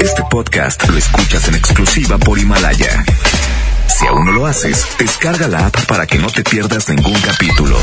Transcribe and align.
Este 0.00 0.22
podcast 0.30 0.88
lo 0.88 0.96
escuchas 0.96 1.46
en 1.48 1.54
exclusiva 1.54 2.16
por 2.18 2.38
Himalaya. 2.38 3.04
Si 3.86 4.06
aún 4.06 4.24
no 4.26 4.32
lo 4.32 4.46
haces, 4.46 4.86
descarga 4.98 5.46
la 5.48 5.66
app 5.66 5.84
para 5.86 6.06
que 6.06 6.18
no 6.18 6.28
te 6.28 6.44
pierdas 6.44 6.88
ningún 6.88 7.20
capítulo. 7.20 7.78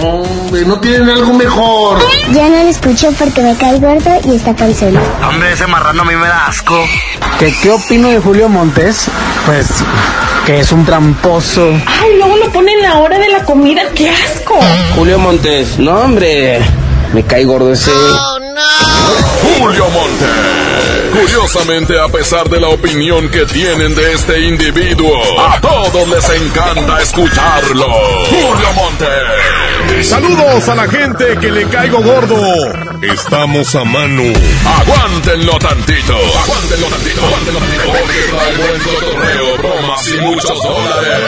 Hombre, 0.01 0.65
¿no 0.65 0.79
tienen 0.79 1.09
algo 1.09 1.33
mejor? 1.33 1.99
Ya 2.31 2.47
no 2.47 2.63
lo 2.63 2.69
escucho 2.69 3.11
porque 3.19 3.41
me 3.41 3.55
cae 3.57 3.79
gordo 3.79 4.11
y 4.25 4.35
está 4.35 4.55
panzón. 4.55 4.97
Hombre, 5.27 5.51
ese 5.51 5.67
marrano 5.67 6.03
a 6.03 6.05
mí 6.05 6.15
me 6.15 6.27
da 6.27 6.47
asco. 6.47 6.79
¿Qué, 7.37 7.53
¿Qué 7.61 7.71
opino 7.71 8.07
de 8.07 8.19
Julio 8.19 8.47
Montes? 8.47 9.05
Pues 9.45 9.67
que 10.45 10.59
es 10.59 10.71
un 10.71 10.85
tramposo. 10.85 11.69
Ay, 12.01 12.17
luego 12.17 12.37
lo 12.37 12.51
ponen 12.51 12.77
en 12.77 12.83
la 12.83 12.97
hora 12.97 13.17
de 13.17 13.29
la 13.29 13.43
comida, 13.43 13.81
qué 13.95 14.09
asco. 14.09 14.59
Julio 14.95 15.19
Montes, 15.19 15.77
no 15.79 15.99
hombre, 15.99 16.59
me 17.13 17.23
cae 17.23 17.43
gordo 17.43 17.71
ese. 17.73 17.91
Julio 19.59 19.89
Monte. 19.89 20.72
Curiosamente, 21.13 21.99
a 21.99 22.07
pesar 22.07 22.49
de 22.49 22.59
la 22.59 22.69
opinión 22.69 23.29
que 23.29 23.45
tienen 23.45 23.93
de 23.93 24.13
este 24.13 24.39
individuo, 24.41 25.15
a 25.39 25.61
todos 25.61 26.09
les 26.09 26.27
encanta 26.41 26.99
escucharlo. 27.01 27.85
Julio 28.29 28.73
Monte. 28.73 29.05
Saludos 30.03 30.67
a 30.69 30.75
la 30.75 30.87
gente 30.87 31.37
que 31.39 31.51
le 31.51 31.67
caigo 31.67 32.01
gordo. 32.01 32.35
Estamos 33.03 33.75
a 33.75 33.83
mano. 33.83 34.23
Aguántenlo 34.65 35.59
tantito. 35.59 36.15
Aguántenlo 36.15 36.87
tantito. 36.87 37.23
Aguántenlo 37.25 37.59
tantito. 37.59 37.83
Porque 37.85 38.19
trae 38.31 38.57
buen 38.57 38.81
cotorreo, 38.81 39.57
bromas 39.57 40.07
y 40.07 40.17
muchos 40.17 40.63
dólares. 40.63 41.19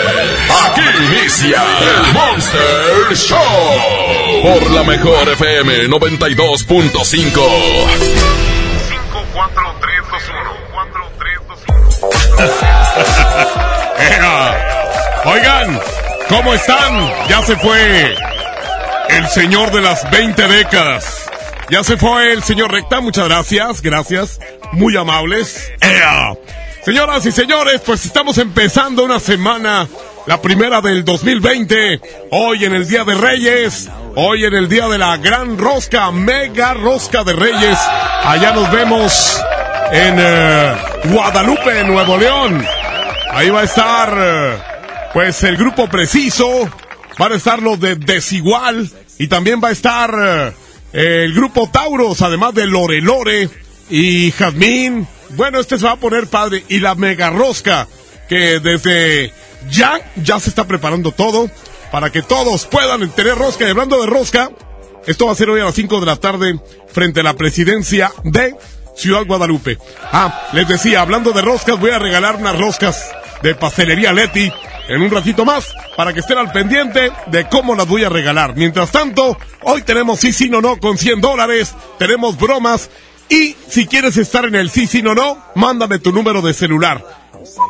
Aquí 0.66 0.82
inicia 1.12 1.64
el 1.82 2.02
Monster 2.12 3.16
Show. 3.16 4.42
Por 4.42 4.72
la 4.72 4.84
mejor 4.84 5.30
FM 5.30 5.90
92.5. 5.90 8.56
4-3-2-1. 9.36 9.75
Oigan, 15.26 15.80
¿cómo 16.30 16.54
están? 16.54 17.12
Ya 17.30 17.42
se 17.42 17.56
fue 17.56 18.16
el 19.10 19.28
señor 19.30 19.72
de 19.72 19.82
las 19.82 20.10
20 20.12 20.48
décadas. 20.48 21.26
Ya 21.70 21.84
se 21.84 21.98
fue 21.98 22.32
el 22.32 22.44
señor 22.44 22.72
Recta, 22.72 23.02
muchas 23.02 23.28
gracias, 23.28 23.82
gracias, 23.82 24.40
muy 24.72 24.96
amables. 24.96 25.72
Señoras 26.84 27.26
y 27.26 27.32
señores, 27.32 27.82
pues 27.84 28.06
estamos 28.06 28.38
empezando 28.38 29.04
una 29.04 29.20
semana, 29.20 29.88
la 30.28 30.40
primera 30.42 30.82
del 30.82 31.04
2020, 31.04 32.00
hoy 32.30 32.66
en 32.66 32.76
el 32.76 32.88
Día 32.88 33.04
de 33.04 33.16
Reyes, 33.16 33.90
hoy 34.16 34.46
en 34.46 34.54
el 34.54 34.70
Día 34.70 34.88
de 34.88 35.00
la 35.00 35.18
Gran 35.18 35.58
Rosca, 35.58 36.12
Mega 36.12 36.76
Rosca 36.76 37.24
de 37.24 37.34
Reyes. 37.34 37.80
Allá 38.24 38.52
nos 38.52 38.72
vemos 38.72 39.42
en 39.92 40.16
eh, 40.18 40.76
Guadalupe, 41.06 41.84
Nuevo 41.84 42.18
León. 42.18 42.66
Ahí 43.32 43.50
va 43.50 43.62
a 43.62 43.64
estar, 43.64 44.14
eh, 44.18 44.58
pues, 45.14 45.44
el 45.44 45.58
grupo 45.58 45.88
preciso, 45.88 46.70
van 47.18 47.34
a 47.34 47.36
estar 47.36 47.62
los 47.62 47.80
de 47.80 47.96
Desigual 47.96 48.90
y 49.18 49.28
también 49.28 49.62
va 49.64 49.70
a 49.70 49.72
estar 49.72 50.14
eh, 50.94 51.24
el 51.26 51.34
grupo 51.34 51.70
Tauros, 51.70 52.22
además 52.22 52.54
de 52.54 52.66
Lore 52.66 53.02
Lore 53.02 53.50
y 53.90 54.32
Jazmín. 54.32 55.08
Bueno, 55.30 55.60
este 55.60 55.78
se 55.78 55.86
va 55.86 55.94
a 55.94 55.98
poner 55.98 56.28
padre 56.28 56.64
y 56.70 56.80
la 56.80 56.96
mega 56.96 57.30
rosca 57.30 57.88
que 58.30 58.60
desde 58.60 59.34
ya 59.70 60.00
ya 60.16 60.40
se 60.40 60.50
está 60.50 60.66
preparando 60.66 61.12
todo 61.12 61.50
para 61.92 62.12
que 62.12 62.22
todos 62.22 62.66
puedan 62.66 63.10
tener 63.12 63.36
rosca. 63.36 63.66
Y 63.66 63.72
hablando 63.72 64.00
de 64.00 64.08
rosca, 64.08 64.50
esto 65.06 65.28
va 65.28 65.34
a 65.34 65.36
ser 65.36 65.50
hoy 65.50 65.62
a 65.62 65.66
las 65.66 65.76
5 65.76 66.00
de 66.00 66.06
la 66.06 66.16
tarde 66.16 66.60
frente 66.92 67.20
a 67.20 67.24
la 67.24 67.36
presidencia 67.36 68.12
de 68.24 68.56
Ciudad 68.96 69.26
Guadalupe. 69.26 69.78
Ah, 70.12 70.48
les 70.54 70.68
decía, 70.68 71.02
hablando 71.02 71.32
de 71.32 71.42
roscas, 71.42 71.80
voy 71.80 71.92
a 71.92 72.00
regalar 72.00 72.38
unas 72.38 72.58
roscas 72.58 73.12
de 73.42 73.56
pastelería 73.56 74.14
Leti 74.14 74.52
en 74.88 75.02
un 75.02 75.12
ratito 75.12 75.46
más 75.46 75.74
para 75.96 76.14
que 76.14 76.20
estén 76.20 76.38
al 76.38 76.52
pendiente 76.52 77.12
de 77.28 77.48
cómo 77.48 77.76
las 77.76 77.88
voy 77.88 78.04
a 78.04 78.10
regalar. 78.10 78.56
Mientras 78.56 78.92
tanto, 78.92 79.38
hoy 79.64 79.82
tenemos 79.82 80.20
sí, 80.20 80.32
sí, 80.32 80.50
no, 80.50 80.62
no 80.62 80.78
con 80.78 80.98
100 80.98 81.22
dólares, 81.22 81.74
tenemos 81.98 82.38
bromas 82.38 82.90
y 83.30 83.56
si 83.68 83.88
quieres 83.88 84.18
estar 84.18 84.46
en 84.46 84.56
el 84.56 84.70
sí, 84.70 84.88
sí, 84.88 85.02
no, 85.02 85.16
no, 85.16 85.44
mándame 85.56 86.00
tu 86.00 86.12
número 86.12 86.42
de 86.42 86.54
celular. 86.54 87.04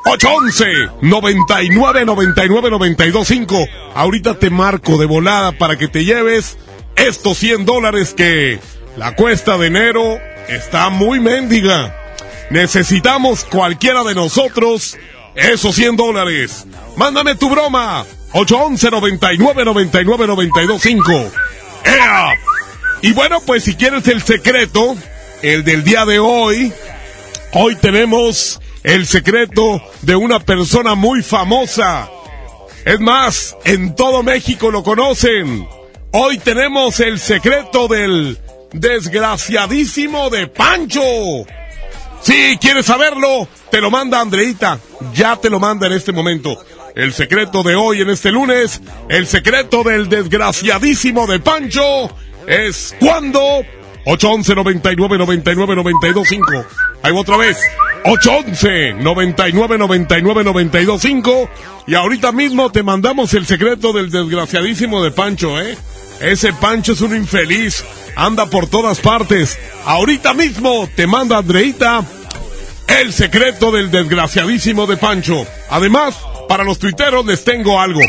811 0.06 0.66
99 1.02 2.06
99 2.06 2.69
92 2.69 3.28
5. 3.28 3.66
Ahorita 3.96 4.40
te 4.40 4.50
marco 4.50 4.97
de 4.97 5.06
volada 5.06 5.52
para 5.53 5.78
que 5.78 5.88
te 5.88 6.06
lleves 6.06 6.57
estos 6.96 7.38
100 7.38 7.66
dólares 7.66 8.13
que 8.13 8.59
la 8.97 9.16
cuesta 9.16 9.57
de 9.57 9.68
enero 9.68 10.18
está 10.47 10.89
muy 10.89 11.19
mendiga. 11.19 11.95
Necesitamos 12.50 13.44
cualquiera 13.45 14.03
de 14.03 14.16
nosotros 14.16 14.97
esos 15.35 15.75
100 15.75 15.95
dólares. 15.95 16.66
Mándame 16.95 17.35
tu 17.35 17.50
broma. 17.50 18.06
811 18.33 18.91
99 18.91 19.66
99 19.66 20.28
92 20.28 20.81
5. 20.81 21.31
¡Ea! 21.85 22.33
Y 23.01 23.13
bueno, 23.13 23.39
pues 23.45 23.63
si 23.63 23.75
quieres 23.75 24.07
el 24.07 24.22
secreto, 24.23 24.95
el 25.41 25.63
del 25.63 25.83
día 25.83 26.06
de 26.06 26.19
hoy, 26.19 26.73
hoy 27.53 27.75
tenemos 27.75 28.59
el 28.83 29.07
secreto 29.07 29.81
de 30.01 30.16
una 30.16 30.39
persona 30.39 30.95
muy 30.95 31.23
famosa. 31.23 32.09
Es 32.83 33.00
más, 33.00 33.56
en 33.63 33.95
todo 33.95 34.22
México 34.22 34.69
lo 34.69 34.83
conocen. 34.83 35.67
Hoy 36.12 36.38
tenemos 36.38 37.00
el 37.00 37.19
secreto 37.19 37.88
del 37.88 38.38
desgraciadísimo 38.80 40.30
de 40.30 40.47
Pancho. 40.47 41.02
Si 42.22 42.58
quieres 42.59 42.86
saberlo, 42.86 43.47
te 43.69 43.81
lo 43.81 43.91
manda 43.91 44.19
Andreita. 44.19 44.80
Ya 45.13 45.36
te 45.36 45.50
lo 45.50 45.59
manda 45.59 45.88
en 45.88 45.94
este 45.94 46.12
momento. 46.12 46.58
El 46.96 47.13
secreto 47.13 47.62
de 47.62 47.75
hoy 47.75 48.02
en 48.02 48.09
este 48.09 48.31
lunes, 48.31 48.81
el 49.09 49.28
secreto 49.28 49.84
del 49.84 50.09
desgraciadísimo 50.09 51.28
de 51.28 51.40
Pancho 51.40 52.09
es 52.47 52.96
cuando 53.00 53.40
811 54.06 54.56
99 54.56 55.18
99 55.18 55.75
92 55.75 56.28
5. 56.28 56.66
Ahí 57.03 57.13
va 57.13 57.19
otra 57.19 57.38
vez. 57.38 57.57
811 58.06 58.94
99 58.94 59.78
99 59.78 60.44
92 60.44 61.02
5. 61.02 61.50
Y 61.88 61.96
ahorita 61.96 62.31
mismo 62.31 62.72
te 62.72 62.84
mandamos 62.84 63.34
el 63.34 63.46
secreto 63.46 63.94
del 63.94 64.09
desgraciadísimo 64.09 65.03
de 65.03 65.12
Pancho, 65.12 65.59
¿eh? 65.59 65.78
Ese 66.22 66.53
Pancho 66.53 66.94
es 66.94 67.02
un 67.02 67.16
infeliz. 67.16 67.84
Anda 68.15 68.45
por 68.47 68.67
todas 68.67 68.99
partes. 68.99 69.57
Ahorita 69.85 70.33
mismo 70.33 70.89
te 70.95 71.07
manda 71.07 71.37
Andreita 71.37 72.03
el 72.87 73.13
secreto 73.13 73.71
del 73.71 73.91
desgraciadísimo 73.91 74.87
de 74.87 74.97
Pancho. 74.97 75.45
Además, 75.69 76.15
para 76.47 76.63
los 76.63 76.79
tuiteros 76.79 77.25
les 77.25 77.43
tengo 77.43 77.79
algo. 77.79 78.01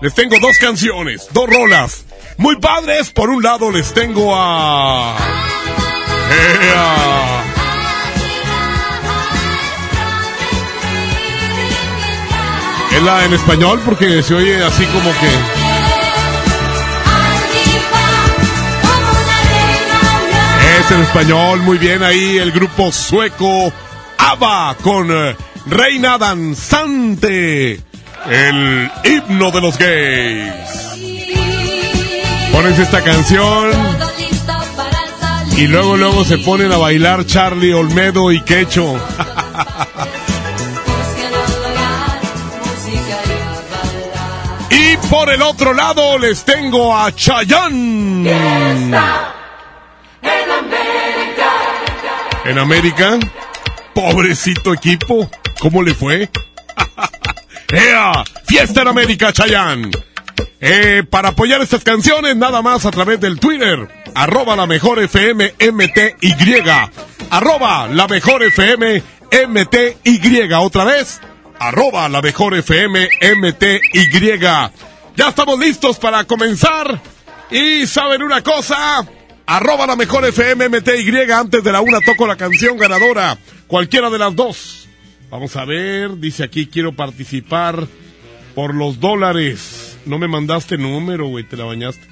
Les 0.00 0.14
tengo 0.14 0.38
dos 0.38 0.58
canciones, 0.58 1.28
dos 1.32 1.48
rolas. 1.48 2.04
Muy 2.36 2.56
padres. 2.56 3.10
Por 3.10 3.30
un 3.30 3.42
lado 3.42 3.70
les 3.70 3.94
tengo 3.94 4.34
a... 4.34 5.16
¡Ea! 6.30 7.44
Es 12.94 13.02
la 13.02 13.24
en 13.24 13.34
español 13.34 13.80
porque 13.84 14.22
se 14.22 14.34
oye 14.34 14.62
así 14.62 14.84
como 14.86 15.10
que... 15.10 15.63
En 20.90 21.00
español, 21.00 21.60
muy 21.62 21.78
bien 21.78 22.02
ahí 22.02 22.36
el 22.36 22.52
grupo 22.52 22.92
sueco 22.92 23.72
ABBA 24.18 24.76
con 24.82 25.10
eh, 25.10 25.34
Reina 25.66 26.18
Danzante, 26.18 27.80
el 28.28 28.90
himno 29.02 29.50
de 29.50 29.60
los 29.62 29.78
gays. 29.78 30.52
Pones 32.52 32.78
esta 32.78 33.02
canción 33.02 33.70
y 35.56 35.66
luego 35.68 35.96
luego 35.96 36.22
se 36.24 36.36
ponen 36.38 36.70
a 36.70 36.76
bailar 36.76 37.24
Charlie 37.24 37.72
Olmedo 37.72 38.30
y 38.30 38.42
Quecho. 38.42 38.94
y 44.70 44.96
por 45.08 45.30
el 45.30 45.40
otro 45.40 45.72
lado 45.72 46.18
les 46.18 46.44
tengo 46.44 46.94
a 46.94 47.10
Chayanne. 47.10 48.30
En 52.44 52.58
América, 52.58 53.18
pobrecito 53.94 54.74
equipo, 54.74 55.30
¿cómo 55.60 55.82
le 55.82 55.94
fue? 55.94 56.28
¡Ea! 57.72 58.22
Fiesta 58.46 58.82
en 58.82 58.88
América, 58.88 59.32
Chayán. 59.32 59.90
Eh, 60.60 61.04
para 61.08 61.30
apoyar 61.30 61.62
estas 61.62 61.82
canciones, 61.82 62.36
nada 62.36 62.60
más 62.60 62.84
a 62.84 62.90
través 62.90 63.18
del 63.20 63.40
Twitter, 63.40 63.88
arroba 64.14 64.56
la 64.56 64.66
mejor 64.66 64.98
FM 64.98 65.54
MTY. 65.72 66.34
Arroba 67.30 67.88
la 67.88 68.06
mejor 68.08 68.42
FM 68.42 69.02
MTY. 69.48 70.52
Otra 70.54 70.84
vez, 70.84 71.20
arroba 71.58 72.08
la 72.10 72.20
mejor 72.20 72.54
FM 72.54 73.08
MTY. 73.36 74.38
Ya 75.16 75.28
estamos 75.28 75.58
listos 75.58 75.98
para 75.98 76.24
comenzar. 76.24 77.00
Y 77.50 77.86
saben 77.86 78.22
una 78.22 78.42
cosa, 78.42 79.06
arroba 79.46 79.86
la 79.86 79.96
mejor 79.96 80.24
FM 80.24 80.68
MTY. 80.68 81.30
Antes 81.32 81.62
de 81.62 81.72
la 81.72 81.80
una 81.80 82.00
toco 82.00 82.26
la 82.26 82.36
canción 82.36 82.76
ganadora. 82.76 83.38
Cualquiera 83.66 84.10
de 84.10 84.18
las 84.18 84.34
dos. 84.34 84.88
Vamos 85.30 85.56
a 85.56 85.64
ver, 85.64 86.18
dice 86.18 86.44
aquí, 86.44 86.66
quiero 86.66 86.92
participar 86.92 87.86
por 88.54 88.74
los 88.74 89.00
dólares. 89.00 89.98
No 90.06 90.18
me 90.18 90.28
mandaste 90.28 90.78
número, 90.78 91.26
güey, 91.26 91.44
te 91.44 91.56
la 91.56 91.64
bañaste. 91.64 92.06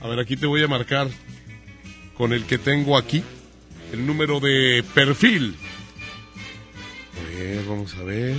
A 0.00 0.08
ver, 0.08 0.18
aquí 0.18 0.36
te 0.36 0.46
voy 0.46 0.62
a 0.62 0.68
marcar 0.68 1.08
con 2.14 2.32
el 2.32 2.44
que 2.44 2.58
tengo 2.58 2.98
aquí. 2.98 3.22
El 3.92 4.06
número 4.06 4.38
de 4.38 4.84
perfil. 4.94 5.56
A 7.16 7.38
ver, 7.38 7.64
vamos 7.64 7.94
a 7.94 8.02
ver. 8.02 8.36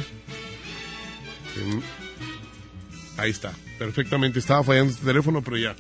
Em, 1.58 1.82
ahí 3.18 3.32
está, 3.32 3.52
perfectamente. 3.80 4.38
Estaba 4.38 4.64
fallando 4.64 4.92
este 4.92 5.06
teléfono, 5.06 5.42
pero 5.42 5.58
ya. 5.58 5.76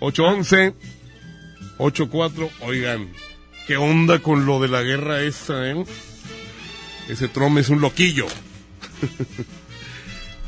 811 0.00 0.74
84. 1.78 2.50
Oigan, 2.60 3.08
¿qué 3.66 3.76
onda 3.76 4.20
con 4.20 4.46
lo 4.46 4.60
de 4.60 4.68
la 4.68 4.82
guerra 4.82 5.22
esa, 5.22 5.68
eh? 5.70 5.84
Ese 7.08 7.28
Trump 7.28 7.58
es 7.58 7.68
un 7.68 7.80
loquillo. 7.80 8.26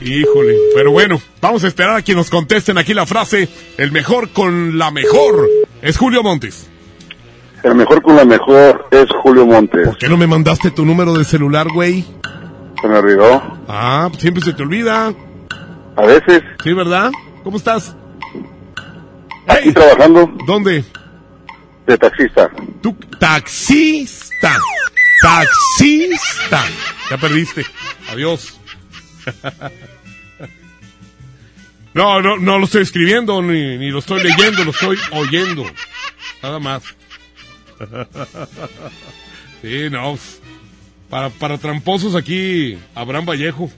Híjole, 0.01 0.57
pero 0.75 0.91
bueno, 0.91 1.21
vamos 1.41 1.65
a 1.65 1.69
esperar 1.69 1.97
a 1.97 2.03
que 2.03 2.15
nos 2.15 2.29
contesten 2.29 2.79
aquí 2.79 2.95
la 2.95 3.07
frase, 3.07 3.49
el 3.79 3.93
mejor 3.93 4.31
con 4.31 4.77
la 4.77 4.91
mejor. 4.91 5.49
Es 5.83 5.97
Julio 5.97 6.23
Montes. 6.23 6.69
El 7.63 7.75
mejor 7.77 8.03
con 8.03 8.17
la 8.17 8.25
mejor 8.25 8.89
es 8.91 9.07
Julio 9.23 9.47
Montes. 9.47 9.87
¿Por 9.87 9.97
qué 9.97 10.09
no 10.09 10.17
me 10.17 10.27
mandaste 10.27 10.71
tu 10.71 10.85
número 10.85 11.15
de 11.15 11.25
celular, 11.25 11.69
güey? 11.73 12.05
Se 12.83 12.89
me 12.89 12.99
olvidó. 12.99 13.43
Ah, 13.69 14.11
siempre 14.19 14.43
se 14.43 14.53
te 14.53 14.63
olvida. 14.63 15.15
A 15.97 16.03
veces. 16.05 16.43
Sí, 16.63 16.73
¿verdad? 16.75 17.11
¿Cómo 17.43 17.57
estás? 17.57 17.97
Aquí 19.47 19.73
trabajando. 19.73 20.31
¿Dónde? 20.47 20.85
De 21.87 21.99
taxista. 21.99 22.51
Tú, 22.83 22.95
taxista. 23.19 24.59
Taxista. 25.23 26.65
Ya 27.11 27.19
perdiste. 27.19 27.65
Adiós. 28.11 28.59
No, 31.95 32.21
no, 32.21 32.37
no 32.39 32.59
lo 32.59 32.65
estoy 32.65 32.83
escribiendo 32.83 33.41
ni, 33.41 33.79
ni 33.79 33.91
lo 33.91 34.01
estoy 34.01 34.21
leyendo, 34.21 34.65
lo 34.65 34.73
estoy 34.73 34.99
oyendo. 35.13 35.65
Nada 36.43 36.59
más. 36.59 36.83
Sí, 39.63 39.89
no. 39.91 40.19
Para, 41.09 41.31
para 41.31 41.57
tramposos 41.57 42.15
aquí, 42.15 42.77
Abraham 42.95 43.25
Vallejo. 43.25 43.71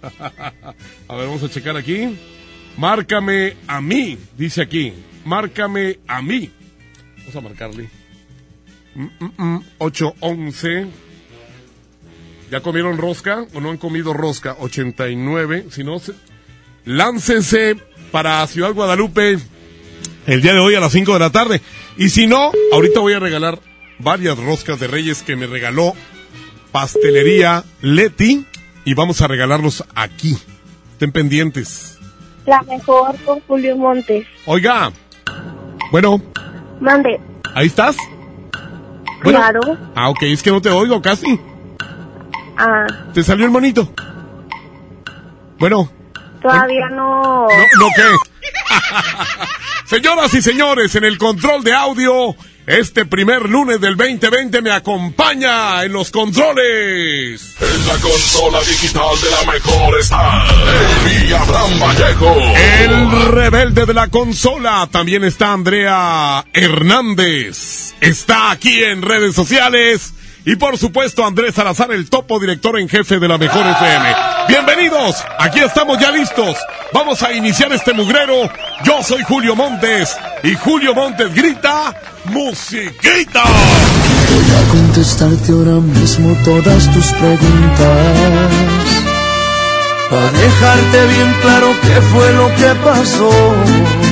A 1.08 1.16
ver, 1.16 1.26
vamos 1.26 1.42
a 1.42 1.48
checar 1.48 1.76
aquí. 1.76 2.16
Márcame 2.76 3.56
a 3.66 3.80
mí, 3.80 4.16
dice 4.36 4.62
aquí. 4.62 4.92
Márcame 5.24 5.98
a 6.06 6.22
mí. 6.22 6.52
Vamos 7.22 7.36
a 7.36 7.40
marcarle. 7.40 7.88
Mm, 8.94 9.06
mm, 9.18 9.32
mm, 9.36 9.64
811. 9.78 10.86
¿Ya 12.50 12.60
comieron 12.60 12.98
rosca 12.98 13.46
o 13.54 13.60
no 13.60 13.70
han 13.70 13.78
comido 13.78 14.12
rosca? 14.12 14.56
89. 14.58 15.66
Si 15.70 15.84
no, 15.84 15.98
se... 15.98 16.12
láncense 16.84 17.76
para 18.10 18.46
Ciudad 18.46 18.74
Guadalupe 18.74 19.38
el 20.26 20.42
día 20.42 20.52
de 20.52 20.58
hoy 20.58 20.74
a 20.74 20.80
las 20.80 20.92
5 20.92 21.14
de 21.14 21.18
la 21.18 21.30
tarde. 21.30 21.60
Y 21.96 22.10
si 22.10 22.26
no, 22.26 22.52
ahorita 22.72 23.00
voy 23.00 23.14
a 23.14 23.18
regalar 23.18 23.58
varias 23.98 24.38
roscas 24.38 24.78
de 24.80 24.86
reyes 24.86 25.22
que 25.22 25.36
me 25.36 25.46
regaló 25.46 25.94
Pastelería 26.72 27.64
Leti 27.80 28.46
y 28.84 28.94
vamos 28.94 29.20
a 29.20 29.28
regalarlos 29.28 29.84
aquí. 29.94 30.36
Estén 30.92 31.12
pendientes. 31.12 31.98
La 32.46 32.62
mejor 32.62 33.16
con 33.24 33.40
Julio 33.40 33.76
Montes. 33.76 34.26
Oiga, 34.46 34.92
bueno, 35.90 36.20
Mande. 36.80 37.20
¿ahí 37.54 37.66
estás? 37.66 37.96
Bueno. 39.22 39.38
Claro. 39.38 39.60
Ah, 39.94 40.08
ok, 40.10 40.22
es 40.22 40.42
que 40.42 40.50
no 40.50 40.60
te 40.60 40.70
oigo 40.70 41.00
casi. 41.00 41.40
Ah, 42.56 42.86
¿Te 43.14 43.22
salió 43.22 43.44
el 43.44 43.50
monito? 43.50 43.92
Bueno, 45.58 45.90
todavía 46.40 46.88
no. 46.88 47.42
¿no, 47.42 47.48
no 47.78 47.86
qué? 47.94 48.02
Señoras 49.96 50.34
y 50.34 50.42
señores, 50.42 50.94
en 50.96 51.04
el 51.04 51.18
control 51.18 51.62
de 51.62 51.74
audio, 51.74 52.34
este 52.66 53.04
primer 53.04 53.48
lunes 53.48 53.80
del 53.80 53.96
2020 53.96 54.62
me 54.62 54.70
acompaña 54.70 55.82
en 55.82 55.92
los 55.92 56.10
controles. 56.10 57.56
En 57.60 57.86
la 57.88 57.94
consola 57.94 58.60
digital 58.60 59.20
de 59.20 59.30
la 59.30 59.52
mejor 59.52 59.98
está 59.98 60.44
el 61.10 61.34
Abraham 61.34 61.80
Vallejo. 61.80 62.36
El 62.80 63.32
rebelde 63.32 63.86
de 63.86 63.94
la 63.94 64.08
consola. 64.08 64.88
También 64.90 65.24
está 65.24 65.52
Andrea 65.52 66.44
Hernández. 66.52 67.94
Está 68.00 68.52
aquí 68.52 68.82
en 68.84 69.02
redes 69.02 69.34
sociales. 69.34 70.14
Y 70.44 70.56
por 70.56 70.76
supuesto 70.76 71.24
Andrés 71.24 71.54
Salazar, 71.54 71.92
el 71.92 72.10
topo 72.10 72.40
director 72.40 72.78
en 72.78 72.88
jefe 72.88 73.20
de 73.20 73.28
la 73.28 73.38
Mejor 73.38 73.64
FM. 73.64 74.14
Bienvenidos, 74.48 75.24
aquí 75.38 75.60
estamos 75.60 75.98
ya 76.00 76.10
listos. 76.10 76.56
Vamos 76.92 77.22
a 77.22 77.32
iniciar 77.32 77.72
este 77.72 77.92
mugrero. 77.92 78.50
Yo 78.84 79.02
soy 79.04 79.22
Julio 79.22 79.54
Montes 79.54 80.16
y 80.42 80.54
Julio 80.54 80.94
Montes 80.94 81.32
grita, 81.32 81.94
musiquita. 82.24 83.44
Voy 83.44 84.56
a 84.56 84.68
contestarte 84.70 85.52
ahora 85.52 85.80
mismo 85.80 86.36
todas 86.44 86.90
tus 86.90 87.06
preguntas. 87.12 88.50
Para 90.10 90.30
dejarte 90.32 91.06
bien 91.06 91.34
claro 91.40 91.74
qué 91.82 92.00
fue 92.02 92.32
lo 92.32 92.48
que 92.56 92.74
pasó. 92.84 94.11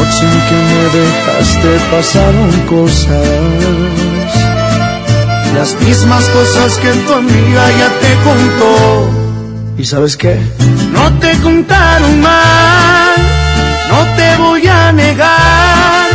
Noche 0.00 0.24
en 0.24 0.40
que 0.48 0.58
me 0.70 0.84
dejaste 0.98 1.70
pasaron 1.90 2.50
cosas. 2.66 3.28
Las 5.54 5.74
mismas 5.82 6.24
cosas 6.30 6.76
que 6.78 6.90
tu 7.04 7.12
amiga 7.12 7.62
ya 7.80 7.88
te 8.02 8.12
contó. 8.24 9.10
¿Y 9.76 9.84
sabes 9.84 10.16
qué? 10.16 10.40
No 10.92 11.12
te 11.18 11.36
contaron 11.40 12.20
mal, 12.22 13.14
no 13.90 14.00
te 14.16 14.36
voy 14.38 14.66
a 14.66 14.92
negar. 14.92 16.08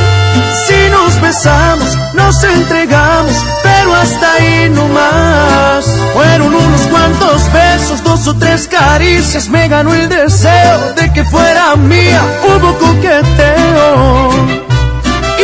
Si 0.65 0.89
nos 0.89 1.21
besamos, 1.21 1.89
nos 2.15 2.43
entregamos, 2.43 3.35
pero 3.61 3.93
hasta 3.93 4.33
ahí 4.33 4.69
no 4.71 4.87
más. 4.87 5.85
Fueron 6.15 6.55
unos 6.55 6.81
cuantos 6.89 7.53
besos, 7.53 8.01
dos 8.25 8.35
o 8.35 8.39
tres 8.39 8.67
caricias, 8.67 9.49
me 9.49 9.67
ganó 9.67 9.93
el 9.93 10.09
deseo 10.09 10.93
de 10.93 11.11
que 11.13 11.23
fuera 11.25 11.75
mía. 11.75 12.21
Hubo 12.43 12.73
coqueteo, 12.77 14.29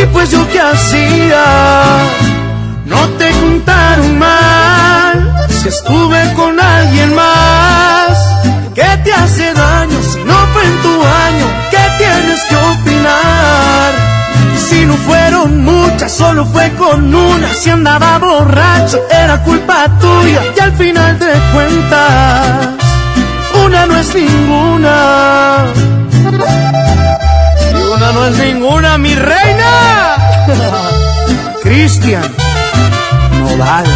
y 0.01 0.05
pues 0.07 0.31
yo 0.31 0.47
qué 0.49 0.59
hacía. 0.59 1.43
No 2.85 3.07
te 3.19 3.31
contaron 3.31 4.17
mal, 4.17 5.47
si 5.49 5.67
estuve 5.67 6.33
con 6.33 6.59
alguien 6.59 7.13
más. 7.13 8.17
¿Qué 8.73 8.89
te 9.03 9.13
hace 9.13 9.53
daño 9.53 9.99
si 10.13 10.23
no 10.23 10.37
fue 10.53 10.63
en 10.65 10.81
tu 10.81 11.03
año? 11.03 11.45
¿Qué 11.69 11.83
tienes 11.97 12.41
que 12.49 12.55
opinar? 12.55 13.40
Fueron 15.05 15.63
muchas, 15.63 16.11
solo 16.11 16.45
fue 16.45 16.69
con 16.71 17.13
una. 17.13 17.53
Si 17.53 17.69
andaba 17.69 18.17
borracho, 18.19 18.99
era 19.09 19.41
culpa 19.43 19.87
tuya. 19.99 20.41
Y 20.55 20.59
al 20.59 20.73
final 20.73 21.17
de 21.19 21.33
cuentas, 21.53 22.67
una 23.65 23.85
no 23.85 23.97
es 23.97 24.13
ninguna. 24.15 25.65
Y 27.71 27.75
una 27.93 28.11
no 28.11 28.25
es 28.27 28.37
ninguna, 28.37 28.97
mi 28.97 29.15
reina. 29.15 30.15
Cristian, 31.63 32.23
no 33.39 33.57
vale. 33.57 33.89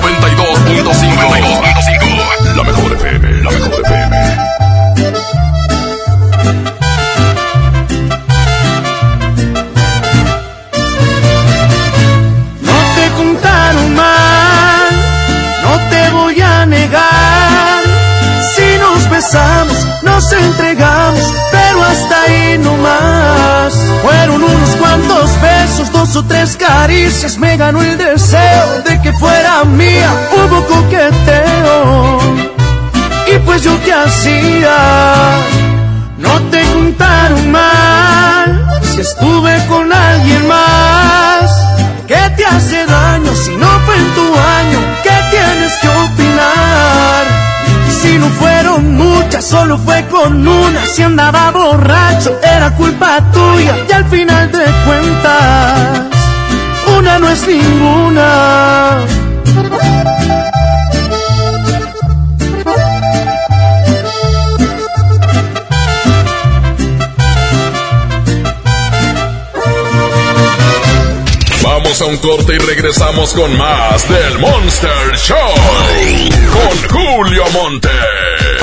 92.5 0.00 2.56
La 2.56 2.62
mejor 2.62 2.92
FM, 2.92 3.42
la 3.42 3.50
mejor 3.50 3.80
FM. 3.84 4.55
Nos 20.02 20.32
entregamos, 20.32 21.34
pero 21.50 21.82
hasta 21.82 22.22
ahí 22.22 22.58
no 22.58 22.76
más. 22.76 23.74
Fueron 24.02 24.42
unos 24.42 24.70
cuantos 24.76 25.30
besos, 25.40 25.92
dos 25.92 26.16
o 26.16 26.24
tres 26.24 26.56
caricias 26.56 27.38
me 27.38 27.56
ganó 27.56 27.82
el 27.82 27.96
deseo 27.98 28.82
de 28.84 29.00
que 29.02 29.12
fuera 29.14 29.64
mía. 29.64 30.10
Hubo 30.32 30.64
coqueteo. 30.66 32.18
Y 33.34 33.38
pues 33.40 33.62
yo 33.62 33.78
qué 33.84 33.92
hacía, 33.92 34.76
no 36.18 36.40
te 36.50 36.62
contaron 36.72 37.50
mal. 37.50 38.80
Si 38.82 39.00
estuve 39.00 39.66
con 39.66 39.92
alguien 39.92 40.46
más, 40.46 41.50
¿qué 42.06 42.32
te 42.36 42.46
hace 42.46 42.86
daño 42.86 43.34
si 43.34 43.56
no 43.56 43.68
fue 43.80 43.96
en 43.96 44.14
tu 44.14 44.26
año? 44.38 44.78
¿Qué 45.02 45.16
tienes 45.30 45.72
que 45.80 45.88
opinar? 45.88 47.35
No 48.26 48.32
fueron 48.32 48.96
muchas, 48.96 49.44
solo 49.44 49.78
fue 49.78 50.04
con 50.08 50.46
una. 50.48 50.84
Si 50.86 51.00
andaba 51.00 51.52
borracho, 51.52 52.36
era 52.42 52.74
culpa 52.74 53.22
tuya. 53.32 53.76
Y 53.88 53.92
al 53.92 54.04
final 54.06 54.50
de 54.50 54.64
cuentas, 54.84 56.00
una 56.98 57.18
no 57.20 57.28
es 57.28 57.46
ninguna. 57.46 59.06
Vamos 71.98 72.10
a 72.10 72.12
un 72.12 72.36
corte 72.36 72.54
y 72.54 72.58
regresamos 72.58 73.32
con 73.32 73.56
más 73.56 74.06
del 74.06 74.38
Monster 74.38 75.16
Show. 75.16 75.36
Con 76.52 76.90
Julio 76.90 77.42
Monte. 77.54 77.88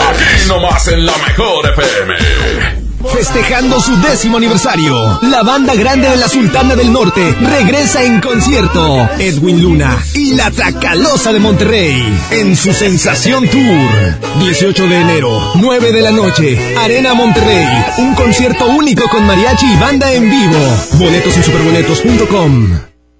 Aquí 0.07 0.47
nomás 0.47 0.87
en 0.89 1.03
la 1.03 1.17
mejor 1.17 1.67
FM. 1.67 2.13
Festejando 3.11 3.79
su 3.81 3.99
décimo 4.01 4.37
aniversario, 4.37 5.19
la 5.23 5.41
banda 5.41 5.73
grande 5.73 6.09
de 6.09 6.17
la 6.17 6.27
Sultana 6.27 6.75
del 6.75 6.93
Norte 6.93 7.35
regresa 7.41 8.03
en 8.03 8.21
concierto. 8.21 9.09
Edwin 9.17 9.63
Luna 9.63 9.97
y 10.13 10.35
la 10.35 10.51
Tracalosa 10.51 11.33
de 11.33 11.39
Monterrey 11.39 12.03
en 12.29 12.55
su 12.55 12.71
Sensación 12.71 13.47
Tour. 13.47 14.41
18 14.41 14.87
de 14.87 15.01
enero, 15.01 15.53
9 15.55 15.91
de 15.91 16.01
la 16.01 16.11
noche, 16.11 16.75
Arena 16.77 17.15
Monterrey. 17.15 17.67
Un 17.97 18.13
concierto 18.13 18.67
único 18.67 19.09
con 19.09 19.25
mariachi 19.25 19.65
y 19.73 19.77
banda 19.77 20.11
en 20.11 20.29
vivo. 20.29 20.59
Boletos 20.99 21.35
en 21.35 21.43
superboletos.com. 21.43 22.92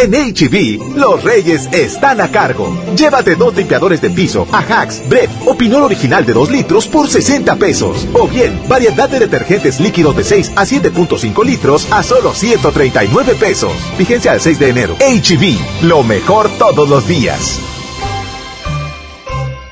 En 0.00 0.12
HB, 0.12 0.96
los 0.96 1.24
reyes 1.24 1.68
están 1.72 2.20
a 2.20 2.30
cargo. 2.30 2.72
Llévate 2.96 3.34
dos 3.34 3.56
limpiadores 3.56 4.00
de 4.00 4.10
piso, 4.10 4.46
Ajax, 4.52 5.02
Bref 5.08 5.28
o 5.44 5.56
Pinol 5.56 5.82
original 5.82 6.24
de 6.24 6.32
2 6.32 6.52
litros 6.52 6.86
por 6.86 7.08
60 7.08 7.56
pesos. 7.56 8.06
O 8.14 8.28
bien, 8.28 8.60
variedad 8.68 9.08
de 9.08 9.18
detergentes 9.18 9.80
líquidos 9.80 10.16
de 10.16 10.22
6 10.22 10.52
a 10.54 10.64
7.5 10.64 11.44
litros 11.44 11.88
a 11.90 12.04
solo 12.04 12.32
139 12.32 13.34
pesos. 13.34 13.72
Vigencia 13.98 14.30
al 14.30 14.40
6 14.40 14.60
de 14.60 14.68
enero. 14.68 14.96
HB, 15.00 15.84
lo 15.88 16.04
mejor 16.04 16.48
todos 16.58 16.88
los 16.88 17.08
días. 17.08 17.58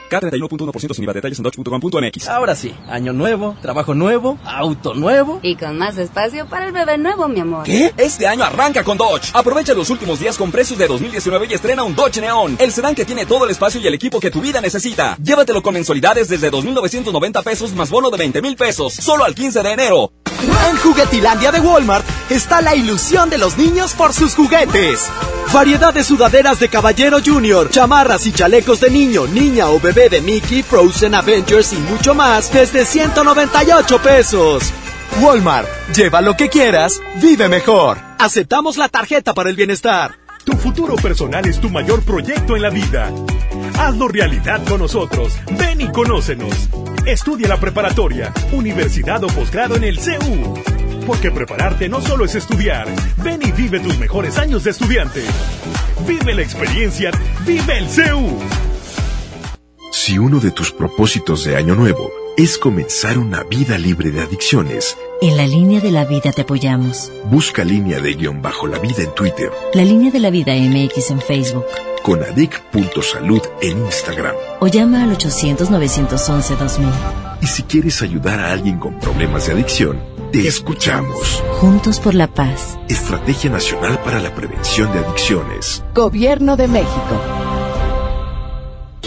K31.1% 0.08 0.94
sin 0.94 1.04
IVA. 1.04 1.12
Detalles 1.12 1.38
en 1.38 1.42
dodge.com.mx. 1.42 2.28
Ahora 2.28 2.54
sí, 2.54 2.74
año 2.88 3.12
nuevo, 3.12 3.56
trabajo 3.62 3.94
nuevo, 3.94 4.38
auto 4.44 4.94
nuevo. 4.94 5.40
Y 5.42 5.56
con 5.56 5.78
más 5.78 5.98
espacio 5.98 6.46
para 6.46 6.66
el 6.66 6.72
bebé 6.72 6.98
nuevo, 6.98 7.28
mi 7.28 7.40
amor. 7.40 7.64
¿Qué? 7.64 7.92
Este 7.96 8.26
año 8.26 8.44
arranca 8.44 8.84
con 8.84 8.98
Dodge. 8.98 9.30
Aprovecha 9.34 9.74
los 9.74 9.90
últimos 9.90 10.18
días 10.18 10.36
con 10.36 10.50
precios 10.50 10.78
de 10.78 10.86
2019 10.86 11.46
y 11.50 11.54
estrena 11.54 11.84
un 11.84 11.94
Dodge 11.94 12.20
Neon. 12.20 12.56
El 12.58 12.72
sedán 12.72 12.94
que 12.94 13.04
tiene 13.04 13.26
todo 13.26 13.44
el 13.44 13.50
espacio 13.50 13.80
y 13.80 13.86
el 13.86 13.94
equipo 13.94 14.20
que 14.20 14.30
tu 14.30 14.40
vida 14.40 14.60
necesita. 14.60 15.16
Llévatelo 15.22 15.62
con 15.62 15.74
mensualidades 15.74 16.28
desde 16.28 16.50
2.990 16.50 17.42
pesos 17.42 17.72
más 17.74 17.90
bono 17.90 18.10
de 18.10 18.18
20 18.18 18.42
mil 18.42 18.56
pesos. 18.56 18.92
Solo 18.94 19.24
al 19.24 19.34
15 19.34 19.62
de 19.62 19.72
enero. 19.72 20.12
En 20.68 20.76
Juguetilandia 20.76 21.52
de 21.52 21.60
Walmart 21.60 22.04
está 22.30 22.60
la 22.60 22.74
ilusión 22.74 23.30
de 23.30 23.38
los 23.38 23.56
niños 23.56 23.92
por 23.92 24.12
sus 24.12 24.34
juguetes. 24.34 25.06
Variedad 25.52 25.94
de 25.94 26.04
sudaderas 26.04 26.60
de 26.60 26.68
Caballero 26.68 27.18
Junior, 27.24 27.70
chamarras 27.70 28.26
y 28.26 28.32
chalecos 28.32 28.80
de 28.80 28.90
niño, 28.90 29.26
niña 29.26 29.68
o 29.68 29.80
bebé 29.80 30.08
de 30.08 30.20
Mickey, 30.20 30.62
Frozen, 30.62 31.14
Avengers 31.14 31.72
y 31.72 31.76
mucho 31.76 32.14
más 32.14 32.52
desde 32.52 32.84
198 32.84 34.02
pesos. 34.02 34.72
Walmart, 35.20 35.68
lleva 35.94 36.20
lo 36.20 36.36
que 36.36 36.48
quieras, 36.48 37.00
vive 37.16 37.48
mejor. 37.48 37.98
Aceptamos 38.18 38.76
la 38.76 38.88
tarjeta 38.88 39.34
para 39.34 39.50
el 39.50 39.56
bienestar. 39.56 40.18
Tu 40.44 40.52
futuro 40.56 40.96
personal 40.96 41.46
es 41.46 41.60
tu 41.60 41.70
mayor 41.70 42.02
proyecto 42.02 42.54
en 42.54 42.62
la 42.62 42.70
vida. 42.70 43.10
Hazlo 43.78 44.08
realidad 44.08 44.64
con 44.66 44.80
nosotros. 44.80 45.38
Ven 45.58 45.80
y 45.80 45.88
conócenos. 45.88 46.68
Estudia 47.04 47.48
la 47.48 47.60
preparatoria, 47.60 48.32
universidad 48.52 49.22
o 49.22 49.26
posgrado 49.28 49.76
en 49.76 49.84
el 49.84 49.98
CU. 49.98 50.54
Porque 51.06 51.30
prepararte 51.30 51.88
no 51.88 52.00
solo 52.00 52.24
es 52.24 52.34
estudiar. 52.34 52.88
Ven 53.22 53.40
y 53.42 53.52
vive 53.52 53.78
tus 53.80 53.98
mejores 53.98 54.38
años 54.38 54.64
de 54.64 54.70
estudiante. 54.70 55.22
Vive 56.06 56.34
la 56.34 56.42
experiencia. 56.42 57.10
Vive 57.46 57.78
el 57.78 57.86
CU. 57.86 58.38
Si 59.92 60.18
uno 60.18 60.40
de 60.40 60.50
tus 60.50 60.72
propósitos 60.72 61.44
de 61.44 61.56
año 61.56 61.74
nuevo 61.74 62.10
es 62.36 62.58
comenzar 62.58 63.18
una 63.18 63.42
vida 63.44 63.78
libre 63.78 64.10
de 64.10 64.20
adicciones, 64.20 64.96
en 65.22 65.36
la 65.38 65.46
línea 65.46 65.80
de 65.80 65.90
la 65.90 66.04
vida 66.04 66.30
te 66.32 66.42
apoyamos. 66.42 67.10
Busca 67.30 67.64
línea 67.64 68.00
de 68.00 68.12
guion 68.14 68.42
bajo 68.42 68.66
la 68.66 68.78
vida 68.78 69.02
en 69.02 69.14
Twitter. 69.14 69.50
La 69.72 69.82
línea 69.82 70.10
de 70.10 70.20
la 70.20 70.28
vida 70.28 70.54
MX 70.54 71.10
en 71.10 71.20
Facebook. 71.20 71.64
Con 72.06 72.22
adic.salud 72.22 73.42
en 73.62 73.78
Instagram. 73.84 74.36
O 74.60 74.68
llama 74.68 75.02
al 75.02 75.18
800-911-2000. 75.18 76.88
Y 77.42 77.48
si 77.48 77.64
quieres 77.64 78.00
ayudar 78.00 78.38
a 78.38 78.52
alguien 78.52 78.78
con 78.78 78.96
problemas 79.00 79.48
de 79.48 79.54
adicción, 79.54 79.98
te 80.30 80.46
escuchamos. 80.46 81.42
Juntos 81.60 81.98
por 81.98 82.14
la 82.14 82.28
paz. 82.28 82.78
Estrategia 82.88 83.50
Nacional 83.50 83.98
para 84.04 84.20
la 84.20 84.32
Prevención 84.32 84.92
de 84.92 85.00
Adicciones. 85.00 85.82
Gobierno 85.94 86.56
de 86.56 86.68
México. 86.68 87.45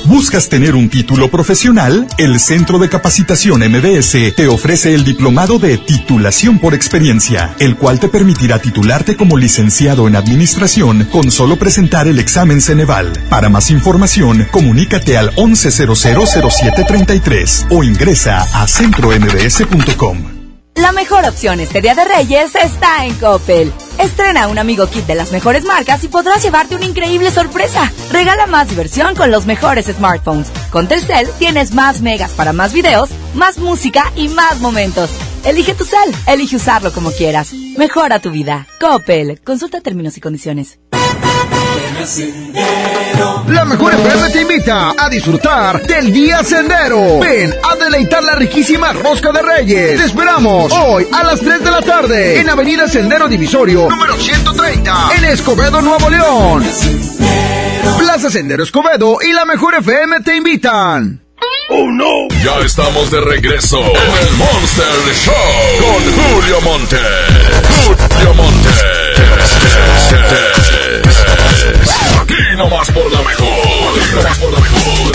¿Buscas 0.06 0.50
tener 0.50 0.76
un 0.76 0.90
título 0.90 1.30
profesional? 1.30 2.08
El 2.18 2.40
Centro 2.40 2.80
de 2.80 2.90
Capacitación 2.90 3.62
MBS 3.62 4.34
te 4.36 4.48
ofrece 4.48 4.94
el 4.94 5.04
diplomado 5.04 5.60
de 5.60 5.78
titulación 5.78 6.58
por 6.60 6.74
experiencia, 6.74 7.56
el 7.60 7.76
cual 7.76 8.00
te 8.00 8.10
permitirá 8.10 8.60
titularte 8.60 9.16
como 9.16 9.38
licenciado 9.38 10.08
en 10.08 10.16
administración 10.16 11.08
con 11.12 11.30
solo 11.32 11.58
presentar 11.58 12.08
el 12.08 12.20
examen 12.20 12.62
Ceneval. 12.62 13.12
Para 13.30 13.50
más 13.50 13.70
información, 13.70 14.48
comunícate 14.52 15.18
al 15.18 15.36
11000733 15.36 17.68
o 17.70 17.84
ingresa 17.84 18.48
a 18.54 18.68
centrombs.com. 18.68 20.39
La 20.80 20.94
mejor 20.94 21.26
opción 21.26 21.60
este 21.60 21.82
Día 21.82 21.94
de 21.94 22.06
Reyes 22.06 22.56
está 22.56 23.06
en 23.06 23.14
Coppel. 23.16 23.74
Estrena 23.98 24.48
un 24.48 24.58
amigo 24.58 24.88
kit 24.88 25.06
de 25.06 25.14
las 25.14 25.34
mejores 25.34 25.66
marcas 25.66 26.06
y 26.06 26.08
podrás 26.08 26.42
llevarte 26.42 26.76
una 26.76 26.86
increíble 26.86 27.32
sorpresa. 27.32 27.92
Regala 28.14 28.46
más 28.46 28.70
diversión 28.70 29.14
con 29.14 29.30
los 29.30 29.46
mejores 29.46 29.88
smartphones. 29.88 30.48
Con 30.72 30.88
Telcel 30.88 31.28
tienes 31.38 31.74
más 31.74 32.00
megas 32.00 32.32
para 32.32 32.54
más 32.54 32.72
videos, 32.72 33.10
más 33.34 33.58
música 33.58 34.14
y 34.16 34.30
más 34.30 34.62
momentos. 34.62 35.10
Elige 35.44 35.74
tu 35.74 35.84
cel, 35.84 36.16
elige 36.28 36.56
usarlo 36.56 36.94
como 36.94 37.12
quieras. 37.12 37.52
Mejora 37.78 38.22
tu 38.22 38.32
vida. 38.32 38.66
Coppel. 38.80 39.42
Consulta 39.44 39.82
términos 39.82 40.16
y 40.16 40.22
condiciones. 40.22 40.80
La 43.50 43.66
mejor 43.66 43.94
FM 43.94 44.30
te 44.30 44.42
invita 44.42 44.94
a 44.98 45.10
disfrutar 45.10 45.86
del 45.86 46.14
Día 46.14 46.42
Sendero. 46.46 47.20
Ven 47.20 47.54
a 47.70 47.76
deleitar 47.76 48.24
la 48.24 48.36
riquísima 48.36 48.94
rosca 48.94 49.34
de 49.34 49.42
Reyes. 49.42 50.00
Te 50.00 50.06
esperamos 50.06 50.72
hoy 50.72 51.06
a 51.12 51.26
las 51.26 51.42
3 51.42 51.62
de 51.62 51.72
la 51.72 51.82
tarde 51.82 52.40
en 52.40 52.50
Avenida 52.50 52.88
Sendero 52.88 53.28
Divisorio, 53.28 53.90
número 53.90 54.16
130, 54.16 55.10
en 55.18 55.26
Escobedo, 55.26 55.82
Nuevo 55.82 56.10
León. 56.10 56.64
Plaza 57.98 58.30
Sendero 58.30 58.64
Escobedo 58.64 59.18
y 59.22 59.34
la 59.34 59.44
mejor 59.44 59.76
FM 59.76 60.22
te 60.22 60.38
invitan. 60.38 61.22
¡Oh, 61.70 61.86
no! 61.92 62.30
Ya 62.46 62.66
estamos 62.66 63.12
de 63.12 63.20
regreso 63.20 63.78
en 63.78 64.28
el 64.28 64.34
Monster 64.38 64.86
Show 65.16 65.34
con 65.82 66.02
Julio 66.16 66.62
Monte. 66.62 66.98
Julio 67.86 68.34
Monte. 68.36 68.70
Por 72.60 72.70
mejor. 72.70 73.48
Por 74.40 74.52
mejor. 74.52 75.12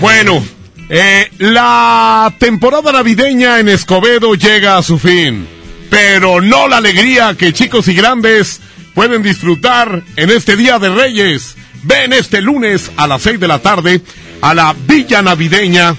Bueno, 0.00 0.44
eh, 0.88 1.30
la 1.38 2.34
temporada 2.38 2.90
navideña 2.90 3.60
en 3.60 3.68
Escobedo 3.68 4.34
llega 4.34 4.76
a 4.76 4.82
su 4.82 4.98
fin. 4.98 5.46
pero 5.90 6.40
no 6.40 6.66
la 6.68 6.78
alegría 6.78 7.34
que 7.38 7.52
chicos 7.52 7.86
y 7.88 7.94
grandes 7.94 8.60
pueden 8.94 9.22
disfrutar 9.22 10.02
en 10.16 10.30
este 10.30 10.56
Día 10.56 10.80
de 10.80 10.90
Reyes. 10.90 11.56
Ven 11.84 12.12
este 12.12 12.42
lunes 12.42 12.90
a 12.96 13.06
las 13.06 13.22
6 13.22 13.38
de 13.38 13.48
la 13.48 13.60
tarde 13.60 14.02
a 14.42 14.54
la 14.54 14.74
Villa 14.86 15.22
Navideña 15.22 15.94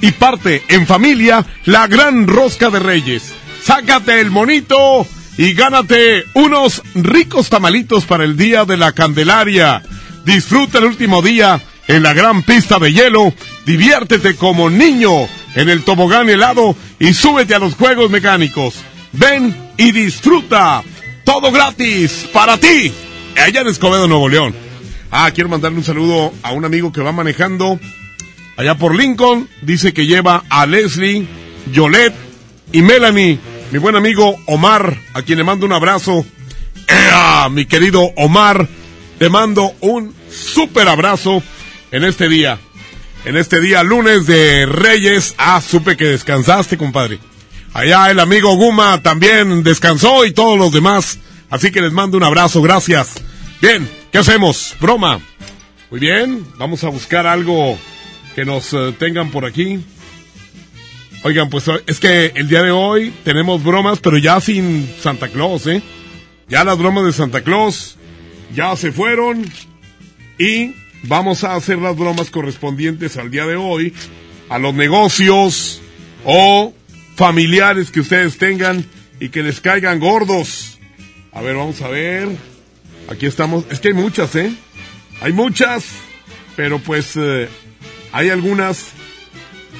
y 0.00 0.12
parte 0.12 0.64
en 0.68 0.86
familia 0.86 1.44
la 1.66 1.86
gran 1.86 2.26
rosca 2.26 2.70
de 2.70 2.78
Reyes. 2.78 3.34
Sácate 3.62 4.20
el 4.20 4.30
monito 4.30 5.06
y 5.38 5.52
gánate 5.52 6.24
unos 6.34 6.82
ricos 6.94 7.48
tamalitos 7.48 8.04
para 8.04 8.24
el 8.24 8.36
Día 8.36 8.64
de 8.64 8.76
la 8.76 8.92
Candelaria. 8.92 9.82
Disfruta 10.24 10.78
el 10.78 10.84
último 10.84 11.22
día 11.22 11.60
en 11.88 12.02
la 12.02 12.14
gran 12.14 12.42
pista 12.42 12.78
de 12.78 12.92
hielo. 12.92 13.32
Diviértete 13.64 14.36
como 14.36 14.70
niño 14.70 15.10
en 15.54 15.68
el 15.68 15.84
tobogán 15.84 16.28
helado 16.28 16.76
y 16.98 17.12
súbete 17.14 17.54
a 17.54 17.58
los 17.58 17.74
juegos 17.74 18.10
mecánicos. 18.10 18.74
Ven 19.12 19.54
y 19.76 19.92
disfruta. 19.92 20.82
Todo 21.24 21.52
gratis 21.52 22.28
para 22.32 22.56
ti. 22.56 22.92
Allá 23.36 23.60
en 23.60 23.68
Escobedo, 23.68 24.08
Nuevo 24.08 24.28
León. 24.28 24.54
Ah, 25.10 25.30
quiero 25.34 25.50
mandarle 25.50 25.78
un 25.78 25.84
saludo 25.84 26.32
a 26.42 26.52
un 26.52 26.64
amigo 26.64 26.92
que 26.92 27.00
va 27.00 27.12
manejando 27.12 27.78
allá 28.56 28.76
por 28.76 28.94
Lincoln. 28.94 29.48
Dice 29.62 29.92
que 29.92 30.06
lleva 30.06 30.44
a 30.48 30.66
Leslie, 30.66 31.26
Yolet 31.72 32.14
y 32.72 32.82
Melanie. 32.82 33.38
Mi 33.72 33.78
buen 33.78 33.96
amigo 33.96 34.36
Omar, 34.46 34.96
a 35.12 35.22
quien 35.22 35.38
le 35.38 35.44
mando 35.44 35.66
un 35.66 35.72
abrazo. 35.72 36.24
Mi 37.50 37.66
querido 37.66 38.00
Omar, 38.16 38.68
te 39.18 39.28
mando 39.28 39.72
un 39.80 40.14
súper 40.30 40.88
abrazo 40.88 41.42
en 41.90 42.04
este 42.04 42.28
día. 42.28 42.58
En 43.24 43.36
este 43.36 43.60
día, 43.60 43.82
lunes 43.82 44.26
de 44.26 44.66
Reyes. 44.66 45.34
Ah, 45.36 45.60
supe 45.60 45.96
que 45.96 46.04
descansaste, 46.04 46.78
compadre. 46.78 47.18
Allá 47.72 48.10
el 48.10 48.20
amigo 48.20 48.54
Guma 48.54 49.02
también 49.02 49.64
descansó 49.64 50.24
y 50.24 50.32
todos 50.32 50.56
los 50.56 50.72
demás. 50.72 51.18
Así 51.50 51.72
que 51.72 51.82
les 51.82 51.92
mando 51.92 52.16
un 52.16 52.22
abrazo, 52.22 52.62
gracias. 52.62 53.14
Bien, 53.60 53.90
¿qué 54.12 54.18
hacemos? 54.18 54.76
Broma. 54.80 55.20
Muy 55.90 56.00
bien, 56.00 56.46
vamos 56.56 56.84
a 56.84 56.88
buscar 56.88 57.26
algo 57.26 57.76
que 58.34 58.44
nos 58.44 58.72
eh, 58.72 58.94
tengan 58.98 59.30
por 59.30 59.44
aquí. 59.44 59.80
Oigan, 61.26 61.50
pues 61.50 61.64
es 61.88 61.98
que 61.98 62.26
el 62.36 62.48
día 62.48 62.62
de 62.62 62.70
hoy 62.70 63.12
tenemos 63.24 63.64
bromas, 63.64 63.98
pero 63.98 64.16
ya 64.16 64.40
sin 64.40 64.88
Santa 65.00 65.26
Claus, 65.26 65.66
¿eh? 65.66 65.82
Ya 66.48 66.62
las 66.62 66.78
bromas 66.78 67.04
de 67.04 67.12
Santa 67.12 67.40
Claus 67.40 67.96
ya 68.54 68.76
se 68.76 68.92
fueron 68.92 69.44
y 70.38 70.76
vamos 71.02 71.42
a 71.42 71.56
hacer 71.56 71.78
las 71.78 71.96
bromas 71.96 72.30
correspondientes 72.30 73.16
al 73.16 73.32
día 73.32 73.44
de 73.44 73.56
hoy 73.56 73.92
a 74.48 74.60
los 74.60 74.72
negocios 74.72 75.82
o 76.24 76.72
familiares 77.16 77.90
que 77.90 77.98
ustedes 77.98 78.38
tengan 78.38 78.84
y 79.18 79.30
que 79.30 79.42
les 79.42 79.60
caigan 79.60 79.98
gordos. 79.98 80.78
A 81.32 81.40
ver, 81.40 81.56
vamos 81.56 81.82
a 81.82 81.88
ver. 81.88 82.28
Aquí 83.10 83.26
estamos. 83.26 83.64
Es 83.68 83.80
que 83.80 83.88
hay 83.88 83.94
muchas, 83.94 84.32
¿eh? 84.36 84.54
Hay 85.20 85.32
muchas, 85.32 85.86
pero 86.54 86.78
pues 86.78 87.16
eh, 87.16 87.48
hay 88.12 88.30
algunas 88.30 88.92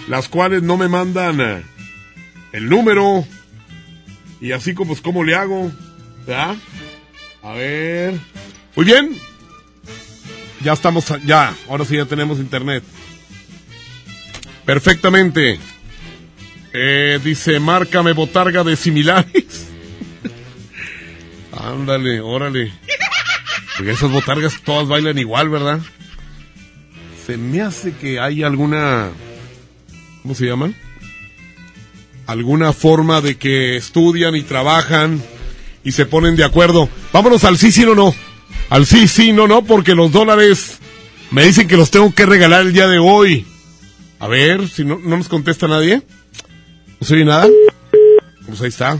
las 0.08 0.28
cuales 0.28 0.62
no 0.62 0.76
me 0.76 0.88
mandan 0.88 1.40
eh, 1.40 1.62
el 2.52 2.68
número 2.68 3.24
y 4.40 4.52
así 4.52 4.74
como 4.74 4.88
pues 4.88 5.00
cómo 5.00 5.24
le 5.24 5.34
hago, 5.34 5.72
¿verdad? 6.26 6.56
A 7.42 7.52
ver. 7.52 8.14
Muy 8.74 8.84
bien. 8.84 9.16
Ya 10.62 10.72
estamos, 10.72 11.06
ya, 11.24 11.54
ahora 11.68 11.84
sí 11.84 11.96
ya 11.96 12.06
tenemos 12.06 12.38
internet. 12.38 12.82
Perfectamente. 14.64 15.58
Eh, 16.72 17.20
dice, 17.22 17.60
márcame 17.60 18.12
botarga 18.12 18.64
de 18.64 18.76
similares. 18.76 19.68
Ándale, 21.52 22.20
órale. 22.20 22.72
Porque 23.76 23.92
esas 23.92 24.10
botargas 24.10 24.60
todas 24.62 24.88
bailan 24.88 25.18
igual, 25.18 25.48
¿verdad? 25.48 25.80
Se 27.26 27.36
me 27.36 27.62
hace 27.62 27.92
que 27.92 28.20
hay 28.20 28.42
alguna... 28.42 29.10
¿Cómo 30.26 30.34
se 30.34 30.46
llama? 30.46 30.72
Alguna 32.26 32.72
forma 32.72 33.20
de 33.20 33.36
que 33.36 33.76
estudian 33.76 34.34
y 34.34 34.42
trabajan 34.42 35.22
y 35.84 35.92
se 35.92 36.04
ponen 36.04 36.34
de 36.34 36.42
acuerdo. 36.42 36.88
Vámonos 37.12 37.44
al 37.44 37.56
sí, 37.58 37.70
sí, 37.70 37.84
no, 37.84 37.94
no. 37.94 38.12
Al 38.68 38.86
sí, 38.86 39.06
sí, 39.06 39.32
no, 39.32 39.46
no, 39.46 39.62
porque 39.62 39.94
los 39.94 40.10
dólares 40.10 40.80
me 41.30 41.46
dicen 41.46 41.68
que 41.68 41.76
los 41.76 41.92
tengo 41.92 42.12
que 42.12 42.26
regalar 42.26 42.62
el 42.62 42.72
día 42.72 42.88
de 42.88 42.98
hoy. 42.98 43.46
A 44.18 44.26
ver, 44.26 44.68
si 44.68 44.84
no, 44.84 44.98
no 44.98 45.16
nos 45.16 45.28
contesta 45.28 45.68
nadie. 45.68 46.02
No 46.98 47.06
se 47.06 47.14
oye 47.14 47.24
nada. 47.24 47.46
Pues 48.48 48.60
ahí 48.62 48.68
está. 48.70 48.98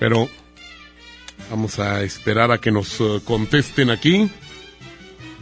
Pero 0.00 0.28
vamos 1.48 1.78
a 1.78 2.02
esperar 2.02 2.50
a 2.50 2.58
que 2.58 2.72
nos 2.72 2.98
uh, 2.98 3.22
contesten 3.22 3.88
aquí. 3.88 4.28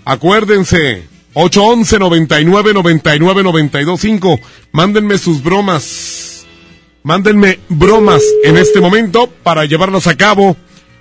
Acuérdense, 0.05 1.09
811 1.35 1.99
99 1.99 2.75
99 2.75 3.43
92 3.43 4.01
5. 4.01 4.41
Mándenme 4.73 5.19
sus 5.19 5.43
bromas. 5.43 6.47
Mándenme 7.03 7.59
bromas 7.69 8.23
en 8.45 8.57
este 8.57 8.81
momento 8.81 9.29
para 9.43 9.65
llevarlas 9.65 10.07
a 10.07 10.17
cabo 10.17 10.57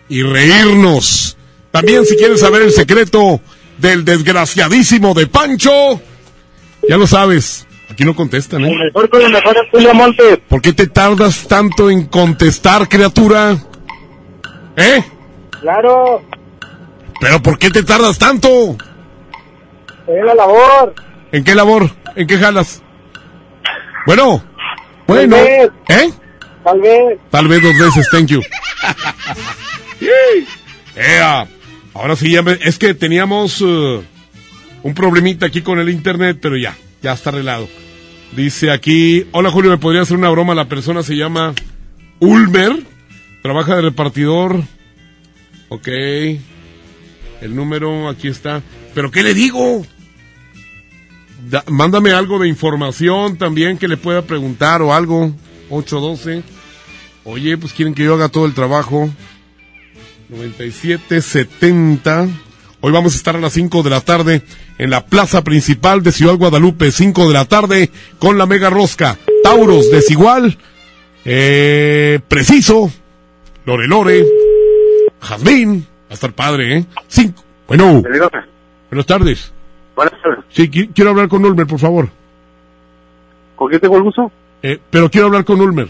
y 0.10 0.22
reírnos. 0.22 1.38
También 1.72 2.06
si 2.06 2.16
quieren 2.16 2.38
saber 2.38 2.62
el 2.62 2.72
secreto 2.72 3.42
del 3.78 4.06
desgraciadísimo 4.06 5.13
de 5.13 5.28
Pancho, 5.28 6.02
ya 6.88 6.98
lo 6.98 7.08
sabes. 7.08 7.66
Aquí 7.90 8.04
no 8.04 8.16
contestan, 8.16 8.66
¿eh? 8.66 8.76
mejor 8.76 9.10
con 9.10 9.22
el 9.22 9.32
mejor 9.32 9.56
es 9.58 9.72
Julio 9.72 9.94
Montes. 9.94 10.40
¿Por 10.48 10.62
qué 10.62 10.74
te 10.74 10.88
tardas 10.88 11.48
tanto 11.48 11.90
en 11.90 12.06
contestar, 12.06 12.88
criatura? 12.88 13.58
¿Eh? 14.76 15.04
Claro, 15.62 16.22
¿Pero 17.20 17.42
por 17.42 17.58
qué 17.58 17.70
te 17.70 17.84
tardas 17.84 18.18
tanto? 18.18 18.78
Es 20.08 20.26
la 20.26 20.36
labor. 20.36 20.96
¿En 21.32 21.43
qué 21.43 21.56
labor? 21.56 21.89
¿En 22.15 22.28
qué 22.28 22.38
jalas? 22.38 22.82
Bueno, 24.06 24.43
bueno. 25.08 25.36
Tal 25.36 25.46
vez. 25.46 25.70
¿Eh? 25.89 26.13
Tal 26.63 26.80
vez. 26.82 27.20
Tal 27.30 27.48
vez 27.48 27.62
dos 27.62 27.78
veces, 27.78 28.08
thank 28.12 28.28
you. 28.28 28.41
Ea, 30.96 31.48
ahora 31.93 32.15
sí, 32.15 32.32
ya 32.32 32.41
me- 32.41 32.58
es 32.62 32.78
que 32.80 32.93
teníamos 32.93 33.62
uh, 33.62 34.04
un 34.84 34.93
problemita 34.93 35.46
aquí 35.46 35.62
con 35.62 35.80
el 35.80 35.89
internet, 35.89 36.39
pero 36.41 36.58
ya, 36.58 36.76
ya 37.02 37.13
está 37.13 37.30
arreglado. 37.30 37.67
Dice 38.32 38.72
aquí, 38.72 39.28
hola 39.32 39.52
Julio, 39.52 39.72
¿me 39.72 39.78
podría 39.78 40.02
hacer 40.02 40.17
una 40.17 40.30
broma? 40.30 40.56
La 40.56 40.65
persona 40.65 41.04
se 41.04 41.15
llama 41.15 41.54
Ulmer, 42.20 42.78
trabaja 43.41 43.76
de 43.76 43.82
repartidor. 43.84 44.62
Ok, 45.70 45.88
el 45.88 47.56
número 47.56 48.08
aquí 48.10 48.28
está. 48.30 48.62
¿Pero 48.93 49.12
qué 49.12 49.24
le 49.24 49.34
digo? 49.34 49.86
Da- 51.49 51.63
mándame 51.67 52.12
algo 52.12 52.39
de 52.39 52.47
información 52.47 53.38
también 53.38 53.77
que 53.77 53.88
le 53.88 53.97
pueda 53.97 54.21
preguntar 54.23 54.81
o 54.81 54.93
algo. 54.93 55.31
812. 55.69 56.43
Oye, 57.23 57.57
pues 57.57 57.73
quieren 57.73 57.93
que 57.93 58.03
yo 58.03 58.13
haga 58.15 58.29
todo 58.29 58.45
el 58.45 58.53
trabajo. 58.53 59.10
9770. 60.29 62.27
Hoy 62.81 62.91
vamos 62.91 63.13
a 63.13 63.17
estar 63.17 63.36
a 63.36 63.39
las 63.39 63.53
5 63.53 63.81
de 63.83 63.89
la 63.89 64.01
tarde 64.01 64.41
en 64.77 64.89
la 64.89 65.05
plaza 65.05 65.43
principal 65.43 66.03
de 66.03 66.12
Ciudad 66.12 66.36
Guadalupe, 66.36 66.91
5 66.91 67.27
de 67.27 67.33
la 67.33 67.45
tarde, 67.45 67.89
con 68.19 68.38
la 68.38 68.45
mega 68.45 68.69
rosca. 68.69 69.17
Tauros, 69.43 69.89
desigual, 69.89 70.57
eh, 71.25 72.19
preciso, 72.27 72.91
Lore 73.65 73.88
Lore, 73.88 74.25
Jazmín, 75.21 75.81
va 75.81 76.12
a 76.12 76.13
estar 76.13 76.33
padre, 76.33 76.77
¿eh? 76.77 76.86
Cinco. 77.07 77.43
Bueno, 77.67 78.01
buenas 78.91 79.05
tardes. 79.07 79.51
Buenas 79.97 80.13
tardes. 80.21 80.45
Sí, 80.49 80.69
qui- 80.69 80.89
quiero 80.93 81.10
hablar 81.10 81.27
con 81.27 81.43
Ulmer, 81.43 81.65
por 81.67 81.79
favor. 81.79 82.07
¿Con 83.55 83.67
quién 83.69 83.81
tengo 83.81 83.97
el 83.97 84.03
gusto? 84.03 84.31
Eh, 84.62 84.79
pero 84.91 85.10
quiero 85.10 85.27
hablar 85.27 85.43
con 85.43 85.60
Ulmer. 85.60 85.89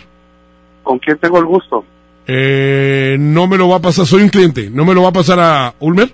¿Con 0.81 0.97
quién 0.99 1.17
tengo 1.19 1.37
el 1.39 1.45
gusto? 1.45 1.83
Eh, 2.25 3.17
no 3.19 3.47
me 3.47 3.57
lo 3.57 3.67
va 3.69 3.75
a 3.77 3.81
pasar, 3.81 4.05
soy 4.05 4.23
un 4.23 4.29
cliente, 4.29 4.69
no 4.69 4.85
me 4.85 4.93
lo 4.95 5.03
va 5.03 5.09
a 5.09 5.13
pasar 5.13 5.39
a 5.39 5.73
Ulmer. 5.79 6.11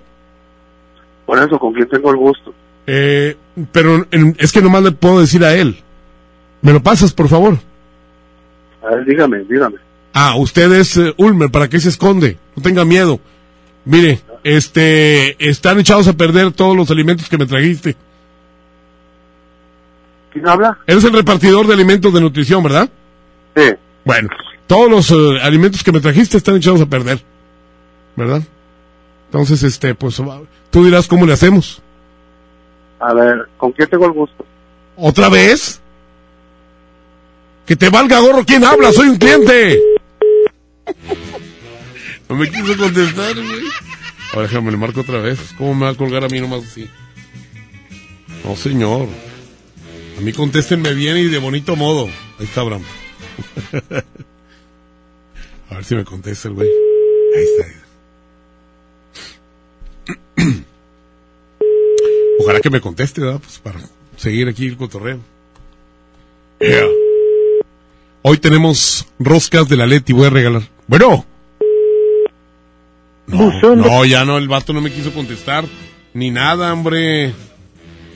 Por 1.24 1.38
eso, 1.38 1.58
¿con 1.58 1.72
quién 1.72 1.88
tengo 1.88 2.10
el 2.10 2.16
gusto? 2.16 2.52
Eh, 2.86 3.36
pero 3.72 4.04
en- 4.10 4.36
es 4.38 4.52
que 4.52 4.60
nomás 4.60 4.82
le 4.82 4.90
puedo 4.92 5.20
decir 5.20 5.44
a 5.44 5.54
él. 5.54 5.76
¿Me 6.62 6.72
lo 6.72 6.82
pasas, 6.82 7.12
por 7.12 7.28
favor? 7.28 7.58
A 8.82 8.94
ver, 8.96 9.04
dígame, 9.06 9.38
dígame. 9.44 9.76
Ah, 10.12 10.34
usted 10.36 10.70
es 10.72 10.96
eh, 10.96 11.14
Ulmer, 11.16 11.50
¿para 11.50 11.68
qué 11.68 11.78
se 11.78 11.88
esconde? 11.88 12.38
No 12.56 12.62
tenga 12.62 12.84
miedo. 12.84 13.20
Mire, 13.84 14.20
este, 14.44 15.36
están 15.48 15.80
echados 15.80 16.06
a 16.06 16.12
perder 16.12 16.52
todos 16.52 16.76
los 16.76 16.90
alimentos 16.90 17.28
que 17.28 17.38
me 17.38 17.46
trajiste. 17.46 17.96
¿Quién 20.32 20.48
habla? 20.48 20.78
Eres 20.86 21.04
el 21.04 21.12
repartidor 21.12 21.66
de 21.66 21.74
alimentos 21.74 22.12
de 22.12 22.20
nutrición, 22.20 22.62
¿verdad? 22.62 22.88
Sí. 23.56 23.62
Bueno, 24.04 24.28
todos 24.66 24.90
los 24.90 25.10
eh, 25.10 25.40
alimentos 25.42 25.82
que 25.82 25.92
me 25.92 26.00
trajiste 26.00 26.36
están 26.36 26.56
echados 26.56 26.80
a 26.80 26.86
perder, 26.86 27.20
¿verdad? 28.16 28.42
Entonces, 29.26 29.62
este, 29.62 29.94
pues, 29.94 30.20
va- 30.20 30.42
tú 30.70 30.84
dirás 30.84 31.06
cómo 31.08 31.24
le 31.26 31.32
hacemos. 31.32 31.80
A 33.00 33.12
ver, 33.14 33.48
¿con 33.56 33.72
quién 33.72 33.88
tengo 33.88 34.06
el 34.06 34.12
gusto? 34.12 34.44
¿Otra 34.96 35.28
vez? 35.28 35.80
Que 37.66 37.76
te 37.76 37.88
valga 37.88 38.20
gorro 38.20 38.44
quién 38.44 38.64
habla, 38.64 38.92
soy 38.92 39.08
un 39.08 39.16
cliente. 39.16 39.80
No 42.28 42.36
me 42.36 42.50
quiso 42.50 42.74
contestar, 42.78 43.34
güey. 43.34 43.62
Ahora 44.34 44.48
déjame, 44.48 44.72
le 44.72 44.76
marco 44.76 45.02
otra 45.02 45.20
vez. 45.20 45.54
¿Cómo 45.56 45.74
me 45.76 45.84
va 45.84 45.92
a 45.92 45.94
colgar 45.94 46.24
a 46.24 46.28
mí 46.28 46.40
nomás 46.40 46.64
así? 46.64 46.90
No, 48.44 48.56
señor. 48.56 49.06
A 50.18 50.20
mí 50.20 50.32
contéstenme 50.32 50.92
bien 50.92 51.16
y 51.18 51.26
de 51.26 51.38
bonito 51.38 51.76
modo. 51.76 52.08
Ahí 52.40 52.46
está, 52.46 52.62
Abraham. 52.62 52.82
a 55.70 55.74
ver 55.76 55.84
si 55.84 55.94
me 55.94 56.04
contesta 56.04 56.48
el 56.48 56.54
güey. 56.54 56.68
Ahí 57.36 57.44
está. 60.24 60.42
Ojalá 62.40 62.60
que 62.60 62.70
me 62.70 62.80
conteste, 62.80 63.20
¿verdad? 63.20 63.38
Pues 63.38 63.60
para 63.60 63.78
seguir 64.16 64.48
aquí 64.48 64.66
el 64.66 64.76
cotorreo. 64.76 65.20
Yeah. 66.58 66.88
Hoy 68.22 68.38
tenemos 68.38 69.06
roscas 69.20 69.68
de 69.68 69.76
la 69.76 69.86
Leti, 69.86 70.12
voy 70.12 70.26
a 70.26 70.30
regalar. 70.30 70.62
Bueno. 70.88 71.24
No, 73.26 73.50
no, 73.74 74.04
ya 74.04 74.24
no, 74.24 74.38
el 74.38 74.48
vato 74.48 74.72
no 74.72 74.80
me 74.80 74.92
quiso 74.92 75.12
contestar. 75.12 75.64
Ni 76.12 76.30
nada, 76.30 76.72
hombre. 76.72 77.34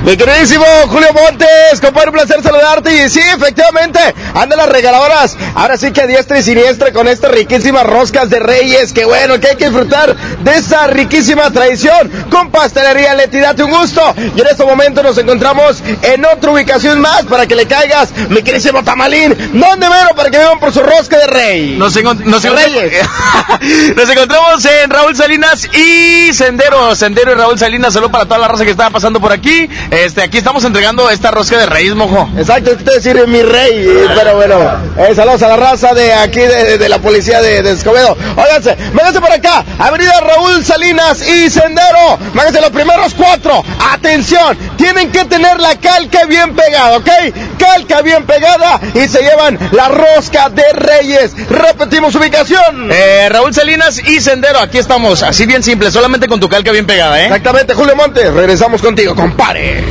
Mi 0.05 0.15
queridísimo 0.17 0.63
Julio 0.87 1.09
Montes, 1.13 1.81
compadre, 1.81 2.09
un 2.09 2.13
placer 2.15 2.43
saludarte. 2.43 2.93
Y 3.05 3.09
sí, 3.09 3.19
efectivamente, 3.19 3.99
andan 4.35 4.59
las 4.59 4.69
regaladoras. 4.69 5.35
Ahora 5.55 5.77
sí 5.77 5.91
que 5.91 6.01
a 6.01 6.05
diestra 6.07 6.37
y 6.37 6.43
siniestra 6.43 6.93
con 6.93 7.07
estas 7.07 7.31
riquísimas 7.31 7.83
roscas 7.87 8.29
de 8.29 8.39
reyes. 8.39 8.93
Que 8.93 9.03
bueno, 9.05 9.39
que 9.39 9.47
hay 9.47 9.55
que 9.55 9.65
disfrutar 9.65 10.15
de 10.15 10.55
esta 10.55 10.85
riquísima 10.85 11.49
tradición 11.49 12.11
con 12.29 12.51
pastelería 12.51 13.15
Leti. 13.15 13.39
Date 13.39 13.63
un 13.63 13.71
gusto. 13.71 14.13
Y 14.35 14.41
en 14.41 14.45
este 14.47 14.63
momento 14.63 15.01
nos 15.01 15.17
encontramos 15.17 15.81
en 16.03 16.23
otra 16.23 16.51
ubicación 16.51 17.01
más 17.01 17.23
para 17.23 17.47
que 17.47 17.55
le 17.55 17.65
caigas, 17.65 18.09
mi 18.29 18.43
queridísimo 18.43 18.83
Tamalín. 18.83 19.35
¿Dónde 19.59 19.89
mero 19.89 20.09
para 20.15 20.29
que 20.29 20.37
vengan 20.37 20.59
por 20.59 20.71
su 20.71 20.81
rosca 20.81 21.17
de 21.17 21.25
rey? 21.27 21.75
Nos, 21.79 21.95
encont- 21.97 22.23
nos 22.25 22.43
De 22.43 22.49
encontramos- 22.49 22.81
Reyes. 22.81 23.95
Nos 23.95 24.09
encontramos 24.09 24.63
en 24.65 24.89
Raúl 24.91 25.15
Salinas 25.15 25.67
y 25.73 26.31
Sendero. 26.33 26.95
Sendero 26.95 27.31
y 27.31 27.35
Raúl 27.35 27.57
Salinas, 27.57 27.93
saludo 27.93 28.11
para 28.11 28.25
toda 28.25 28.37
la 28.37 28.47
raza 28.47 28.63
que 28.65 28.71
estaba 28.71 28.91
pasando 28.91 29.19
por 29.19 29.31
aquí. 29.31 29.67
Este, 29.95 30.21
aquí 30.21 30.37
estamos 30.37 30.63
entregando 30.65 31.09
esta 31.09 31.31
rosca 31.31 31.57
de 31.57 31.65
Reyes, 31.65 31.95
mojo. 31.95 32.29
Exacto, 32.37 32.71
es 32.71 32.77
que 32.77 32.83
te 32.83 32.95
decir 32.95 33.27
mi 33.27 33.41
rey, 33.41 33.87
pero 34.15 34.35
bueno, 34.35 34.57
eh, 34.97 35.15
saludos 35.15 35.41
a 35.43 35.47
la 35.47 35.55
raza 35.55 35.93
de 35.93 36.13
aquí 36.13 36.41
de, 36.41 36.77
de 36.77 36.89
la 36.89 36.99
policía 36.99 37.41
de, 37.41 37.63
de 37.63 37.71
Escobedo. 37.71 38.17
Óiganse, 38.35 38.75
vénganse 38.93 39.21
por 39.21 39.31
acá, 39.31 39.63
Avenida 39.79 40.19
Raúl 40.19 40.65
Salinas 40.65 41.27
y 41.27 41.49
Sendero, 41.49 42.19
vénganse 42.33 42.59
los 42.59 42.71
primeros 42.71 43.13
cuatro, 43.13 43.63
atención, 43.93 44.57
tienen 44.77 45.11
que 45.11 45.23
tener 45.25 45.59
la 45.61 45.75
calca 45.77 46.25
bien 46.25 46.53
pegada, 46.55 46.97
¿ok? 46.97 47.09
Calca 47.57 48.01
bien 48.01 48.25
pegada 48.25 48.81
y 48.93 49.07
se 49.07 49.21
llevan 49.21 49.57
la 49.71 49.87
rosca 49.87 50.49
de 50.49 50.63
Reyes. 50.73 51.31
Repetimos 51.49 52.13
ubicación. 52.15 52.91
Eh, 52.91 53.29
Raúl 53.29 53.53
Salinas 53.53 53.99
y 54.05 54.19
Sendero, 54.19 54.59
aquí 54.59 54.77
estamos, 54.77 55.23
así 55.23 55.45
bien 55.45 55.63
simple, 55.63 55.89
solamente 55.89 56.27
con 56.27 56.39
tu 56.39 56.49
calca 56.49 56.71
bien 56.71 56.85
pegada, 56.85 57.21
¿eh? 57.21 57.25
Exactamente, 57.25 57.73
Julio 57.73 57.95
Montes, 57.95 58.33
regresamos 58.33 58.81
contigo, 58.81 59.15
compare. 59.15 59.84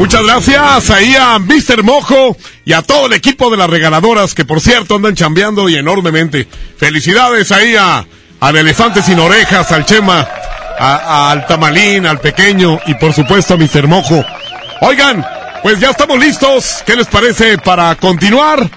Muchas 0.00 0.22
gracias 0.24 0.88
ahí 0.88 1.14
a 1.14 1.38
Mr. 1.38 1.82
Mojo 1.82 2.34
y 2.64 2.72
a 2.72 2.80
todo 2.80 3.04
el 3.06 3.12
equipo 3.12 3.50
de 3.50 3.58
las 3.58 3.68
regaladoras 3.68 4.34
que 4.34 4.46
por 4.46 4.62
cierto 4.62 4.96
andan 4.96 5.14
chambeando 5.14 5.68
y 5.68 5.76
enormemente. 5.76 6.48
Felicidades 6.78 7.52
ahí 7.52 7.76
a, 7.76 8.06
al 8.40 8.56
elefante 8.56 9.02
sin 9.02 9.18
orejas, 9.18 9.70
al 9.72 9.84
Chema, 9.84 10.26
a- 10.78 11.30
al 11.30 11.46
Tamalín, 11.46 12.06
al 12.06 12.18
pequeño 12.18 12.80
y 12.86 12.94
por 12.94 13.12
supuesto 13.12 13.52
a 13.54 13.56
Mr. 13.58 13.86
Mojo. 13.88 14.24
Oigan, 14.80 15.22
pues 15.62 15.78
ya 15.78 15.90
estamos 15.90 16.18
listos. 16.18 16.82
¿Qué 16.86 16.96
les 16.96 17.06
parece 17.06 17.58
para 17.58 17.94
continuar? 17.96 18.70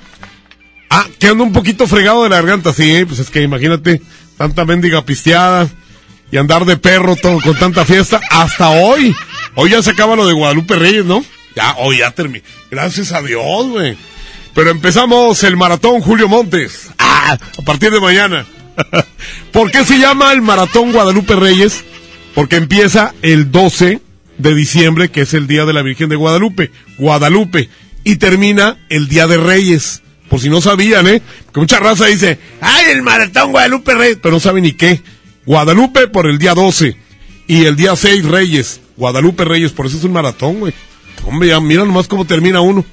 Ah, 0.89 1.05
que 1.17 1.27
ando 1.27 1.45
un 1.45 1.53
poquito 1.53 1.87
fregado 1.87 2.23
de 2.23 2.29
la 2.31 2.35
garganta, 2.35 2.73
sí, 2.73 2.93
¿eh? 2.93 3.05
pues 3.05 3.19
es 3.19 3.29
que 3.29 3.41
imagínate, 3.41 4.01
tanta 4.37 4.65
mendiga 4.65 5.03
pisteada 5.05 5.69
y 6.33 6.37
andar 6.37 6.65
de 6.65 6.77
perro 6.77 7.15
todo, 7.15 7.39
con 7.41 7.55
tanta 7.59 7.85
fiesta, 7.85 8.19
hasta 8.31 8.71
hoy. 8.71 9.15
Hoy 9.53 9.69
ya 9.69 9.83
se 9.83 9.91
acaba 9.91 10.15
lo 10.15 10.25
de 10.25 10.33
Guadalupe 10.33 10.73
Reyes, 10.73 11.05
¿no? 11.05 11.23
Ya, 11.55 11.75
hoy 11.77 11.99
ya 11.99 12.09
terminé. 12.09 12.43
Gracias 12.71 13.11
a 13.11 13.21
Dios, 13.21 13.67
güey. 13.67 13.95
Pero 14.55 14.71
empezamos 14.71 15.43
el 15.43 15.55
maratón 15.57 16.01
Julio 16.01 16.27
Montes. 16.27 16.89
Ah, 16.97 17.37
a 17.55 17.61
partir 17.61 17.91
de 17.91 17.99
mañana. 17.99 18.47
¿Por 19.51 19.69
qué 19.69 19.85
se 19.85 19.99
llama 19.99 20.33
el 20.33 20.41
maratón 20.41 20.91
Guadalupe 20.91 21.35
Reyes? 21.35 21.83
Porque 22.33 22.55
empieza 22.55 23.13
el 23.21 23.51
12 23.51 24.01
de 24.39 24.55
diciembre, 24.55 25.09
que 25.09 25.21
es 25.21 25.35
el 25.35 25.45
día 25.45 25.65
de 25.65 25.73
la 25.73 25.83
Virgen 25.83 26.09
de 26.09 26.15
Guadalupe, 26.15 26.71
Guadalupe, 26.97 27.69
y 28.03 28.15
termina 28.15 28.79
el 28.89 29.07
día 29.07 29.27
de 29.27 29.37
Reyes. 29.37 30.01
Por 30.29 30.39
si 30.39 30.49
no 30.49 30.61
sabían, 30.61 31.05
¿eh? 31.05 31.21
Porque 31.45 31.59
mucha 31.59 31.79
raza 31.79 32.07
dice, 32.07 32.39
¡ay, 32.59 32.85
el 32.89 33.03
maratón 33.03 33.51
Guadalupe 33.51 33.93
Reyes! 33.93 34.17
Pero 34.19 34.33
no 34.33 34.39
sabe 34.39 34.61
ni 34.61 34.71
qué. 34.71 34.99
Guadalupe 35.45 36.07
por 36.07 36.27
el 36.27 36.37
día 36.37 36.53
12 36.53 36.95
y 37.47 37.65
el 37.65 37.75
día 37.75 37.95
6 37.95 38.25
Reyes. 38.25 38.81
Guadalupe 38.95 39.43
Reyes, 39.45 39.71
por 39.71 39.85
eso 39.85 39.97
es 39.97 40.03
un 40.03 40.13
maratón, 40.13 40.59
güey. 40.59 40.73
Hombre, 41.25 41.49
ya 41.49 41.59
mira 41.59 41.85
nomás 41.85 42.07
cómo 42.07 42.25
termina 42.25 42.61
uno. 42.61 42.85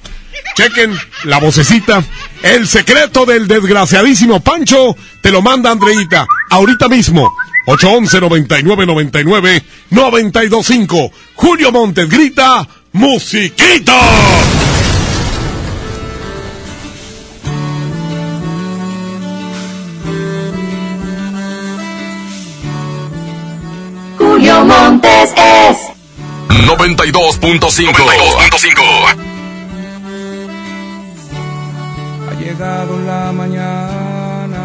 Chequen 0.55 0.93
la 1.25 1.39
vocecita. 1.39 2.03
El 2.43 2.67
secreto 2.67 3.25
del 3.25 3.47
desgraciadísimo 3.47 4.39
Pancho 4.41 4.95
te 5.21 5.31
lo 5.31 5.41
manda 5.41 5.71
Andreita. 5.71 6.25
Ahorita 6.49 6.87
mismo. 6.87 7.31
811-9999 7.67 9.63
925. 9.91 11.11
Julio 11.35 11.71
Montes 11.71 12.09
grita. 12.09 12.67
¡Musiquita! 12.93 14.60
Montes 24.91 25.31
es 25.37 25.77
92.5. 26.67 27.93
92.5. 27.93 28.81
Ha 32.27 32.33
llegado 32.37 32.99
la 32.99 33.31
mañana. 33.31 34.63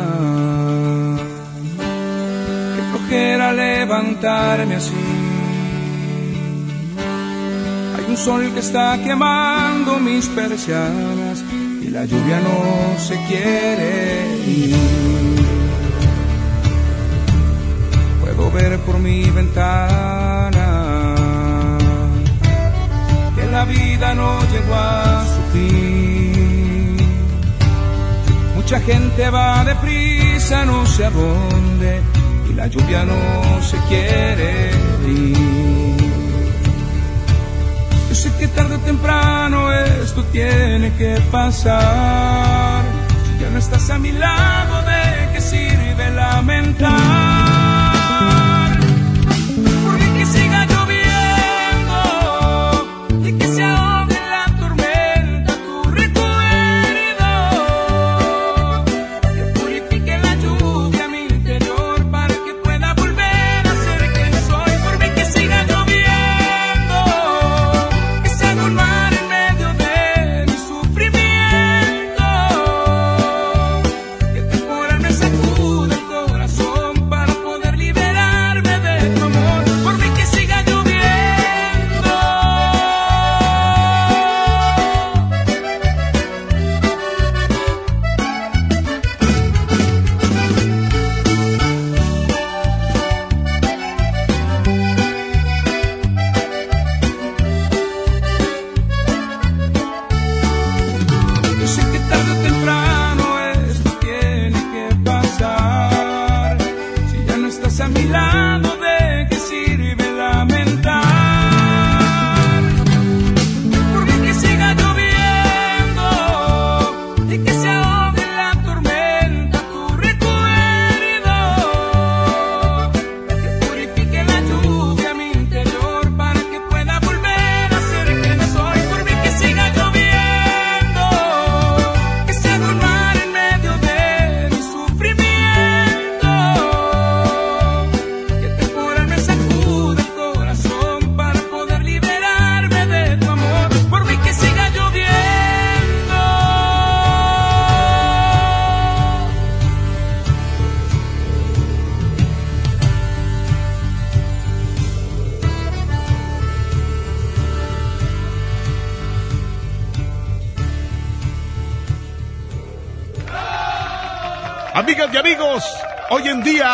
Qué 2.75 2.83
flojera 2.91 3.53
levantarme 3.53 4.75
así. 4.75 4.95
Hay 7.97 8.05
un 8.09 8.17
sol 8.17 8.51
que 8.53 8.59
está 8.59 8.99
quemando 9.05 10.01
mis 10.01 10.27
persianas 10.27 11.45
y 11.83 11.89
la 11.89 12.05
lluvia 12.05 12.41
no 12.41 12.99
se 12.99 13.15
quiere 13.29 14.27
ir. 14.45 15.26
Ver 18.52 18.78
por 18.78 18.98
mi 18.98 19.28
ventana 19.28 20.66
que 23.37 23.44
la 23.46 23.64
vida 23.66 24.14
no 24.14 24.40
llegó 24.50 24.74
a 24.74 25.24
su 25.26 25.42
fin. 25.52 26.96
Mucha 28.54 28.80
gente 28.80 29.28
va 29.28 29.62
deprisa, 29.62 30.64
no 30.64 30.87
sé 30.87 31.04
a 31.04 31.11
dónde, 31.11 32.00
y 32.48 32.54
la 32.54 32.66
lluvia 32.68 33.04
no 33.04 33.61
se 33.62 33.76
quiere 33.88 34.70
ir. 35.06 35.96
Yo 38.09 38.14
sé 38.14 38.32
que 38.38 38.48
tarde 38.48 38.76
o 38.76 38.78
temprano 38.78 39.70
esto 39.70 40.24
tiene 40.32 40.94
que 40.94 41.20
pasar. 41.30 42.82
Si 43.26 43.38
ya 43.42 43.50
no 43.50 43.59
estás 43.59 43.90
a 43.90 43.98
mi 43.98 44.12
lado, 44.12 44.82
¿de 44.82 45.32
qué 45.35 45.40
sirve 45.42 46.11
lamentar? 46.12 47.45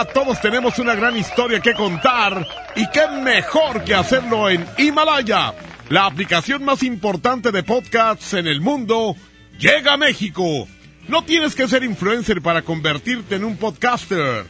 Todos 0.05 0.41
tenemos 0.41 0.79
una 0.79 0.95
gran 0.95 1.17
historia 1.17 1.61
que 1.61 1.75
contar 1.75 2.47
y 2.77 2.89
qué 2.91 3.07
mejor 3.23 3.85
que 3.85 3.95
hacerlo 3.95 4.49
en 4.49 4.67
Himalaya, 4.79 5.55
la 5.89 6.07
aplicación 6.07 6.65
más 6.65 6.83
importante 6.83 7.53
de 7.53 7.63
podcasts 7.63 8.35
en 8.35 8.47
el 8.47 8.61
mundo, 8.61 9.17
llega 9.59 9.95
a 9.95 9.97
México. 9.97 10.69
No 11.09 11.25
tienes 11.25 11.55
que 11.55 11.69
ser 11.69 11.85
influencer 11.85 12.41
para 12.41 12.63
convertirte 12.63 13.37
en 13.37 13.45
un 13.45 13.57
podcaster. 13.57 14.47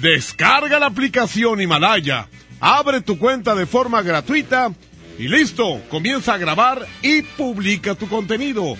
Descarga 0.00 0.78
la 0.78 0.86
aplicación 0.86 1.60
Himalaya, 1.60 2.28
abre 2.60 3.00
tu 3.00 3.18
cuenta 3.18 3.54
de 3.54 3.66
forma 3.66 4.02
gratuita 4.02 4.72
y 5.18 5.28
listo, 5.28 5.80
comienza 5.90 6.34
a 6.34 6.38
grabar 6.38 6.86
y 7.02 7.22
publica 7.22 7.94
tu 7.94 8.08
contenido. 8.08 8.76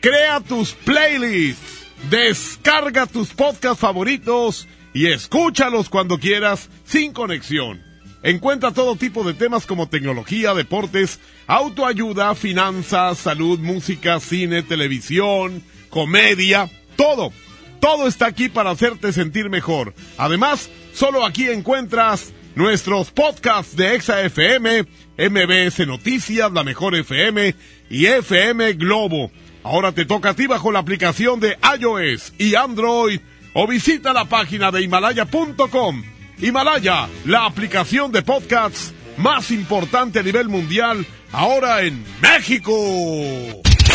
Crea 0.00 0.40
tus 0.40 0.72
playlists 0.72 1.78
Descarga 2.10 3.06
tus 3.06 3.34
podcasts 3.34 3.80
favoritos 3.80 4.66
y 4.98 5.06
escúchalos 5.06 5.88
cuando 5.88 6.18
quieras 6.18 6.68
sin 6.84 7.12
conexión. 7.12 7.80
Encuentra 8.24 8.72
todo 8.72 8.96
tipo 8.96 9.22
de 9.22 9.32
temas 9.32 9.64
como 9.64 9.88
tecnología, 9.88 10.54
deportes, 10.54 11.20
autoayuda, 11.46 12.34
finanzas, 12.34 13.18
salud, 13.18 13.60
música, 13.60 14.18
cine, 14.18 14.64
televisión, 14.64 15.62
comedia, 15.88 16.68
todo. 16.96 17.32
Todo 17.78 18.08
está 18.08 18.26
aquí 18.26 18.48
para 18.48 18.70
hacerte 18.70 19.12
sentir 19.12 19.48
mejor. 19.50 19.94
Además, 20.16 20.68
solo 20.92 21.24
aquí 21.24 21.48
encuentras 21.48 22.32
nuestros 22.56 23.12
podcasts 23.12 23.76
de 23.76 23.94
Exa 23.94 24.20
FM, 24.22 24.84
MBS 25.16 25.86
Noticias, 25.86 26.50
La 26.50 26.64
Mejor 26.64 26.96
FM 26.96 27.54
y 27.88 28.06
FM 28.06 28.72
Globo. 28.72 29.30
Ahora 29.62 29.92
te 29.92 30.06
toca 30.06 30.30
a 30.30 30.34
ti 30.34 30.48
bajo 30.48 30.72
la 30.72 30.80
aplicación 30.80 31.38
de 31.38 31.56
iOS 31.78 32.32
y 32.36 32.56
Android 32.56 33.20
o 33.60 33.66
visita 33.66 34.12
la 34.12 34.24
página 34.24 34.70
de 34.70 34.82
himalaya.com. 34.82 36.04
Himalaya, 36.38 37.08
la 37.24 37.44
aplicación 37.44 38.12
de 38.12 38.22
podcasts 38.22 38.94
más 39.16 39.50
importante 39.50 40.20
a 40.20 40.22
nivel 40.22 40.48
mundial, 40.48 41.04
ahora 41.32 41.82
en 41.82 42.04
México. 42.20 42.72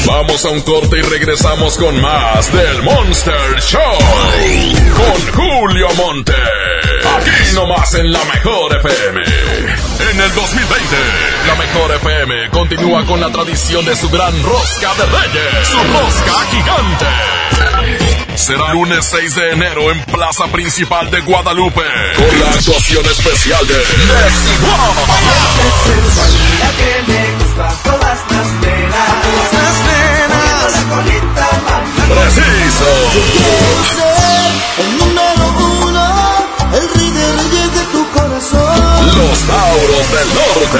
Vamos 0.05 0.43
a 0.43 0.49
un 0.49 0.59
corte 0.63 0.97
y 0.97 1.01
regresamos 1.01 1.77
con 1.77 2.01
más 2.01 2.51
del 2.51 2.83
Monster 2.83 3.61
Show. 3.61 3.79
Con 4.97 5.31
Julio 5.31 5.87
Monte. 5.93 6.33
Aquí 7.15 7.55
nomás 7.55 7.93
en 7.93 8.11
la 8.11 8.23
mejor 8.25 8.75
FM. 8.75 9.21
En 10.11 10.19
el 10.19 10.35
2020, 10.35 10.97
la 11.47 11.55
mejor 11.55 11.95
FM 11.95 12.49
continúa 12.49 13.05
con 13.05 13.21
la 13.21 13.31
tradición 13.31 13.85
de 13.85 13.95
su 13.95 14.09
gran 14.09 14.33
rosca 14.43 14.93
de 14.95 15.05
reyes. 15.05 15.67
Su 15.69 15.77
rosca 15.77 16.51
gigante. 16.51 18.12
Será 18.35 18.73
lunes 18.73 19.05
6 19.05 19.35
de 19.35 19.51
enero 19.51 19.91
en 19.91 20.03
Plaza 20.05 20.47
Principal 20.47 21.09
de 21.11 21.21
Guadalupe. 21.21 21.81
Con 22.15 22.39
la 22.39 22.49
actuación 22.49 23.05
especial 23.05 23.67
de 23.67 23.75
Preciso. 32.13 32.85
El 34.79 34.97
número 34.97 35.43
el 36.73 36.87
del 40.11 40.27
Norte. 40.33 40.79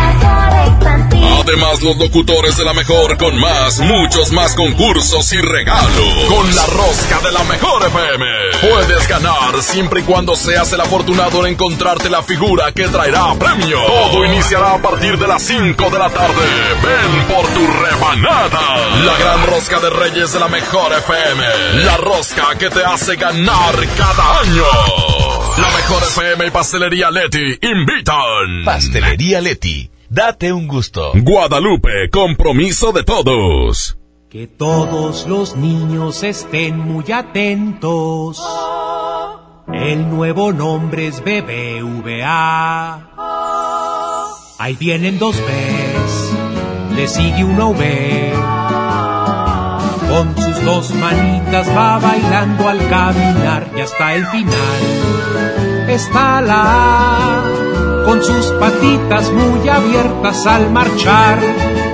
Además, 1.41 1.81
los 1.81 1.97
locutores 1.97 2.55
de 2.55 2.63
la 2.63 2.73
mejor 2.73 3.17
con 3.17 3.35
más, 3.39 3.79
muchos 3.79 4.31
más 4.31 4.53
concursos 4.53 5.33
y 5.33 5.41
regalos. 5.41 6.25
Con 6.29 6.55
la 6.55 6.65
rosca 6.67 7.19
de 7.19 7.31
la 7.31 7.43
mejor 7.45 7.87
FM. 7.87 8.25
Puedes 8.61 9.07
ganar 9.07 9.59
siempre 9.63 10.01
y 10.01 10.03
cuando 10.03 10.35
seas 10.35 10.71
el 10.73 10.81
afortunado 10.81 11.43
en 11.43 11.53
encontrarte 11.53 12.11
la 12.11 12.21
figura 12.21 12.71
que 12.71 12.87
traerá 12.89 13.33
premio. 13.39 13.79
Todo 13.87 14.23
iniciará 14.23 14.73
a 14.73 14.81
partir 14.83 15.17
de 15.17 15.27
las 15.27 15.41
5 15.41 15.89
de 15.89 15.97
la 15.97 16.09
tarde. 16.11 16.45
Ven 16.83 17.25
por 17.25 17.47
tu 17.47 17.67
rebanada. 17.67 18.77
La 19.03 19.17
gran 19.17 19.47
rosca 19.47 19.79
de 19.79 19.89
reyes 19.89 20.33
de 20.33 20.39
la 20.39 20.47
mejor 20.47 20.93
FM. 20.93 21.43
La 21.83 21.97
rosca 21.97 22.55
que 22.59 22.69
te 22.69 22.85
hace 22.85 23.15
ganar 23.15 23.75
cada 23.97 24.41
año. 24.41 24.63
La 25.57 25.69
mejor 25.71 26.03
FM 26.03 26.45
y 26.45 26.51
Pastelería 26.51 27.09
Leti 27.09 27.57
invitan. 27.63 28.63
Pastelería 28.63 29.41
Leti. 29.41 29.89
Date 30.13 30.51
un 30.51 30.67
gusto. 30.67 31.13
Guadalupe, 31.15 32.09
compromiso 32.11 32.91
de 32.91 33.05
todos. 33.05 33.97
Que 34.29 34.45
todos 34.45 35.25
los 35.25 35.55
niños 35.55 36.23
estén 36.23 36.77
muy 36.77 37.09
atentos. 37.13 38.45
El 39.71 40.09
nuevo 40.09 40.51
nombre 40.51 41.07
es 41.07 41.21
BBVA. 41.21 43.07
Ahí 44.59 44.75
vienen 44.75 45.17
dos 45.17 45.37
Bs, 45.37 46.33
le 46.97 47.07
sigue 47.07 47.45
una 47.45 47.67
V. 47.67 48.60
Con 50.11 50.35
sus 50.35 50.65
dos 50.65 50.93
manitas 50.95 51.67
va 51.75 51.97
bailando 51.99 52.67
al 52.67 52.79
caminar 52.89 53.65
y 53.75 53.79
hasta 53.79 54.15
el 54.15 54.25
final 54.27 54.81
está 55.87 56.41
la 56.41 56.63
A 56.65 58.03
con 58.05 58.21
sus 58.21 58.45
patitas 58.59 59.31
muy 59.31 59.69
abiertas 59.69 60.45
al 60.47 60.69
marchar. 60.71 61.39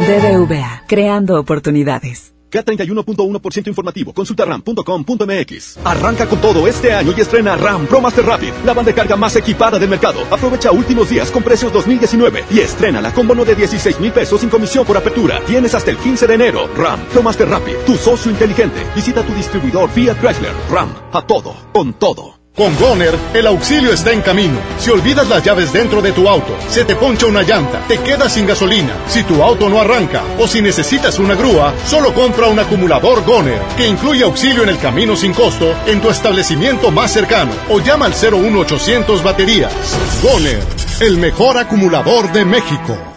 BBVA, 0.07 0.83
creando 0.87 1.39
oportunidades. 1.39 2.36
K31.1% 2.51 3.67
informativo. 3.67 4.13
Consulta 4.13 4.45
ram.com.mx. 4.45 5.79
Arranca 5.83 6.27
con 6.27 6.39
todo 6.41 6.67
este 6.67 6.93
año 6.93 7.13
y 7.15 7.21
estrena 7.21 7.55
RAM 7.55 7.87
Pro 7.87 8.01
Master 8.01 8.25
Rapid, 8.25 8.53
la 8.65 8.73
banda 8.73 8.91
de 8.91 8.95
carga 8.95 9.15
más 9.15 9.35
equipada 9.35 9.79
del 9.79 9.89
mercado. 9.89 10.21
Aprovecha 10.31 10.71
últimos 10.71 11.09
días 11.09 11.31
con 11.31 11.43
precios 11.43 11.71
2019 11.71 12.45
y 12.49 12.59
estrena 12.59 12.97
con 13.13 13.27
bono 13.27 13.45
de 13.45 13.55
16 13.55 13.99
mil 13.99 14.11
pesos 14.11 14.41
sin 14.41 14.49
comisión 14.49 14.85
por 14.85 14.97
apertura. 14.97 15.41
Tienes 15.45 15.75
hasta 15.75 15.91
el 15.91 15.97
15 15.97 16.27
de 16.27 16.33
enero. 16.33 16.67
RAM 16.75 16.99
Pro 17.11 17.21
Master 17.21 17.47
Rapid, 17.47 17.75
tu 17.85 17.95
socio 17.95 18.31
inteligente. 18.31 18.85
Visita 18.95 19.23
tu 19.23 19.33
distribuidor 19.33 19.89
Fiat 19.89 20.19
Chrysler. 20.19 20.53
RAM, 20.69 20.93
a 21.11 21.21
todo, 21.21 21.55
con 21.73 21.93
todo. 21.93 22.36
Con 22.57 22.75
Goner, 22.75 23.13
el 23.35 23.45
auxilio 23.45 23.93
está 23.93 24.11
en 24.11 24.21
camino. 24.21 24.57
Si 24.79 24.89
olvidas 24.89 25.29
las 25.29 25.43
llaves 25.43 25.71
dentro 25.71 26.01
de 26.01 26.11
tu 26.11 26.27
auto, 26.27 26.57
se 26.67 26.85
te 26.85 26.95
poncha 26.95 27.27
una 27.27 27.43
llanta, 27.43 27.85
te 27.87 27.99
quedas 27.99 28.33
sin 28.33 28.47
gasolina, 28.47 28.95
si 29.07 29.21
tu 29.21 29.43
auto 29.43 29.69
no 29.69 29.79
arranca 29.79 30.23
o 30.39 30.47
si 30.47 30.59
necesitas 30.59 31.19
una 31.19 31.35
grúa, 31.35 31.75
solo 31.85 32.15
compra 32.15 32.47
un 32.47 32.57
acumulador 32.57 33.23
Goner, 33.23 33.61
que 33.77 33.87
incluye 33.87 34.23
auxilio 34.23 34.63
en 34.63 34.69
el 34.69 34.79
camino 34.79 35.15
sin 35.15 35.33
costo 35.33 35.71
en 35.85 36.01
tu 36.01 36.09
establecimiento 36.09 36.89
más 36.89 37.13
cercano 37.13 37.51
o 37.69 37.79
llama 37.79 38.07
al 38.07 38.15
01800 38.15 39.21
baterías. 39.21 39.71
Goner, 40.23 40.59
el 41.01 41.19
mejor 41.19 41.59
acumulador 41.59 42.31
de 42.31 42.43
México. 42.43 43.16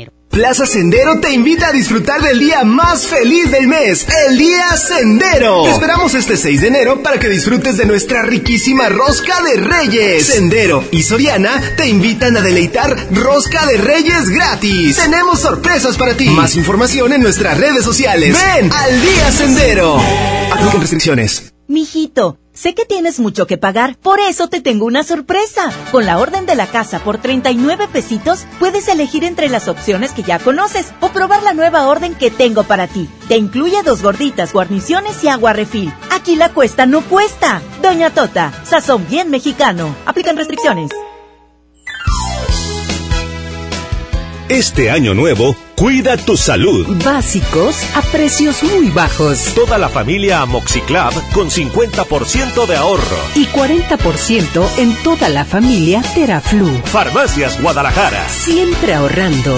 Plaza 0.31 0.65
Sendero 0.65 1.19
te 1.19 1.33
invita 1.33 1.67
a 1.67 1.71
disfrutar 1.73 2.21
del 2.21 2.39
día 2.39 2.63
más 2.63 3.05
feliz 3.05 3.51
del 3.51 3.67
mes, 3.67 4.07
el 4.29 4.37
Día 4.37 4.77
Sendero. 4.77 5.63
Te 5.63 5.71
esperamos 5.71 6.15
este 6.15 6.37
6 6.37 6.61
de 6.61 6.67
enero 6.69 7.03
para 7.03 7.19
que 7.19 7.27
disfrutes 7.27 7.75
de 7.75 7.85
nuestra 7.85 8.21
riquísima 8.21 8.87
rosca 8.87 9.41
de 9.41 9.57
reyes. 9.57 10.27
Sendero 10.27 10.85
y 10.89 11.03
Soriana 11.03 11.61
te 11.75 11.89
invitan 11.89 12.37
a 12.37 12.41
deleitar 12.41 12.95
rosca 13.11 13.65
de 13.65 13.75
reyes 13.75 14.29
gratis. 14.29 14.95
Tenemos 14.95 15.41
sorpresas 15.41 15.97
para 15.97 16.15
ti. 16.15 16.29
Más 16.29 16.55
información 16.55 17.11
en 17.11 17.21
nuestras 17.21 17.57
redes 17.57 17.83
sociales. 17.83 18.37
Ven 18.55 18.71
al 18.71 19.01
Día 19.01 19.31
Sendero. 19.33 19.97
Apliquen 20.49 20.79
restricciones. 20.79 21.51
Mijito, 21.67 22.37
Sé 22.61 22.75
que 22.75 22.85
tienes 22.85 23.19
mucho 23.19 23.47
que 23.47 23.57
pagar, 23.57 23.97
por 23.97 24.19
eso 24.19 24.47
te 24.47 24.61
tengo 24.61 24.85
una 24.85 25.03
sorpresa. 25.03 25.71
Con 25.91 26.05
la 26.05 26.19
orden 26.19 26.45
de 26.45 26.53
la 26.53 26.67
casa 26.67 26.99
por 26.99 27.17
39 27.17 27.87
pesitos, 27.91 28.45
puedes 28.59 28.87
elegir 28.87 29.23
entre 29.23 29.49
las 29.49 29.67
opciones 29.67 30.11
que 30.11 30.21
ya 30.21 30.37
conoces 30.37 30.93
o 30.99 31.09
probar 31.09 31.41
la 31.41 31.55
nueva 31.55 31.87
orden 31.87 32.13
que 32.13 32.29
tengo 32.29 32.61
para 32.61 32.85
ti. 32.85 33.09
Te 33.27 33.37
incluye 33.37 33.81
dos 33.81 34.03
gorditas, 34.03 34.53
guarniciones 34.53 35.23
y 35.23 35.27
agua 35.27 35.53
refil. 35.53 35.91
Aquí 36.11 36.35
la 36.35 36.49
cuesta 36.49 36.85
no 36.85 37.01
cuesta. 37.01 37.63
Doña 37.81 38.11
Tota, 38.11 38.53
sazón 38.63 39.07
bien 39.09 39.31
mexicano. 39.31 39.95
Aplican 40.05 40.37
restricciones. 40.37 40.91
Este 44.51 44.91
año 44.91 45.13
nuevo, 45.13 45.55
cuida 45.77 46.17
tu 46.17 46.35
salud. 46.35 46.85
Básicos 47.05 47.85
a 47.95 48.01
precios 48.01 48.61
muy 48.63 48.89
bajos. 48.89 49.45
Toda 49.55 49.77
la 49.77 49.87
familia 49.87 50.41
Amoxiclab 50.41 51.13
con 51.31 51.49
50% 51.49 52.65
de 52.65 52.75
ahorro. 52.75 53.15
Y 53.33 53.45
40% 53.45 54.77
en 54.77 54.93
toda 55.03 55.29
la 55.29 55.45
familia 55.45 56.01
Teraflu. 56.13 56.67
Farmacias 56.83 57.61
Guadalajara. 57.61 58.27
Siempre 58.27 58.93
ahorrando. 58.93 59.57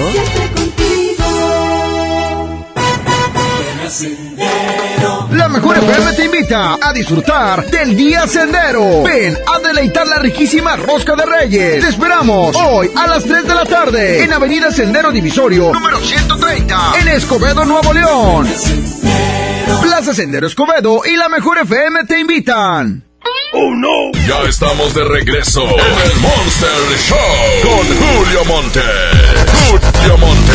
La 5.34 5.50
mejor 5.50 5.78
FM 5.78 6.14
te 6.14 6.26
invita 6.26 6.78
a 6.80 6.94
disfrutar 6.94 7.66
del 7.66 7.96
Día 7.96 8.28
Sendero. 8.28 9.04
Ven 9.04 9.38
a 9.48 9.60
deleitar 9.60 10.08
la 10.08 10.20
riquísima 10.20 10.76
rosca 10.76 11.16
de 11.16 11.26
Reyes. 11.26 11.84
Te 11.84 11.90
esperamos 11.90 12.56
hoy 12.56 12.92
a 12.96 13.08
las 13.08 13.24
3 13.24 13.48
de 13.48 13.56
la 13.56 13.66
tarde 13.66 14.24
en 14.24 14.32
Avenida 14.32 14.72
Sendero 14.72 15.12
Divisorio, 15.12 15.74
número 15.74 16.00
130, 16.00 16.94
en 17.00 17.08
Escobedo, 17.08 17.66
Nuevo 17.66 17.94
León. 17.94 18.48
Plaza 19.82 20.14
Sendero 20.14 20.46
Escobedo 20.48 21.02
y 21.06 21.16
la 21.18 21.30
mejor 21.30 21.58
FM 21.58 22.06
te 22.06 22.20
invitan. 22.20 23.04
¡Oh, 23.54 23.72
no! 23.76 24.12
Ya 24.28 24.42
estamos 24.48 24.94
de 24.94 25.04
regreso 25.04 25.64
en 25.64 26.12
el 26.12 26.18
Monster 26.20 26.70
Show 27.08 27.18
con 27.64 27.88
Julio 27.98 28.46
Monte. 28.46 28.82
Julio 29.70 30.18
Monte. 30.18 30.54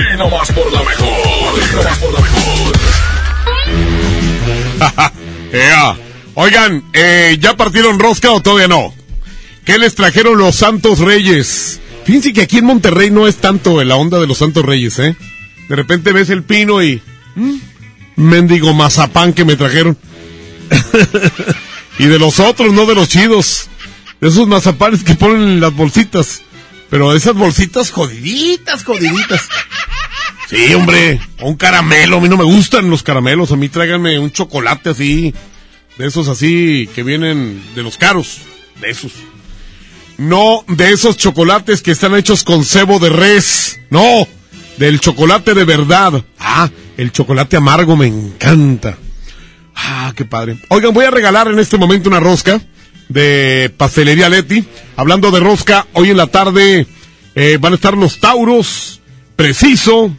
Aquí 0.00 0.16
nomás 0.16 0.50
por 0.52 0.72
la 0.72 0.82
mejor. 0.82 1.62
Aquí 1.62 1.76
nomás 1.76 1.98
por 1.98 2.12
la 2.12 2.20
mejor. 2.20 2.40
Oigan, 6.34 6.84
eh, 6.94 7.36
¿ya 7.38 7.56
partieron 7.56 7.98
rosca 7.98 8.30
o 8.30 8.40
todavía 8.40 8.68
no? 8.68 8.94
¿Qué 9.64 9.78
les 9.78 9.94
trajeron 9.94 10.38
los 10.38 10.54
Santos 10.54 11.00
Reyes? 11.00 11.80
Fíjense 12.04 12.32
que 12.32 12.40
aquí 12.42 12.58
en 12.58 12.64
Monterrey 12.64 13.10
no 13.10 13.28
es 13.28 13.36
tanto 13.36 13.82
la 13.84 13.96
onda 13.96 14.18
de 14.18 14.26
los 14.26 14.38
Santos 14.38 14.64
Reyes, 14.64 14.98
¿eh? 15.00 15.16
De 15.68 15.76
repente 15.76 16.12
ves 16.12 16.30
el 16.30 16.44
pino 16.44 16.82
y... 16.82 17.02
¿Mm? 17.34 17.56
Mendigo 18.16 18.72
mazapán 18.72 19.32
que 19.34 19.44
me 19.44 19.56
trajeron. 19.56 19.98
y 21.98 22.06
de 22.06 22.18
los 22.18 22.40
otros, 22.40 22.72
no 22.72 22.86
de 22.86 22.94
los 22.94 23.08
chidos. 23.08 23.68
De 24.20 24.28
esos 24.28 24.46
mazapanes 24.46 25.04
que 25.04 25.14
ponen 25.14 25.42
en 25.42 25.60
las 25.60 25.74
bolsitas. 25.74 26.42
Pero 26.90 27.14
esas 27.14 27.34
bolsitas 27.34 27.90
jodiditas, 27.90 28.82
jodiditas. 28.82 29.48
Sí, 30.50 30.74
hombre, 30.74 31.20
un 31.42 31.54
caramelo. 31.54 32.16
A 32.16 32.20
mí 32.20 32.28
no 32.28 32.36
me 32.36 32.42
gustan 32.42 32.90
los 32.90 33.04
caramelos. 33.04 33.52
A 33.52 33.56
mí 33.56 33.68
tráiganme 33.68 34.18
un 34.18 34.32
chocolate 34.32 34.90
así. 34.90 35.32
De 35.96 36.08
esos 36.08 36.26
así 36.26 36.88
que 36.92 37.04
vienen 37.04 37.62
de 37.76 37.84
los 37.84 37.96
caros. 37.96 38.40
De 38.80 38.90
esos. 38.90 39.12
No 40.18 40.64
de 40.66 40.90
esos 40.90 41.16
chocolates 41.16 41.82
que 41.82 41.92
están 41.92 42.16
hechos 42.16 42.42
con 42.42 42.64
cebo 42.64 42.98
de 42.98 43.10
res. 43.10 43.80
No, 43.90 44.26
del 44.76 44.98
chocolate 44.98 45.54
de 45.54 45.64
verdad. 45.64 46.24
Ah, 46.40 46.68
el 46.96 47.12
chocolate 47.12 47.56
amargo 47.56 47.96
me 47.96 48.08
encanta. 48.08 48.98
Ah, 49.76 50.12
qué 50.16 50.24
padre. 50.24 50.58
Oigan, 50.68 50.92
voy 50.92 51.04
a 51.04 51.12
regalar 51.12 51.46
en 51.46 51.60
este 51.60 51.78
momento 51.78 52.08
una 52.08 52.18
rosca 52.18 52.60
de 53.08 53.72
Pastelería 53.76 54.28
Leti. 54.28 54.64
Hablando 54.96 55.30
de 55.30 55.38
rosca, 55.38 55.86
hoy 55.92 56.10
en 56.10 56.16
la 56.16 56.26
tarde 56.26 56.88
eh, 57.36 57.58
van 57.60 57.72
a 57.72 57.76
estar 57.76 57.96
los 57.96 58.18
Tauros, 58.18 59.00
Preciso, 59.36 60.14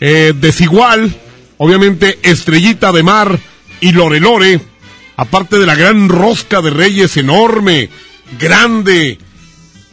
eh, 0.00 0.32
Desigual, 0.38 1.14
obviamente 1.56 2.18
Estrellita 2.22 2.92
de 2.92 3.02
Mar 3.02 3.38
y 3.80 3.92
Lorelore. 3.92 4.60
Aparte 5.16 5.58
de 5.58 5.66
la 5.66 5.74
gran 5.74 6.08
rosca 6.08 6.62
de 6.62 6.70
Reyes 6.70 7.16
enorme, 7.16 7.90
grande, 8.38 9.18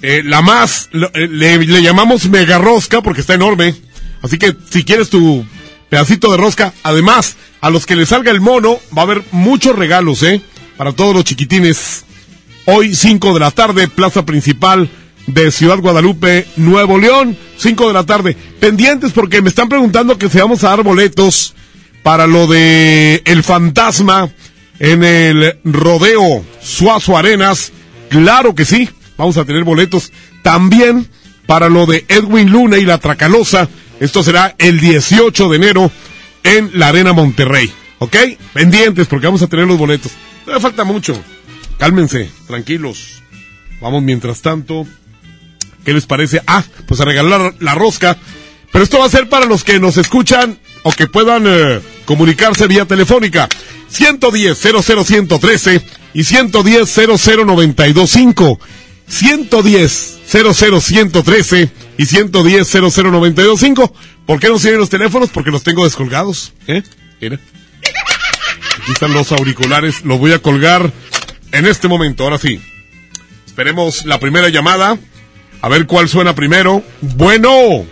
eh, 0.02 0.22
la 0.24 0.44
más, 0.44 0.90
eh, 0.94 1.28
le, 1.28 1.58
le 1.58 1.82
llamamos 1.82 2.30
mega 2.30 2.60
rosca 2.60 3.02
porque 3.02 3.22
está 3.22 3.34
enorme. 3.34 3.74
Así 4.22 4.38
que 4.38 4.56
si 4.70 4.84
quieres 4.84 5.10
tu 5.10 5.46
pedacito 5.90 6.32
de 6.32 6.38
rosca, 6.38 6.74
además, 6.84 7.38
a 7.62 7.70
los 7.72 7.86
que 7.86 7.96
les 7.96 8.10
salga 8.10 8.32
el 8.32 8.42
mono, 8.42 8.80
va 8.96 9.02
a 9.02 9.06
haber 9.06 9.24
muchos 9.32 9.76
regalos, 9.76 10.22
¿eh? 10.24 10.42
Para 10.78 10.92
todos 10.92 11.16
los 11.16 11.24
chiquitines. 11.24 12.06
Hoy, 12.66 12.96
5 12.96 13.34
de 13.34 13.40
la 13.40 13.52
tarde, 13.52 13.88
plaza 13.88 14.26
principal 14.26 14.90
de 15.28 15.52
Ciudad 15.52 15.80
Guadalupe, 15.80 16.46
Nuevo 16.56 16.98
León, 16.98 17.38
5 17.58 17.88
de 17.88 17.94
la 17.94 18.06
tarde. 18.06 18.38
Pendientes 18.60 19.12
porque 19.12 19.42
me 19.42 19.50
están 19.50 19.70
preguntando 19.70 20.18
que 20.18 20.30
si 20.30 20.38
vamos 20.38 20.64
a 20.64 20.70
dar 20.70 20.84
boletos 20.84 21.56
para 22.04 22.28
lo 22.28 22.48
de 22.48 23.22
El 23.26 23.44
Fantasma 23.44 24.30
en 24.80 25.04
el 25.04 25.58
Rodeo 25.64 26.46
Suazo 26.62 27.18
Arenas. 27.18 27.72
Claro 28.10 28.54
que 28.54 28.66
sí, 28.66 28.90
vamos 29.18 29.38
a 29.38 29.46
tener 29.46 29.64
boletos 29.64 30.12
también 30.44 31.08
para 31.48 31.70
lo 31.70 31.86
de 31.86 32.06
Edwin 32.08 32.52
Luna 32.52 32.78
y 32.78 32.86
la 32.86 33.00
Tracalosa. 33.00 33.68
Esto 34.00 34.24
será 34.24 34.56
el 34.58 34.80
18 34.80 35.50
de 35.50 35.56
enero 35.56 35.92
en 36.44 36.72
la 36.74 36.90
Arena 36.90 37.14
Monterrey. 37.14 37.72
¿Ok? 38.00 38.16
Pendientes 38.54 39.08
porque 39.08 39.28
vamos 39.28 39.42
a 39.42 39.48
tener 39.48 39.66
los 39.66 39.78
boletos. 39.78 40.12
Todavía 40.44 40.62
falta 40.62 40.84
mucho. 40.84 41.20
Cálmense, 41.78 42.30
tranquilos. 42.48 43.24
Vamos 43.82 44.04
mientras 44.04 44.42
tanto. 44.42 44.86
¿Qué 45.86 45.94
les 45.94 46.08
parece? 46.08 46.42
Ah, 46.48 46.64
pues 46.88 47.00
a 47.00 47.06
regalar 47.06 47.54
la 47.60 47.76
rosca. 47.76 48.18
Pero 48.72 48.84
esto 48.84 49.00
va 49.00 49.06
a 49.06 49.10
ser 49.10 49.30
para 49.30 49.46
los 49.46 49.64
que 49.64 49.80
nos 49.80 49.98
escuchan 49.98 50.60
o 50.84 50.92
que 50.92 51.08
puedan 51.08 51.46
eh, 51.48 51.80
comunicarse 52.06 52.68
vía 52.68 52.86
telefónica. 52.86 53.48
110 53.90 54.60
00113 54.60 55.82
y 56.14 56.24
110 56.24 56.96
00925. 56.96 58.60
110 59.08 60.20
00113 60.28 61.72
y 61.98 62.06
110 62.06 62.74
00925. 62.74 63.94
¿Por 64.26 64.40
qué 64.40 64.50
no 64.50 64.58
sirven 64.58 64.80
los 64.80 64.90
teléfonos? 64.90 65.30
Porque 65.30 65.52
los 65.52 65.64
tengo 65.64 65.84
descolgados. 65.84 66.52
¿Eh? 66.68 66.82
Mira. 67.22 67.40
Aquí 68.82 68.92
están 68.92 69.14
los 69.14 69.32
auriculares. 69.32 70.04
Los 70.04 70.18
voy 70.18 70.34
a 70.34 70.40
colgar 70.40 70.92
en 71.52 71.66
este 71.68 71.88
momento. 71.88 72.24
Ahora 72.24 72.40
sí. 72.40 72.60
Esperemos 73.46 74.06
la 74.06 74.20
primera 74.20 74.50
llamada. 74.50 74.98
A 75.62 75.70
ver 75.70 75.86
cuál 75.88 76.08
suena 76.08 76.34
primero. 76.36 76.84
Bueno. 77.02 77.86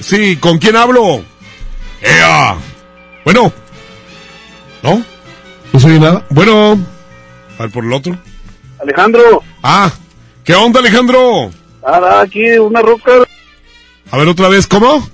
Sí, 0.00 0.36
¿con 0.36 0.58
quién 0.58 0.76
hablo? 0.76 1.24
¡Ea! 2.00 2.56
Bueno. 3.24 3.52
¿No? 4.82 5.04
¿No 5.72 5.80
se 5.80 5.86
oye 5.86 5.98
nada? 6.00 6.24
Bueno. 6.30 6.78
A 7.58 7.62
ver 7.62 7.70
por 7.70 7.84
el 7.84 7.92
otro. 7.92 8.16
Alejandro, 8.80 9.42
Ah, 9.62 9.92
¿qué 10.42 10.54
onda 10.56 10.80
Alejandro? 10.80 11.50
nada, 11.86 12.20
aquí 12.22 12.44
una 12.58 12.82
rosca, 12.82 13.12
A 14.10 14.16
ver 14.16 14.26
otra 14.28 14.48
vez, 14.48 14.66
¿cómo? 14.66 15.08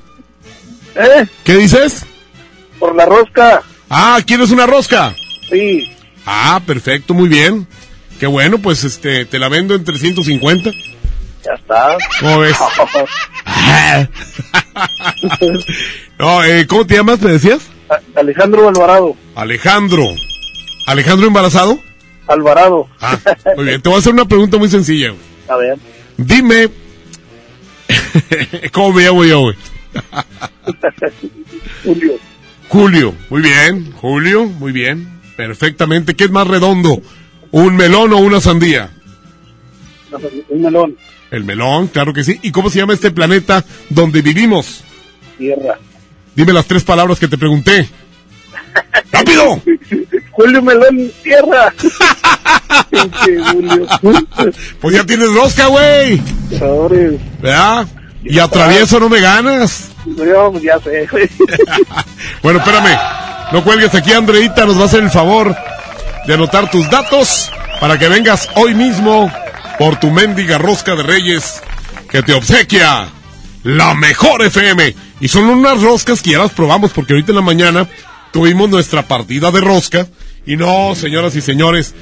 ¿eh? 0.96 1.26
¿Qué 1.44 1.54
dices? 1.56 2.06
Por 2.78 2.94
la 2.94 3.04
rosca. 3.04 3.62
Ah, 3.90 4.20
¿quieres 4.26 4.50
una 4.50 4.66
rosca? 4.66 5.14
Sí. 5.50 5.90
Ah, 6.24 6.60
perfecto, 6.66 7.12
muy 7.12 7.28
bien. 7.28 7.66
Qué 8.18 8.26
bueno, 8.26 8.58
pues 8.58 8.84
este, 8.84 9.26
te 9.26 9.38
la 9.38 9.48
vendo 9.50 9.74
en 9.74 9.84
350. 9.84 10.70
Ya 11.48 11.54
está. 11.54 11.96
¿Cómo 12.20 12.40
ves? 12.40 12.56
no, 16.18 16.44
eh, 16.44 16.66
¿cómo 16.66 16.86
te 16.86 16.96
llamas, 16.96 17.20
me 17.22 17.32
decías? 17.32 17.70
Alejandro 18.14 18.68
Alvarado. 18.68 19.16
Alejandro. 19.34 20.04
¿Alejandro 20.86 21.26
embarazado? 21.26 21.78
Alvarado. 22.26 22.86
Ah, 23.00 23.18
muy 23.56 23.64
bien. 23.64 23.80
Te 23.80 23.88
voy 23.88 23.96
a 23.96 24.00
hacer 24.00 24.12
una 24.12 24.26
pregunta 24.26 24.58
muy 24.58 24.68
sencilla. 24.68 25.08
güey. 25.10 25.20
A 25.48 25.56
ver. 25.56 25.78
Dime, 26.18 26.68
¿cómo 28.72 28.92
me 28.92 29.04
llamo 29.04 29.24
yo, 29.24 29.40
güey? 29.40 29.56
Julio. 31.84 32.12
Julio, 32.68 33.14
muy 33.30 33.40
bien. 33.40 33.92
Julio, 33.92 34.44
muy 34.44 34.72
bien. 34.72 35.20
Perfectamente. 35.36 36.14
¿Qué 36.14 36.24
es 36.24 36.30
más 36.30 36.46
redondo? 36.46 37.00
¿Un 37.52 37.76
melón 37.76 38.12
o 38.12 38.18
una 38.18 38.40
sandía? 38.40 38.90
Un 40.50 40.62
melón. 40.62 40.96
El 41.30 41.44
melón, 41.44 41.88
claro 41.88 42.12
que 42.12 42.24
sí. 42.24 42.38
¿Y 42.42 42.50
cómo 42.52 42.70
se 42.70 42.78
llama 42.78 42.94
este 42.94 43.10
planeta 43.10 43.64
donde 43.90 44.22
vivimos? 44.22 44.82
Tierra. 45.36 45.78
Dime 46.34 46.52
las 46.52 46.66
tres 46.66 46.84
palabras 46.84 47.18
que 47.18 47.28
te 47.28 47.36
pregunté. 47.36 47.88
¡Rápido! 49.12 49.60
Julio 50.30 50.62
Melón, 50.62 51.10
tierra. 51.22 51.72
Pues 54.80 54.94
ya 54.94 55.04
tienes 55.04 55.32
rosca, 55.32 55.66
güey. 55.66 56.20
¿Verdad? 57.40 57.86
Y 58.24 58.38
atravieso 58.38 59.00
no 59.00 59.08
me 59.08 59.20
ganas. 59.20 59.90
No, 60.06 60.58
ya 60.60 60.78
sé, 60.80 61.06
güey. 61.10 61.28
Bueno, 62.42 62.60
espérame. 62.60 62.96
No 63.52 63.64
cuelgues 63.64 63.94
aquí, 63.94 64.12
Andreita, 64.12 64.66
nos 64.66 64.78
va 64.78 64.82
a 64.82 64.86
hacer 64.86 65.02
el 65.02 65.10
favor 65.10 65.54
de 66.26 66.34
anotar 66.34 66.70
tus 66.70 66.88
datos 66.90 67.50
para 67.80 67.98
que 67.98 68.08
vengas 68.08 68.48
hoy 68.56 68.74
mismo 68.74 69.32
por 69.78 70.00
tu 70.00 70.10
mendiga 70.10 70.58
rosca 70.58 70.96
de 70.96 71.02
reyes 71.02 71.62
que 72.10 72.22
te 72.22 72.34
obsequia 72.34 73.08
la 73.62 73.94
mejor 73.94 74.42
FM. 74.42 74.94
Y 75.20 75.28
son 75.28 75.44
unas 75.44 75.80
roscas 75.80 76.22
que 76.22 76.30
ya 76.30 76.38
las 76.38 76.52
probamos 76.52 76.92
porque 76.92 77.12
ahorita 77.12 77.32
en 77.32 77.36
la 77.36 77.42
mañana 77.42 77.88
tuvimos 78.32 78.68
nuestra 78.68 79.06
partida 79.06 79.50
de 79.50 79.60
rosca. 79.60 80.08
Y 80.46 80.56
no, 80.56 80.94
señoras 80.94 81.36
y 81.36 81.40
señores, 81.40 81.94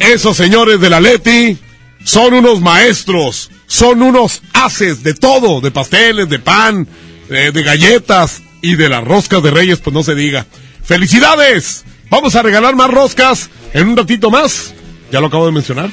esos 0.00 0.36
señores 0.36 0.80
de 0.80 0.90
la 0.90 1.00
Leti 1.00 1.58
son 2.04 2.34
unos 2.34 2.60
maestros, 2.60 3.50
son 3.66 4.02
unos 4.02 4.42
haces 4.52 5.02
de 5.02 5.14
todo, 5.14 5.60
de 5.60 5.70
pasteles, 5.70 6.28
de 6.28 6.38
pan, 6.38 6.86
de, 7.28 7.52
de 7.52 7.62
galletas 7.62 8.42
y 8.62 8.76
de 8.76 8.88
las 8.88 9.04
roscas 9.04 9.42
de 9.42 9.50
reyes, 9.50 9.80
pues 9.80 9.92
no 9.92 10.02
se 10.02 10.14
diga. 10.14 10.46
¡Felicidades! 10.84 11.84
Vamos 12.08 12.34
a 12.36 12.42
regalar 12.42 12.74
más 12.74 12.90
roscas 12.90 13.50
en 13.74 13.88
un 13.88 13.96
ratito 13.96 14.30
más. 14.30 14.72
Ya 15.12 15.20
lo 15.20 15.26
acabo 15.26 15.46
de 15.46 15.52
mencionar. 15.52 15.90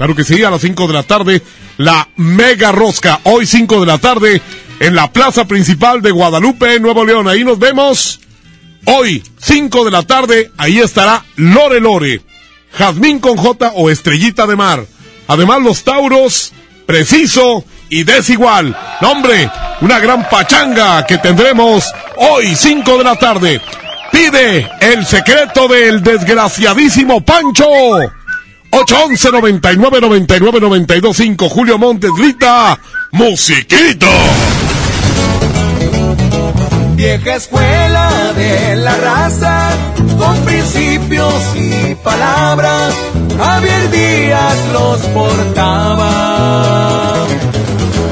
Claro 0.00 0.16
que 0.16 0.24
sí, 0.24 0.42
a 0.42 0.48
las 0.48 0.62
5 0.62 0.86
de 0.86 0.94
la 0.94 1.02
tarde, 1.02 1.42
la 1.76 2.08
mega 2.16 2.72
rosca. 2.72 3.20
Hoy 3.24 3.44
5 3.44 3.80
de 3.80 3.86
la 3.86 3.98
tarde 3.98 4.40
en 4.78 4.94
la 4.94 5.12
plaza 5.12 5.44
principal 5.44 6.00
de 6.00 6.10
Guadalupe, 6.10 6.80
Nuevo 6.80 7.04
León. 7.04 7.28
Ahí 7.28 7.44
nos 7.44 7.58
vemos. 7.58 8.18
Hoy, 8.86 9.22
5 9.36 9.84
de 9.84 9.90
la 9.90 10.02
tarde, 10.04 10.52
ahí 10.56 10.78
estará 10.78 11.22
Lore 11.36 11.80
Lore, 11.80 12.22
Jazmín 12.72 13.18
con 13.18 13.36
J 13.36 13.72
o 13.74 13.90
Estrellita 13.90 14.46
de 14.46 14.56
Mar. 14.56 14.86
Además, 15.28 15.60
los 15.60 15.84
Tauros, 15.84 16.54
Preciso 16.86 17.66
y 17.90 18.04
Desigual. 18.04 18.74
Nombre, 19.02 19.50
una 19.82 19.98
gran 19.98 20.26
pachanga 20.30 21.04
que 21.04 21.18
tendremos 21.18 21.84
hoy, 22.16 22.56
5 22.56 22.96
de 22.96 23.04
la 23.04 23.16
tarde. 23.16 23.60
Pide 24.10 24.66
el 24.80 25.04
secreto 25.04 25.68
del 25.68 26.02
desgraciadísimo 26.02 27.20
Pancho. 27.20 27.68
811 28.70 29.32
99 29.32 30.00
99 30.00 30.60
92 30.60 31.16
5 31.16 31.48
Julio 31.48 31.78
Montes 31.78 32.10
grita 32.16 32.78
musiquito. 33.12 34.06
Vieja 36.94 37.34
escuela 37.36 38.32
de 38.36 38.76
la 38.76 38.94
raza, 38.94 39.70
con 40.18 40.36
principios 40.44 41.32
y 41.56 41.94
palabras, 41.94 42.94
Javier 43.38 43.90
Díaz 43.90 44.58
los 44.72 45.00
portaba. 45.14 46.10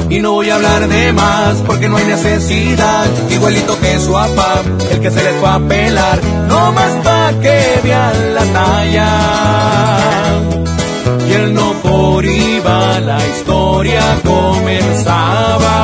Y 0.09 0.19
no 0.19 0.31
voy 0.33 0.49
a 0.49 0.55
hablar 0.55 0.87
de 0.87 1.13
más 1.13 1.57
porque 1.67 1.87
no 1.87 1.97
hay 1.97 2.05
necesidad, 2.05 3.05
igualito 3.29 3.79
que 3.79 3.99
su 3.99 4.11
papá, 4.11 4.63
el 4.89 4.99
que 4.99 5.11
se 5.11 5.23
les 5.23 5.35
fue 5.35 5.49
a 5.49 5.59
pelar, 5.59 6.19
no 6.47 6.71
más 6.71 6.95
pa' 7.03 7.31
que 7.39 7.79
vean 7.83 8.33
la 8.33 8.45
talla. 8.45 10.28
Por 12.19 12.25
la 12.25 13.17
historia 13.27 14.01
comenzaba. 14.25 15.75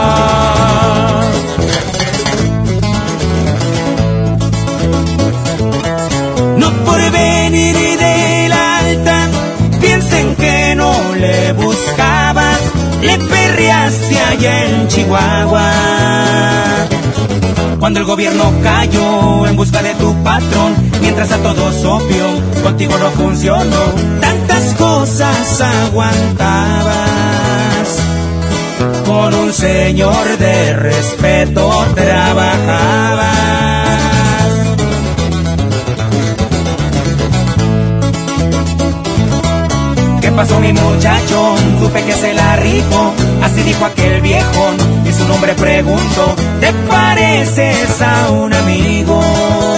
No 6.58 6.72
por 6.84 7.12
venir 7.12 7.78
del 7.78 8.52
alta, 8.52 9.30
piensen 9.80 10.36
que 10.36 10.76
no 10.76 11.16
le 11.16 11.54
buscabas, 11.54 12.60
le 13.02 13.18
perreaste 13.18 14.20
allá 14.20 14.66
en 14.66 14.90
Chihuahua. 14.90 15.72
Cuando 17.80 18.02
el 18.02 18.06
gobierno 18.06 18.52
cayó 18.62 19.48
en 19.48 19.56
busca 19.56 19.82
de 19.82 19.94
tu 19.96 20.14
patrón, 20.22 20.74
mientras 21.06 21.32
a 21.32 21.38
todos 21.38 21.86
obvio, 21.86 22.26
contigo 22.64 22.98
no 22.98 23.12
funcionó, 23.12 23.84
tantas 24.20 24.74
cosas 24.74 25.62
aguantabas. 25.62 26.96
Con 29.06 29.34
un 29.36 29.54
señor 29.54 30.38
de 30.40 30.74
respeto 30.74 31.70
trabajabas. 31.94 33.30
¿Qué 40.22 40.32
pasó 40.32 40.60
mi 40.60 40.74
muchacho? 40.74 41.56
Supe 41.82 42.04
que 42.04 42.14
se 42.14 42.34
la 42.34 42.56
rifó, 42.56 43.14
así 43.44 43.62
dijo 43.62 43.86
aquel 43.86 44.22
viejón, 44.22 44.76
y 45.08 45.14
su 45.14 45.28
nombre 45.28 45.54
preguntó, 45.54 46.36
¿te 46.60 46.74
pareces 46.90 48.02
a 48.02 48.32
un 48.32 48.52
amigo? 48.52 49.75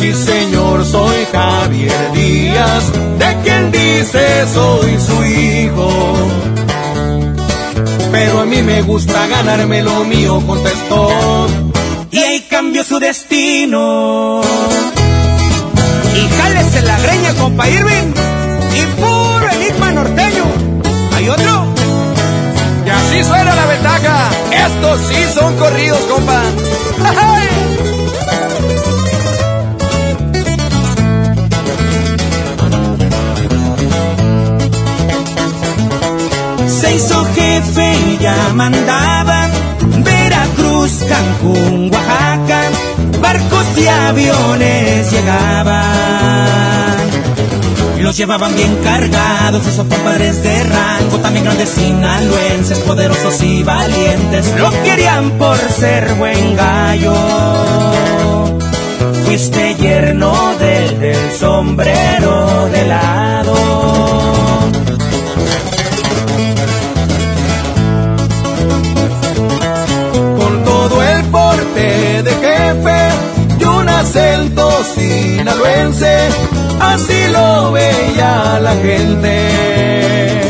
Sí 0.00 0.14
señor, 0.14 0.82
soy 0.86 1.26
Javier 1.30 2.12
Díaz, 2.14 2.84
de 3.18 3.36
quien 3.42 3.70
dice 3.70 4.46
soy 4.54 4.98
su 4.98 5.24
hijo. 5.26 6.14
Pero 8.10 8.40
a 8.40 8.46
mí 8.46 8.62
me 8.62 8.80
gusta 8.80 9.26
ganarme 9.26 9.82
lo 9.82 10.02
mío, 10.04 10.42
contestó. 10.46 11.46
Y 12.10 12.16
ahí 12.16 12.40
cambió 12.48 12.82
su 12.82 12.98
destino. 12.98 14.40
Y 16.16 16.28
jálese 16.34 16.80
la 16.80 16.98
greña, 16.98 17.34
compa 17.34 17.68
Irving. 17.68 18.14
Y 18.74 19.00
puro 19.02 19.50
enigma 19.52 19.92
norteño. 19.92 20.44
¿Hay 21.14 21.28
otro? 21.28 21.66
Y 22.86 22.88
así 22.88 23.22
suena 23.22 23.54
la 23.54 23.66
ventaja. 23.66 24.30
Estos 24.50 25.00
sí 25.10 25.26
son 25.34 25.54
corridos, 25.58 26.00
compa. 26.10 26.42
Se 36.90 36.96
hizo 36.96 37.24
jefe 37.24 37.92
y 38.08 38.18
ya 38.18 38.52
mandaban 38.52 39.48
Veracruz, 40.02 41.04
Cancún, 41.08 41.88
Oaxaca, 41.92 42.62
barcos 43.22 43.66
y 43.76 43.86
aviones 43.86 45.12
llegaban. 45.12 45.78
Los 48.00 48.16
llevaban 48.16 48.56
bien 48.56 48.76
cargados, 48.82 49.64
esos 49.68 49.86
compadres 49.86 50.42
de 50.42 50.64
rango, 50.64 51.18
también 51.18 51.44
grandes 51.44 51.68
sinaloenses, 51.68 52.78
poderosos 52.80 53.40
y 53.40 53.62
valientes, 53.62 54.52
lo 54.58 54.72
querían 54.82 55.30
por 55.38 55.56
ser 55.58 56.14
buen 56.14 56.56
gallo. 56.56 57.14
Fuiste 59.26 59.76
yerno 59.76 60.34
del, 60.58 60.98
del 60.98 61.38
sombrero 61.38 62.68
de 62.72 62.84
lado. 62.86 64.09
Sinaloense, 74.94 76.28
así 76.80 77.28
lo 77.32 77.72
veía 77.72 78.58
la 78.60 78.74
gente. 78.76 80.40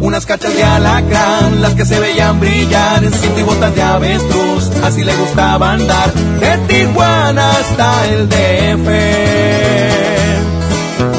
Unas 0.00 0.26
cachas 0.26 0.54
de 0.54 0.64
alacrán, 0.64 1.62
las 1.62 1.74
que 1.74 1.84
se 1.84 2.00
veían 2.00 2.40
brillar 2.40 3.04
en 3.04 3.12
cinta 3.12 3.40
y 3.40 3.42
botas 3.44 3.74
de 3.74 3.82
avestruz, 3.82 4.70
así 4.82 5.04
le 5.04 5.14
gustaba 5.14 5.72
andar 5.72 6.12
de 6.12 6.58
Tijuana 6.66 7.50
hasta 7.50 8.08
el 8.08 8.28
DF. 8.28 8.88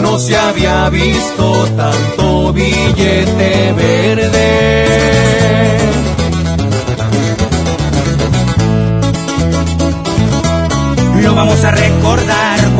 No 0.01 0.19
se 0.19 0.35
había 0.35 0.89
visto 0.89 1.65
tanto 1.77 2.51
billete 2.53 3.52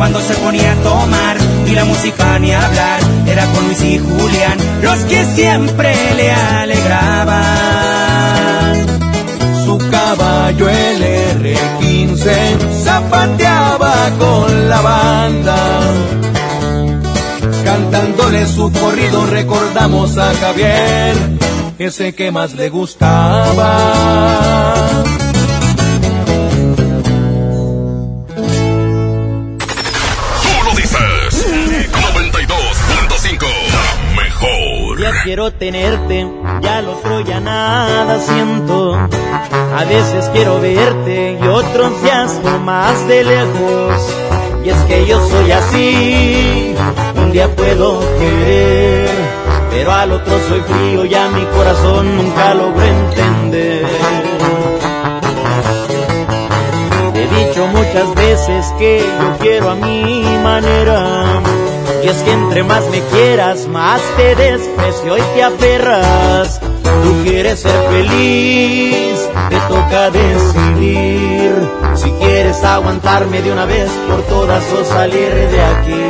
cuando 0.04 0.20
se 0.20 0.34
ponía 0.34 0.70
a 0.72 0.76
tomar 0.82 1.38
y 1.66 1.70
la 1.70 1.86
música 1.86 2.38
ni 2.38 2.52
hablar. 2.52 3.00
Era 3.26 3.46
con 3.46 3.64
Luis 3.64 3.82
y 3.82 3.98
Julián 3.98 4.58
los 4.82 4.98
que 5.06 5.24
siempre 5.24 5.94
le 6.14 6.30
alegraban. 6.30 7.40
Su 9.64 9.78
caballo 9.90 10.68
el 10.68 11.02
R15 11.40 12.84
zapateaba 12.84 14.10
con 14.18 14.68
la 14.68 14.82
banda. 14.82 15.56
Cantándole 17.64 18.46
su 18.46 18.70
corrido 18.72 19.24
recordamos 19.24 20.18
a 20.18 20.34
Javier, 20.34 21.14
ese 21.78 22.14
que 22.14 22.30
más 22.30 22.52
le 22.52 22.68
gustaba. 22.68 23.94
Quiero 35.22 35.52
tenerte, 35.52 36.26
ya 36.60 36.82
lo 36.82 36.92
otro 36.92 37.20
ya 37.20 37.40
nada 37.40 38.18
siento. 38.20 38.94
A 38.94 39.84
veces 39.84 40.28
quiero 40.32 40.60
verte 40.60 41.38
y 41.40 41.46
otros 41.46 42.02
días 42.02 42.40
no 42.42 42.58
más 42.58 43.06
de 43.06 43.24
lejos. 43.24 44.14
Y 44.64 44.70
es 44.70 44.78
que 44.84 45.06
yo 45.06 45.20
soy 45.28 45.50
así, 45.52 46.74
un 47.16 47.32
día 47.32 47.54
puedo 47.54 48.00
querer, 48.18 49.10
pero 49.70 49.92
al 49.92 50.12
otro 50.12 50.34
soy 50.48 50.60
frío 50.62 51.04
y 51.04 51.14
a 51.14 51.28
mi 51.28 51.44
corazón 51.46 52.16
nunca 52.16 52.54
logro 52.54 52.82
entender. 52.82 53.86
Te 57.12 57.24
he 57.24 57.46
dicho 57.46 57.66
muchas 57.66 58.14
veces 58.14 58.72
que 58.78 59.00
yo 59.00 59.36
quiero 59.38 59.70
a 59.70 59.74
mi 59.74 60.22
manera. 60.42 61.42
Y 62.04 62.06
es 62.06 62.22
que 62.22 62.32
entre 62.32 62.62
más 62.62 62.86
me 62.90 63.00
quieras, 63.00 63.66
más 63.66 63.98
te 64.18 64.34
desprecio 64.34 65.16
y 65.16 65.22
te 65.34 65.42
aferras. 65.42 66.60
Tú 66.60 67.24
quieres 67.24 67.60
ser 67.60 67.80
feliz, 67.88 69.26
te 69.48 69.56
toca 69.68 70.10
decidir. 70.10 71.54
Si 71.94 72.10
quieres 72.10 72.62
aguantarme 72.62 73.40
de 73.40 73.50
una 73.50 73.64
vez 73.64 73.88
por 74.06 74.20
todas 74.24 74.62
o 74.74 74.84
salir 74.84 75.32
de 75.32 75.62
aquí. 75.62 76.04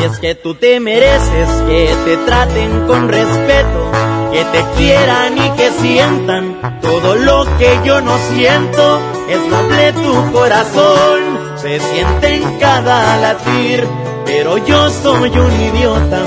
Y 0.00 0.04
es 0.04 0.18
que 0.18 0.34
tú 0.34 0.56
te 0.56 0.80
mereces 0.80 1.48
que 1.68 1.94
te 2.04 2.16
traten 2.26 2.88
con 2.88 3.08
respeto, 3.08 3.92
que 4.32 4.44
te 4.46 4.64
quieran 4.76 5.38
y 5.38 5.50
que 5.50 5.70
sientan 5.80 6.80
todo 6.82 7.14
lo 7.14 7.44
que 7.56 7.78
yo 7.84 8.00
no 8.00 8.18
siento. 8.34 9.00
Es 9.28 9.46
noble 9.46 9.92
tu 9.92 10.32
corazón, 10.32 11.27
se 11.60 11.80
siente 11.80 12.34
en 12.34 12.58
cada 12.58 13.16
latir, 13.16 13.84
pero 14.24 14.58
yo 14.58 14.90
soy 14.90 15.30
un 15.30 15.60
idiota, 15.60 16.20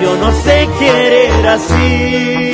yo 0.00 0.14
no 0.16 0.30
sé 0.42 0.68
querer 0.78 1.46
así. 1.46 2.52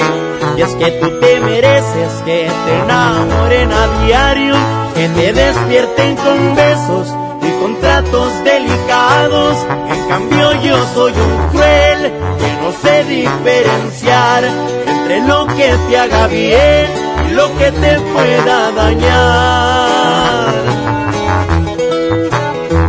Y 0.56 0.60
es 0.60 0.74
que 0.76 0.90
tú 0.92 1.10
te 1.20 1.40
mereces 1.40 2.12
que 2.24 2.50
te 2.64 2.78
enamoren 2.84 3.70
a 3.72 4.04
diario, 4.04 4.54
que 4.94 5.08
te 5.08 5.32
despierten 5.32 6.16
con 6.16 6.54
besos 6.54 7.08
y 7.42 7.62
con 7.62 7.80
tratos 7.80 8.44
delicados. 8.44 9.56
En 9.90 10.08
cambio 10.08 10.52
yo 10.62 10.76
soy 10.94 11.12
un 11.12 11.48
cruel 11.50 12.12
que 12.38 12.52
no 12.62 12.72
sé 12.82 13.04
diferenciar 13.04 14.44
entre 14.86 15.20
lo 15.26 15.46
que 15.48 15.74
te 15.88 15.98
haga 15.98 16.26
bien 16.28 16.86
y 17.28 17.34
lo 17.34 17.46
que 17.58 17.72
te 17.72 18.00
pueda 18.00 18.72
dañar. 18.72 20.11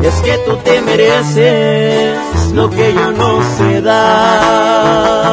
Es 0.03 0.15
que 0.15 0.37
tú 0.45 0.57
te 0.57 0.81
mereces 0.81 2.17
lo 2.53 2.69
que 2.69 2.93
yo 2.93 3.11
no 3.13 3.41
sé 3.57 3.81
dar. 3.81 5.23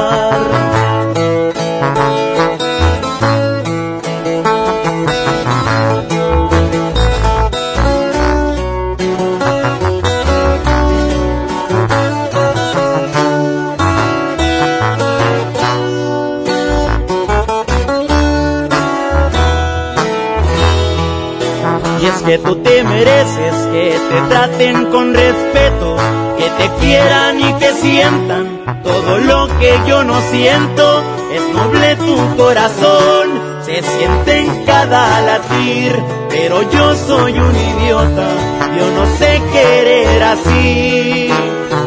Que 22.30 22.38
tú 22.38 22.54
te 22.62 22.84
mereces 22.84 23.54
que 23.72 23.98
te 24.08 24.20
traten 24.28 24.86
con 24.92 25.12
respeto, 25.12 25.96
que 26.38 26.44
te 26.44 26.70
quieran 26.78 27.40
y 27.40 27.52
que 27.54 27.72
sientan 27.72 28.82
todo 28.84 29.18
lo 29.18 29.48
que 29.58 29.76
yo 29.88 30.04
no 30.04 30.20
siento. 30.30 31.02
Es 31.34 31.52
noble 31.52 31.96
tu 31.96 32.36
corazón, 32.36 33.30
se 33.66 33.82
siente 33.82 34.42
en 34.42 34.64
cada 34.64 35.20
latir, 35.22 36.00
pero 36.28 36.70
yo 36.70 36.94
soy 36.94 37.32
un 37.36 37.56
idiota, 37.56 38.28
yo 38.78 38.90
no 38.92 39.06
sé 39.18 39.42
querer 39.52 40.22
así. 40.22 41.30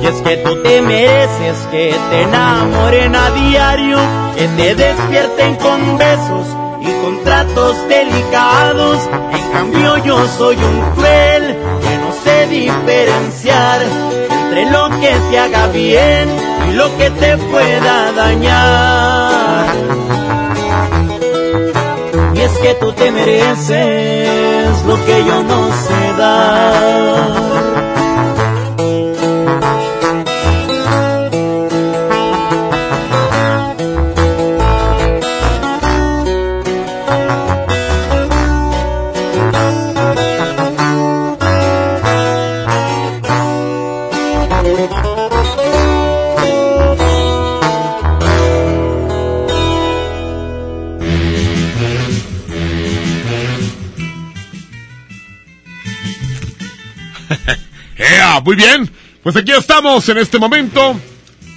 Y 0.01 0.05
es 0.05 0.21
que 0.23 0.37
tú 0.37 0.61
te 0.61 0.81
mereces 0.81 1.57
que 1.71 1.95
te 2.09 2.21
enamoren 2.23 3.15
a 3.15 3.31
diario, 3.31 3.97
que 4.35 4.49
te 4.49 4.75
despierten 4.75 5.55
con 5.55 5.97
besos 5.97 6.62
y 6.83 6.91
con 7.01 7.23
tratos 7.23 7.75
delicados. 7.87 8.97
En 9.31 9.51
cambio 9.51 9.97
yo 9.97 10.27
soy 10.37 10.57
un 10.57 10.81
cruel 10.95 11.57
que 11.81 11.97
no 11.97 12.13
sé 12.23 12.47
diferenciar 12.47 13.81
entre 14.29 14.65
lo 14.69 14.89
que 14.99 15.15
te 15.29 15.39
haga 15.39 15.67
bien 15.67 16.29
y 16.69 16.73
lo 16.73 16.95
que 16.97 17.09
te 17.09 17.37
pueda 17.37 18.11
dañar. 18.11 19.65
Y 22.33 22.41
es 22.41 22.51
que 22.59 22.73
tú 22.75 22.91
te 22.91 23.11
mereces 23.11 24.83
lo 24.85 24.95
que 25.05 25.25
yo 25.25 25.43
no 25.43 25.69
sé 25.69 26.13
dar. 26.17 27.82
Muy 58.43 58.57
bien. 58.57 58.89
Pues 59.21 59.37
aquí 59.37 59.53
estamos 59.53 60.07
en 60.09 60.17
este 60.17 60.37
momento. 60.37 60.99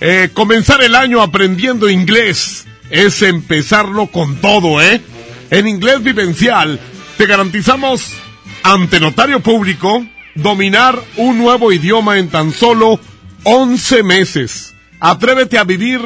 Eh, 0.00 0.30
comenzar 0.32 0.82
el 0.84 0.94
año 0.94 1.20
aprendiendo 1.20 1.90
inglés 1.90 2.64
es 2.90 3.22
empezarlo 3.22 4.06
con 4.06 4.36
todo, 4.36 4.80
¿eh? 4.80 5.00
En 5.50 5.66
inglés 5.66 6.02
vivencial 6.02 6.78
te 7.16 7.26
garantizamos 7.26 8.14
ante 8.62 9.00
notario 9.00 9.40
público 9.40 10.06
dominar 10.36 11.02
un 11.16 11.38
nuevo 11.38 11.72
idioma 11.72 12.18
en 12.18 12.28
tan 12.28 12.52
solo 12.52 13.00
11 13.42 14.02
meses. 14.04 14.74
Atrévete 15.00 15.58
a 15.58 15.64
vivir 15.64 16.00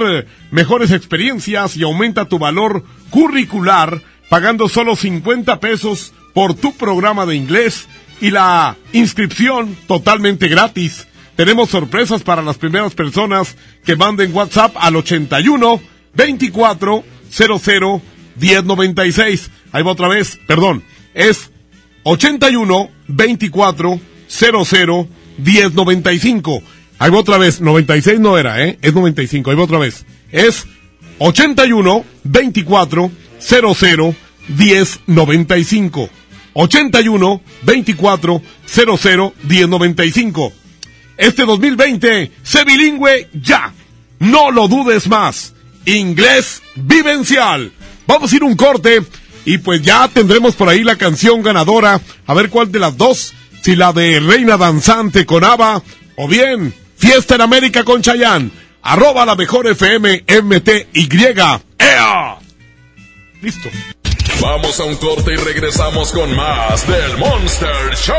mejores 0.51 0.93
experiencias 0.93 1.77
y 1.77 1.83
aumenta 1.83 2.25
tu 2.25 2.39
valor 2.39 2.85
curricular 3.11 4.01
pagando 4.31 4.69
solo 4.69 4.97
50 4.97 5.61
pesos 5.61 6.15
por 6.33 6.55
tu 6.55 6.75
programa 6.75 7.27
de 7.27 7.37
inglés 7.37 7.87
y 8.21 8.31
la 8.31 8.77
inscripción 8.93 9.77
totalmente 9.87 10.49
gratis. 10.49 11.07
Tenemos 11.37 11.71
sorpresas 11.71 12.23
para 12.23 12.43
las 12.43 12.59
primeras 12.59 12.95
personas 12.95 13.57
que 13.85 13.97
manden 13.97 14.35
WhatsApp 14.35 14.77
al 14.79 14.97
81 14.97 15.81
24 16.15 17.05
00 17.31 18.03
1096. 18.37 19.51
Ahí 19.73 19.83
va 19.83 19.93
otra 19.93 20.09
vez, 20.09 20.39
perdón, 20.47 20.83
es 21.15 21.51
81 22.03 22.91
24 23.09 24.01
00 24.29 25.09
1095. 25.39 26.63
Ahí 26.99 27.11
va 27.11 27.19
otra 27.19 27.39
vez, 27.39 27.61
96 27.61 28.21
no 28.21 28.37
era, 28.37 28.63
¿eh? 28.63 28.79
Es 28.83 28.93
95, 28.93 29.51
ahí 29.51 29.57
va 29.57 29.65
otra 29.65 29.79
vez. 29.79 30.05
Es 30.33 30.67
81 31.19 32.05
24 32.25 33.11
00 33.39 34.15
1095. 34.49 36.11
81 36.61 37.41
24 37.63 38.43
00 38.67 39.35
1095. 39.43 40.53
Este 41.17 41.45
2020, 41.45 42.33
sé 42.43 42.65
bilingüe 42.65 43.29
ya. 43.33 43.73
No 44.19 44.51
lo 44.51 44.69
dudes 44.69 45.09
más. 45.09 45.55
Inglés 45.85 46.63
vivencial. 46.77 47.73
Vamos 48.07 48.33
a 48.33 48.37
ir 48.37 48.45
un 48.45 48.57
corte 48.57 49.03
y 49.45 49.59
pues 49.59 49.83
ya 49.83 50.09
tendremos 50.09 50.55
por 50.55 50.69
ahí 50.69 50.85
la 50.85 50.97
canción 50.97 51.43
ganadora. 51.43 52.01
A 52.27 52.35
ver 52.35 52.51
cuál 52.51 52.71
de 52.71 52.79
las 52.79 52.97
dos. 52.97 53.35
Si 53.63 53.77
la 53.77 53.93
de 53.93 54.21
Reina 54.21 54.57
Danzante 54.57 55.27
con 55.27 55.45
Ava 55.45 55.83
o 56.17 56.29
bien 56.29 56.75
Fiesta 56.97 57.37
en 57.37 57.41
América 57.41 57.83
con 57.83 58.03
Chayán. 58.03 58.53
Arroba 58.83 59.25
la 59.25 59.35
mejor 59.35 59.67
FM 59.67 60.25
MTY. 60.43 61.09
¡Ea! 61.79 62.39
Listo. 63.41 63.71
Vamos 64.41 64.81
a 64.81 64.85
un 64.85 64.97
corte 64.97 65.35
y 65.35 65.37
regresamos 65.37 66.13
con 66.13 66.35
más 66.35 66.87
del 66.87 67.19
Monster 67.19 67.95
Show. 67.95 68.17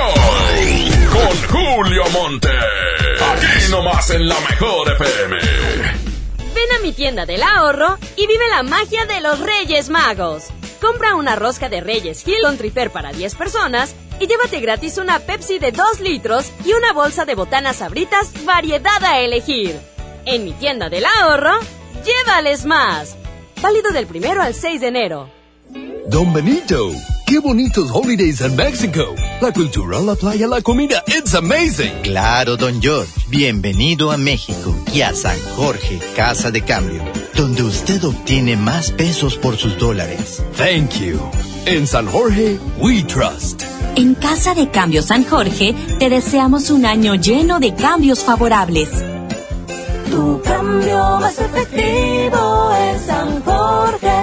Con 1.11 1.49
Julio 1.49 2.03
Monte. 2.11 2.47
Aquí 2.47 3.71
nomás 3.71 4.11
en 4.11 4.27
la 4.27 4.39
mejor 4.41 4.91
FM. 4.91 5.37
Ven 6.53 6.77
a 6.77 6.81
mi 6.83 6.91
tienda 6.93 7.25
del 7.25 7.41
ahorro 7.41 7.97
y 8.15 8.27
vive 8.27 8.47
la 8.51 8.61
magia 8.61 9.05
de 9.05 9.19
los 9.19 9.39
Reyes 9.39 9.89
Magos. 9.89 10.49
Compra 10.79 11.15
una 11.15 11.35
rosca 11.35 11.69
de 11.69 11.81
Reyes 11.81 12.27
Hill 12.27 12.43
con 12.43 12.57
Trifer 12.57 12.91
para 12.91 13.11
10 13.11 13.33
personas 13.33 13.95
y 14.19 14.27
llévate 14.27 14.59
gratis 14.59 14.99
una 14.99 15.19
Pepsi 15.19 15.57
de 15.57 15.71
2 15.71 16.01
litros 16.01 16.51
y 16.63 16.73
una 16.73 16.93
bolsa 16.93 17.25
de 17.25 17.33
botanas 17.33 17.77
sabritas 17.77 18.31
variedad 18.45 19.03
a 19.03 19.19
elegir. 19.21 19.75
En 20.25 20.45
mi 20.45 20.53
tienda 20.53 20.87
del 20.89 21.05
ahorro, 21.05 21.57
llévales 22.05 22.65
más. 22.65 23.15
Válido 23.59 23.91
del 23.91 24.05
primero 24.05 24.43
al 24.43 24.53
6 24.53 24.81
de 24.81 24.87
enero. 24.87 25.40
Don 26.09 26.33
Benito, 26.33 26.91
qué 27.25 27.39
bonitos 27.39 27.89
holidays 27.91 28.41
en 28.41 28.55
México. 28.55 29.15
La 29.41 29.51
cultura, 29.51 29.99
la 29.99 30.15
playa, 30.15 30.47
la 30.47 30.61
comida, 30.61 31.03
it's 31.07 31.33
amazing. 31.33 31.93
Claro, 32.03 32.57
don 32.57 32.81
George. 32.81 33.09
Bienvenido 33.29 34.11
a 34.11 34.17
México 34.17 34.75
y 34.93 35.01
a 35.01 35.13
San 35.13 35.39
Jorge, 35.55 35.99
Casa 36.15 36.51
de 36.51 36.61
Cambio, 36.61 37.01
donde 37.35 37.63
usted 37.63 38.03
obtiene 38.03 38.57
más 38.57 38.91
pesos 38.91 39.37
por 39.37 39.55
sus 39.55 39.77
dólares. 39.77 40.43
Thank 40.57 40.99
you. 40.99 41.19
En 41.65 41.87
San 41.87 42.07
Jorge, 42.07 42.59
we 42.77 43.03
trust. 43.03 43.63
En 43.95 44.15
Casa 44.15 44.53
de 44.53 44.69
Cambio 44.69 45.01
San 45.01 45.23
Jorge, 45.23 45.73
te 45.99 46.09
deseamos 46.09 46.69
un 46.69 46.85
año 46.85 47.15
lleno 47.15 47.59
de 47.59 47.73
cambios 47.75 48.19
favorables. 48.19 48.89
Tu 50.09 50.41
cambio 50.43 51.19
más 51.21 51.39
efectivo 51.39 52.71
es 52.73 53.01
San 53.03 53.41
Jorge. 53.43 53.50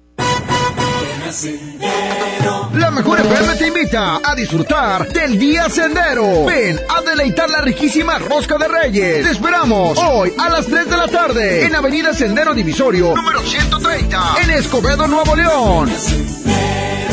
La 2.90 2.96
mejor 2.96 3.20
FM 3.20 3.54
te 3.54 3.68
invita 3.68 4.20
a 4.20 4.34
disfrutar 4.34 5.06
del 5.12 5.38
Día 5.38 5.70
Sendero. 5.70 6.44
Ven 6.44 6.76
a 6.88 7.00
deleitar 7.02 7.48
la 7.48 7.60
riquísima 7.60 8.18
rosca 8.18 8.58
de 8.58 8.66
Reyes. 8.66 9.24
Te 9.24 9.30
esperamos 9.30 9.96
hoy 9.96 10.32
a 10.36 10.48
las 10.48 10.66
3 10.66 10.90
de 10.90 10.96
la 10.96 11.06
tarde 11.06 11.66
en 11.66 11.74
Avenida 11.76 12.12
Sendero 12.12 12.52
Divisorio, 12.52 13.14
número 13.14 13.42
130, 13.42 14.34
en 14.42 14.50
Escobedo, 14.50 15.06
Nuevo 15.06 15.36
León. 15.36 15.88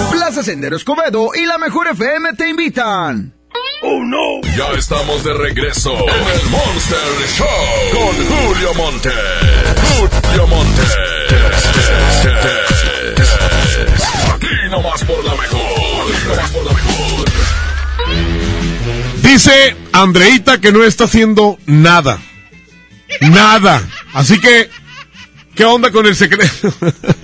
Plaza 0.09 0.41
Sendero 0.41 0.77
Escobedo 0.77 1.29
y 1.35 1.45
la 1.45 1.59
mejor 1.59 1.89
FM 1.89 2.33
te 2.33 2.49
invitan. 2.49 3.35
¡Oh, 3.83 4.03
no! 4.03 4.41
Ya 4.57 4.71
estamos 4.79 5.23
de 5.23 5.33
regreso 5.35 5.93
en 5.93 6.39
el 6.39 6.49
Monster 6.49 6.97
Show 7.37 7.45
con 7.93 8.15
Julio 8.25 8.73
Monte. 8.73 9.11
Julio 9.99 10.47
Monte. 10.47 10.81
Aquí 14.33 14.47
nomás 14.69 15.03
por 15.03 15.23
la 15.23 15.35
mejor. 15.35 15.67
Dice 19.21 19.75
Andreita 19.91 20.59
que 20.59 20.71
no 20.71 20.83
está 20.83 21.05
haciendo 21.05 21.57
nada. 21.65 22.19
Nada. 23.21 23.87
Así 24.13 24.39
que, 24.39 24.69
¿qué 25.55 25.65
onda 25.65 25.91
con 25.91 26.05
el 26.05 26.15
secreto? 26.15 26.73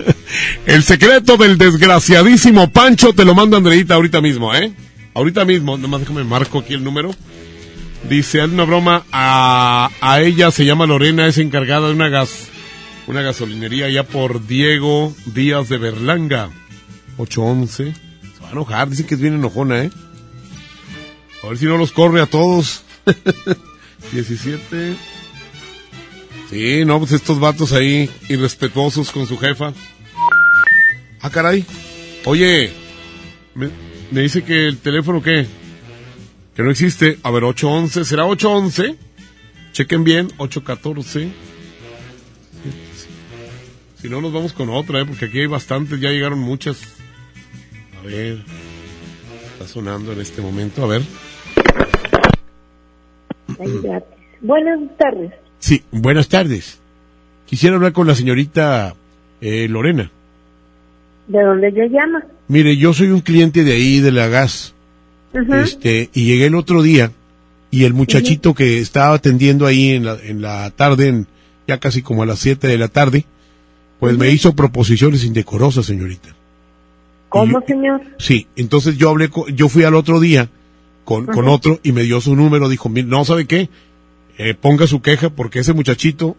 el 0.66 0.82
secreto 0.82 1.36
del 1.36 1.58
desgraciadísimo 1.58 2.70
Pancho 2.70 3.12
te 3.12 3.24
lo 3.24 3.34
manda 3.34 3.56
Andreita 3.56 3.94
ahorita 3.94 4.20
mismo, 4.20 4.54
¿eh? 4.54 4.72
Ahorita 5.14 5.44
mismo, 5.44 5.76
nomás 5.78 6.00
déjame 6.00 6.24
marco 6.24 6.58
aquí 6.58 6.74
el 6.74 6.82
número. 6.84 7.14
Dice, 8.08 8.40
haz 8.40 8.50
una 8.50 8.64
broma, 8.64 9.04
a, 9.12 9.90
a 10.00 10.20
ella 10.20 10.50
se 10.50 10.66
llama 10.66 10.86
Lorena, 10.86 11.26
es 11.26 11.38
encargada 11.38 11.86
de 11.86 11.94
una 11.94 12.08
gas, 12.08 12.48
una 13.06 13.22
gasolinería 13.22 13.86
allá 13.86 14.04
por 14.04 14.46
Diego 14.46 15.14
Díaz 15.26 15.68
de 15.68 15.78
Berlanga. 15.78 16.50
811. 17.18 17.94
Se 17.94 18.42
va 18.42 18.48
a 18.48 18.52
enojar, 18.52 18.88
dicen 18.88 19.06
que 19.06 19.14
es 19.14 19.20
bien 19.20 19.34
enojona, 19.34 19.84
¿eh? 19.84 19.90
A 21.42 21.48
ver 21.48 21.58
si 21.58 21.66
no 21.66 21.76
los 21.76 21.92
corre 21.92 22.20
a 22.20 22.26
todos. 22.26 22.82
17. 24.12 24.96
Sí, 26.50 26.84
no, 26.84 26.98
pues 26.98 27.12
estos 27.12 27.40
vatos 27.40 27.72
ahí, 27.72 28.08
irrespetuosos 28.28 29.10
con 29.10 29.26
su 29.26 29.38
jefa. 29.38 29.72
Ah, 31.20 31.30
caray. 31.30 31.64
Oye, 32.24 32.72
me, 33.54 33.70
me 34.10 34.22
dice 34.22 34.44
que 34.44 34.66
el 34.66 34.78
teléfono, 34.78 35.22
¿qué? 35.22 35.46
Que 36.54 36.62
no 36.62 36.70
existe. 36.70 37.18
A 37.22 37.30
ver, 37.30 37.44
811. 37.44 38.04
¿Será 38.04 38.26
811? 38.26 38.96
Chequen 39.72 40.04
bien, 40.04 40.28
814. 40.38 41.28
Si 44.04 44.10
no, 44.10 44.20
nos 44.20 44.34
vamos 44.34 44.52
con 44.52 44.68
otra, 44.68 45.00
¿eh? 45.00 45.06
Porque 45.06 45.24
aquí 45.24 45.40
hay 45.40 45.46
bastantes, 45.46 45.98
ya 45.98 46.10
llegaron 46.10 46.38
muchas. 46.38 46.78
A 47.98 48.06
ver. 48.06 48.36
Está 49.54 49.66
sonando 49.66 50.12
en 50.12 50.20
este 50.20 50.42
momento, 50.42 50.84
a 50.84 50.88
ver. 50.88 51.02
Buenas 54.42 54.78
tardes. 54.98 55.32
Sí, 55.58 55.84
buenas 55.90 56.28
tardes. 56.28 56.78
Quisiera 57.46 57.76
hablar 57.76 57.94
con 57.94 58.06
la 58.06 58.14
señorita 58.14 58.94
eh, 59.40 59.68
Lorena. 59.70 60.10
¿De 61.26 61.42
dónde 61.42 61.68
ella 61.68 61.86
llama? 61.86 62.26
Mire, 62.48 62.76
yo 62.76 62.92
soy 62.92 63.08
un 63.08 63.20
cliente 63.20 63.64
de 63.64 63.72
ahí, 63.72 64.00
de 64.00 64.12
la 64.12 64.28
gas. 64.28 64.74
Este, 65.32 66.10
y 66.12 66.26
llegué 66.26 66.44
el 66.44 66.56
otro 66.56 66.82
día 66.82 67.10
y 67.70 67.84
el 67.84 67.94
muchachito 67.94 68.52
que 68.52 68.80
estaba 68.80 69.14
atendiendo 69.14 69.64
ahí 69.64 69.92
en 69.92 70.04
la, 70.04 70.18
en 70.22 70.42
la 70.42 70.70
tarde, 70.72 71.08
en, 71.08 71.26
ya 71.66 71.80
casi 71.80 72.02
como 72.02 72.22
a 72.22 72.26
las 72.26 72.40
7 72.40 72.68
de 72.68 72.76
la 72.76 72.88
tarde, 72.88 73.24
pues 74.00 74.16
me 74.18 74.30
hizo 74.30 74.54
proposiciones 74.54 75.24
indecorosas, 75.24 75.86
señorita. 75.86 76.34
¿Cómo, 77.28 77.60
señor? 77.66 78.00
Sí, 78.18 78.46
entonces 78.56 78.96
yo 78.96 79.10
hablé, 79.10 79.28
con- 79.28 79.46
yo 79.56 79.68
fui 79.68 79.82
al 79.84 79.94
otro 79.94 80.20
día 80.20 80.50
con, 81.04 81.26
con 81.26 81.48
otro 81.48 81.80
y 81.82 81.92
me 81.92 82.02
dio 82.02 82.20
su 82.20 82.36
número, 82.36 82.68
dijo, 82.68 82.88
"Mire, 82.88 83.06
no, 83.08 83.24
¿sabe 83.24 83.46
qué? 83.46 83.68
Eh, 84.38 84.54
ponga 84.54 84.86
su 84.86 85.00
queja 85.02 85.30
porque 85.30 85.60
ese 85.60 85.72
muchachito 85.72 86.36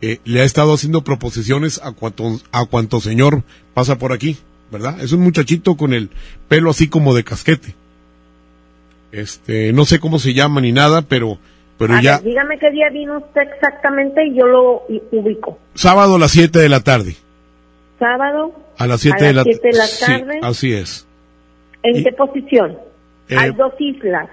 eh, 0.00 0.18
le 0.24 0.40
ha 0.40 0.44
estado 0.44 0.74
haciendo 0.74 1.02
proposiciones 1.02 1.80
a 1.82 1.92
cuanto, 1.92 2.40
a 2.52 2.66
cuanto 2.66 3.00
señor 3.00 3.42
pasa 3.74 3.96
por 3.96 4.12
aquí, 4.12 4.36
¿verdad? 4.70 5.00
Es 5.02 5.12
un 5.12 5.20
muchachito 5.20 5.76
con 5.76 5.94
el 5.94 6.10
pelo 6.48 6.70
así 6.70 6.88
como 6.88 7.14
de 7.14 7.24
casquete. 7.24 7.74
Este, 9.12 9.72
no 9.72 9.84
sé 9.84 10.00
cómo 10.00 10.18
se 10.18 10.34
llama 10.34 10.60
ni 10.60 10.72
nada, 10.72 11.02
pero, 11.02 11.38
pero 11.78 11.94
A 11.94 12.00
ya, 12.02 12.16
ver, 12.18 12.24
dígame 12.24 12.58
qué 12.58 12.70
día 12.70 12.88
vino 12.90 13.18
usted 13.18 13.42
exactamente 13.54 14.26
y 14.26 14.36
yo 14.36 14.46
lo 14.46 14.82
ubico. 15.12 15.58
sábado 15.74 16.16
a 16.16 16.18
las 16.18 16.30
7 16.32 16.58
de 16.58 16.68
la 16.68 16.80
tarde. 16.80 17.16
Sábado. 17.98 18.52
A 18.78 18.86
las 18.86 19.00
7 19.00 19.24
a 19.24 19.26
de 19.28 19.32
la, 19.34 19.44
de 19.44 19.60
la 19.72 19.86
Sí, 19.86 20.04
tarde. 20.04 20.38
así 20.42 20.72
es. 20.72 21.06
¿En 21.82 21.96
y- 21.96 22.04
qué 22.04 22.12
posición? 22.12 22.76
Eh, 23.28 23.36
Hay 23.38 23.50
dos 23.52 23.72
islas. 23.78 24.28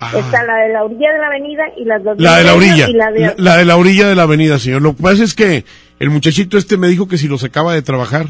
ah. 0.00 0.12
Está 0.18 0.42
la 0.44 0.56
de 0.66 0.72
la 0.72 0.84
orilla 0.84 1.12
de 1.12 1.18
la 1.18 1.26
avenida 1.26 1.62
y 1.76 1.84
las 1.84 2.02
dos 2.04 2.16
La 2.18 2.36
de 2.38 2.44
la 2.44 2.54
orilla. 2.54 2.88
Y 2.88 2.92
la 2.92 3.10
de... 3.10 3.20
La, 3.20 3.34
la 3.38 3.56
de 3.56 3.64
la 3.64 3.76
orilla 3.76 4.06
de 4.08 4.14
la 4.14 4.22
avenida, 4.24 4.58
señor. 4.58 4.82
Lo 4.82 4.94
que 4.96 5.02
pasa 5.02 5.24
es 5.24 5.34
que 5.34 5.64
el 5.98 6.10
muchachito 6.10 6.58
este 6.58 6.76
me 6.76 6.88
dijo 6.88 7.08
que 7.08 7.18
si 7.18 7.26
lo 7.28 7.38
sacaba 7.38 7.72
de 7.74 7.82
trabajar. 7.82 8.26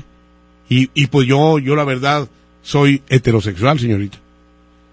Y, 0.68 0.90
y 0.94 1.06
pues 1.08 1.26
yo, 1.28 1.58
yo 1.58 1.76
la 1.76 1.84
verdad, 1.84 2.28
soy 2.62 3.02
heterosexual, 3.08 3.78
señorita. 3.78 4.18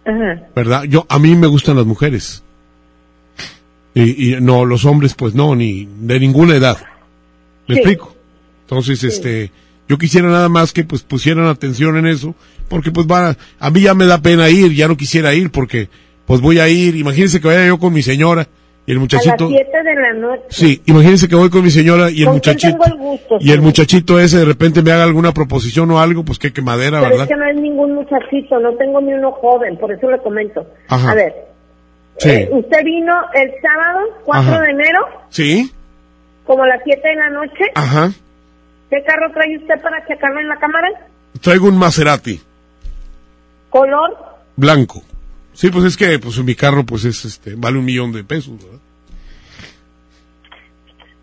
Ajá. 0.06 0.48
¿Verdad? 0.56 0.84
Yo, 0.84 1.06
a 1.10 1.18
mí 1.20 1.36
me 1.36 1.48
gustan 1.48 1.76
las 1.78 1.86
mujeres. 1.86 2.43
Y, 3.96 4.34
y 4.36 4.42
no, 4.42 4.66
los 4.66 4.86
hombres, 4.86 5.14
pues 5.14 5.36
no, 5.36 5.56
ni 5.56 5.88
de 6.00 6.20
ninguna 6.20 6.56
edad. 6.56 6.78
¿Me 7.68 7.76
Sí. 7.76 7.82
explico? 7.82 8.16
Entonces, 8.62 9.04
este, 9.04 9.52
yo 9.88 9.98
quisiera 9.98 10.28
nada 10.30 10.50
más 10.50 10.74
que 10.74 10.84
pues 10.84 11.04
pusieran 11.04 11.46
atención 11.46 11.98
en 11.98 12.08
eso, 12.08 12.34
porque 12.70 12.92
pues 12.92 13.06
va, 13.06 13.36
a 13.60 13.70
mí 13.70 13.82
ya 13.82 13.94
me 13.94 14.06
da 14.06 14.22
pena 14.22 14.50
ir, 14.50 14.74
ya 14.74 14.88
no 14.88 14.98
quisiera 14.98 15.34
ir, 15.34 15.52
porque 15.52 15.90
pues 16.26 16.42
voy 16.42 16.60
a 16.60 16.70
ir, 16.70 16.96
imagínense 16.96 17.40
que 17.40 17.48
vaya 17.48 17.68
yo 17.68 17.78
con 17.78 17.94
mi 17.94 18.02
señora 18.02 18.48
y 18.86 18.92
el 18.92 18.98
A 18.98 19.02
las 19.02 19.02
muchachito. 19.02 19.48
7 19.50 19.64
de 19.84 19.96
la 19.96 20.14
noche. 20.20 20.44
Sí, 20.50 20.82
imagínense 20.88 21.28
que 21.28 21.36
voy 21.36 21.50
con 21.50 21.64
mi 21.64 21.70
señora 21.72 22.10
y 22.10 22.22
el 22.22 22.28
¿Con 22.30 22.40
quién 22.40 22.56
muchachito. 22.56 22.78
tengo 22.80 22.86
el 22.86 22.96
gusto, 22.98 23.38
Y 23.42 23.52
el 23.52 23.62
muchachito 23.62 24.20
ese 24.20 24.40
de 24.40 24.46
repente 24.46 24.82
me 24.82 24.92
haga 24.92 25.04
alguna 25.04 25.34
proposición 25.34 25.92
o 25.92 26.00
algo, 26.00 26.26
pues 26.26 26.40
qué 26.40 26.52
quemadera, 26.52 27.00
Pero 27.00 27.12
¿verdad? 27.12 27.24
es 27.26 27.30
que 27.30 27.36
no 27.40 27.46
es 27.50 27.56
ningún 27.62 27.94
muchachito, 27.96 28.60
no 28.60 28.74
tengo 28.76 29.00
ni 29.02 29.14
uno 29.14 29.32
joven, 29.34 29.78
por 29.78 29.92
eso 29.92 30.10
le 30.10 30.18
comento. 30.20 30.66
Ajá. 30.88 31.12
A 31.12 31.16
ver, 31.16 31.34
Sí. 32.18 32.30
eh, 32.30 32.50
usted 32.52 32.84
vino 32.84 33.14
el 33.34 33.52
sábado 33.62 34.00
4 34.26 34.52
Ajá. 34.54 34.62
de 34.62 34.70
enero, 34.72 35.00
Sí, 35.30 35.72
como 36.46 36.64
a 36.64 36.68
las 36.68 36.82
7 36.84 37.08
de 37.08 37.16
la 37.16 37.30
noche. 37.30 37.64
ajá. 37.76 38.12
¿Qué 38.90 39.04
carro 39.04 39.32
trae 39.34 39.58
usted 39.58 39.82
para 39.82 40.06
checarlo 40.06 40.40
en 40.40 40.48
la 40.48 40.58
cámara? 40.58 40.88
Traigo 41.42 41.68
un 41.68 41.78
Maserati 41.78 42.40
¿Color? 43.72 44.16
blanco. 44.56 45.02
Sí, 45.54 45.70
pues 45.72 45.86
es 45.86 45.98
que 45.98 46.20
pues 46.20 46.38
mi 46.44 46.54
carro 46.56 46.84
pues 46.86 47.06
es 47.06 47.26
este 47.26 47.56
vale 47.56 47.80
un 47.80 47.86
millón 47.86 48.12
de 48.12 48.24
pesos, 48.24 48.54
¿verdad? 48.64 48.80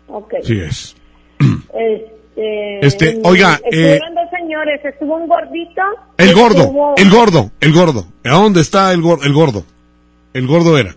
Ok. 0.07 0.33
Sí 0.43 0.59
es. 0.59 0.95
Este, 1.73 2.85
Este, 2.85 3.19
oiga, 3.23 3.55
eh, 3.63 3.69
Estuvieron 3.71 4.15
dos 4.15 4.29
señores, 4.37 4.81
estuvo 4.85 5.15
un 5.17 5.27
gordito. 5.27 5.81
El 6.17 6.33
gordo, 6.33 6.61
estuvo- 6.63 6.95
el 6.97 7.09
gordo, 7.09 7.51
el 7.59 7.73
gordo. 7.73 8.05
¿A 8.25 8.29
dónde 8.29 8.61
está 8.61 8.91
el, 8.93 9.01
gor- 9.01 9.23
el 9.23 9.33
gordo? 9.33 9.63
El 10.33 10.47
gordo 10.47 10.77
era. 10.77 10.95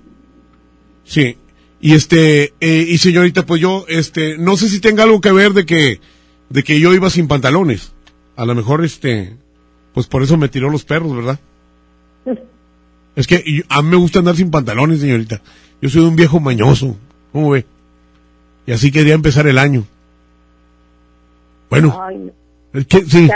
Sí. 1.04 1.36
Y 1.80 1.92
este, 1.94 2.54
eh, 2.60 2.86
y 2.88 2.98
señorita, 2.98 3.44
pues 3.44 3.60
yo, 3.60 3.84
este, 3.88 4.38
no 4.38 4.56
sé 4.56 4.68
si 4.68 4.80
tenga 4.80 5.02
algo 5.02 5.20
que 5.20 5.32
ver 5.32 5.52
de 5.52 5.66
que, 5.66 6.00
de 6.48 6.62
que 6.62 6.80
yo 6.80 6.94
iba 6.94 7.10
sin 7.10 7.28
pantalones. 7.28 7.92
A 8.36 8.46
lo 8.46 8.54
mejor, 8.54 8.84
este, 8.84 9.36
pues 9.92 10.06
por 10.06 10.22
eso 10.22 10.36
me 10.36 10.48
tiró 10.48 10.70
los 10.70 10.84
perros, 10.84 11.14
¿verdad? 11.14 11.38
Es 13.16 13.28
que 13.28 13.62
a 13.68 13.80
mí 13.80 13.90
me 13.90 13.96
gusta 13.96 14.18
andar 14.18 14.34
sin 14.34 14.50
pantalones, 14.50 14.98
señorita. 14.98 15.40
Yo 15.80 15.88
soy 15.88 16.02
un 16.02 16.16
viejo 16.16 16.40
mañoso. 16.40 16.96
¿Cómo 17.30 17.50
ve? 17.50 17.64
Y 18.66 18.72
así 18.72 18.90
quería 18.90 19.14
empezar 19.14 19.46
el 19.46 19.56
año. 19.56 19.84
Bueno, 21.70 21.96
Ay, 22.02 22.16
no. 22.16 22.32
es 22.80 22.86
que, 22.86 23.04
sí, 23.04 23.28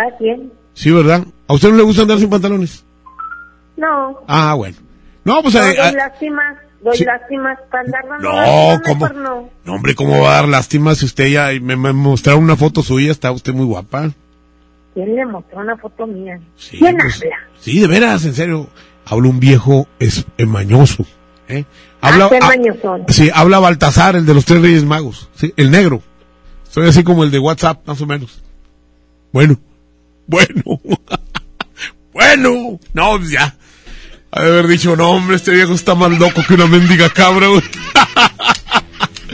sí, 0.75 0.91
¿verdad? 0.91 1.25
¿A 1.47 1.55
usted 1.55 1.71
no 1.71 1.77
le 1.77 1.83
gusta 1.85 2.03
andar 2.03 2.19
sin 2.19 2.29
pantalones? 2.29 2.85
No. 3.77 4.19
Ah, 4.27 4.55
bueno. 4.55 4.77
No, 5.29 5.43
pues... 5.43 5.55
no, 5.55 5.61
eh, 5.61 5.77
doy 5.77 5.87
ah, 5.87 5.93
lástimas, 5.93 6.57
doy 6.81 6.97
sí. 6.97 7.05
lástimas 7.05 7.59
para 7.71 7.85
andar 7.85 8.09
dando 8.09 8.29
No, 8.31 8.37
lástimas, 8.37 9.11
¿cómo? 9.13 9.23
no. 9.23 9.51
no, 9.65 9.75
hombre, 9.75 9.95
¿cómo 9.95 10.23
va 10.23 10.31
a 10.31 10.35
dar 10.37 10.49
lástima 10.49 10.95
si 10.95 11.05
usted 11.05 11.27
ya 11.29 11.51
me, 11.61 11.77
me 11.77 11.93
mostraron 11.93 12.43
una 12.43 12.57
foto 12.57 12.83
suya? 12.83 13.13
Está 13.13 13.31
usted 13.31 13.53
muy 13.53 13.67
guapa. 13.67 14.11
¿Quién 14.95 15.15
le 15.15 15.27
mostró 15.27 15.59
una 15.61 15.77
foto 15.77 16.07
mía? 16.07 16.41
¿Quién 16.71 16.97
pues, 16.97 17.23
habla? 17.23 17.37
Sí, 17.61 17.79
de 17.79 17.87
veras, 17.87 18.25
en 18.25 18.35
serio. 18.35 18.69
Habla 19.05 19.29
un 19.29 19.39
viejo 19.39 19.87
es, 19.99 20.25
mañoso. 20.39 21.05
¿eh? 21.49 21.65
Ah, 22.01 22.09
Habla, 22.09 22.31
ah, 22.41 22.47
mañosón. 22.49 23.05
sí, 23.09 23.31
habla 23.33 23.59
Baltasar, 23.59 24.17
el 24.17 24.25
de 24.27 24.35
los 24.35 24.45
tres 24.45 24.63
reyes 24.63 24.85
magos. 24.85 25.29
Sí, 25.35 25.53
el 25.57 25.71
negro. 25.71 26.03
Soy 26.69 26.89
así 26.89 27.05
como 27.05 27.23
el 27.23 27.31
de 27.31 27.39
WhatsApp, 27.39 27.87
más 27.87 28.01
o 28.01 28.07
menos. 28.07 28.43
Bueno, 29.33 29.59
bueno, 30.27 30.63
bueno. 32.13 32.81
No, 32.95 33.19
pues 33.19 33.31
ya. 33.31 33.58
De 34.39 34.45
haber 34.45 34.69
dicho, 34.69 34.95
no, 34.95 35.11
hombre, 35.11 35.37
este 35.37 35.51
viejo 35.51 35.75
está 35.75 35.95
más 35.95 36.11
loco 36.13 36.43
que 36.47 36.55
una 36.55 36.67
mendiga 36.67 37.11
cabra. 37.11 37.49
güey". 37.49 37.63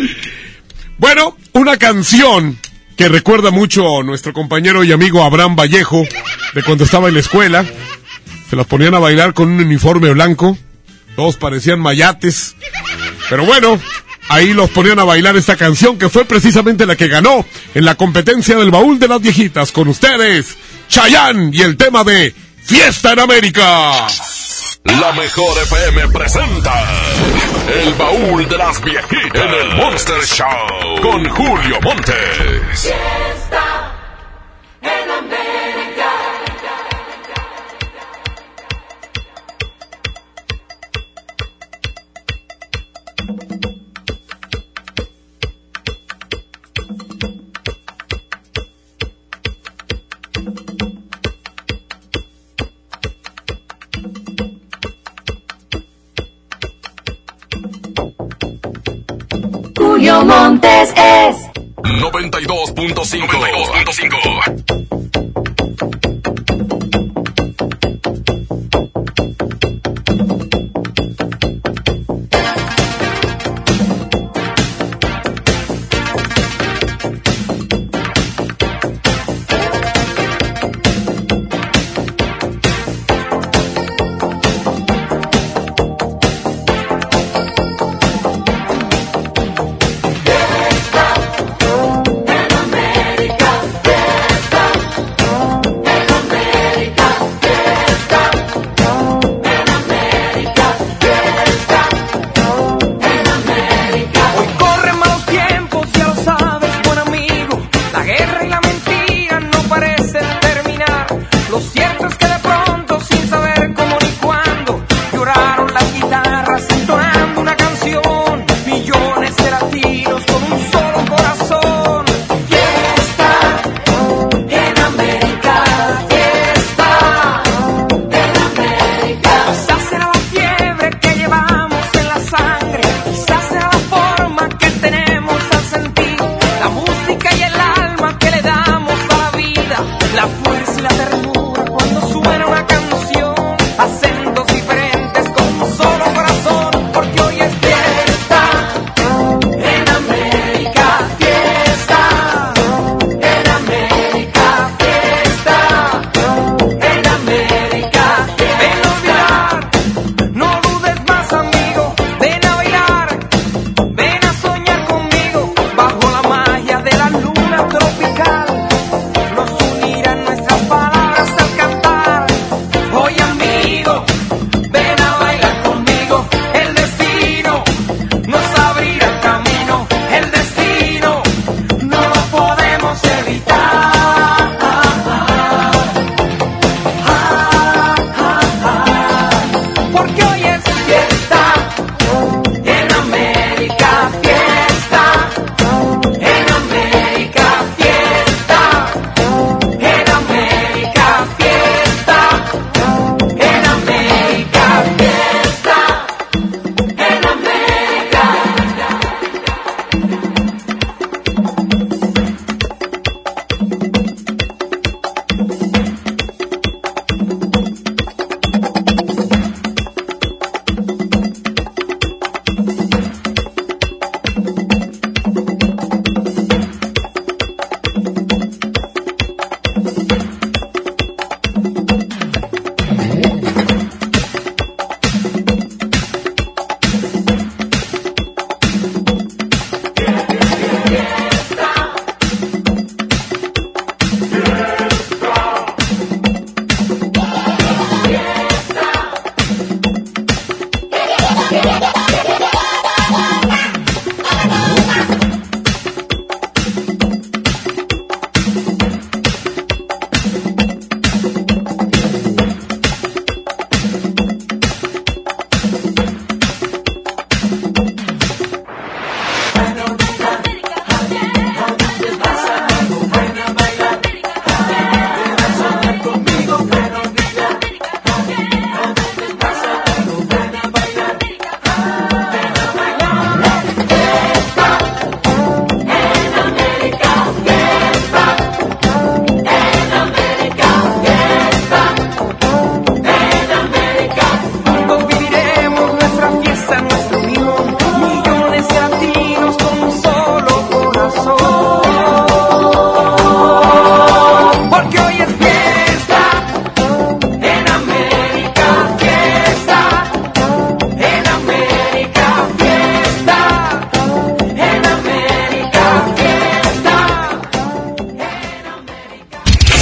bueno, 0.98 1.36
una 1.52 1.76
canción 1.76 2.58
que 2.96 3.08
recuerda 3.08 3.50
mucho 3.50 4.00
a 4.00 4.02
nuestro 4.02 4.32
compañero 4.32 4.82
y 4.82 4.92
amigo 4.92 5.22
Abraham 5.22 5.56
Vallejo, 5.56 6.04
de 6.54 6.62
cuando 6.62 6.84
estaba 6.84 7.08
en 7.08 7.14
la 7.14 7.20
escuela. 7.20 7.64
Se 8.48 8.56
las 8.56 8.66
ponían 8.66 8.94
a 8.94 8.98
bailar 8.98 9.34
con 9.34 9.48
un 9.48 9.60
uniforme 9.60 10.10
blanco. 10.10 10.56
Todos 11.16 11.36
parecían 11.36 11.80
mayates. 11.80 12.56
Pero 13.28 13.44
bueno, 13.44 13.78
ahí 14.28 14.54
los 14.54 14.70
ponían 14.70 14.98
a 14.98 15.04
bailar 15.04 15.36
esta 15.36 15.56
canción 15.56 15.98
que 15.98 16.08
fue 16.08 16.24
precisamente 16.24 16.86
la 16.86 16.96
que 16.96 17.08
ganó 17.08 17.44
en 17.74 17.84
la 17.84 17.94
competencia 17.94 18.56
del 18.56 18.70
baúl 18.70 18.98
de 18.98 19.08
las 19.08 19.20
viejitas. 19.20 19.72
Con 19.72 19.88
ustedes, 19.88 20.56
Chayanne 20.88 21.50
y 21.52 21.62
el 21.62 21.76
tema 21.76 22.04
de 22.04 22.34
Fiesta 22.64 23.12
en 23.12 23.20
América. 23.20 24.06
La 24.84 25.12
mejor 25.14 25.56
FM 25.62 26.08
presenta 26.08 26.84
El 27.66 27.94
baúl 27.94 28.46
de 28.46 28.58
las 28.58 28.82
viejitas 28.82 29.42
en 29.42 29.54
el 29.54 29.76
Monster 29.76 30.22
Show 30.26 31.00
con 31.00 31.26
Julio 31.30 31.80
Montes. 31.80 32.92
Es 60.90 61.50
92.5 61.82 62.94
92.5 62.96 64.93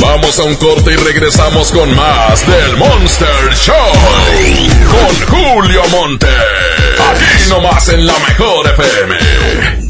Vamos 0.03 0.37
a 0.41 0.43
un 0.43 0.57
corte 0.57 0.93
y 0.93 0.97
regresamos 0.97 1.71
con 1.71 1.95
más 1.95 2.45
del 2.45 2.77
Monster 2.77 3.55
Show. 3.55 3.75
Con 4.91 5.39
Julio 5.39 5.81
Monte. 5.93 6.27
Aquí 6.27 7.49
nomás 7.49 7.89
en 7.89 8.05
la 8.05 8.15
mejor 8.19 8.67
FM. 8.67 9.17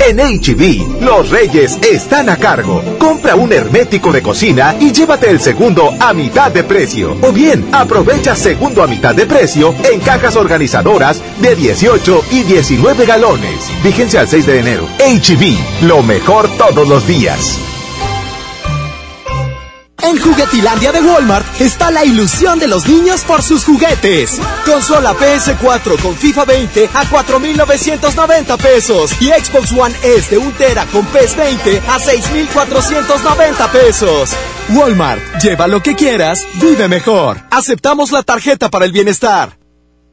En 0.00 0.18
HB, 0.18 1.00
los 1.00 1.30
reyes 1.30 1.78
están 1.90 2.28
a 2.28 2.36
cargo. 2.36 2.82
Compra 2.98 3.36
un 3.36 3.54
hermético 3.54 4.12
de 4.12 4.20
cocina 4.20 4.76
y 4.78 4.92
llévate 4.92 5.30
el 5.30 5.40
segundo 5.40 5.94
a 5.98 6.12
mitad 6.12 6.52
de 6.52 6.62
precio. 6.62 7.16
O 7.22 7.32
bien, 7.32 7.66
aprovecha 7.72 8.36
segundo 8.36 8.82
a 8.82 8.86
mitad 8.86 9.14
de 9.14 9.24
precio 9.24 9.74
en 9.90 9.98
cajas 10.00 10.36
organizadoras 10.36 11.22
de 11.40 11.56
18 11.56 12.24
y 12.32 12.42
19 12.42 13.06
galones. 13.06 13.70
Fíjense 13.82 14.18
al 14.18 14.28
6 14.28 14.44
de 14.44 14.58
enero. 14.58 14.86
HB, 14.98 15.86
lo 15.86 16.02
mejor 16.02 16.50
todos 16.58 16.86
los 16.86 17.06
días. 17.06 17.58
En 20.02 20.18
Juguetilandia 20.20 20.90
de 20.90 21.00
Walmart 21.00 21.46
está 21.60 21.90
la 21.90 22.04
ilusión 22.04 22.58
de 22.58 22.66
los 22.66 22.88
niños 22.88 23.22
por 23.22 23.40
sus 23.40 23.64
juguetes. 23.64 24.40
Consola 24.66 25.14
PS4 25.14 26.00
con 26.02 26.16
FIFA 26.16 26.44
20 26.44 26.90
a 26.92 27.04
4.990 27.04 28.56
pesos 28.58 29.12
y 29.20 29.28
Xbox 29.28 29.70
One 29.72 29.94
S 30.02 30.28
de 30.30 30.38
1 30.38 30.52
tera 30.58 30.86
con 30.86 31.06
PES 31.06 31.36
20 31.36 31.78
a 31.78 31.98
6.490 31.98 33.70
pesos. 33.70 34.30
Walmart, 34.70 35.20
lleva 35.40 35.68
lo 35.68 35.82
que 35.82 35.94
quieras, 35.94 36.44
vive 36.60 36.88
mejor. 36.88 37.40
Aceptamos 37.50 38.10
la 38.10 38.22
tarjeta 38.22 38.70
para 38.70 38.84
el 38.84 38.92
bienestar. 38.92 39.61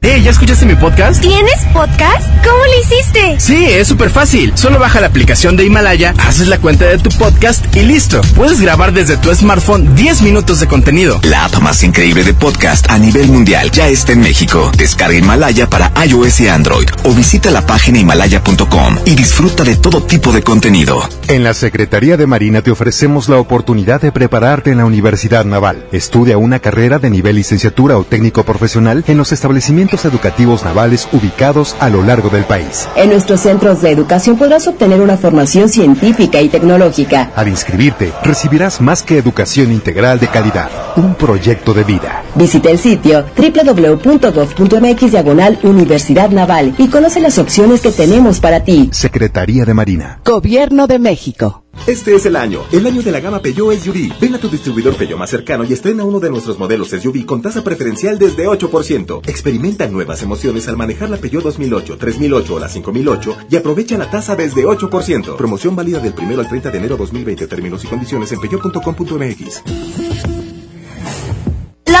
Hey, 0.02 0.22
¿ya 0.24 0.30
escuchaste 0.30 0.64
mi 0.64 0.76
podcast? 0.76 1.20
¿Tienes 1.20 1.62
podcast? 1.74 2.26
¿Cómo 2.42 2.56
lo 2.56 2.80
hiciste? 2.80 3.38
Sí, 3.38 3.66
es 3.66 3.86
súper 3.86 4.08
fácil. 4.08 4.56
Solo 4.56 4.78
baja 4.78 4.98
la 4.98 5.08
aplicación 5.08 5.58
de 5.58 5.66
Himalaya, 5.66 6.14
haces 6.26 6.48
la 6.48 6.56
cuenta 6.56 6.86
de 6.86 6.96
tu 6.96 7.10
podcast 7.10 7.76
y 7.76 7.82
listo. 7.82 8.22
Puedes 8.34 8.62
grabar 8.62 8.94
desde 8.94 9.18
tu 9.18 9.30
smartphone 9.34 9.94
10 9.94 10.22
minutos 10.22 10.58
de 10.58 10.68
contenido. 10.68 11.20
La 11.24 11.44
app 11.44 11.60
más 11.60 11.82
increíble 11.82 12.24
de 12.24 12.32
podcast 12.32 12.90
a 12.90 12.96
nivel 12.96 13.26
mundial 13.28 13.70
ya 13.72 13.88
está 13.88 14.12
en 14.12 14.20
México. 14.20 14.72
Descarga 14.74 15.18
Himalaya 15.18 15.68
para 15.68 15.92
iOS 16.06 16.40
y 16.40 16.48
Android 16.48 16.88
o 17.04 17.12
visita 17.12 17.50
la 17.50 17.66
página 17.66 17.98
himalaya.com 17.98 18.96
y 19.04 19.14
disfruta 19.14 19.64
de 19.64 19.76
todo 19.76 20.02
tipo 20.02 20.32
de 20.32 20.42
contenido. 20.42 20.98
En 21.28 21.44
la 21.44 21.52
Secretaría 21.52 22.16
de 22.16 22.26
Marina 22.26 22.62
te 22.62 22.70
ofrecemos 22.70 23.28
la 23.28 23.36
oportunidad 23.36 24.00
de 24.00 24.12
prepararte 24.12 24.70
en 24.70 24.78
la 24.78 24.86
Universidad 24.86 25.44
Naval. 25.44 25.84
Estudia 25.92 26.38
una 26.38 26.58
carrera 26.58 26.98
de 26.98 27.10
nivel 27.10 27.36
licenciatura 27.36 27.98
o 27.98 28.04
técnico 28.04 28.44
profesional 28.44 29.04
en 29.06 29.18
los 29.18 29.32
establecimientos 29.32 29.89
educativos 30.04 30.64
navales 30.64 31.08
ubicados 31.12 31.76
a 31.80 31.88
lo 31.88 32.02
largo 32.02 32.28
del 32.28 32.44
país. 32.44 32.88
En 32.96 33.10
nuestros 33.10 33.40
centros 33.40 33.82
de 33.82 33.90
educación 33.90 34.36
podrás 34.36 34.66
obtener 34.68 35.00
una 35.00 35.16
formación 35.16 35.68
científica 35.68 36.40
y 36.40 36.48
tecnológica. 36.48 37.30
Al 37.36 37.48
inscribirte, 37.48 38.12
recibirás 38.22 38.80
más 38.80 39.02
que 39.02 39.18
educación 39.18 39.72
integral 39.72 40.20
de 40.20 40.28
calidad, 40.28 40.70
un 40.96 41.14
proyecto 41.14 41.74
de 41.74 41.84
vida. 41.84 42.22
Visita 42.34 42.70
el 42.70 42.78
sitio 42.78 43.24
www.gov.mx 43.36 45.10
diagonal 45.10 45.58
Universidad 45.62 46.30
Naval 46.30 46.74
y 46.78 46.88
conoce 46.88 47.20
las 47.20 47.38
opciones 47.38 47.80
que 47.80 47.90
tenemos 47.90 48.40
para 48.40 48.64
ti. 48.64 48.90
Secretaría 48.92 49.64
de 49.64 49.74
Marina. 49.74 50.20
Gobierno 50.24 50.86
de 50.86 50.98
México. 50.98 51.59
Este 51.86 52.14
es 52.14 52.26
el 52.26 52.36
año, 52.36 52.62
el 52.72 52.86
año 52.86 53.02
de 53.02 53.10
la 53.10 53.20
gama 53.20 53.40
Peugeot 53.40 53.74
SUV. 53.74 54.12
Ven 54.20 54.34
a 54.34 54.38
tu 54.38 54.48
distribuidor 54.48 54.94
Peugeot 54.94 55.18
más 55.18 55.30
cercano 55.30 55.64
y 55.64 55.72
estrena 55.72 56.04
uno 56.04 56.20
de 56.20 56.30
nuestros 56.30 56.58
modelos 56.58 56.90
SUV 56.90 57.24
con 57.24 57.42
tasa 57.42 57.64
preferencial 57.64 58.18
desde 58.18 58.46
8%. 58.46 59.28
Experimenta 59.28 59.88
nuevas 59.88 60.22
emociones 60.22 60.68
al 60.68 60.76
manejar 60.76 61.10
la 61.10 61.16
Peugeot 61.16 61.42
2008, 61.42 61.96
3008 61.98 62.54
o 62.54 62.58
la 62.60 62.68
5008 62.68 63.36
y 63.50 63.56
aprovecha 63.56 63.98
la 63.98 64.10
tasa 64.10 64.36
desde 64.36 64.64
8%. 64.64 65.36
Promoción 65.36 65.74
válida 65.74 66.00
del 66.00 66.14
1 66.16 66.40
al 66.40 66.48
30 66.48 66.70
de 66.70 66.78
enero 66.78 66.96
2020. 66.96 67.46
Términos 67.46 67.84
y 67.84 67.88
condiciones 67.88 68.30
en 68.32 68.40
peugeot.com.mx. 68.40 70.09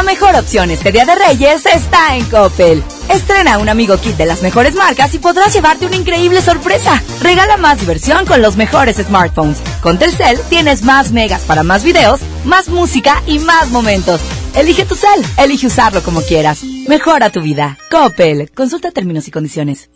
La 0.00 0.06
mejor 0.06 0.34
opción 0.34 0.70
este 0.70 0.92
Día 0.92 1.04
de 1.04 1.14
Reyes 1.14 1.66
está 1.66 2.16
en 2.16 2.24
Coppel. 2.24 2.82
Estrena 3.10 3.58
un 3.58 3.68
amigo 3.68 3.98
kit 3.98 4.16
de 4.16 4.24
las 4.24 4.40
mejores 4.40 4.74
marcas 4.74 5.12
y 5.12 5.18
podrás 5.18 5.52
llevarte 5.52 5.84
una 5.84 5.96
increíble 5.96 6.40
sorpresa. 6.40 7.02
Regala 7.20 7.58
más 7.58 7.80
diversión 7.80 8.24
con 8.24 8.40
los 8.40 8.56
mejores 8.56 8.96
smartphones. 8.96 9.58
Con 9.82 9.98
Telcel 9.98 10.40
tienes 10.48 10.84
más 10.84 11.12
megas 11.12 11.42
para 11.42 11.64
más 11.64 11.84
videos, 11.84 12.20
más 12.46 12.70
música 12.70 13.22
y 13.26 13.40
más 13.40 13.68
momentos. 13.68 14.22
Elige 14.54 14.86
tu 14.86 14.94
cel, 14.94 15.22
elige 15.36 15.66
usarlo 15.66 16.02
como 16.02 16.22
quieras. 16.22 16.62
Mejora 16.88 17.28
tu 17.28 17.42
vida. 17.42 17.76
Coppel. 17.90 18.50
Consulta 18.52 18.92
términos 18.92 19.28
y 19.28 19.30
condiciones. 19.30 19.90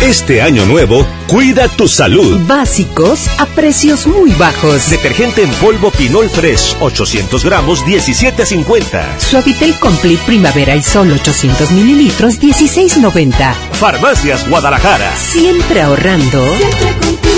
Este 0.00 0.40
año 0.40 0.64
nuevo, 0.64 1.04
cuida 1.26 1.68
tu 1.68 1.88
salud. 1.88 2.38
Básicos 2.46 3.26
a 3.38 3.46
precios 3.46 4.06
muy 4.06 4.30
bajos. 4.32 4.90
Detergente 4.90 5.42
en 5.42 5.50
polvo 5.54 5.90
Pinol 5.90 6.30
Fresh, 6.30 6.76
800 6.80 7.44
gramos, 7.44 7.84
17.50. 7.84 9.18
Suavitel 9.18 9.74
Complete 9.80 10.22
Primavera 10.24 10.76
y 10.76 10.82
Sol 10.82 11.10
800 11.12 11.72
mililitros, 11.72 12.40
16.90. 12.40 13.52
Farmacias 13.72 14.48
Guadalajara. 14.48 15.16
Siempre 15.16 15.82
ahorrando. 15.82 16.44
Siempre 16.56 16.94
contigo. 17.04 17.37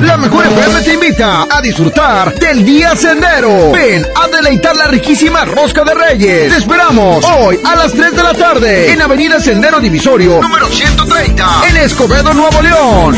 La 0.00 0.16
mejor 0.16 0.44
FM 0.44 0.80
te 0.82 0.94
invita 0.94 1.46
a 1.48 1.60
disfrutar 1.60 2.34
del 2.34 2.64
Día 2.64 2.96
Sendero. 2.96 3.70
Ven 3.70 4.04
a 4.16 4.26
deleitar 4.26 4.74
la 4.76 4.88
riquísima 4.88 5.44
rosca 5.44 5.84
de 5.84 5.94
Reyes. 5.94 6.52
Te 6.52 6.58
esperamos 6.58 7.24
hoy 7.26 7.60
a 7.64 7.76
las 7.76 7.92
3 7.92 8.16
de 8.16 8.22
la 8.24 8.34
tarde 8.34 8.90
en 8.90 9.00
Avenida 9.00 9.38
Sendero 9.38 9.78
Divisorio, 9.78 10.40
número 10.42 10.66
130, 10.66 11.62
en 11.68 11.76
Escobedo, 11.76 12.34
Nuevo 12.34 12.60
León. 12.60 13.16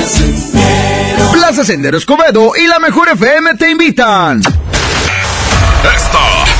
Plaza 1.33 1.65
Sendero 1.65 1.97
Escobedo 1.97 2.53
y 2.55 2.67
la 2.67 2.79
mejor 2.79 3.09
FM 3.09 3.55
te 3.55 3.71
invitan. 3.71 4.41
Esta 4.41 4.59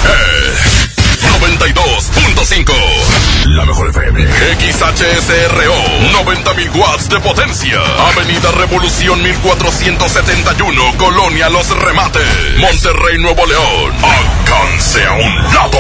es 0.09 0.97
92.5. 1.43 3.32
La 3.45 3.65
mejor 3.65 3.89
FM. 3.91 4.21
XHSRO. 4.61 5.75
90.000 6.25 6.77
watts 6.77 7.09
de 7.09 7.19
potencia. 7.21 7.81
Avenida 8.15 8.53
Revolución 8.53 9.21
1471. 9.23 10.97
Colonia 10.97 11.49
Los 11.49 11.69
Remates. 11.71 12.23
Monterrey, 12.59 13.19
Nuevo 13.19 13.45
León. 13.47 13.93
Alcance 14.03 15.05
a 15.05 15.13
un 15.15 15.37
lado. 15.55 15.79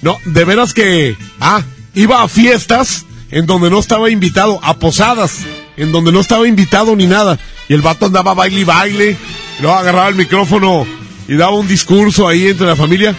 No, 0.02 0.16
de 0.24 0.44
veras 0.44 0.74
que. 0.74 1.16
Ah, 1.40 1.62
iba 1.94 2.22
a 2.22 2.28
fiestas 2.28 3.04
en 3.30 3.46
donde 3.46 3.70
no 3.70 3.78
estaba 3.78 4.10
invitado, 4.10 4.58
a 4.62 4.74
posadas, 4.74 5.40
en 5.76 5.92
donde 5.92 6.12
no 6.12 6.20
estaba 6.20 6.48
invitado 6.48 6.96
ni 6.96 7.06
nada. 7.06 7.38
Y 7.68 7.74
el 7.74 7.82
vato 7.82 8.06
andaba 8.06 8.34
baile 8.34 8.60
y 8.60 8.64
baile, 8.64 9.16
y 9.58 9.62
luego 9.62 9.76
agarraba 9.76 10.08
el 10.08 10.14
micrófono 10.14 10.86
y 11.26 11.36
daba 11.36 11.52
un 11.52 11.68
discurso 11.68 12.26
ahí 12.26 12.48
entre 12.48 12.66
la 12.66 12.76
familia. 12.76 13.14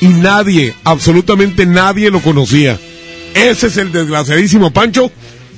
Y 0.00 0.08
nadie, 0.08 0.74
absolutamente 0.84 1.64
nadie 1.64 2.10
lo 2.10 2.20
conocía. 2.20 2.78
Ese 3.34 3.68
es 3.68 3.76
el 3.76 3.92
desgraciadísimo 3.92 4.72
Pancho. 4.72 5.10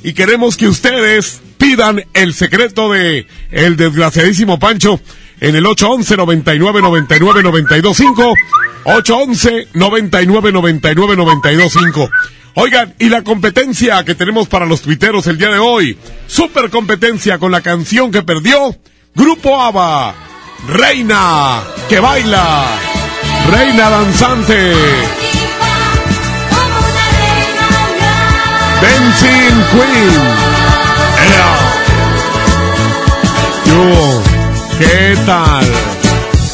Y 0.03 0.13
queremos 0.13 0.57
que 0.57 0.69
ustedes 0.69 1.41
pidan 1.57 2.05
el 2.13 2.35
secreto 2.35 2.93
de 2.93 3.27
el 3.51 3.77
desgraciadísimo 3.77 4.59
Pancho 4.59 5.01
en 5.41 5.57
el 5.57 5.67
811 5.67 6.17
99 6.17 6.83
99 6.83 7.43
925 7.43 8.35
811 8.85 9.69
99 9.75 10.53
99 10.53 11.17
925 11.17 12.11
Oigan, 12.57 12.95
y 13.01 13.09
la 13.09 13.23
competencia 13.23 14.05
que 14.05 14.15
tenemos 14.15 14.47
para 14.47 14.65
los 14.65 14.81
tuiteros 14.81 15.27
el 15.27 15.39
día 15.39 15.49
de 15.49 15.59
hoy. 15.59 15.99
Super 16.29 16.71
competencia 16.71 17.39
con 17.39 17.51
la 17.51 17.63
canción 17.63 18.13
que 18.13 18.23
perdió 18.23 18.77
Grupo 19.13 19.61
ABBA, 19.61 20.15
Reina, 20.69 21.63
que 21.89 21.99
baila, 21.99 22.79
Reina 23.51 23.91
danzante. 23.91 24.73
Dancing 28.81 29.65
Queen. 29.73 30.21
Ea. 31.27 31.75
Yo, 33.67 34.34
¿qué 34.79 35.17
tal? 35.27 35.65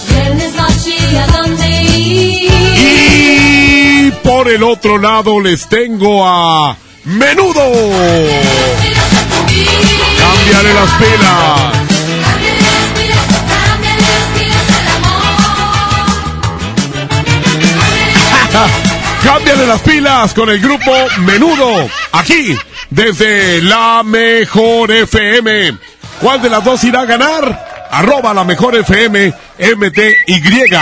Viernes 0.09 0.55
noche 0.55 0.97
y 1.13 1.17
a 1.17 1.27
dónde 1.27 1.83
ir. 1.83 2.51
Y 2.77 4.11
por 4.23 4.49
el 4.49 4.63
otro 4.63 4.99
lado 4.99 5.41
les 5.41 5.69
tengo 5.69 6.27
a 6.27 6.77
Menudo. 7.05 7.63
Cámbiale 10.19 10.75
las 10.75 10.91
pilas. 10.99 11.61
Cámbiale 19.25 19.67
las 19.67 19.81
pilas 19.81 20.35
con 20.35 20.51
el 20.51 20.61
grupo 20.61 20.93
Menudo. 21.19 21.89
Aquí, 22.13 22.57
desde 22.91 23.63
la 23.63 24.03
mejor 24.05 24.91
FM. 24.91 25.79
¿Cuál 26.21 26.43
de 26.43 26.51
las 26.51 26.63
dos 26.63 26.85
irá 26.85 27.01
a 27.01 27.07
ganar? 27.07 27.70
Arroba 27.91 28.33
la 28.33 28.45
mejor 28.45 28.77
FM 28.77 29.35
MTY. 29.77 30.73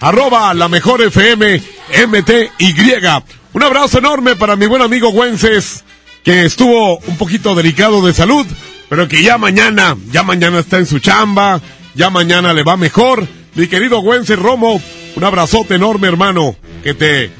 Arroba 0.00 0.52
la 0.54 0.68
mejor 0.68 1.02
FM 1.02 1.62
MTY. 2.08 3.06
Un 3.54 3.62
abrazo 3.62 3.98
enorme 3.98 4.36
para 4.36 4.54
mi 4.54 4.66
buen 4.66 4.82
amigo 4.82 5.10
Güences, 5.10 5.84
que 6.22 6.44
estuvo 6.44 6.98
un 6.98 7.16
poquito 7.16 7.54
delicado 7.54 8.04
de 8.04 8.12
salud, 8.12 8.46
pero 8.88 9.08
que 9.08 9.22
ya 9.22 9.38
mañana, 9.38 9.96
ya 10.12 10.22
mañana 10.22 10.58
está 10.58 10.76
en 10.76 10.86
su 10.86 10.98
chamba, 10.98 11.60
ya 11.94 12.10
mañana 12.10 12.52
le 12.52 12.62
va 12.62 12.76
mejor. 12.76 13.26
Mi 13.54 13.66
querido 13.66 14.00
Güences 14.00 14.38
Romo, 14.38 14.80
un 15.16 15.24
abrazote 15.24 15.76
enorme 15.76 16.06
hermano, 16.06 16.54
que 16.82 16.92
te, 16.92 17.30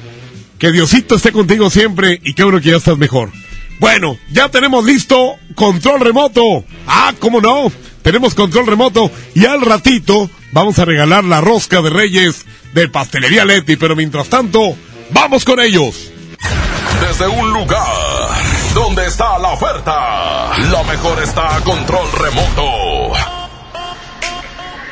que 0.57 0.71
Diosito 0.71 1.15
esté 1.15 1.31
contigo 1.31 1.69
siempre 1.69 2.19
y 2.23 2.33
que 2.33 2.43
bueno 2.43 2.59
que 2.59 2.71
ya 2.71 2.77
estás 2.77 2.97
mejor. 2.97 3.31
Bueno, 3.79 4.17
ya 4.31 4.49
tenemos 4.49 4.83
listo 4.83 5.35
control 5.55 6.01
remoto. 6.01 6.65
Ah, 6.87 7.13
¿cómo 7.19 7.39
no? 7.39 7.71
Tenemos 8.01 8.33
control 8.33 8.67
remoto 8.67 9.11
y 9.35 9.45
al 9.45 9.61
ratito 9.61 10.29
vamos 10.51 10.79
a 10.79 10.85
regalar 10.85 11.23
la 11.23 11.41
rosca 11.41 11.81
de 11.81 11.89
Reyes 11.89 12.45
de 12.73 12.87
Pastelería 12.87 13.45
Leti, 13.45 13.75
pero 13.75 13.95
mientras 13.95 14.29
tanto, 14.29 14.75
vamos 15.11 15.45
con 15.45 15.59
ellos. 15.59 16.11
Desde 17.01 17.27
un 17.27 17.51
lugar 17.51 17.85
donde 18.73 19.07
está 19.07 19.37
la 19.39 19.49
oferta, 19.49 20.57
lo 20.69 20.83
mejor 20.83 21.21
está 21.23 21.55
a 21.55 21.61
control 21.61 22.11
remoto. 22.11 23.38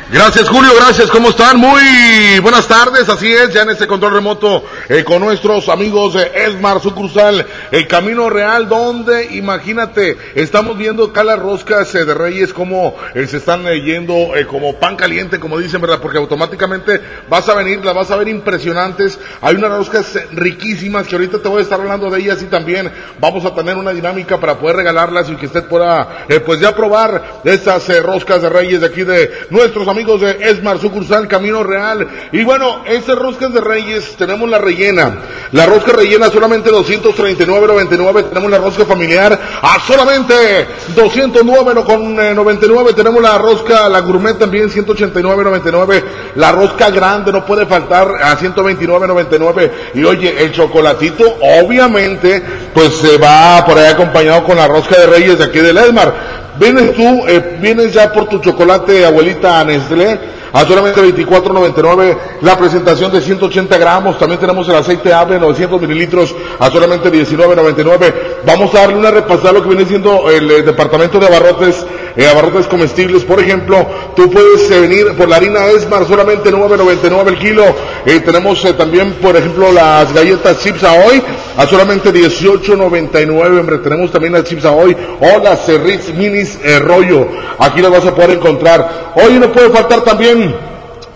Gracias 0.10 0.48
Julio, 0.48 0.72
gracias, 0.74 1.12
¿cómo 1.12 1.32
están? 1.32 1.58
Muy 1.58 2.40
buenas 2.42 2.66
tardes, 2.66 3.10
así 3.10 3.30
es, 3.30 3.54
ya 3.54 3.64
en 3.64 3.72
este 3.72 3.88
control 3.88 4.14
remoto 4.14 4.64
eh, 4.88 5.04
con 5.04 5.20
nuestros 5.20 5.68
amigos 5.68 6.14
de 6.14 6.32
Esmar, 6.46 6.80
sucursal, 6.80 7.46
el 7.72 7.88
Camino 7.90 8.30
Real, 8.30 8.70
donde, 8.70 9.36
imagínate, 9.36 10.16
estamos 10.34 10.78
viendo 10.78 11.04
acá 11.04 11.26
las 11.26 11.38
roscas 11.38 11.94
eh, 11.94 12.06
de 12.06 12.14
Reyes 12.14 12.54
como 12.54 12.96
eh, 13.16 13.28
se 13.28 13.36
están 13.36 13.66
yendo 13.66 14.34
eh, 14.38 14.48
como 14.48 14.80
pan 14.80 14.96
caliente, 14.96 15.42
como 15.42 15.60
dicen, 15.60 15.82
¿verdad? 15.82 16.00
Porque 16.02 16.20
automáticamente 16.20 17.02
vas 17.30 17.50
a 17.50 17.56
venir, 17.56 17.84
las 17.84 17.94
vas 17.94 18.10
a 18.10 18.16
ver 18.16 18.30
impresionantes, 18.30 19.20
hay 19.42 19.58
unas 19.58 19.72
roscas 19.72 20.18
riquísimas 20.32 21.06
que 21.06 21.16
ahorita 21.16 21.40
te 21.40 21.50
voy 21.50 21.60
a 21.60 21.64
estar 21.64 21.82
hablando 21.82 22.10
de 22.10 22.22
ellas 22.22 22.42
y 22.42 22.46
también 22.46 22.90
vamos 23.20 23.44
a 23.44 23.54
tener 23.54 23.76
una 23.76 23.92
dinámica 23.92 24.40
para 24.40 24.58
poder 24.58 24.78
regalarlas 24.78 25.30
y 25.30 25.36
que 25.36 25.48
usted 25.48 25.66
pueda, 25.66 26.26
pues 26.46 26.62
ya 26.62 26.74
probar 26.74 27.42
estas 27.44 27.90
roscas 28.02 28.42
de 28.42 28.48
Reyes 28.48 28.80
de 28.80 28.88
aquí 28.88 29.04
de 29.04 29.32
nuestros 29.50 29.86
amigos 29.86 29.97
de 30.06 30.38
Esmar, 30.52 30.80
sucursal 30.80 31.28
Camino 31.28 31.64
Real. 31.64 32.08
Y 32.32 32.44
bueno, 32.44 32.84
estas 32.86 33.18
roscas 33.18 33.52
de 33.52 33.62
Reyes 33.62 34.16
tenemos 34.16 34.48
la 34.48 34.60
rellena. 34.60 35.18
La 35.54 35.66
rosca 35.66 35.92
rellena 35.92 36.30
solamente 36.30 36.70
239.99. 36.70 38.30
Tenemos 38.30 38.52
la 38.52 38.60
rosca 38.60 38.86
familiar 38.86 39.40
a 39.60 39.80
solamente 39.80 40.68
209 40.96 41.74
no, 41.74 41.84
con 41.84 42.20
eh, 42.20 42.34
99. 42.36 42.94
Tenemos 42.94 43.22
la 43.24 43.40
rosca, 43.40 43.90
la 43.90 44.02
gourmet 44.02 44.38
también 44.38 44.70
189.99. 44.70 46.04
La 46.36 46.52
rosca 46.52 46.92
grande 46.92 47.32
no 47.32 47.44
puede 47.44 47.66
faltar 47.66 48.08
a 48.22 48.38
129.99. 48.38 49.72
Y 49.96 50.04
oye, 50.04 50.44
el 50.44 50.52
chocolatito 50.52 51.24
obviamente 51.64 52.44
pues 52.74 52.98
se 52.98 53.18
va 53.18 53.66
por 53.66 53.80
ahí 53.80 53.88
acompañado 53.88 54.44
con 54.44 54.58
la 54.58 54.68
rosca 54.68 55.00
de 55.00 55.08
Reyes 55.08 55.40
de 55.40 55.46
aquí 55.46 55.60
del 55.60 55.78
Esmar. 55.78 56.38
Vienes 56.60 56.96
tú, 56.96 57.24
eh, 57.28 57.47
vienes 57.62 57.94
ya 57.94 58.12
por 58.12 58.28
tu 58.28 58.40
chocolate, 58.40 59.06
abuelita 59.06 59.64
Nestlé, 59.64 60.20
a 60.54 60.66
solamente 60.66 61.02
24.99, 61.02 62.18
la 62.42 62.58
presentación 62.58 63.12
de 63.12 63.22
180 63.22 63.78
gramos, 63.78 64.18
también 64.18 64.40
tenemos 64.40 64.68
el 64.70 64.76
aceite 64.76 65.14
Ave 65.14 65.40
900 65.40 65.82
mililitros 65.82 66.34
a 66.60 66.70
solamente 66.70 67.12
19.99. 67.12 68.14
Vamos 68.46 68.74
a 68.74 68.80
darle 68.80 68.96
una 68.96 69.12
repasada 69.12 69.50
a 69.50 69.54
lo 69.54 69.62
que 69.62 69.70
viene 69.70 69.86
siendo 69.86 70.30
el 70.30 70.50
eh, 70.50 70.62
departamento 70.64 71.20
de 71.20 71.28
abarrotes, 71.28 71.86
eh, 72.16 72.28
abarrotes 72.28 72.68
comestibles, 72.68 73.24
por 73.24 73.40
ejemplo, 73.40 73.86
tú 74.16 74.32
puedes 74.32 74.72
eh, 74.72 74.80
venir 74.80 75.16
por 75.18 75.28
la 75.30 75.36
harina 75.36 75.68
Esmar 75.68 76.08
solamente 76.08 76.52
9.99 76.52 77.28
el 77.28 77.38
kilo, 77.38 77.64
Eh, 78.06 78.22
tenemos 78.22 78.62
también, 78.78 79.14
por 79.22 79.36
ejemplo, 79.36 79.70
las 79.72 80.14
galletas 80.14 80.60
Chips 80.60 80.84
Ahoy 80.84 81.22
a 81.58 81.68
solamente 81.68 82.14
18.99, 82.14 83.60
hombre, 83.60 83.80
tenemos 83.80 84.12
también 84.12 84.34
las 84.34 84.46
Chips 84.46 84.64
Ahoy 84.64 84.96
o 85.20 85.44
las 85.44 85.68
Ritz 85.68 86.14
Minis 86.14 86.58
Rollo, 86.80 87.28
aquí 87.60 87.82
las 87.82 87.92
vas 87.92 88.06
a 88.06 88.16
poder 88.16 88.32
encontrar. 88.32 89.14
Hoy 89.16 89.40
no 89.40 89.52
puede 89.52 89.70
faltar 89.70 90.02
también 90.02 90.56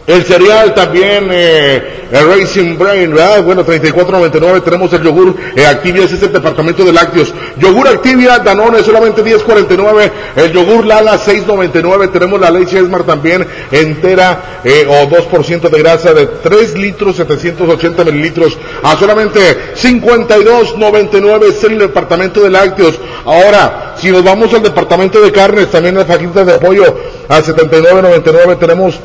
el 0.07 0.23
cereal 0.25 0.73
también, 0.73 1.29
eh, 1.31 2.07
el 2.11 2.27
Racing 2.27 2.77
Brain, 2.77 3.13
¿verdad? 3.13 3.43
Bueno, 3.43 3.63
34.99 3.63 4.63
tenemos 4.63 4.91
el 4.93 5.03
yogur 5.03 5.35
eh, 5.55 5.65
Activia, 5.65 6.05
ese 6.05 6.15
es 6.15 6.23
el 6.23 6.33
departamento 6.33 6.83
de 6.83 6.91
lácteos. 6.91 7.33
Yogur 7.57 7.87
Activia, 7.87 8.39
Danone 8.39 8.83
solamente 8.83 9.23
10.49, 9.23 10.11
el 10.37 10.51
yogur 10.51 10.85
Lala 10.85 11.19
6.99, 11.19 12.11
tenemos 12.11 12.41
la 12.41 12.49
leche 12.49 12.79
Esmar 12.79 13.03
también 13.03 13.47
entera 13.71 14.61
eh, 14.63 14.87
o 14.89 15.07
2% 15.07 15.69
de 15.69 15.79
grasa 15.79 16.13
de 16.13 16.25
3 16.25 16.77
litros 16.77 17.15
780 17.17 18.03
mililitros 18.03 18.57
a 18.83 18.97
solamente 18.97 19.39
52.99 19.75 21.43
es 21.49 21.63
el 21.63 21.77
departamento 21.77 22.41
de 22.41 22.49
lácteos. 22.49 22.99
Ahora, 23.23 23.95
si 23.97 24.09
nos 24.09 24.23
vamos 24.23 24.51
al 24.53 24.63
departamento 24.63 25.21
de 25.21 25.31
carnes, 25.31 25.69
también 25.69 25.95
las 25.95 26.07
fajitas 26.07 26.45
de 26.45 26.53
pollo 26.57 26.97
a 27.29 27.39
79.99 27.41 28.57
tenemos 28.59 28.99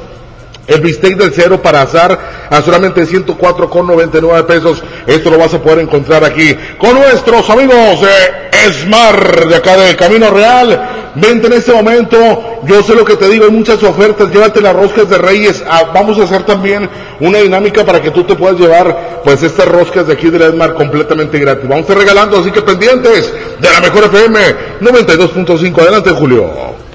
el 0.66 0.80
bistec 0.80 1.16
del 1.16 1.32
cero 1.32 1.60
para 1.62 1.82
azar 1.82 2.46
a 2.50 2.62
solamente 2.62 3.06
104,99 3.06 4.46
pesos. 4.46 4.82
Esto 5.06 5.30
lo 5.30 5.38
vas 5.38 5.54
a 5.54 5.62
poder 5.62 5.80
encontrar 5.80 6.24
aquí 6.24 6.56
con 6.78 6.94
nuestros 6.94 7.48
amigos 7.50 8.00
de 8.00 8.46
Esmar 8.66 9.48
de 9.48 9.56
acá 9.56 9.76
de 9.76 9.94
Camino 9.96 10.30
Real. 10.30 11.12
Vente 11.14 11.46
en 11.46 11.54
este 11.54 11.72
momento. 11.72 12.16
Yo 12.64 12.82
sé 12.82 12.94
lo 12.94 13.04
que 13.04 13.16
te 13.16 13.28
digo, 13.28 13.44
hay 13.44 13.50
muchas 13.50 13.82
ofertas. 13.82 14.30
Llévate 14.30 14.60
las 14.60 14.74
roscas 14.74 15.08
de 15.08 15.18
Reyes. 15.18 15.64
Ah, 15.68 15.90
vamos 15.94 16.18
a 16.18 16.24
hacer 16.24 16.42
también 16.42 16.88
una 17.20 17.38
dinámica 17.38 17.84
para 17.84 18.02
que 18.02 18.10
tú 18.10 18.24
te 18.24 18.34
puedas 18.34 18.58
llevar 18.58 19.20
pues 19.24 19.42
estas 19.42 19.66
roscas 19.66 20.06
de 20.06 20.14
aquí 20.14 20.28
de 20.28 20.44
Esmar 20.44 20.74
completamente 20.74 21.38
gratis. 21.38 21.68
Vamos 21.68 21.78
a 21.78 21.92
estar 21.92 21.98
regalando, 21.98 22.38
así 22.38 22.50
que 22.50 22.62
pendientes 22.62 23.32
de 23.60 23.70
la 23.70 23.80
mejor 23.80 24.04
FM 24.04 24.40
92.5. 24.80 25.80
Adelante, 25.80 26.10
Julio. 26.10 26.85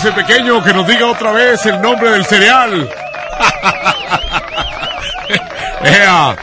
Ese 0.00 0.12
pequeño 0.12 0.64
que 0.64 0.72
nos 0.72 0.86
diga 0.86 1.10
otra 1.10 1.30
vez 1.30 1.66
el 1.66 1.82
nombre 1.82 2.08
del 2.08 2.24
cereal. 2.24 2.88
Ea. 5.84 6.36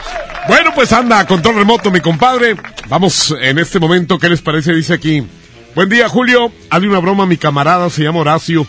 Bueno, 0.46 0.70
pues 0.72 0.92
anda, 0.92 1.26
control 1.26 1.56
remoto, 1.56 1.90
mi 1.90 1.98
compadre. 1.98 2.54
Vamos 2.86 3.34
en 3.40 3.58
este 3.58 3.80
momento, 3.80 4.16
¿qué 4.20 4.28
les 4.28 4.42
parece? 4.42 4.72
Dice 4.72 4.94
aquí. 4.94 5.26
Buen 5.74 5.88
día, 5.88 6.08
Julio. 6.08 6.52
Hazle 6.70 6.88
una 6.88 7.00
broma 7.00 7.26
mi 7.26 7.36
camarada, 7.36 7.90
se 7.90 8.04
llama 8.04 8.20
Horacio. 8.20 8.64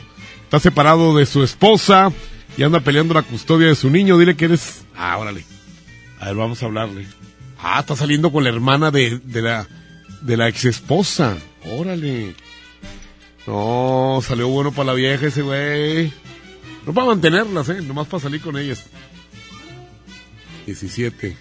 Está 0.45 0.59
separado 0.59 1.15
de 1.15 1.27
su 1.27 1.43
esposa 1.43 2.11
y 2.57 2.63
anda 2.63 2.79
peleando 2.79 3.13
la 3.13 3.21
custodia 3.21 3.67
de 3.67 3.75
su 3.75 3.91
niño. 3.91 4.17
Dile 4.17 4.35
que 4.35 4.45
eres. 4.45 4.85
Ah, 4.97 5.17
órale. 5.17 5.45
A 6.19 6.25
ver, 6.25 6.35
vamos 6.35 6.63
a 6.63 6.65
hablarle. 6.65 7.05
Ah, 7.61 7.81
está 7.81 7.95
saliendo 7.95 8.31
con 8.31 8.43
la 8.43 8.49
hermana 8.49 8.89
de, 8.89 9.19
de 9.23 9.41
la 9.43 9.67
de 10.21 10.35
la 10.35 10.47
ex 10.47 10.65
esposa. 10.65 11.37
Órale. 11.77 12.33
No, 13.50 14.20
salió 14.22 14.47
bueno 14.47 14.72
para 14.72 14.86
la 14.88 14.93
vieja 14.93 15.26
ese 15.26 15.41
güey. 15.41 16.14
No 16.86 16.93
para 16.93 17.08
mantenerlas, 17.08 17.68
eh, 17.70 17.82
nomás 17.82 18.06
para 18.06 18.22
salir 18.22 18.41
con 18.41 18.56
ellas. 18.56 18.88
17. 20.68 21.36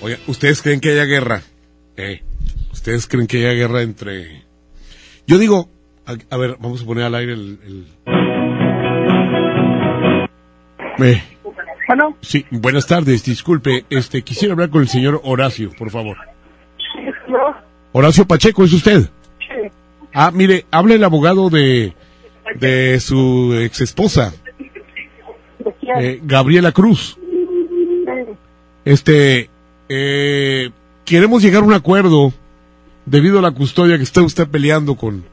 Oye, 0.00 0.18
¿ustedes 0.26 0.62
creen 0.62 0.80
que 0.80 0.92
haya 0.92 1.04
guerra? 1.04 1.42
Eh, 1.98 2.22
¿ustedes 2.72 3.06
creen 3.06 3.26
que 3.26 3.40
haya 3.46 3.52
guerra 3.52 3.82
entre... 3.82 4.44
Yo 5.26 5.36
digo, 5.36 5.68
a, 6.06 6.16
a 6.30 6.36
ver, 6.38 6.56
vamos 6.58 6.80
a 6.80 6.86
poner 6.86 7.04
al 7.04 7.14
aire 7.16 7.34
el... 7.34 7.58
el... 7.66 7.86
Eh, 11.04 11.22
Bueno, 11.88 12.16
sí, 12.22 12.46
buenas 12.50 12.86
tardes, 12.86 13.22
disculpe, 13.22 13.84
este, 13.90 14.22
quisiera 14.22 14.54
hablar 14.54 14.70
con 14.70 14.80
el 14.80 14.88
señor 14.88 15.20
Horacio, 15.24 15.72
por 15.76 15.90
favor. 15.90 16.16
Horacio 17.92 18.26
Pacheco, 18.26 18.64
¿es 18.64 18.72
usted? 18.72 19.10
Ah, 20.20 20.32
mire, 20.34 20.66
habla 20.72 20.96
el 20.96 21.04
abogado 21.04 21.48
de, 21.48 21.94
de 22.56 22.98
su 22.98 23.54
ex 23.54 23.80
esposa, 23.82 24.32
eh, 26.00 26.18
Gabriela 26.24 26.72
Cruz. 26.72 27.16
Este, 28.84 29.48
eh, 29.88 30.70
queremos 31.04 31.40
llegar 31.40 31.62
a 31.62 31.66
un 31.66 31.72
acuerdo 31.72 32.32
debido 33.06 33.38
a 33.38 33.42
la 33.42 33.52
custodia 33.52 33.96
que 33.96 34.02
está 34.02 34.20
usted 34.22 34.48
peleando 34.48 34.96
con, 34.96 35.24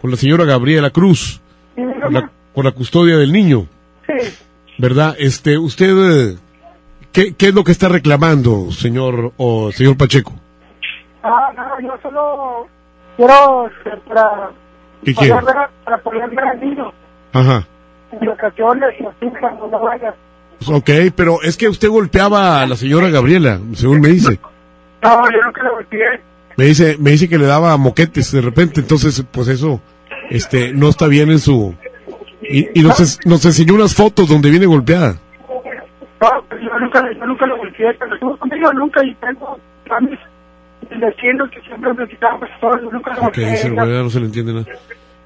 con 0.00 0.12
la 0.12 0.16
señora 0.16 0.44
Gabriela 0.44 0.90
Cruz, 0.90 1.40
por 1.74 2.12
la, 2.12 2.30
por 2.54 2.64
la 2.64 2.70
custodia 2.70 3.16
del 3.16 3.32
niño. 3.32 3.66
¿Verdad? 4.78 5.16
Este, 5.18 5.58
usted, 5.58 5.88
eh, 5.88 6.38
¿qué, 7.10 7.34
¿qué 7.34 7.48
es 7.48 7.54
lo 7.56 7.64
que 7.64 7.72
está 7.72 7.88
reclamando, 7.88 8.70
señor 8.70 9.32
o 9.38 9.72
señor 9.72 9.96
Pacheco? 9.96 10.34
Ah, 11.24 11.52
no, 11.56 11.80
yo 11.84 11.98
solo 12.00 12.68
quiero 13.26 13.66
este, 13.68 13.90
para, 14.08 14.50
¿Qué 15.04 15.14
poder 15.14 15.30
quiere? 15.30 15.46
ver, 15.46 15.56
para 15.84 15.98
poder 15.98 16.30
ver 16.30 16.40
al 16.40 16.60
niño 16.60 16.92
Ajá. 17.32 17.66
en 18.12 18.26
vacaciones 18.28 18.94
y 19.00 19.04
así 19.06 19.38
cuando 19.40 19.66
no 19.68 19.80
vaya. 19.80 20.14
Ok, 20.68 20.90
pero 21.16 21.40
es 21.42 21.56
que 21.56 21.68
usted 21.68 21.88
golpeaba 21.88 22.60
a 22.62 22.66
la 22.66 22.76
señora 22.76 23.08
Gabriela, 23.08 23.58
según 23.74 24.00
me 24.00 24.08
dice. 24.08 24.38
No, 25.02 25.30
yo 25.30 25.42
nunca 25.44 25.62
lo 25.62 25.74
golpeé. 25.76 26.20
Me 26.56 26.64
dice, 26.66 26.96
me 26.98 27.12
dice 27.12 27.28
que 27.28 27.38
le 27.38 27.46
daba 27.46 27.76
moquetes 27.78 28.32
de 28.32 28.42
repente, 28.42 28.80
entonces, 28.80 29.24
pues 29.30 29.48
eso, 29.48 29.80
este, 30.28 30.72
no 30.74 30.88
está 30.88 31.06
bien 31.06 31.30
en 31.30 31.38
su... 31.38 31.74
Y, 32.42 32.78
y 32.78 32.82
nos, 32.82 33.00
es- 33.00 33.18
nos 33.24 33.44
enseñó 33.46 33.74
unas 33.74 33.94
fotos 33.94 34.28
donde 34.28 34.50
viene 34.50 34.66
golpeada. 34.66 35.14
No, 36.20 36.28
pues 36.48 36.60
yo 36.62 36.78
nunca, 36.78 37.02
yo 37.12 37.26
nunca 37.26 37.46
lo 37.46 37.56
golpeé, 37.56 37.94
pero 37.98 38.14
estuvo 38.14 38.36
conmigo 38.36 38.72
nunca 38.74 39.02
y 39.04 39.14
tengo 39.14 39.58
vecinos 40.98 41.50
que 41.50 41.60
siempre 41.62 41.92
me 41.94 42.08
quitaban 42.08 42.40
todo, 42.60 42.80
yo 42.82 42.90
nunca 42.90 43.10
lo 43.12 43.16
Ok, 43.18 43.22
golpeé. 43.24 43.50
dice 43.50 43.66
el 43.68 43.74
güey, 43.74 43.86
ya 43.88 44.02
no 44.02 44.10
se 44.10 44.20
le 44.20 44.26
entiende 44.26 44.52
nada. 44.54 44.66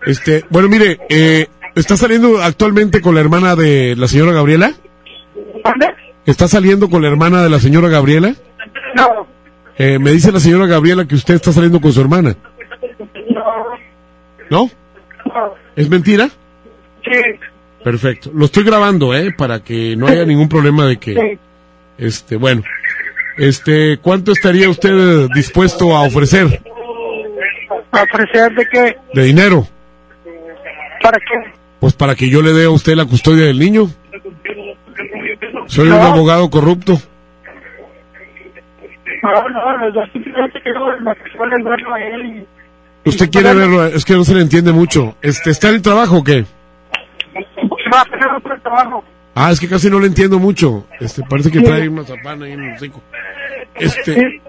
Este, 0.07 0.45
bueno, 0.51 0.69
mire, 0.69 0.99
eh, 1.09 1.47
¿está 1.75 1.97
saliendo 1.97 2.43
actualmente 2.43 3.01
con 3.01 3.15
la 3.15 3.21
hermana 3.23 3.57
de 3.57 3.95
la 3.97 4.07
señora 4.09 4.33
Gabriela? 4.33 4.73
¿Dónde? 5.65 5.87
¿Está 6.27 6.49
saliendo 6.49 6.89
con 6.91 7.03
la 7.03 7.09
hermana 7.09 7.43
de 7.43 7.51
la 7.51 7.59
señora 7.59 7.89
Gabriela? 7.89 8.35
No, 8.95 9.27
Eh, 9.77 9.99
me 9.99 10.13
dice 10.13 10.31
la 10.31 10.41
señora 10.41 10.67
Gabriela 10.67 11.05
que 11.07 11.15
usted 11.15 11.35
está 11.35 11.53
saliendo 11.53 11.81
con 11.81 11.93
su 11.93 12.01
hermana. 12.01 12.37
¿No? 14.51 14.71
no, 15.27 15.55
¿Es 15.77 15.89
mentira? 15.89 16.29
sí, 17.05 17.11
Perfecto. 17.83 18.31
Lo 18.35 18.47
estoy 18.47 18.65
grabando, 18.65 19.15
¿eh? 19.15 19.35
Para 19.37 19.61
que 19.63 19.95
no 19.97 20.07
haya 20.07 20.25
ningún 20.25 20.49
problema 20.49 20.87
de 20.87 20.97
que... 20.99 21.15
sí. 21.15 21.39
Este, 21.99 22.37
bueno. 22.37 22.63
Este, 23.37 23.99
¿cuánto 23.99 24.33
estaría 24.33 24.69
usted 24.69 25.29
dispuesto 25.35 25.97
a 25.97 26.03
ofrecer 26.03 26.61
¿A 27.91 28.03
ofrecer 28.03 28.55
de 28.55 28.67
qué? 28.67 28.97
de 29.13 29.23
dinero? 29.25 29.67
¿Para 31.03 31.19
qué? 31.19 31.53
Pues 31.81 31.93
para 31.93 32.15
que 32.15 32.29
yo 32.29 32.43
le 32.43 32.53
dé 32.53 32.65
a 32.65 32.71
usted 32.71 32.95
la 32.95 33.05
custodia 33.05 33.47
del 33.47 33.59
niño. 33.59 33.89
Soy 35.67 35.89
un 35.89 35.95
abogado 35.95 36.49
corrupto. 36.51 36.99
No, 39.23 39.49
no, 39.49 39.95
yo 39.95 40.01
simplemente 40.13 40.61
quiero 40.63 40.97
en 40.97 41.05
vacaciones 41.05 41.65
verlo 41.65 41.95
a 41.95 42.01
él 42.01 42.27
y 42.27 42.47
Usted 43.07 43.31
quiere 43.31 43.53
verlo, 43.53 43.87
es 43.87 44.05
que 44.05 44.15
no 44.15 44.25
se 44.25 44.35
le 44.35 44.41
entiende 44.41 44.73
mucho. 44.73 45.17
Este, 45.21 45.51
¿está 45.51 45.69
en 45.69 45.75
el 45.77 45.83
trabajo 45.83 46.19
o 46.19 46.25
qué? 46.25 46.45
va 47.93 48.01
a 48.01 48.05
tener 48.07 48.29
otro 48.29 48.61
trabajo. 48.61 49.05
Ah, 49.35 49.51
es 49.51 49.59
que 49.59 49.69
casi 49.69 49.91
no 49.91 49.99
le 49.99 50.07
entiendo 50.07 50.39
mucho. 50.39 50.87
Este, 51.01 51.23
parece 51.29 51.51
que 51.51 51.61
trae 51.61 51.89
una 51.89 52.05
zapana 52.05 52.47
ahí 52.47 52.53
en 52.53 52.63
el 52.63 52.75
hocico. 52.75 53.03
Este, 53.75 54.41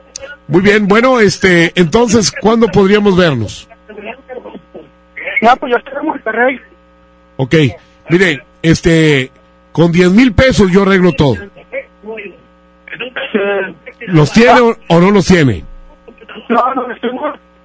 muy 0.47 0.61
bien, 0.61 0.87
bueno, 0.87 1.19
este, 1.19 1.71
entonces, 1.75 2.31
¿cuándo 2.31 2.67
podríamos 2.67 3.17
vernos? 3.17 3.67
No, 5.41 5.55
pues 5.57 5.71
yo 5.71 5.77
estoy 5.77 5.93
en 5.99 6.07
Monterrey. 6.07 6.59
Ok, 7.37 7.55
mire, 8.09 8.43
este, 8.61 9.31
con 9.71 9.91
10 9.91 10.11
mil 10.11 10.33
pesos 10.33 10.71
yo 10.71 10.83
arreglo 10.83 11.11
todo. 11.13 11.35
¿Los 14.07 14.31
tiene 14.31 14.59
o, 14.61 14.77
o 14.87 14.99
no 14.99 15.11
los 15.11 15.25
tiene? 15.25 15.65
No, 16.49 16.61
en 16.73 17.19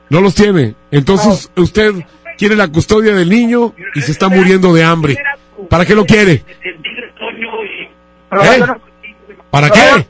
No 0.09 0.21
los 0.21 0.35
tiene. 0.35 0.75
Entonces, 0.91 1.51
usted 1.57 1.93
quiere 2.39 2.57
la 2.57 2.69
custodia 2.69 3.15
del 3.15 3.29
niño 3.29 3.75
y 3.95 4.01
se 4.01 4.13
está 4.13 4.29
muriendo 4.29 4.73
de 4.73 4.85
hambre. 4.85 5.19
¿Para 5.69 5.85
qué 5.85 5.95
lo 5.95 6.07
quiere? 6.07 6.43
¿Eh? 8.33 8.65
¿Para 9.51 9.71
qué? 9.71 10.07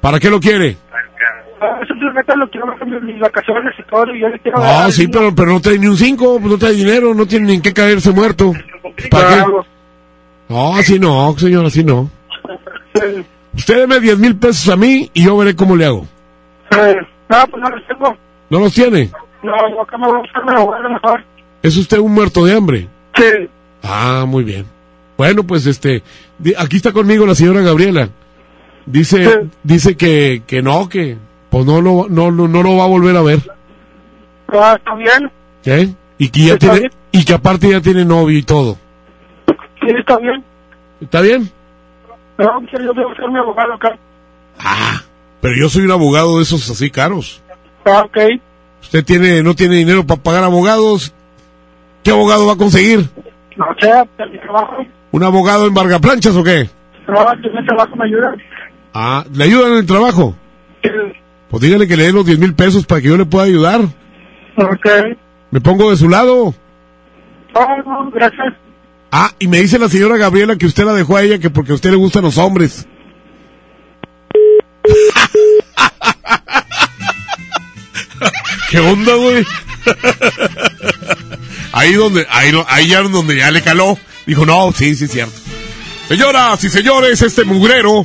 ¿Para 0.00 0.20
qué 0.20 0.30
lo 0.30 0.40
quiere? 0.40 0.76
Ah, 1.60 1.80
Ah, 4.54 4.88
sí, 4.90 5.08
pero, 5.08 5.34
pero 5.34 5.52
no 5.52 5.60
trae 5.60 5.78
ni 5.78 5.86
un 5.86 5.96
cinco, 5.96 6.38
no 6.40 6.58
trae 6.58 6.72
dinero, 6.72 7.14
no 7.14 7.26
tiene 7.26 7.46
ni 7.46 7.54
en 7.54 7.62
qué 7.62 7.72
caerse 7.72 8.12
muerto. 8.12 8.52
¿Para 9.10 9.28
qué? 9.28 9.44
No, 10.48 10.76
así 10.76 10.98
no, 10.98 11.36
señor, 11.38 11.66
así 11.66 11.82
no. 11.82 12.08
Usted 13.54 13.78
deme 13.80 14.00
10 14.00 14.18
mil 14.18 14.36
pesos 14.36 14.68
a 14.68 14.76
mí 14.76 15.10
y 15.12 15.24
yo 15.24 15.36
veré 15.36 15.56
cómo 15.56 15.74
le 15.76 15.86
hago. 15.86 16.06
No, 16.70 17.46
pues 17.50 17.62
no 17.62 17.70
los 17.70 17.86
tengo. 17.86 18.16
¿No 18.50 18.58
los 18.60 18.72
tiene? 18.74 19.10
No, 19.42 19.54
acá 19.82 19.98
me 19.98 20.06
voy 20.06 20.18
a 20.18 20.20
buscar 20.20 20.90
mejor. 20.90 21.24
¿Es 21.62 21.76
usted 21.76 21.98
un 21.98 22.12
muerto 22.12 22.44
de 22.44 22.56
hambre? 22.56 22.88
Sí. 23.16 23.48
Ah, 23.82 24.24
muy 24.26 24.44
bien. 24.44 24.66
Bueno, 25.16 25.44
pues 25.44 25.66
este, 25.66 26.02
aquí 26.58 26.76
está 26.76 26.92
conmigo 26.92 27.26
la 27.26 27.34
señora 27.34 27.60
Gabriela. 27.62 28.10
Dice, 28.84 29.48
dice 29.62 29.96
que, 29.96 30.42
que 30.46 30.62
no, 30.62 30.88
que 30.88 31.16
pues 31.50 31.64
no 31.64 31.80
lo, 31.80 32.06
no, 32.08 32.30
no, 32.30 32.46
no 32.46 32.62
lo 32.62 32.76
va 32.76 32.84
a 32.84 32.88
volver 32.88 33.16
a 33.16 33.22
ver. 33.22 33.40
Ah, 34.48 34.74
está 34.78 34.94
bien. 34.94 35.30
¿Qué? 35.62 35.88
Y 36.18 36.28
que 36.28 36.40
ya 36.40 36.52
Está 36.54 36.70
tiene, 36.72 36.78
bien. 36.80 36.92
y 37.12 37.24
que 37.24 37.34
aparte 37.34 37.68
ya 37.70 37.80
tiene 37.80 38.04
novio 38.04 38.38
y 38.38 38.42
todo. 38.42 38.76
Sí, 39.80 39.88
está 39.98 40.18
bien. 40.18 40.44
¿Está 41.00 41.20
bien? 41.20 41.50
No, 42.38 42.60
pues 42.60 42.84
yo 42.84 42.90
a 42.90 43.06
buscar 43.08 43.30
mi 43.30 43.38
abogado 43.38 43.72
acá. 43.74 43.98
Pero 45.40 45.54
yo 45.58 45.68
soy 45.68 45.84
un 45.84 45.90
abogado 45.90 46.36
de 46.36 46.42
esos 46.42 46.68
así 46.70 46.90
caros. 46.90 47.42
Ah, 47.84 48.02
ok. 48.04 48.18
Usted 48.82 49.04
tiene, 49.04 49.42
no 49.42 49.54
tiene 49.54 49.76
dinero 49.76 50.06
para 50.06 50.22
pagar 50.22 50.44
abogados. 50.44 51.12
¿Qué 52.02 52.10
abogado 52.10 52.46
va 52.46 52.52
a 52.52 52.56
conseguir? 52.56 53.08
No 53.56 53.66
sé, 53.80 53.90
mi 54.30 54.38
trabajo. 54.38 54.76
¿Un 55.16 55.24
abogado 55.24 55.66
en 55.66 55.72
Vargaplanchas 55.72 56.36
o 56.36 56.44
qué? 56.44 56.68
Yo 57.08 57.14
en 57.14 57.56
el 57.56 57.66
trabajo 57.66 57.96
me 57.96 58.04
ayuda. 58.04 58.36
Ah, 58.92 59.24
¿le 59.32 59.44
ayudan 59.44 59.72
en 59.72 59.78
el 59.78 59.86
trabajo? 59.86 60.36
Pues 61.48 61.62
dígale 61.62 61.88
que 61.88 61.96
le 61.96 62.04
den 62.04 62.16
los 62.16 62.26
10 62.26 62.38
mil 62.38 62.54
pesos 62.54 62.84
para 62.84 63.00
que 63.00 63.08
yo 63.08 63.16
le 63.16 63.24
pueda 63.24 63.46
ayudar. 63.46 63.80
Ok. 64.58 64.86
Me 65.50 65.62
pongo 65.62 65.90
de 65.90 65.96
su 65.96 66.10
lado. 66.10 66.54
No, 67.54 67.82
no, 67.86 68.10
gracias. 68.10 68.52
Ah, 69.10 69.30
y 69.38 69.48
me 69.48 69.56
dice 69.56 69.78
la 69.78 69.88
señora 69.88 70.18
Gabriela 70.18 70.56
que 70.56 70.66
usted 70.66 70.84
la 70.84 70.92
dejó 70.92 71.16
a 71.16 71.22
ella 71.22 71.38
que 71.38 71.48
porque 71.48 71.72
a 71.72 71.76
usted 71.76 71.92
le 71.92 71.96
gustan 71.96 72.22
los 72.22 72.36
hombres. 72.36 72.86
¿Qué 78.70 78.80
onda, 78.80 79.14
güey? 79.14 79.46
ahí 81.72 81.94
donde, 81.94 82.26
ahí, 82.28 82.52
ahí 82.68 82.88
ya 82.88 83.00
donde 83.00 83.34
ya 83.34 83.50
le 83.50 83.62
caló. 83.62 83.96
Dijo, 84.26 84.44
no, 84.44 84.72
sí, 84.72 84.96
sí, 84.96 85.04
es 85.04 85.12
cierto. 85.12 85.38
Señoras 86.08 86.62
y 86.64 86.68
señores, 86.68 87.22
este 87.22 87.44
mugrero 87.44 88.04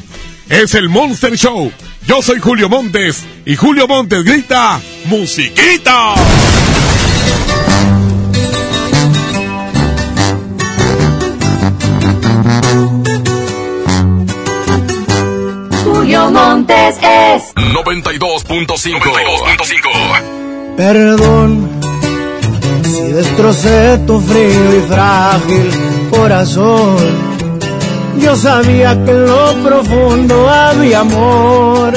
es 0.49 0.75
el 0.75 0.87
Monster 0.87 1.35
Show. 1.35 1.71
Yo 2.05 2.21
soy 2.21 2.39
Julio 2.39 2.69
Montes 2.69 3.23
y 3.45 3.55
Julio 3.55 3.87
Montes 3.87 4.23
grita, 4.23 4.79
¡Musiquita! 5.05 6.13
Julio 15.83 16.29
Montes 16.29 16.97
es 16.97 17.55
92.5. 17.55 18.99
92.5. 18.99 20.75
Perdón 20.77 21.81
si 22.83 23.03
destrocé 23.13 23.99
tu 24.05 24.19
frío 24.19 24.77
y 24.77 24.81
frágil 24.87 26.00
Yo 28.19 28.35
sabía 28.35 28.93
que 29.03 29.09
en 29.09 29.25
lo 29.25 29.53
profundo 29.63 30.47
había 30.47 30.99
amor, 30.99 31.93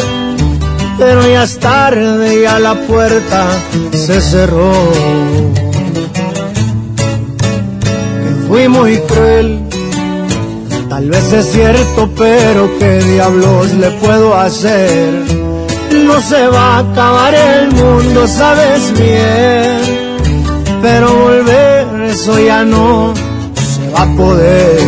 pero 0.98 1.28
ya 1.28 1.42
es 1.42 1.58
tarde 1.58 2.40
y 2.40 2.44
a 2.46 2.58
la 2.58 2.74
puerta 2.74 3.46
se 3.92 4.22
cerró. 4.22 4.72
Que 8.22 8.48
fui 8.48 8.66
muy 8.66 8.96
cruel, 9.00 9.60
tal 10.88 11.10
vez 11.10 11.32
es 11.32 11.52
cierto, 11.52 12.08
pero 12.16 12.70
qué 12.78 13.00
diablos 13.04 13.74
le 13.74 13.90
puedo 13.90 14.34
hacer. 14.34 15.12
No 15.92 16.18
se 16.22 16.46
va 16.48 16.76
a 16.76 16.78
acabar 16.78 17.34
el 17.34 17.70
mundo, 17.72 18.26
sabes 18.26 18.90
bien. 18.98 20.16
Pero 20.80 21.12
volver, 21.14 22.10
eso 22.10 22.38
ya 22.38 22.64
no 22.64 23.12
a 23.96 24.06
poder. 24.16 24.80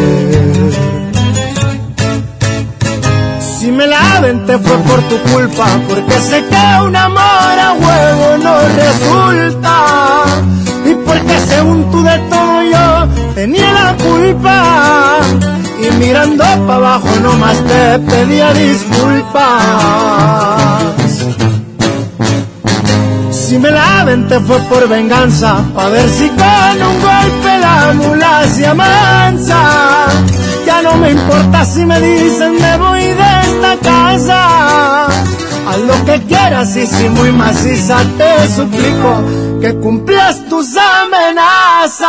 Si 3.41 3.71
me 3.73 3.87
la 3.87 4.17
aventé 4.17 4.59
fue 4.59 4.77
por 4.79 5.01
tu 5.09 5.19
culpa, 5.33 5.67
porque 5.89 6.21
sé 6.21 6.45
que 6.51 6.83
un 6.87 6.95
amor 6.95 7.59
a 7.67 7.73
huevo 7.73 8.39
no 8.45 8.55
resulta. 8.83 10.25
Y 10.85 10.95
porque 11.07 11.39
según 11.49 11.91
tú 11.91 12.03
de 12.03 12.19
todo 12.31 12.63
yo 12.63 13.09
tenía 13.35 13.73
la 13.73 13.97
culpa. 13.97 15.19
Y 15.81 15.91
mirando 15.97 16.45
para 16.67 16.75
abajo 16.75 17.09
nomás 17.23 17.57
te 17.65 17.99
pedía 17.99 18.53
disculpas. 18.55 19.97
Si 23.47 23.59
me 23.61 23.71
la 23.71 24.01
aventé 24.01 24.41
fue 24.41 24.59
por 24.63 24.89
venganza, 24.89 25.63
pa' 25.73 25.89
ver 25.89 26.09
si 26.09 26.29
con 26.31 26.83
un 26.83 27.01
golpe 27.01 27.59
la 27.61 27.93
mula 27.95 28.45
se 28.49 28.67
amansa. 28.67 30.09
Ya 30.67 30.83
no 30.83 30.97
me 30.97 31.13
importa 31.13 31.65
si 31.65 31.87
me 31.87 32.01
dicen 32.01 32.55
me 32.61 32.77
voy 32.77 33.05
de 33.05 33.41
esta 33.45 33.77
casa. 33.85 35.07
Haz 35.07 35.79
lo 35.87 36.05
que 36.05 36.23
quieras 36.23 36.75
y 36.75 36.89
si 36.89 37.09
muy 37.09 37.31
maciza 37.31 37.99
te 38.19 38.49
suplico 38.49 39.23
que 39.61 39.77
cumplas 39.77 40.45
tus 40.49 40.77
amenazas. 40.77 42.09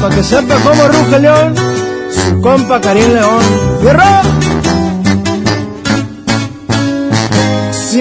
Pa' 0.00 0.10
que 0.10 0.22
sepa 0.22 0.54
cómo 0.62 0.86
ruge 0.86 1.18
León, 1.18 1.54
su 2.12 2.40
compa 2.40 2.80
Karim 2.80 3.14
León. 3.14 3.42
¡Fierro! 3.80 4.35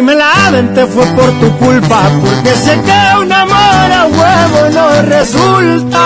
Me 0.06 0.14
la 0.14 0.48
aventé 0.48 0.86
fue 0.86 1.03
por 1.18 1.32
tu 1.40 1.49
culpa, 1.57 1.99
porque 2.22 2.56
sé 2.56 2.80
que 2.80 3.19
un 3.22 3.32
amor 3.32 3.91
a 3.99 4.06
huevo 4.06 4.69
no 4.72 5.02
resulta. 5.02 6.06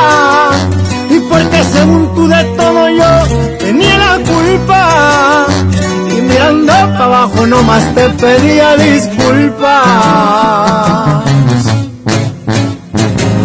Y 1.10 1.20
porque 1.30 1.64
según 1.66 2.16
tú 2.16 2.28
de 2.30 2.44
todo 2.56 2.90
yo 2.90 3.58
tenía 3.58 3.98
la 3.98 4.16
culpa. 4.32 5.48
Y 6.16 6.22
mirando 6.22 6.72
para 6.72 7.06
abajo 7.06 7.46
nomás 7.46 7.84
te 7.94 8.10
pedía 8.12 8.78
disculpas. 8.78 9.84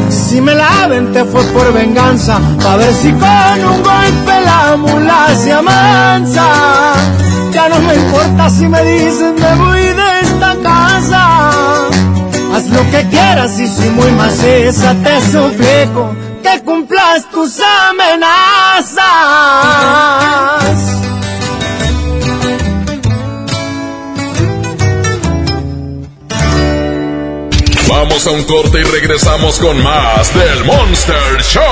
Si 0.09 0.41
me 0.41 0.55
la 0.55 0.85
aventé 0.85 1.25
fue 1.25 1.43
por 1.55 1.73
venganza, 1.73 2.39
pa' 2.63 2.77
ver 2.77 2.95
si 2.95 3.11
con 3.13 3.59
un 3.73 3.83
golpe 3.83 4.41
la 4.45 4.77
mula 4.77 5.35
se 5.37 5.53
amansa. 5.53 6.47
Ya 7.53 7.69
no 7.69 7.81
me 7.81 7.95
importa 7.95 8.51
si 8.51 8.69
me 8.69 8.85
dicen 8.85 9.35
me 9.35 9.55
voy 9.57 9.81
de. 9.81 10.04
Lo 12.71 12.91
que 12.91 13.07
quieras 13.09 13.59
y 13.59 13.67
si 13.67 13.89
muy 13.91 14.11
maciza 14.13 14.95
te 15.03 15.21
suplico 15.21 16.15
que 16.43 16.63
cumplas 16.63 17.31
tus 17.31 17.61
amenazas. 17.91 19.05
Vamos 27.89 28.27
a 28.27 28.31
un 28.31 28.43
corte 28.45 28.81
y 28.81 28.85
regresamos 28.85 29.59
con 29.59 29.83
más 29.83 30.35
del 30.35 30.65
Monster 30.65 31.43
Show. 31.43 31.63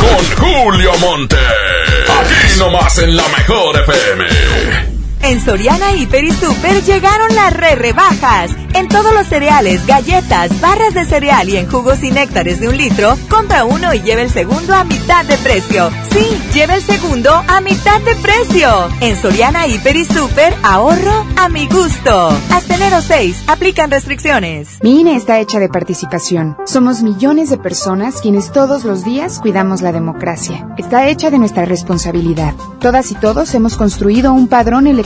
Con 0.00 0.24
Julio 0.46 0.92
Monte. 0.98 1.36
Aquí 1.36 2.58
nomás 2.58 2.98
en 2.98 3.16
la 3.16 3.26
mejor 3.28 3.80
FM. 3.80 4.95
En 5.22 5.40
Soriana 5.44 5.92
Hiper 5.92 6.24
y 6.24 6.30
Super 6.30 6.82
llegaron 6.84 7.34
las 7.34 7.52
re 7.52 7.74
rebajas. 7.74 8.50
En 8.74 8.88
todos 8.88 9.12
los 9.14 9.26
cereales, 9.26 9.86
galletas, 9.86 10.60
barras 10.60 10.92
de 10.92 11.06
cereal 11.06 11.48
y 11.48 11.56
en 11.56 11.68
jugos 11.68 12.02
y 12.02 12.10
néctares 12.10 12.60
de 12.60 12.68
un 12.68 12.76
litro, 12.76 13.16
compra 13.30 13.64
uno 13.64 13.94
y 13.94 14.02
lleve 14.02 14.22
el 14.22 14.30
segundo 14.30 14.74
a 14.74 14.84
mitad 14.84 15.24
de 15.24 15.38
precio. 15.38 15.90
Sí, 16.12 16.26
lleve 16.52 16.74
el 16.74 16.82
segundo 16.82 17.30
a 17.48 17.60
mitad 17.60 18.00
de 18.02 18.14
precio. 18.16 18.68
En 19.00 19.16
Soriana 19.16 19.66
Hiper 19.66 19.96
y 19.96 20.04
Super, 20.04 20.54
ahorro 20.62 21.24
a 21.36 21.48
mi 21.48 21.66
gusto. 21.66 22.28
Hasta 22.50 22.76
enero 22.76 23.00
6, 23.00 23.44
aplican 23.46 23.90
restricciones. 23.90 24.78
Mi 24.82 25.00
INE 25.00 25.16
está 25.16 25.40
hecha 25.40 25.58
de 25.58 25.70
participación. 25.70 26.56
Somos 26.66 27.02
millones 27.02 27.48
de 27.48 27.56
personas 27.56 28.20
quienes 28.20 28.52
todos 28.52 28.84
los 28.84 29.04
días 29.04 29.40
cuidamos 29.40 29.80
la 29.80 29.92
democracia. 29.92 30.68
Está 30.76 31.08
hecha 31.08 31.30
de 31.30 31.38
nuestra 31.38 31.64
responsabilidad. 31.64 32.54
Todas 32.78 33.10
y 33.10 33.14
todos 33.14 33.54
hemos 33.54 33.76
construido 33.76 34.34
un 34.34 34.48
padrón 34.48 34.86
electoral 34.86 35.05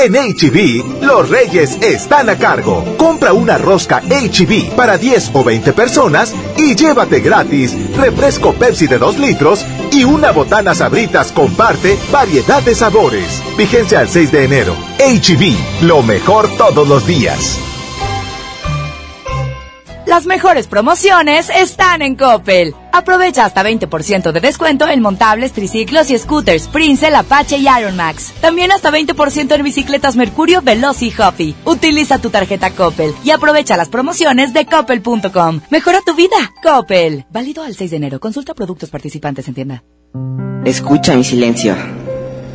En 0.00 0.12
HB, 0.12 1.02
los 1.02 1.28
reyes 1.28 1.76
están 1.82 2.28
a 2.28 2.38
cargo. 2.38 2.84
Compra 2.96 3.32
una 3.32 3.58
rosca 3.58 4.00
HB 4.00 4.76
para 4.76 4.96
10 4.96 5.32
o 5.34 5.42
20 5.42 5.72
personas 5.72 6.36
y 6.56 6.76
llévate 6.76 7.18
gratis 7.18 7.74
refresco 7.96 8.52
Pepsi 8.52 8.86
de 8.86 8.98
2 8.98 9.18
litros 9.18 9.66
y 9.90 10.04
una 10.04 10.30
botana 10.30 10.72
sabritas 10.76 11.32
comparte 11.32 11.98
variedad 12.12 12.62
de 12.62 12.76
sabores. 12.76 13.42
Vigencia 13.56 13.98
al 13.98 14.08
6 14.08 14.30
de 14.30 14.44
enero. 14.44 14.76
HB, 15.00 15.84
lo 15.84 16.02
mejor 16.04 16.48
todos 16.56 16.86
los 16.86 17.04
días. 17.04 17.58
Las 20.08 20.24
mejores 20.24 20.66
promociones 20.68 21.50
están 21.50 22.00
en 22.00 22.16
Coppel. 22.16 22.74
Aprovecha 22.94 23.44
hasta 23.44 23.62
20% 23.62 24.32
de 24.32 24.40
descuento 24.40 24.88
en 24.88 25.02
montables, 25.02 25.52
triciclos 25.52 26.10
y 26.10 26.16
scooters 26.16 26.66
Princel, 26.68 27.14
Apache 27.14 27.58
y 27.58 27.66
Iron 27.68 27.94
Max. 27.94 28.32
También 28.40 28.72
hasta 28.72 28.90
20% 28.90 29.54
en 29.54 29.62
bicicletas 29.62 30.16
Mercurio, 30.16 30.62
Veloz 30.62 31.02
y 31.02 31.12
Huffy. 31.12 31.54
Utiliza 31.66 32.18
tu 32.20 32.30
tarjeta 32.30 32.70
Coppel 32.70 33.12
y 33.22 33.32
aprovecha 33.32 33.76
las 33.76 33.90
promociones 33.90 34.54
de 34.54 34.64
coppel.com. 34.64 35.60
Mejora 35.70 36.00
tu 36.00 36.14
vida. 36.14 36.54
Coppel. 36.62 37.26
Válido 37.30 37.62
al 37.62 37.76
6 37.76 37.90
de 37.90 37.96
enero. 37.98 38.18
Consulta 38.18 38.54
productos 38.54 38.88
participantes 38.88 39.46
en 39.48 39.54
tienda. 39.54 39.84
Escucha 40.64 41.14
mi 41.16 41.24
silencio. 41.24 41.76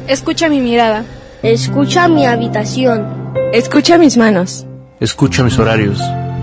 Escucha 0.07 0.49
mi 0.49 0.59
mirada. 0.59 1.05
Escucha 1.43 2.07
mi 2.07 2.25
habitación. 2.25 3.31
Escucha 3.53 3.99
mis 3.99 4.17
manos. 4.17 4.65
Escucha 4.99 5.43
mis 5.43 5.59
horarios. 5.59 6.01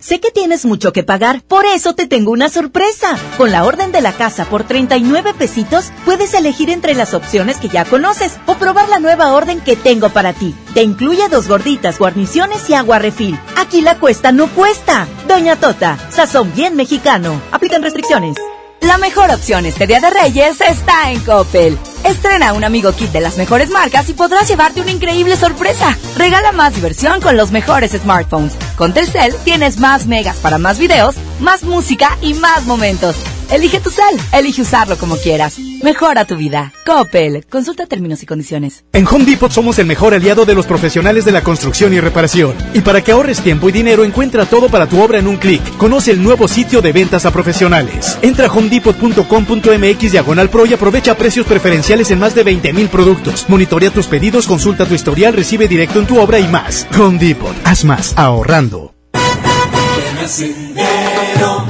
sé 0.00 0.18
que 0.18 0.30
tienes 0.30 0.64
mucho 0.64 0.92
que 0.92 1.04
pagar, 1.04 1.42
por 1.42 1.66
eso 1.66 1.94
te 1.94 2.06
tengo 2.06 2.32
una 2.32 2.48
sorpresa. 2.48 3.16
Con 3.38 3.52
la 3.52 3.64
orden 3.64 3.92
de 3.92 4.00
la 4.00 4.12
casa 4.12 4.46
por 4.46 4.64
39 4.64 5.34
pesitos, 5.34 5.92
puedes 6.04 6.34
elegir 6.34 6.70
entre 6.70 6.94
las 6.94 7.14
opciones 7.14 7.58
que 7.58 7.68
ya 7.68 7.84
conoces 7.84 8.32
o 8.46 8.54
probar 8.54 8.88
la 8.88 8.98
nueva 8.98 9.32
orden 9.32 9.60
que 9.60 9.76
tengo 9.76 10.08
para 10.08 10.32
ti. 10.32 10.54
Te 10.74 10.82
incluye 10.82 11.28
dos 11.28 11.46
gorditas, 11.46 11.98
guarniciones 11.98 12.68
y 12.68 12.74
agua 12.74 12.98
refil. 12.98 13.38
Aquí 13.56 13.80
la 13.80 13.98
cuesta 13.98 14.32
no 14.32 14.48
cuesta. 14.48 15.06
Doña 15.28 15.56
Tota, 15.56 15.96
sazón 16.10 16.52
bien 16.54 16.76
mexicano. 16.76 17.40
Aplican 17.52 17.82
restricciones. 17.82 18.36
La 18.80 18.96
mejor 18.96 19.30
opción 19.30 19.66
este 19.66 19.86
Día 19.86 20.00
de 20.00 20.10
Reyes 20.10 20.60
está 20.62 21.10
en 21.10 21.20
Coppel. 21.20 21.78
Estrena 22.04 22.54
un 22.54 22.64
amigo 22.64 22.92
kit 22.92 23.10
de 23.12 23.20
las 23.20 23.36
mejores 23.36 23.68
marcas 23.68 24.08
y 24.08 24.14
podrás 24.14 24.48
llevarte 24.48 24.80
una 24.80 24.90
increíble 24.90 25.36
sorpresa. 25.36 25.98
Regala 26.16 26.52
más 26.52 26.74
diversión 26.74 27.20
con 27.20 27.36
los 27.36 27.52
mejores 27.52 27.92
smartphones. 27.92 28.54
Con 28.76 28.94
Telcel 28.94 29.34
tienes 29.44 29.78
más 29.78 30.06
megas 30.06 30.38
para 30.38 30.56
más 30.56 30.78
videos, 30.78 31.16
más 31.40 31.62
música 31.62 32.16
y 32.22 32.32
más 32.34 32.64
momentos. 32.64 33.16
Elige 33.50 33.80
tu 33.80 33.90
cel, 33.90 34.04
elige 34.32 34.62
usarlo 34.62 34.96
como 34.96 35.16
quieras. 35.16 35.58
Mejora 35.82 36.24
tu 36.24 36.36
vida. 36.36 36.72
Coppel. 36.86 37.44
Consulta 37.50 37.86
términos 37.86 38.22
y 38.22 38.26
condiciones. 38.26 38.84
En 38.92 39.08
Home 39.08 39.24
Depot 39.24 39.50
somos 39.50 39.78
el 39.80 39.86
mejor 39.86 40.14
aliado 40.14 40.44
de 40.44 40.54
los 40.54 40.66
profesionales 40.66 41.24
de 41.24 41.32
la 41.32 41.42
construcción 41.42 41.92
y 41.92 41.98
reparación. 41.98 42.54
Y 42.74 42.80
para 42.82 43.02
que 43.02 43.10
ahorres 43.10 43.40
tiempo 43.40 43.68
y 43.68 43.72
dinero, 43.72 44.04
encuentra 44.04 44.46
todo 44.46 44.68
para 44.68 44.86
tu 44.86 45.02
obra 45.02 45.18
en 45.18 45.26
un 45.26 45.36
clic. 45.36 45.62
Conoce 45.78 46.12
el 46.12 46.22
nuevo 46.22 46.46
sitio 46.46 46.80
de 46.80 46.92
ventas 46.92 47.26
a 47.26 47.32
profesionales. 47.32 48.18
Entra 48.22 48.46
a 48.46 48.52
homedepot.com.mx 48.52 50.12
diagonal 50.12 50.48
pro 50.48 50.66
y 50.66 50.74
aprovecha 50.74 51.16
precios 51.16 51.44
preferenciales 51.44 52.12
en 52.12 52.20
más 52.20 52.36
de 52.36 52.44
20 52.44 52.72
mil 52.72 52.88
productos. 52.88 53.46
Monitorea 53.48 53.90
tus 53.90 54.06
pedidos, 54.06 54.46
consulta 54.46 54.86
tu 54.86 54.94
historial, 54.94 55.32
recibe 55.32 55.66
directo 55.66 55.98
en 55.98 56.06
tu 56.06 56.20
obra 56.20 56.38
y 56.38 56.46
más. 56.46 56.86
Home 56.96 57.18
Depot. 57.18 57.56
Haz 57.64 57.84
más 57.84 58.12
ahorrando. 58.16 58.94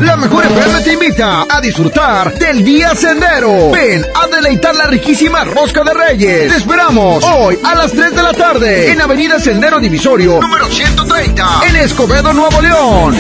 La 0.01 0.16
mejor 0.16 0.45
FM 0.47 0.81
te 0.82 0.93
invita 0.95 1.47
a 1.49 1.61
disfrutar 1.61 2.39
del 2.39 2.65
día 2.65 2.95
sendero. 2.95 3.70
Ven 3.70 4.05
a 4.15 4.27
deleitar 4.28 4.74
la 4.74 4.87
riquísima 4.87 5.45
rosca 5.45 5.82
de 5.85 5.95
reyes. 5.95 6.53
Te 6.53 6.59
esperamos 6.59 7.24
hoy 7.24 7.59
a 7.62 7.74
las 7.74 7.93
3 7.93 8.15
de 8.15 8.23
la 8.23 8.32
tarde 8.32 8.91
en 8.93 9.01
Avenida 9.01 9.39
Sendero 9.39 9.78
Divisorio, 9.78 10.41
número 10.41 10.66
130, 10.66 11.61
en 11.69 11.77
Escobedo, 11.77 12.32
Nuevo 12.32 12.61
León. 12.61 13.16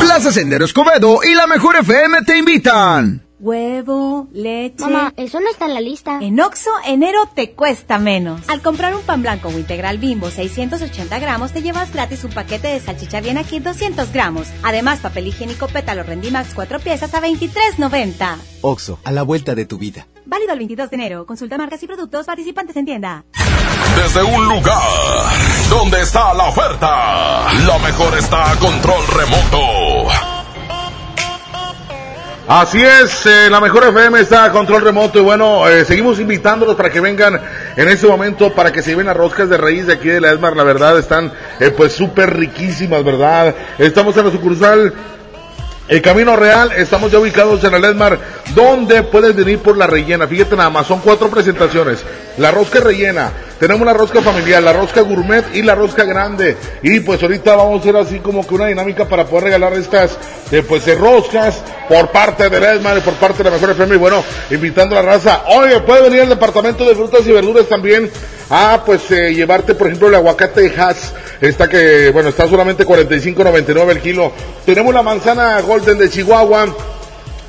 Plaza 0.00 0.32
Sendero 0.32 0.64
Escobedo 0.64 1.20
y 1.22 1.34
la 1.34 1.46
mejor 1.46 1.76
FM 1.76 2.22
te 2.22 2.38
invitan. 2.38 3.29
Huevo, 3.40 4.28
leche. 4.34 4.84
Mamá, 4.84 5.14
eso 5.16 5.40
no 5.40 5.48
está 5.48 5.64
en 5.64 5.72
la 5.72 5.80
lista. 5.80 6.18
En 6.20 6.38
Oxo, 6.38 6.68
enero 6.86 7.20
te 7.34 7.52
cuesta 7.52 7.98
menos. 7.98 8.46
Al 8.50 8.60
comprar 8.60 8.94
un 8.94 9.00
pan 9.00 9.22
blanco 9.22 9.48
o 9.48 9.52
integral 9.52 9.96
bimbo 9.96 10.28
680 10.28 11.18
gramos, 11.18 11.52
te 11.52 11.62
llevas 11.62 11.90
gratis 11.90 12.22
un 12.24 12.32
paquete 12.32 12.68
de 12.68 12.80
salchicha 12.80 13.22
bien 13.22 13.38
aquí 13.38 13.58
200 13.58 14.12
gramos. 14.12 14.48
Además, 14.62 15.00
papel 15.00 15.28
higiénico 15.28 15.68
pétalo 15.68 16.02
Rendimax 16.02 16.52
4 16.52 16.80
piezas 16.80 17.14
a 17.14 17.22
23.90. 17.22 18.36
Oxo, 18.60 18.98
a 19.04 19.10
la 19.10 19.22
vuelta 19.22 19.54
de 19.54 19.64
tu 19.64 19.78
vida. 19.78 20.06
Válido 20.26 20.52
el 20.52 20.58
22 20.58 20.90
de 20.90 20.96
enero. 20.96 21.24
Consulta 21.24 21.56
marcas 21.56 21.82
y 21.82 21.86
productos 21.86 22.26
participantes 22.26 22.76
en 22.76 22.84
tienda. 22.84 23.24
Desde 23.96 24.22
un 24.22 24.48
lugar 24.48 24.82
donde 25.70 26.02
está 26.02 26.34
la 26.34 26.44
oferta, 26.44 27.50
lo 27.64 27.78
mejor 27.78 28.18
está 28.18 28.52
a 28.52 28.56
control 28.56 29.02
remoto. 29.06 30.39
Así 32.52 32.82
es, 32.82 33.26
eh, 33.26 33.48
la 33.48 33.60
mejor 33.60 33.84
FM 33.84 34.18
está 34.18 34.44
a 34.44 34.50
control 34.50 34.82
remoto 34.82 35.20
y 35.20 35.22
bueno, 35.22 35.68
eh, 35.68 35.84
seguimos 35.84 36.18
invitándolos 36.18 36.74
para 36.74 36.90
que 36.90 36.98
vengan 36.98 37.40
en 37.76 37.88
este 37.88 38.08
momento 38.08 38.52
para 38.52 38.72
que 38.72 38.82
se 38.82 38.90
lleven 38.90 39.06
las 39.06 39.16
roscas 39.16 39.48
de 39.48 39.56
raíz 39.56 39.86
de 39.86 39.92
aquí 39.92 40.08
de 40.08 40.20
la 40.20 40.32
Esmar, 40.32 40.56
la 40.56 40.64
verdad 40.64 40.98
están 40.98 41.32
eh, 41.60 41.70
pues 41.70 41.92
súper 41.92 42.36
riquísimas, 42.36 43.04
¿verdad? 43.04 43.54
Estamos 43.78 44.16
en 44.16 44.26
la 44.26 44.32
sucursal 44.32 44.92
el 45.86 46.02
Camino 46.02 46.34
Real, 46.34 46.72
estamos 46.72 47.12
ya 47.12 47.20
ubicados 47.20 47.62
en 47.62 47.74
el 47.74 47.84
Esmar, 47.84 48.18
donde 48.54 49.04
puedes 49.04 49.34
venir 49.34 49.60
por 49.60 49.76
la 49.76 49.88
rellena. 49.88 50.26
Fíjate 50.26 50.56
nada 50.56 50.70
más, 50.70 50.88
son 50.88 51.00
cuatro 51.00 51.28
presentaciones. 51.28 52.04
La 52.38 52.50
rosca 52.50 52.80
rellena, 52.80 53.32
tenemos 53.60 53.86
la 53.86 53.92
rosca 53.92 54.22
familiar, 54.22 54.62
la 54.62 54.72
rosca 54.72 55.02
gourmet 55.02 55.44
y 55.52 55.60
la 55.60 55.74
rosca 55.74 56.04
grande. 56.04 56.56
Y 56.82 57.00
pues 57.00 57.22
ahorita 57.22 57.56
vamos 57.56 57.78
a 57.78 57.80
hacer 57.80 57.96
así 57.96 58.18
como 58.20 58.46
que 58.46 58.54
una 58.54 58.66
dinámica 58.66 59.04
para 59.04 59.26
poder 59.26 59.44
regalar 59.44 59.74
estas 59.74 60.16
eh, 60.50 60.62
pues 60.66 60.88
eh, 60.88 60.94
roscas 60.94 61.62
por 61.86 62.10
parte 62.10 62.48
del 62.48 62.64
Esmar 62.64 62.96
y 62.96 63.00
por 63.02 63.12
parte 63.14 63.42
de 63.42 63.50
la 63.50 63.56
Mejor 63.56 63.72
FM. 63.72 63.96
Y 63.96 63.98
bueno, 63.98 64.24
invitando 64.50 64.96
a 64.96 65.02
la 65.02 65.12
raza. 65.12 65.44
Oye, 65.48 65.78
puede 65.80 66.02
venir 66.02 66.22
al 66.22 66.30
departamento 66.30 66.86
de 66.86 66.94
frutas 66.94 67.26
y 67.26 67.32
verduras 67.32 67.66
también. 67.66 68.10
Ah, 68.48 68.82
pues 68.86 69.10
eh, 69.10 69.34
llevarte, 69.34 69.74
por 69.74 69.88
ejemplo, 69.88 70.08
el 70.08 70.14
aguacate 70.14 70.62
de 70.62 70.80
Hass. 70.80 71.12
Está 71.40 71.68
que, 71.68 72.10
bueno, 72.14 72.30
está 72.30 72.48
solamente 72.48 72.86
45.99 72.86 73.90
el 73.90 74.00
kilo. 74.00 74.32
Tenemos 74.64 74.94
la 74.94 75.02
manzana 75.02 75.60
Golden 75.60 75.98
de 75.98 76.08
Chihuahua 76.08 76.74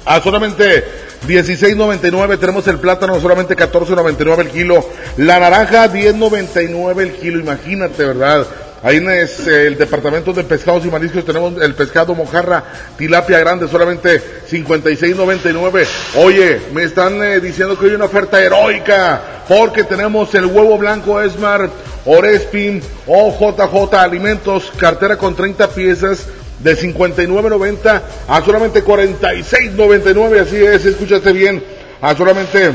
a 0.03 0.19
solamente 0.19 0.83
16.99. 1.27 2.39
Tenemos 2.39 2.67
el 2.67 2.79
plátano 2.79 3.19
solamente 3.19 3.55
14.99 3.55 4.39
el 4.39 4.49
kilo. 4.49 4.89
La 5.17 5.39
naranja 5.39 5.91
10.99 5.91 7.01
el 7.01 7.11
kilo. 7.13 7.39
Imagínate, 7.39 8.05
¿verdad? 8.05 8.47
Ahí 8.83 8.97
en 8.97 9.11
es, 9.11 9.47
eh, 9.47 9.67
el 9.67 9.77
departamento 9.77 10.33
de 10.33 10.43
pescados 10.43 10.83
y 10.85 10.89
mariscos 10.89 11.23
tenemos 11.23 11.53
el 11.61 11.75
pescado 11.75 12.15
mojarra, 12.15 12.63
tilapia 12.97 13.37
grande, 13.37 13.67
solamente 13.67 14.19
56.99. 14.49 15.87
Oye, 16.15 16.59
me 16.73 16.83
están 16.83 17.21
eh, 17.21 17.39
diciendo 17.39 17.77
que 17.77 17.85
hay 17.85 17.93
una 17.93 18.05
oferta 18.05 18.43
heroica, 18.43 19.21
porque 19.47 19.83
tenemos 19.83 20.33
el 20.33 20.47
huevo 20.47 20.79
blanco 20.79 21.21
Esmar, 21.21 21.69
Orespin, 22.05 22.81
OJJ 23.05 23.93
Alimentos, 23.93 24.71
cartera 24.75 25.15
con 25.15 25.35
30 25.35 25.67
piezas 25.69 26.25
de 26.63 26.77
59.90 26.77 28.01
a 28.27 28.41
solamente 28.43 28.83
46.99, 28.83 30.39
así 30.39 30.57
es, 30.57 30.85
escúchate 30.85 31.31
bien, 31.31 31.63
a 32.01 32.15
solamente 32.15 32.71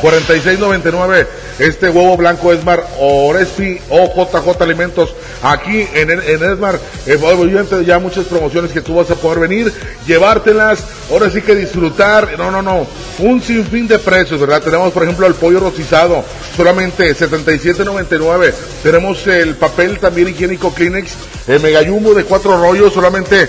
46.99 0.00 1.26
este 1.58 1.88
huevo 1.88 2.16
blanco 2.16 2.52
Esmar 2.52 2.84
Orespi 2.98 3.78
o 3.90 4.06
JJ 4.14 4.62
Alimentos 4.62 5.14
aquí 5.42 5.86
en, 5.94 6.10
en 6.10 6.42
Esmar. 6.42 6.78
Eh, 7.06 7.18
obviamente 7.22 7.84
ya 7.84 7.98
muchas 7.98 8.26
promociones 8.26 8.72
que 8.72 8.80
tú 8.80 8.94
vas 8.94 9.10
a 9.10 9.14
poder 9.14 9.40
venir 9.40 9.72
llevártelas 10.06 10.84
ahora 11.10 11.30
sí 11.30 11.42
que 11.42 11.54
disfrutar. 11.54 12.36
No 12.38 12.50
no 12.50 12.62
no 12.62 12.86
un 13.18 13.42
sinfín 13.42 13.86
de 13.86 13.98
precios 13.98 14.40
verdad 14.40 14.62
tenemos 14.62 14.92
por 14.92 15.02
ejemplo 15.02 15.26
el 15.26 15.34
pollo 15.34 15.60
rostizado 15.60 16.24
solamente 16.56 17.14
77.99 17.14 18.52
tenemos 18.82 19.26
el 19.26 19.54
papel 19.54 19.98
también 19.98 20.28
higiénico 20.28 20.72
Kleenex 20.72 21.12
el 21.46 21.60
megayumbo 21.60 22.14
de 22.14 22.24
cuatro 22.24 22.60
rollos 22.60 22.92
solamente 22.92 23.48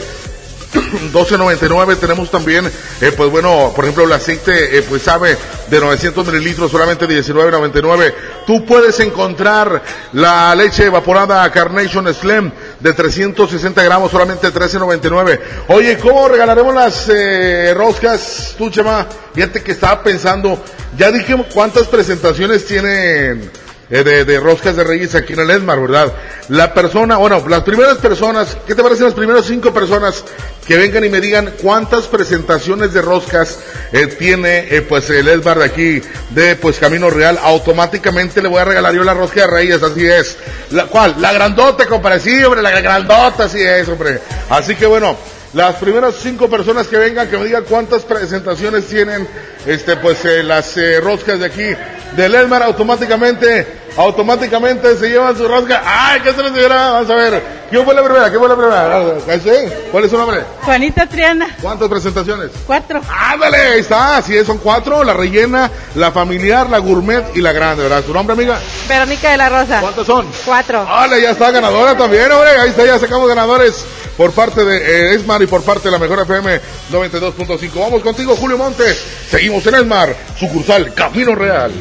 12.99 0.73 1.97
tenemos 1.97 2.31
también, 2.31 2.65
eh, 3.01 3.11
pues 3.15 3.29
bueno, 3.29 3.71
por 3.75 3.85
ejemplo, 3.85 4.03
el 4.03 4.11
aceite, 4.11 4.77
eh, 4.77 4.81
pues 4.87 5.03
sabe, 5.03 5.37
de 5.69 5.79
900 5.79 6.25
mililitros, 6.27 6.71
solamente 6.71 7.07
19.99. 7.07 8.13
Tú 8.47 8.65
puedes 8.65 8.99
encontrar 8.99 9.83
la 10.13 10.55
leche 10.55 10.85
evaporada 10.85 11.49
Carnation 11.51 12.11
Slim 12.13 12.51
de 12.79 12.93
360 12.93 13.83
gramos, 13.83 14.11
solamente 14.11 14.51
13.99. 14.51 15.39
Oye, 15.67 15.97
¿cómo 15.97 16.27
regalaremos 16.27 16.73
las 16.73 17.09
eh, 17.09 17.73
roscas, 17.75 18.55
tú, 18.57 18.69
Chema? 18.69 19.07
Fíjate 19.33 19.61
que 19.61 19.71
estaba 19.71 20.03
pensando, 20.03 20.59
ya 20.97 21.11
dije 21.11 21.35
cuántas 21.53 21.87
presentaciones 21.87 22.65
tienen 22.65 23.62
de, 24.01 24.25
de 24.25 24.39
roscas 24.39 24.75
de 24.75 24.83
reyes 24.83 25.13
aquí 25.13 25.33
en 25.33 25.41
el 25.41 25.51
Esmar, 25.51 25.79
¿verdad? 25.79 26.13
La 26.49 26.73
persona, 26.73 27.17
bueno, 27.17 27.43
las 27.47 27.61
primeras 27.61 27.99
personas, 27.99 28.57
¿qué 28.65 28.73
te 28.73 28.81
parecen 28.81 29.05
las 29.05 29.13
primeras 29.13 29.45
cinco 29.45 29.71
personas 29.71 30.23
que 30.65 30.77
vengan 30.77 31.03
y 31.03 31.09
me 31.09 31.21
digan 31.21 31.53
cuántas 31.61 32.07
presentaciones 32.07 32.93
de 32.93 33.01
roscas 33.01 33.59
eh, 33.91 34.07
tiene 34.07 34.75
eh, 34.75 34.81
pues 34.81 35.09
el 35.09 35.27
Esmar 35.27 35.59
de 35.59 35.65
aquí, 35.65 36.01
de 36.31 36.55
pues 36.55 36.79
Camino 36.79 37.09
Real? 37.09 37.37
Automáticamente 37.41 38.41
le 38.41 38.47
voy 38.47 38.59
a 38.59 38.65
regalar 38.65 38.93
yo 38.95 39.03
la 39.03 39.13
rosca 39.13 39.41
de 39.41 39.47
reyes, 39.47 39.83
así 39.83 40.07
es. 40.07 40.37
La, 40.71 40.87
¿Cuál? 40.87 41.15
La 41.19 41.31
grandota, 41.31 41.85
compadre, 41.85 42.19
sí, 42.19 42.43
hombre, 42.43 42.61
la 42.61 42.71
grandota, 42.81 43.43
así 43.43 43.61
es, 43.61 43.87
hombre. 43.87 44.19
Así 44.49 44.75
que 44.75 44.85
bueno, 44.85 45.17
las 45.53 45.75
primeras 45.75 46.15
cinco 46.21 46.49
personas 46.49 46.87
que 46.87 46.97
vengan 46.97 47.27
que 47.29 47.37
me 47.37 47.45
digan 47.45 47.63
cuántas 47.69 48.01
presentaciones 48.03 48.87
tienen 48.87 49.27
este 49.65 49.95
pues 49.97 50.23
eh, 50.25 50.43
las 50.43 50.75
eh, 50.77 50.99
roscas 50.99 51.39
de 51.39 51.45
aquí 51.45 51.75
del 52.15 52.35
Elmar 52.35 52.63
automáticamente 52.63 53.81
automáticamente 53.95 54.95
se 54.97 55.09
llevan 55.09 55.37
su 55.37 55.47
rosca 55.47 55.81
ay 55.85 56.21
qué 56.21 56.33
se 56.33 56.41
les 56.43 56.53
dirá 56.53 56.91
vamos 56.93 57.09
a 57.09 57.15
ver 57.15 57.43
quién 57.69 57.85
fue 57.85 57.93
la 57.93 58.03
primera 58.03 58.29
quién 58.29 58.39
fue 58.39 58.49
la 58.49 58.55
primera 58.55 59.15
¿Sí? 59.43 59.73
cuál 59.91 60.03
es 60.05 60.11
su 60.11 60.17
nombre 60.17 60.41
Juanita 60.63 61.05
Triana. 61.05 61.47
cuántas 61.61 61.87
presentaciones 61.87 62.49
Cuatro. 62.65 63.01
ándale 63.07 63.57
ahí 63.57 63.79
está 63.81 64.17
así 64.17 64.35
es 64.35 64.47
son 64.47 64.57
cuatro 64.57 65.03
la 65.03 65.13
rellena 65.13 65.69
la 65.95 66.11
familiar 66.11 66.67
la 66.69 66.79
gourmet 66.79 67.23
y 67.35 67.41
la 67.41 67.51
grande 67.51 67.83
verdad 67.83 68.03
su 68.03 68.13
nombre 68.13 68.33
amiga 68.33 68.59
Verónica 68.89 69.31
de 69.31 69.37
la 69.37 69.49
Rosa. 69.49 69.79
¿Cuántos 69.81 70.05
son? 70.05 70.27
Cuatro. 70.45 70.83
Vale, 70.85 71.21
ya 71.21 71.31
está 71.31 71.51
ganadora 71.51 71.97
también, 71.97 72.29
hombre. 72.31 72.49
Ahí 72.59 72.69
está, 72.69 72.85
ya 72.85 72.99
sacamos 72.99 73.27
ganadores 73.29 73.85
por 74.17 74.31
parte 74.33 74.63
de 74.65 74.77
eh, 74.77 75.15
Esmar 75.15 75.41
y 75.43 75.47
por 75.47 75.63
parte 75.63 75.89
de 75.89 75.91
la 75.91 75.99
Mejor 75.99 76.21
FM 76.23 76.59
92.5. 76.91 77.79
Vamos 77.79 78.01
contigo, 78.01 78.35
Julio 78.35 78.57
Montes. 78.57 78.97
Seguimos 79.29 79.65
en 79.67 79.75
Esmar, 79.75 80.15
sucursal 80.39 80.93
Camino 80.93 81.35
Real. 81.35 81.71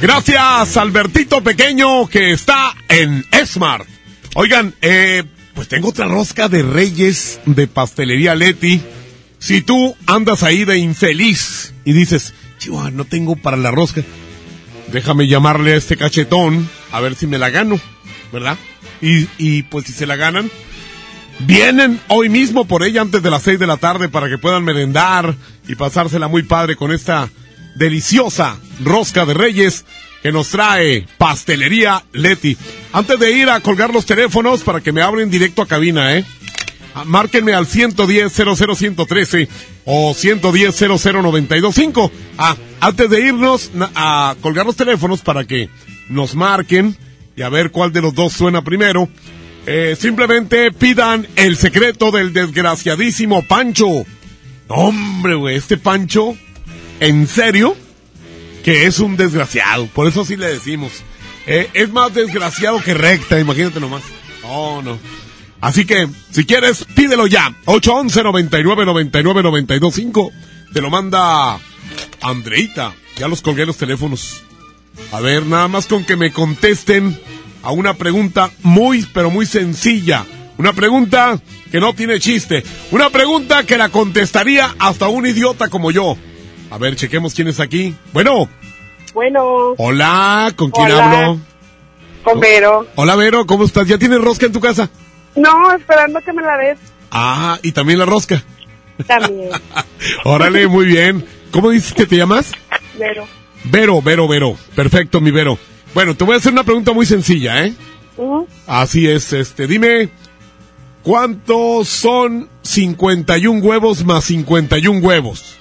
Gracias, 0.00 0.76
Albertito 0.76 1.42
Pequeño, 1.42 2.08
que 2.08 2.32
está 2.32 2.74
en 2.88 3.24
Esmar. 3.30 3.84
Oigan, 4.34 4.74
eh, 4.80 5.24
pues 5.54 5.68
tengo 5.68 5.90
otra 5.90 6.06
rosca 6.06 6.48
de 6.48 6.62
Reyes 6.62 7.40
de 7.44 7.66
Pastelería 7.66 8.34
Leti. 8.34 8.80
Si 9.38 9.60
tú 9.60 9.96
andas 10.06 10.42
ahí 10.42 10.64
de 10.64 10.78
infeliz 10.78 11.74
y 11.84 11.92
dices, 11.92 12.34
chihuahua, 12.58 12.90
no 12.90 13.04
tengo 13.04 13.36
para 13.36 13.56
la 13.56 13.70
rosca, 13.70 14.02
déjame 14.92 15.28
llamarle 15.28 15.74
a 15.74 15.76
este 15.76 15.96
cachetón 15.96 16.68
a 16.90 17.00
ver 17.00 17.14
si 17.14 17.26
me 17.26 17.38
la 17.38 17.50
gano, 17.50 17.80
¿verdad? 18.32 18.56
Y, 19.00 19.28
y 19.38 19.64
pues 19.64 19.86
si 19.86 19.92
se 19.92 20.06
la 20.06 20.16
ganan, 20.16 20.50
vienen 21.40 22.00
hoy 22.08 22.28
mismo 22.28 22.66
por 22.66 22.82
ella 22.82 23.00
antes 23.00 23.22
de 23.22 23.30
las 23.30 23.42
seis 23.42 23.58
de 23.58 23.66
la 23.66 23.76
tarde 23.76 24.08
para 24.08 24.28
que 24.28 24.38
puedan 24.38 24.64
merendar 24.64 25.34
y 25.68 25.74
pasársela 25.74 26.28
muy 26.28 26.42
padre 26.42 26.76
con 26.76 26.92
esta 26.92 27.28
deliciosa 27.74 28.58
rosca 28.82 29.24
de 29.26 29.34
reyes 29.34 29.84
que 30.22 30.30
nos 30.32 30.48
trae 30.50 31.06
Pastelería 31.18 32.04
Leti. 32.12 32.56
Antes 32.92 33.18
de 33.18 33.32
ir 33.32 33.50
a 33.50 33.60
colgar 33.60 33.92
los 33.92 34.06
teléfonos 34.06 34.62
para 34.62 34.80
que 34.80 34.92
me 34.92 35.02
abren 35.02 35.30
directo 35.30 35.62
a 35.62 35.66
cabina, 35.66 36.16
¿eh? 36.16 36.24
Ah, 36.94 37.04
Márquenme 37.04 37.54
al 37.54 37.66
110-00-113 37.66 39.48
o 39.84 40.14
110-00-925. 40.14 42.10
Ah, 42.38 42.54
antes 42.80 43.10
de 43.10 43.20
irnos 43.20 43.70
a 43.94 44.36
colgar 44.40 44.66
los 44.66 44.76
teléfonos 44.76 45.22
para 45.22 45.44
que 45.44 45.68
nos 46.08 46.34
marquen 46.34 46.96
y 47.34 47.42
a 47.42 47.48
ver 47.48 47.70
cuál 47.70 47.92
de 47.92 48.02
los 48.02 48.14
dos 48.14 48.32
suena 48.34 48.62
primero. 48.62 49.08
Eh, 49.66 49.96
simplemente 49.98 50.72
pidan 50.72 51.26
el 51.36 51.56
secreto 51.56 52.10
del 52.10 52.32
desgraciadísimo 52.32 53.42
Pancho. 53.46 54.04
Hombre, 54.68 55.34
güey, 55.34 55.56
este 55.56 55.76
Pancho, 55.76 56.36
¿en 57.00 57.26
serio? 57.26 57.76
Que 58.64 58.86
es 58.86 58.98
un 58.98 59.16
desgraciado, 59.16 59.86
por 59.86 60.08
eso 60.08 60.24
sí 60.24 60.36
le 60.36 60.46
decimos. 60.46 60.92
Eh, 61.46 61.68
es 61.74 61.90
más 61.90 62.14
desgraciado 62.14 62.82
que 62.82 62.94
recta, 62.94 63.38
imagínate 63.38 63.80
nomás. 63.80 64.02
No, 64.42 64.82
no. 64.82 64.98
Así 65.60 65.84
que, 65.84 66.08
si 66.30 66.44
quieres, 66.44 66.84
pídelo 66.96 67.26
ya. 67.28 67.54
811 67.66 68.22
99 68.24 68.84
99 68.84 69.42
925 69.42 70.32
Te 70.72 70.80
lo 70.80 70.90
manda 70.90 71.58
Andreita. 72.20 72.94
Ya 73.16 73.28
los 73.28 73.42
colgué 73.42 73.64
los 73.64 73.76
teléfonos. 73.76 74.42
A 75.12 75.20
ver, 75.20 75.46
nada 75.46 75.68
más 75.68 75.86
con 75.86 76.04
que 76.04 76.16
me 76.16 76.32
contesten 76.32 77.18
a 77.62 77.70
una 77.72 77.94
pregunta 77.94 78.50
muy, 78.62 79.06
pero 79.12 79.30
muy 79.30 79.46
sencilla. 79.46 80.24
Una 80.58 80.72
pregunta 80.72 81.40
que 81.70 81.80
no 81.80 81.94
tiene 81.94 82.20
chiste. 82.20 82.62
Una 82.90 83.10
pregunta 83.10 83.64
que 83.64 83.78
la 83.78 83.88
contestaría 83.88 84.74
hasta 84.78 85.08
un 85.08 85.26
idiota 85.26 85.68
como 85.68 85.90
yo. 85.90 86.16
A 86.70 86.78
ver, 86.78 86.96
chequemos 86.96 87.34
quién 87.34 87.48
es 87.48 87.60
aquí. 87.60 87.94
Bueno, 88.12 88.48
Bueno, 89.14 89.74
hola, 89.76 90.52
¿con 90.56 90.70
quién 90.70 90.86
Hola. 90.92 91.04
hablo? 91.26 91.40
con 92.24 92.38
Vero. 92.40 92.86
Hola, 92.94 93.16
Vero, 93.16 93.46
¿cómo 93.46 93.64
estás? 93.64 93.86
¿Ya 93.88 93.98
tienes 93.98 94.20
rosca 94.20 94.46
en 94.46 94.52
tu 94.52 94.60
casa? 94.60 94.88
No, 95.34 95.72
esperando 95.74 96.20
que 96.20 96.32
me 96.32 96.42
la 96.42 96.56
des 96.56 96.78
Ah, 97.10 97.58
y 97.62 97.72
también 97.72 97.98
la 97.98 98.06
rosca. 98.06 98.42
también. 99.06 99.50
Órale, 100.24 100.66
muy 100.68 100.86
bien. 100.86 101.24
¿Cómo 101.50 101.70
dices 101.70 101.92
que 101.92 102.06
te 102.06 102.16
llamas? 102.16 102.52
Vero. 102.98 103.26
Vero, 103.64 104.00
Vero, 104.02 104.28
Vero. 104.28 104.56
Perfecto, 104.74 105.20
mi 105.20 105.30
Vero. 105.30 105.58
Bueno, 105.94 106.14
te 106.14 106.24
voy 106.24 106.34
a 106.34 106.38
hacer 106.38 106.52
una 106.52 106.64
pregunta 106.64 106.92
muy 106.92 107.06
sencilla, 107.06 107.64
¿eh? 107.64 107.74
Así 108.66 109.08
es, 109.08 109.32
este, 109.32 109.66
dime, 109.66 110.08
¿cuántos 111.02 111.88
son 111.88 112.48
51 112.62 113.60
huevos 113.60 114.04
más 114.04 114.24
51 114.24 115.00
huevos? 115.00 115.56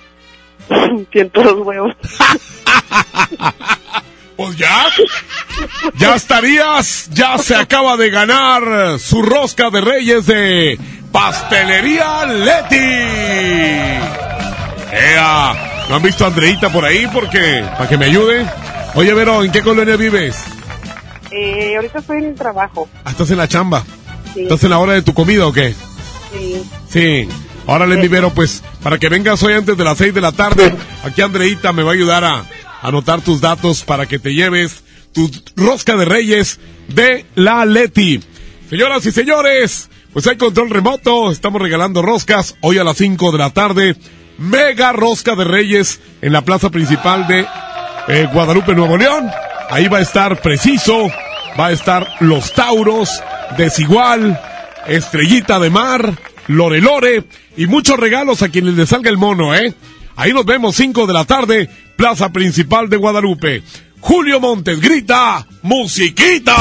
102 1.11 1.65
huevos. 1.65 1.95
Pues 4.37 4.57
ya, 4.57 4.87
ya 5.99 6.15
estarías, 6.15 7.07
ya 7.11 7.37
se 7.37 7.55
acaba 7.55 7.95
de 7.95 8.09
ganar 8.09 8.97
su 8.97 9.21
rosca 9.21 9.69
de 9.69 9.81
reyes 9.81 10.25
de 10.25 10.79
Pastelería 11.11 12.25
Leti. 12.25 12.75
¡Ea! 14.91 15.85
¿No 15.89 15.95
han 15.95 16.01
visto 16.01 16.23
a 16.23 16.29
Andreita 16.29 16.69
por 16.69 16.83
ahí? 16.85 17.07
Porque, 17.13 17.63
para 17.77 17.87
que 17.87 17.99
me 17.99 18.05
ayude. 18.05 18.47
Oye, 18.93 19.13
Vero, 19.13 19.43
¿en 19.43 19.51
qué 19.51 19.61
colonia 19.61 19.95
vives? 19.95 20.35
Eh, 21.31 21.75
ahorita 21.75 21.99
estoy 21.99 22.17
en 22.19 22.25
el 22.25 22.35
trabajo. 22.35 22.89
Ah, 23.05 23.11
¿Estás 23.11 23.31
en 23.31 23.37
la 23.37 23.47
chamba? 23.47 23.85
Sí. 24.33 24.41
¿Estás 24.43 24.63
en 24.65 24.69
la 24.71 24.79
hora 24.79 24.93
de 24.93 25.01
tu 25.01 25.13
comida 25.13 25.47
o 25.47 25.53
qué? 25.53 25.73
Sí. 26.33 26.63
Sí. 26.89 27.29
Órale, 27.67 27.97
mi 27.97 28.07
Vero, 28.07 28.31
pues, 28.33 28.63
para 28.83 28.97
que 28.99 29.07
vengas 29.07 29.41
hoy 29.43 29.53
antes 29.53 29.77
de 29.77 29.83
las 29.83 29.97
6 29.97 30.13
de 30.13 30.21
la 30.21 30.31
tarde, 30.33 30.75
aquí 31.03 31.21
Andreita 31.21 31.71
me 31.71 31.83
va 31.83 31.91
a 31.91 31.93
ayudar 31.93 32.25
a 32.25 32.45
anotar 32.81 33.21
tus 33.21 33.39
datos 33.39 33.83
para 33.83 34.07
que 34.07 34.19
te 34.19 34.33
lleves 34.33 34.83
tu 35.13 35.29
rosca 35.55 35.95
de 35.95 36.05
reyes 36.05 36.59
de 36.89 37.25
la 37.35 37.65
Leti. 37.65 38.21
Señoras 38.69 39.05
y 39.05 39.11
señores, 39.11 39.89
pues 40.11 40.27
hay 40.27 40.37
control 40.37 40.69
remoto, 40.69 41.31
estamos 41.31 41.61
regalando 41.61 42.01
roscas 42.01 42.55
hoy 42.61 42.77
a 42.77 42.83
las 42.83 42.97
5 42.97 43.31
de 43.31 43.37
la 43.37 43.51
tarde. 43.51 43.95
Mega 44.37 44.91
rosca 44.91 45.35
de 45.35 45.43
reyes 45.43 45.99
en 46.21 46.33
la 46.33 46.41
plaza 46.41 46.69
principal 46.71 47.27
de 47.27 47.45
eh, 48.07 48.27
Guadalupe, 48.31 48.73
Nuevo 48.73 48.97
León. 48.97 49.29
Ahí 49.69 49.87
va 49.87 49.99
a 49.99 50.01
estar 50.01 50.41
preciso, 50.41 51.09
va 51.59 51.67
a 51.67 51.71
estar 51.71 52.07
Los 52.19 52.53
Tauros, 52.53 53.21
Desigual, 53.57 54.39
Estrellita 54.87 55.59
de 55.59 55.69
Mar, 55.69 56.13
Lore 56.47 56.81
Lore 56.81 57.23
y 57.55 57.67
muchos 57.67 57.97
regalos 57.97 58.41
a 58.41 58.49
quienes 58.49 58.73
les 58.73 58.89
salga 58.89 59.09
el 59.09 59.17
mono, 59.17 59.55
¿eh? 59.55 59.73
Ahí 60.15 60.33
nos 60.33 60.45
vemos 60.45 60.75
5 60.75 61.07
de 61.07 61.13
la 61.13 61.25
tarde, 61.25 61.69
plaza 61.95 62.29
principal 62.29 62.89
de 62.89 62.97
Guadalupe. 62.97 63.63
Julio 63.99 64.39
Montes 64.39 64.79
grita, 64.81 65.47
musiquita. 65.61 66.57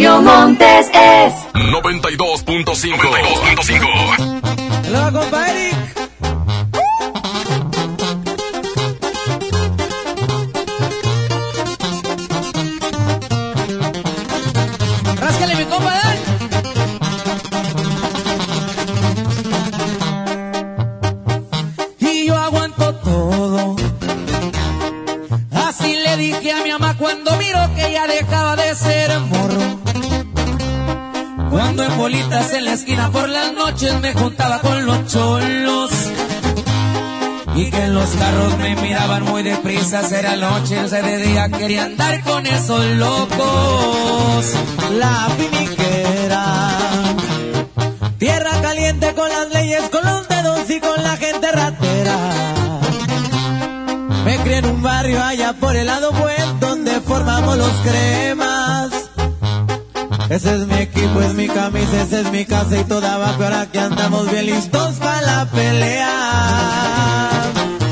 Julio 0.00 0.22
Montes 0.22 0.88
es 0.94 1.34
92.5. 1.52 2.96
92.5. 2.96 4.40
Hola, 4.88 5.12
compadre. 5.12 5.70
Ráscale, 15.16 15.54
mi 15.56 15.64
compa, 15.66 15.92
dale. 15.92 16.18
Y 21.98 22.26
yo 22.26 22.36
aguanto 22.38 22.94
todo. 22.94 23.76
Así 25.52 25.94
le 25.94 26.16
dije 26.16 26.52
a 26.52 26.62
mi 26.62 26.70
mamá 26.70 26.96
cuando 26.96 27.36
miro 27.36 27.58
que 27.76 27.92
ya 27.92 28.06
dejaba 28.06 28.56
de 28.56 28.74
ser 28.74 29.20
morro. 29.20 29.79
En 31.82 31.96
bolitas 31.96 32.52
en 32.52 32.66
la 32.66 32.74
esquina 32.74 33.10
por 33.10 33.26
las 33.26 33.54
noches 33.54 33.98
me 34.02 34.12
juntaba 34.12 34.60
con 34.60 34.84
los 34.84 35.06
cholos. 35.06 35.90
Y 37.54 37.70
que 37.70 37.84
en 37.84 37.94
los 37.94 38.10
carros 38.10 38.58
me 38.58 38.76
miraban 38.76 39.24
muy 39.24 39.42
deprisa, 39.42 40.02
era 40.10 40.36
noche, 40.36 40.88
se 40.88 41.00
de 41.00 41.16
día 41.24 41.48
quería 41.48 41.84
andar 41.84 42.22
con 42.22 42.46
esos 42.46 42.84
locos. 42.84 44.46
La 44.98 45.28
finiquera, 45.38 46.70
tierra 48.18 48.60
caliente 48.60 49.14
con 49.14 49.30
las 49.30 49.48
leyes, 49.50 49.82
con 49.90 50.04
los 50.04 50.28
dedos 50.28 50.68
y 50.68 50.80
con 50.80 51.02
la 51.02 51.16
gente 51.16 51.50
ratera. 51.50 52.18
Me 54.24 54.36
crié 54.38 54.58
en 54.58 54.66
un 54.66 54.82
barrio 54.82 55.22
allá 55.22 55.54
por 55.54 55.74
el 55.76 55.86
lado 55.86 56.12
buen, 56.12 56.60
donde 56.60 57.00
formamos 57.00 57.56
los 57.56 57.72
cremas. 57.82 58.59
Ese 60.30 60.54
es 60.54 60.64
mi 60.68 60.76
equipo, 60.76 61.20
es 61.22 61.34
mi 61.34 61.48
camisa, 61.48 62.02
esa 62.02 62.20
es 62.20 62.30
mi 62.30 62.44
casa 62.44 62.78
y 62.78 62.84
toda 62.84 63.16
abajo. 63.16 63.42
Ahora 63.42 63.66
que 63.66 63.80
andamos 63.80 64.30
bien 64.30 64.46
listos 64.46 64.94
para 65.00 65.20
la 65.22 65.46
pelea. 65.46 67.30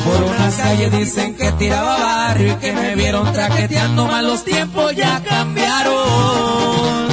Por 0.05 0.23
unas 0.23 0.55
calles 0.55 0.93
dicen 0.93 1.35
que 1.35 1.51
tiraba 1.51 1.99
barrio 1.99 2.53
y 2.53 2.57
que 2.57 2.73
me 2.73 2.95
vieron 2.95 3.33
traqueteando 3.33 4.07
mal 4.07 4.25
los 4.25 4.45
tiempos 4.45 4.95
ya 4.95 5.21
cambiaron. 5.25 7.09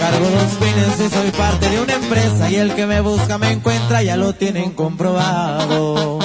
Cargo 0.00 0.28
los 0.36 0.52
fines 0.58 1.00
y 1.00 1.14
soy 1.14 1.30
parte 1.30 1.70
de 1.70 1.80
una 1.80 1.94
empresa 1.94 2.50
y 2.50 2.56
el 2.56 2.74
que 2.74 2.84
me 2.86 3.00
busca 3.00 3.38
me 3.38 3.50
encuentra, 3.52 4.02
ya 4.02 4.18
lo 4.18 4.34
tienen 4.34 4.72
comprobado. 4.72 6.18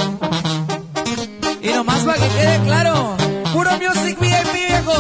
Y 1.61 1.69
nomás 1.69 2.01
para 2.01 2.17
que 2.19 2.27
quede 2.27 2.59
claro, 2.65 3.15
puro 3.53 3.71
music 3.77 4.19
VIP 4.19 4.53
viejo. 4.67 4.93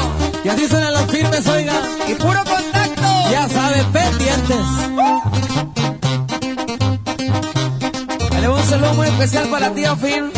Y 0.45 0.47
así 0.49 0.65
suenan 0.65 0.93
los 0.93 1.11
firmes, 1.11 1.45
oiga. 1.47 1.73
Y 2.07 2.13
puro 2.13 2.41
contacto. 2.45 3.02
Ya 3.33 3.49
sabes, 3.49 3.83
pendientes. 3.85 4.65
Dale 8.29 8.47
un 8.47 8.63
saludo 8.63 8.93
muy 8.93 9.07
especial 9.07 9.47
para 9.47 9.73
tía 9.73 9.95
Fin. 9.95 10.31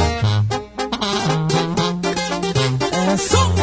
Eso. 3.13 3.53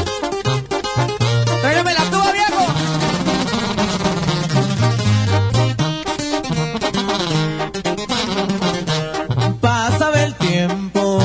Tráigame 1.62 1.94
la 1.94 2.04
tuba, 2.10 2.32
viejo. 2.32 2.66
Pasaba 9.62 10.24
el 10.24 10.34
tiempo 10.34 11.22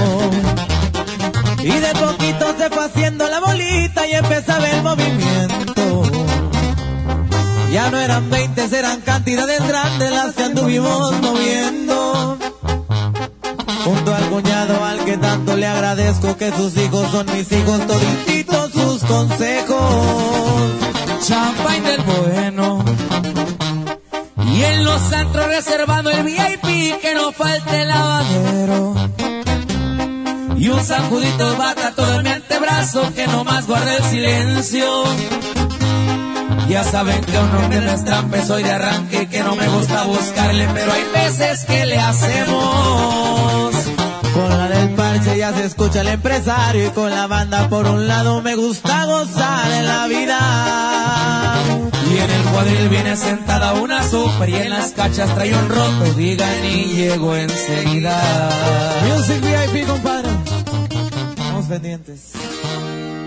y 1.60 1.72
de 1.72 1.94
poquito 1.94 2.56
se 2.58 2.70
fue 2.70 2.86
haciendo 2.86 3.28
la 3.28 3.42
bolita 3.42 4.08
y 4.08 4.14
empezaba 4.14 4.70
el 4.70 4.82
movimiento. 4.82 5.57
Ya 7.72 7.92
no 7.92 7.98
eran 7.98 8.30
20, 8.30 8.78
eran 8.78 9.02
cantidades 9.02 9.68
grandes 9.68 10.12
las 10.12 10.34
que 10.34 10.44
anduvimos 10.44 11.22
moviendo. 11.22 12.38
Junto 13.84 14.16
al 14.16 14.30
cuñado 14.30 14.84
al 14.84 15.06
que 15.06 15.18
tanto 15.18 15.56
le 15.56 15.68
agradezco 15.68 16.36
que 16.38 16.52
sus 16.52 16.76
hijos 16.78 17.10
son 17.12 17.26
mis 17.34 17.52
hijos, 17.52 17.88
todititos 17.88 18.72
sus 18.72 19.04
consejos. 19.04 20.72
Champagne 21.26 21.92
del 21.92 22.02
bueno. 22.02 22.86
Y 24.46 24.64
en 24.64 24.86
los 24.86 25.14
antros 25.14 25.48
reservando 25.48 26.10
el 26.10 26.24
VIP 26.24 27.02
que 27.02 27.14
no 27.16 27.32
falte 27.32 27.82
el 27.82 27.88
lavadero. 27.88 28.96
Y 30.58 30.70
un 30.70 30.84
San 30.84 31.10
Judito 31.10 31.56
bata 31.58 31.94
todo 31.96 32.16
en 32.16 32.24
mi 32.24 32.30
antebrazo 32.30 33.14
que 33.14 33.28
no 33.28 33.44
más 33.44 33.68
guarde 33.68 33.98
el 33.98 34.04
silencio. 34.04 35.04
Ya 36.70 36.84
saben 36.84 37.22
que 37.22 37.38
uno 37.38 37.70
que 37.70 37.80
no 37.80 37.92
es 37.92 38.04
trampa 38.04 38.42
soy 38.46 38.62
de 38.62 38.72
arranque 38.72 39.28
que 39.28 39.42
no 39.42 39.56
me 39.56 39.68
gusta 39.70 40.04
buscarle, 40.04 40.68
pero 40.74 40.92
hay 40.92 41.04
veces 41.14 41.64
que 41.66 41.86
le 41.86 41.98
hacemos. 41.98 43.76
Con 44.34 44.50
la 44.50 44.68
del 44.68 44.90
parche 44.90 45.38
ya 45.38 45.54
se 45.54 45.66
escucha 45.66 46.02
el 46.02 46.10
empresario 46.10 46.88
y 46.88 46.90
con 46.90 47.10
la 47.10 47.26
banda 47.28 47.70
por 47.70 47.88
un 47.88 48.08
lado 48.08 48.42
me 48.42 48.56
gusta 48.56 49.06
gozar 49.06 49.72
en 49.72 49.86
la 49.86 50.08
vida. 50.08 51.56
Y 52.12 52.18
en 52.18 52.32
el 52.32 52.44
cuadril 52.52 52.90
viene 52.90 53.16
sentada 53.16 53.74
una 53.74 54.04
super 54.04 54.50
y 54.50 54.56
en 54.56 54.70
las 54.70 54.92
cachas 54.92 55.34
trae 55.36 55.56
un 55.56 55.70
roto, 55.70 56.14
digan 56.16 56.66
y 56.66 56.84
llego 56.94 57.36
enseguida. 57.36 58.20
Music 59.08 59.42
VIP, 59.42 59.88
compadre. 59.88 60.30
Estamos 61.30 61.66
pendientes. 61.66 62.34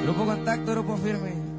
Grupo 0.05 0.27
Contacto, 0.27 0.73
Grupo 0.73 0.99
Firme. 0.99 1.50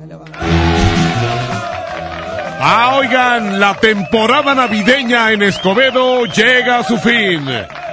Ah, 2.64 2.96
oigan, 2.96 3.60
la 3.60 3.76
temporada 3.76 4.54
navideña 4.54 5.32
en 5.32 5.42
Escobedo 5.42 6.26
llega 6.26 6.80
a 6.80 6.84
su 6.84 6.98
fin. 7.00 7.44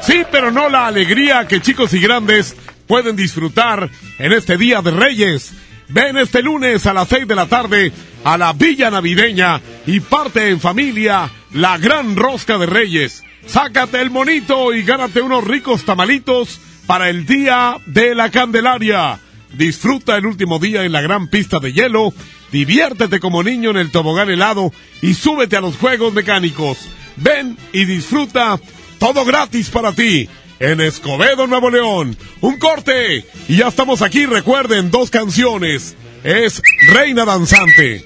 Sí, 0.03 0.25
pero 0.31 0.51
no 0.51 0.69
la 0.69 0.87
alegría 0.87 1.47
que 1.49 1.61
chicos 1.61 1.95
y 1.95 2.01
grandes 2.01 2.55
pueden 2.87 3.17
disfrutar 3.17 3.89
en 4.19 4.33
este 4.33 4.59
Día 4.59 4.83
de 4.83 4.91
Reyes. 4.91 5.53
Ven 5.89 6.19
este 6.19 6.43
lunes 6.43 6.85
a 6.87 6.93
las 6.93 7.09
6 7.09 7.27
de 7.27 7.35
la 7.35 7.47
tarde 7.47 7.93
a 8.25 8.37
la 8.37 8.53
Villa 8.53 8.91
Navideña 8.91 9.61
y 9.87 10.01
parte 10.01 10.51
en 10.51 10.61
familia 10.61 11.31
la 11.55 11.79
gran 11.79 12.15
rosca 12.15 12.59
de 12.59 12.67
Reyes. 12.67 13.25
Sácate 13.47 14.01
el 14.01 14.11
monito 14.11 14.75
y 14.75 14.83
gánate 14.83 15.23
unos 15.23 15.45
ricos 15.45 15.85
tamalitos 15.85 16.61
para 16.87 17.09
el 17.09 17.25
Día 17.25 17.77
de 17.87 18.15
la 18.15 18.31
Candelaria. 18.31 19.19
Disfruta 19.55 20.17
el 20.17 20.27
último 20.27 20.59
día 20.59 20.85
en 20.85 20.93
la 20.93 21.01
gran 21.01 21.29
pista 21.29 21.59
de 21.59 21.73
hielo, 21.73 22.13
diviértete 22.53 23.19
como 23.19 23.43
niño 23.43 23.71
en 23.71 23.79
el 23.79 23.91
tobogán 23.91 24.31
helado 24.31 24.73
y 25.03 25.15
súbete 25.15 25.57
a 25.57 25.61
los 25.61 25.77
juegos 25.77 26.13
mecánicos. 26.13 26.79
Ven 27.17 27.57
y 27.73 27.85
disfruta 27.85 28.61
todo 28.99 29.25
gratis 29.25 29.71
para 29.71 29.93
ti 29.93 30.29
en 30.61 30.81
Escobedo, 30.81 31.47
Nuevo 31.47 31.71
León. 31.71 32.17
Un 32.41 32.59
corte 32.59 33.25
y 33.49 33.57
ya 33.57 33.69
estamos 33.69 34.03
aquí. 34.03 34.27
Recuerden 34.27 34.91
dos 34.91 35.11
canciones. 35.11 35.97
Es 36.25 36.63
Reina 36.89 37.25
Danzante 37.25 38.05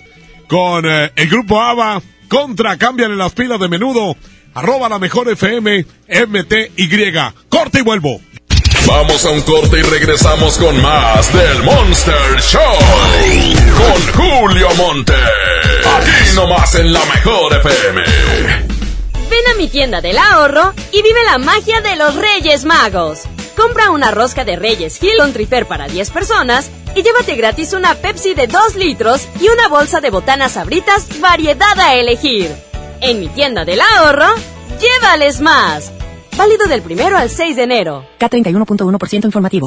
con 0.49 0.85
eh, 0.87 1.11
el 1.17 1.29
grupo 1.29 1.61
ABBA 1.63 2.03
contra 2.29 2.77
Cámbiale 2.77 3.17
las 3.17 3.33
pilas 3.33 3.59
de 3.59 3.69
menudo. 3.69 4.17
Arroba 4.55 4.89
la 4.89 4.99
mejor 4.99 5.31
FM 5.31 5.87
MTY. 6.09 7.13
Corte 7.49 7.79
y 7.79 7.83
vuelvo. 7.83 8.21
Vamos 8.87 9.25
a 9.25 9.31
un 9.31 9.41
corte 9.43 9.79
y 9.79 9.83
regresamos 9.83 10.59
con 10.59 10.81
más 10.83 11.33
del 11.33 11.63
Monster 11.63 12.41
Show. 12.41 12.61
Con 13.77 14.13
Julio 14.15 14.69
Monte. 14.77 15.15
Aquí 15.15 16.35
nomás 16.35 16.75
en 16.75 16.93
la 16.93 17.05
mejor 17.05 17.55
FM. 17.55 18.03
Ven 19.31 19.53
a 19.53 19.55
mi 19.57 19.69
tienda 19.69 20.01
del 20.01 20.19
ahorro 20.19 20.75
y 20.91 21.03
vive 21.03 21.25
la 21.25 21.39
magia 21.39 21.81
de 21.81 21.97
los 21.97 22.17
Reyes 22.17 22.65
Magos. 22.65 23.21
Compra 23.57 23.91
una 23.91 24.11
rosca 24.11 24.45
de 24.45 24.57
Reyes 24.57 25.03
Hill 25.03 25.19
con 25.19 25.33
trifer 25.33 25.67
para 25.67 25.87
10 25.87 26.11
personas 26.11 26.71
y 26.95 27.03
llévate 27.03 27.37
gratis 27.37 27.73
una 27.73 27.95
Pepsi 27.95 28.35
de 28.35 28.47
2 28.47 28.77
litros 28.77 29.29
y 29.41 29.49
una 29.49 29.69
bolsa 29.69 30.01
de 30.01 30.11
botanas 30.11 30.53
sabritas 30.53 31.21
variedad 31.21 31.79
a 31.79 31.95
elegir. 31.95 32.55
En 33.01 33.21
mi 33.21 33.29
tienda 33.29 33.65
del 33.65 33.81
ahorro, 33.81 34.29
llévales 34.81 35.41
más. 35.41 35.93
Válido 36.37 36.67
del 36.67 36.83
primero 36.83 37.17
al 37.19 37.29
6 37.29 37.57
de 37.57 37.63
enero. 37.63 38.07
K31.1% 38.19 39.25
informativo. 39.25 39.67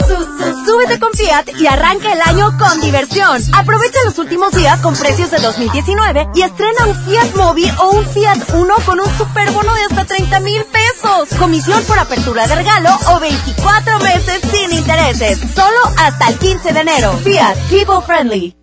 Súbete 0.66 1.00
con 1.00 1.12
Fiat 1.14 1.50
y 1.60 1.68
arranca 1.68 2.12
el 2.12 2.22
año 2.22 2.58
con 2.58 2.82
diversión. 2.82 3.42
Aprovecha 3.54 4.00
los 4.04 4.18
últimos 4.18 4.52
días 4.54 4.80
con 4.82 4.96
precios 4.96 5.32
de 5.32 5.38
2019 5.40 6.28
y 6.34 6.42
estrena 6.42 6.88
un 6.88 6.96
Fiat 7.06 7.36
Mobi 7.36 7.72
o 7.80 7.92
un 7.92 8.06
Fiat 8.08 8.40
Uno 8.56 8.76
con 8.86 9.00
un 9.00 9.18
superbono 9.18 9.74
de 9.76 9.82
hasta 9.82 10.06
30 10.06 10.40
mil 10.40 10.64
pesos. 10.66 11.30
Comisión 11.38 11.84
por 11.84 12.00
apertura 12.00 12.48
de 12.48 12.56
regalo 12.56 12.90
o 13.12 13.20
24 13.20 14.00
meses 14.00 14.42
sin 14.52 14.74
intereses. 14.74 15.40
Solo 15.54 15.80
hasta 15.98 16.30
el 16.30 16.38
15 16.40 16.74
de 16.74 16.80
enero. 16.80 17.14
Fiat 17.24 17.58
People 17.70 18.02
Friendly. 18.06 18.56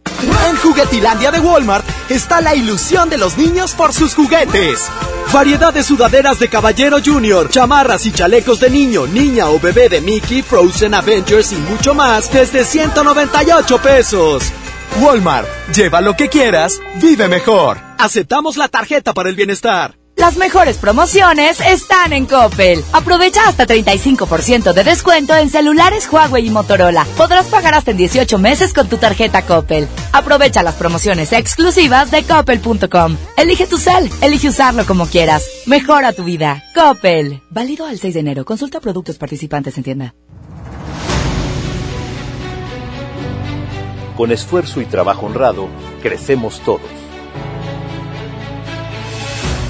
En 0.49 0.57
Juguetilandia 0.57 1.33
de 1.33 1.41
Walmart 1.41 1.85
está 2.09 2.41
la 2.41 2.55
ilusión 2.55 3.11
de 3.11 3.19
los 3.19 3.37
niños 3.37 3.73
por 3.73 3.93
sus 3.93 4.15
juguetes. 4.15 4.89
Variedad 5.33 5.73
de 5.73 5.83
sudaderas 5.83 6.39
de 6.39 6.49
Caballero 6.49 6.99
Junior, 7.05 7.49
y 7.93 8.11
chalecos 8.11 8.59
de 8.59 8.71
niño, 8.71 9.07
niña 9.07 9.51
o 9.51 9.61
bebé 9.61 9.91
de 9.91 10.01
Mickey, 10.01 10.41
Frozen, 10.41 10.95
Avengers 10.95 11.53
y 11.53 11.57
mucho 11.57 11.93
más 11.93 12.33
desde 12.33 12.65
198 12.65 13.83
pesos. 13.83 14.45
Walmart, 14.99 15.47
lleva 15.75 16.01
lo 16.01 16.17
que 16.17 16.29
quieras, 16.29 16.81
vive 17.03 17.29
mejor. 17.29 17.79
Aceptamos 17.99 18.57
la 18.57 18.69
tarjeta 18.69 19.13
para 19.13 19.29
el 19.29 19.37
bienestar. 19.37 20.02
Las 20.23 20.37
mejores 20.37 20.79
promociones 20.79 21.59
están 21.59 22.13
en 22.13 22.27
Coppel. 22.27 22.85
Aprovecha 22.93 23.41
hasta 23.49 23.67
35% 23.67 24.73
de 24.73 24.85
descuento 24.85 25.35
en 25.35 25.51
celulares 25.51 26.09
Huawei 26.09 26.47
y 26.47 26.51
Motorola. 26.51 27.05
Podrás 27.17 27.47
pagar 27.47 27.75
hasta 27.75 27.91
en 27.91 27.97
18 27.97 28.39
meses 28.39 28.73
con 28.73 28.89
tu 28.89 28.99
tarjeta 28.99 29.43
Coppel. 29.43 29.89
Aprovecha 30.13 30.63
las 30.63 30.77
promociones 30.77 31.33
exclusivas 31.33 32.13
de 32.13 32.23
coppel.com. 32.23 33.17
Elige 33.37 33.67
tu 33.67 33.79
cel, 33.79 34.09
elige 34.21 34.49
usarlo 34.49 34.87
como 34.87 35.07
quieras. 35.07 35.45
Mejora 35.67 36.13
tu 36.13 36.23
vida. 36.23 36.63
Coppel. 36.73 37.43
Válido 37.51 37.87
al 37.87 37.99
6 37.99 38.15
de 38.15 38.21
enero. 38.21 38.45
Consulta 38.45 38.79
productos 38.79 39.19
participantes 39.19 39.77
en 39.77 39.83
tienda. 39.83 40.15
Con 44.17 44.31
esfuerzo 44.31 44.81
y 44.81 44.85
trabajo 44.85 45.27
honrado, 45.27 45.67
crecemos 46.01 46.61
todos. 46.61 47.02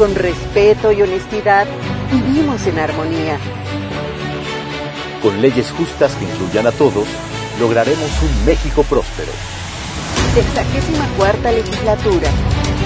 Con 0.03 0.17
respeto 0.17 0.91
y 0.91 1.01
honestidad, 1.01 1.65
vivimos 2.11 2.67
en 2.67 2.77
armonía. 2.81 3.39
Con 5.23 5.41
leyes 5.41 5.71
justas 5.71 6.17
que 6.17 6.25
incluyan 6.25 6.67
a 6.67 6.73
todos, 6.73 7.07
lograremos 7.61 8.11
un 8.21 8.45
México 8.45 8.83
próspero. 8.83 9.31
Sexagésima 10.35 11.07
cuarta 11.17 11.53
legislatura. 11.53 12.29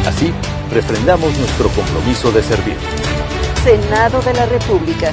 Así, 0.06 0.30
refrendamos 0.70 1.34
nuestro 1.38 1.70
compromiso 1.70 2.30
de 2.32 2.42
servir. 2.42 2.76
Senado 3.64 4.20
de 4.20 4.34
la 4.34 4.44
República. 4.44 5.10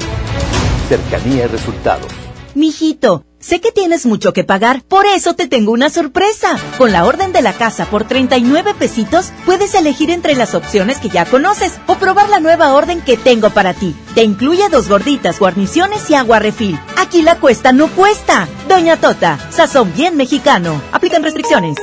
Cercanía 0.90 1.44
y 1.44 1.46
resultados. 1.46 2.12
Mijito, 2.54 3.24
sé 3.44 3.60
que 3.60 3.72
tienes 3.72 4.06
mucho 4.06 4.32
que 4.32 4.42
pagar, 4.42 4.82
por 4.82 5.04
eso 5.04 5.34
te 5.34 5.46
tengo 5.46 5.70
una 5.72 5.90
sorpresa. 5.90 6.56
Con 6.78 6.92
la 6.92 7.04
orden 7.04 7.32
de 7.32 7.42
la 7.42 7.52
casa 7.52 7.84
por 7.84 8.04
39 8.04 8.74
pesitos, 8.78 9.32
puedes 9.44 9.74
elegir 9.74 10.10
entre 10.10 10.34
las 10.34 10.54
opciones 10.54 10.98
que 10.98 11.10
ya 11.10 11.26
conoces 11.26 11.72
o 11.86 11.96
probar 11.96 12.30
la 12.30 12.40
nueva 12.40 12.72
orden 12.72 13.02
que 13.02 13.18
tengo 13.18 13.50
para 13.50 13.74
ti. 13.74 13.94
Te 14.14 14.24
incluye 14.24 14.68
dos 14.70 14.88
gorditas, 14.88 15.38
guarniciones 15.38 16.08
y 16.08 16.14
agua 16.14 16.38
refil. 16.38 16.78
Aquí 16.96 17.20
la 17.20 17.36
cuesta 17.36 17.72
no 17.72 17.88
cuesta. 17.88 18.48
Doña 18.68 18.96
Tota, 18.96 19.38
sazón 19.50 19.92
bien 19.94 20.16
mexicano. 20.16 20.80
Aplican 20.92 21.22
restricciones. 21.22 21.76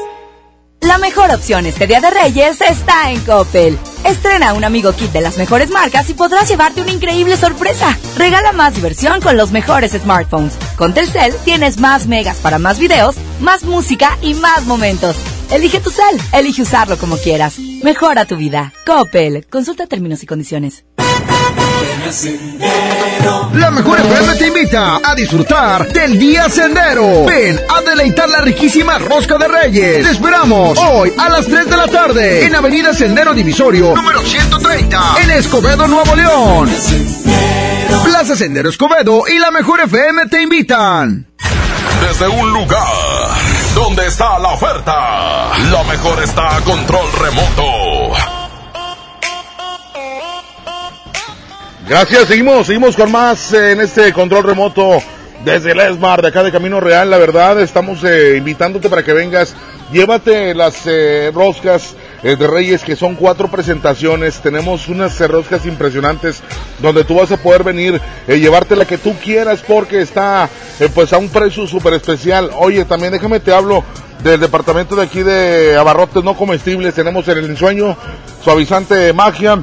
La 0.81 0.97
mejor 0.97 1.29
opción 1.29 1.67
este 1.67 1.85
Día 1.85 2.01
de 2.01 2.09
Reyes 2.09 2.59
está 2.59 3.11
en 3.11 3.19
Coppel. 3.21 3.77
Estrena 4.03 4.53
un 4.53 4.63
amigo 4.63 4.93
kit 4.93 5.11
de 5.11 5.21
las 5.21 5.37
mejores 5.37 5.69
marcas 5.69 6.09
y 6.09 6.15
podrás 6.15 6.49
llevarte 6.49 6.81
una 6.81 6.91
increíble 6.91 7.37
sorpresa. 7.37 7.97
Regala 8.17 8.51
más 8.51 8.73
diversión 8.73 9.21
con 9.21 9.37
los 9.37 9.51
mejores 9.51 9.91
smartphones. 9.91 10.57
Con 10.77 10.95
Telcel 10.95 11.35
tienes 11.45 11.77
más 11.77 12.07
megas 12.07 12.37
para 12.37 12.57
más 12.57 12.79
videos, 12.79 13.15
más 13.39 13.63
música 13.63 14.17
y 14.23 14.33
más 14.33 14.65
momentos. 14.65 15.17
Elige 15.51 15.79
tu 15.81 15.91
cel, 15.91 16.19
elige 16.33 16.63
usarlo 16.63 16.97
como 16.97 17.15
quieras. 17.17 17.59
Mejora 17.83 18.25
tu 18.25 18.35
vida. 18.35 18.73
Coppel. 18.85 19.45
Consulta 19.49 19.85
términos 19.85 20.23
y 20.23 20.25
condiciones. 20.25 20.83
La 23.53 23.71
mejor 23.71 24.01
FM 24.01 24.35
te 24.35 24.47
invita 24.47 24.99
a 25.01 25.15
disfrutar 25.15 25.87
del 25.93 26.19
Día 26.19 26.49
Sendero. 26.49 27.23
Ven 27.23 27.57
a 27.69 27.81
deleitar 27.89 28.27
la 28.27 28.41
riquísima 28.41 28.97
rosca 28.97 29.37
de 29.37 29.47
Reyes. 29.47 30.03
Te 30.03 30.11
esperamos 30.11 30.77
hoy 30.77 31.13
a 31.17 31.29
las 31.29 31.45
3 31.45 31.69
de 31.69 31.77
la 31.77 31.87
tarde 31.87 32.45
en 32.45 32.53
Avenida 32.53 32.93
Sendero 32.93 33.33
Divisorio, 33.33 33.95
número 33.95 34.21
130, 34.23 35.15
en 35.23 35.31
Escobedo, 35.31 35.87
Nuevo 35.87 36.13
León. 36.13 36.69
Plaza 38.03 38.35
Sendero 38.35 38.69
Escobedo 38.69 39.23
y 39.29 39.39
la 39.39 39.51
mejor 39.51 39.79
FM 39.79 40.25
te 40.27 40.41
invitan. 40.41 41.27
Desde 42.01 42.27
un 42.27 42.51
lugar 42.51 42.91
donde 43.73 44.05
está 44.07 44.37
la 44.37 44.49
oferta, 44.49 45.53
lo 45.69 45.81
mejor 45.85 46.21
está 46.21 46.57
a 46.57 46.61
control 46.61 47.09
remoto. 47.21 47.90
Gracias, 51.91 52.29
seguimos, 52.29 52.67
seguimos 52.67 52.95
con 52.95 53.11
más 53.11 53.51
eh, 53.51 53.73
en 53.73 53.81
este 53.81 54.13
control 54.13 54.45
remoto 54.45 54.99
desde 55.43 55.73
el 55.73 55.81
ESMAR, 55.81 56.21
de 56.21 56.29
acá 56.29 56.41
de 56.41 56.49
Camino 56.49 56.79
Real, 56.79 57.09
la 57.09 57.17
verdad, 57.17 57.59
estamos 57.59 58.01
eh, 58.05 58.35
invitándote 58.37 58.87
para 58.87 59.03
que 59.03 59.11
vengas 59.11 59.53
Llévate 59.91 60.55
las 60.55 60.83
eh, 60.85 61.31
roscas 61.33 61.95
de 62.23 62.47
Reyes, 62.47 62.81
que 62.83 62.95
son 62.95 63.15
cuatro 63.15 63.49
presentaciones. 63.49 64.39
Tenemos 64.39 64.87
unas 64.87 65.19
roscas 65.19 65.65
impresionantes 65.65 66.41
donde 66.79 67.03
tú 67.03 67.15
vas 67.15 67.31
a 67.31 67.37
poder 67.37 67.63
venir, 67.63 67.99
eh, 68.25 68.39
llevarte 68.39 68.77
la 68.77 68.85
que 68.85 68.97
tú 68.97 69.13
quieras 69.21 69.61
porque 69.67 70.01
está 70.01 70.49
pues 70.95 71.11
a 71.11 71.17
un 71.17 71.27
precio 71.27 71.67
súper 71.67 71.95
especial. 71.95 72.51
Oye, 72.57 72.85
también 72.85 73.11
déjame 73.11 73.41
te 73.41 73.51
hablo 73.51 73.83
del 74.23 74.39
departamento 74.39 74.95
de 74.95 75.03
aquí 75.03 75.23
de 75.23 75.75
abarrotes 75.75 76.23
no 76.23 76.37
comestibles. 76.37 76.93
Tenemos 76.93 77.27
el 77.27 77.43
ensueño 77.43 77.97
suavizante 78.41 79.11
magia 79.11 79.61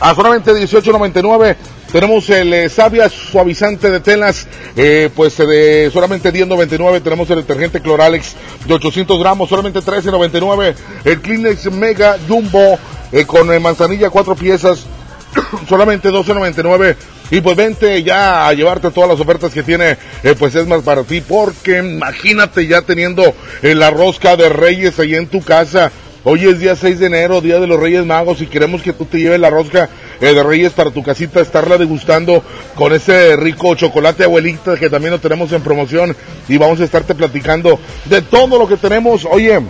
a 0.00 0.14
solamente 0.14 0.52
18.99 0.52 1.56
tenemos 1.94 2.28
el 2.28 2.52
eh, 2.52 2.68
Savia 2.68 3.08
suavizante 3.08 3.88
de 3.88 4.00
telas, 4.00 4.48
eh, 4.74 5.10
pues 5.14 5.38
eh, 5.38 5.46
de 5.46 5.90
solamente 5.92 6.32
10.99. 6.32 7.00
Tenemos 7.00 7.30
el 7.30 7.36
detergente 7.36 7.80
Cloralex 7.80 8.34
de 8.66 8.74
800 8.74 9.16
gramos, 9.20 9.48
solamente 9.48 9.78
13.99. 9.78 10.74
El 11.04 11.20
Kleenex 11.20 11.70
Mega 11.70 12.18
Jumbo 12.26 12.80
eh, 13.12 13.24
con 13.24 13.46
manzanilla 13.62 14.10
cuatro 14.10 14.34
piezas, 14.34 14.86
solamente 15.68 16.10
12.99. 16.10 16.96
Y 17.30 17.40
pues 17.40 17.56
vente 17.56 18.02
ya 18.02 18.48
a 18.48 18.52
llevarte 18.54 18.90
todas 18.90 19.10
las 19.10 19.20
ofertas 19.20 19.52
que 19.52 19.62
tiene, 19.62 19.96
pues 20.36 20.56
es 20.56 20.66
más 20.66 20.82
para 20.82 21.04
ti, 21.04 21.20
porque 21.20 21.78
imagínate 21.78 22.66
ya 22.66 22.82
teniendo 22.82 23.34
la 23.62 23.90
rosca 23.90 24.36
de 24.36 24.48
Reyes 24.48 24.98
ahí 24.98 25.14
en 25.14 25.28
tu 25.28 25.42
casa. 25.42 25.92
Hoy 26.26 26.48
es 26.48 26.58
día 26.58 26.74
6 26.74 27.00
de 27.00 27.06
enero, 27.06 27.42
día 27.42 27.60
de 27.60 27.66
los 27.66 27.78
Reyes 27.78 28.06
Magos, 28.06 28.40
y 28.40 28.46
queremos 28.46 28.80
que 28.80 28.94
tú 28.94 29.04
te 29.04 29.18
lleves 29.18 29.38
la 29.38 29.50
rosca 29.50 29.90
eh, 30.22 30.32
de 30.32 30.42
Reyes 30.42 30.72
para 30.72 30.90
tu 30.90 31.02
casita, 31.02 31.42
estarla 31.42 31.76
degustando 31.76 32.42
con 32.74 32.94
ese 32.94 33.36
rico 33.36 33.74
chocolate 33.74 34.24
abuelita 34.24 34.78
que 34.78 34.88
también 34.88 35.12
lo 35.12 35.18
tenemos 35.18 35.52
en 35.52 35.60
promoción 35.60 36.16
y 36.48 36.56
vamos 36.56 36.80
a 36.80 36.84
estarte 36.84 37.14
platicando 37.14 37.78
de 38.06 38.22
todo 38.22 38.58
lo 38.58 38.66
que 38.66 38.78
tenemos. 38.78 39.26
Oye, 39.26 39.60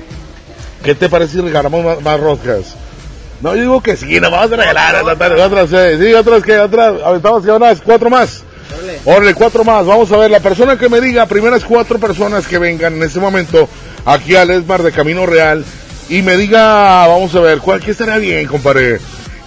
¿qué 0.84 0.94
te 0.94 1.08
parece 1.08 1.32
si 1.32 1.40
regalamos 1.40 1.84
más, 1.84 2.00
más 2.02 2.20
roscas? 2.20 2.76
No, 3.40 3.56
yo 3.56 3.62
digo 3.62 3.82
que 3.82 3.96
sí, 3.96 4.20
nos 4.20 4.30
vamos 4.30 4.52
a 4.52 4.56
regalar 4.56 5.02
otras, 5.02 5.40
otras, 5.40 5.72
eh, 5.72 5.98
sí, 5.98 6.14
otras 6.14 6.44
que, 6.44 6.56
otras, 6.56 7.02
aventamos 7.02 7.44
que 7.44 7.50
unas 7.50 7.80
cuatro 7.80 8.08
más. 8.08 8.44
Órale, 9.04 9.34
cuatro 9.34 9.64
más. 9.64 9.84
Vamos 9.86 10.12
a 10.12 10.18
ver, 10.18 10.30
la 10.30 10.38
persona 10.38 10.78
que 10.78 10.88
me 10.88 11.00
diga, 11.00 11.26
primeras 11.26 11.64
cuatro 11.64 11.98
personas 11.98 12.46
que 12.46 12.58
vengan 12.58 12.94
en 12.94 13.02
este 13.02 13.18
momento 13.18 13.68
aquí 14.04 14.36
al 14.36 14.50
Esmar 14.50 14.84
de 14.84 14.92
Camino 14.92 15.26
Real 15.26 15.64
y 16.08 16.22
me 16.22 16.36
diga, 16.36 17.06
vamos 17.06 17.34
a 17.34 17.40
ver, 17.40 17.58
¿cuál 17.58 17.80
que 17.80 17.92
estaría 17.92 18.18
bien, 18.18 18.46
compadre? 18.46 18.98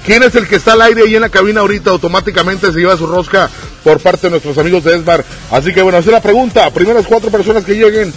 ¿Quién 0.06 0.24
es 0.24 0.36
el 0.36 0.48
que 0.48 0.56
está 0.56 0.74
al 0.74 0.82
aire 0.84 1.04
ahí 1.04 1.16
en 1.16 1.22
la 1.22 1.30
cabina 1.30 1.62
ahorita? 1.62 1.90
Automáticamente 1.90 2.72
se 2.72 2.80
lleva 2.80 2.96
su 2.96 3.06
rosca 3.06 3.50
por 3.84 4.00
parte 4.00 4.28
de 4.28 4.32
nuestros 4.32 4.58
amigos 4.58 4.84
de 4.86 4.96
Esmar. 4.96 5.24
Así 5.52 5.74
que 5.74 5.82
bueno, 5.82 5.98
esa 5.98 6.10
es 6.10 6.14
la 6.14 6.22
pregunta. 6.22 6.70
Primeras 6.70 7.06
cuatro 7.06 7.30
personas 7.30 7.66
que 7.66 7.76
lleguen 7.76 8.14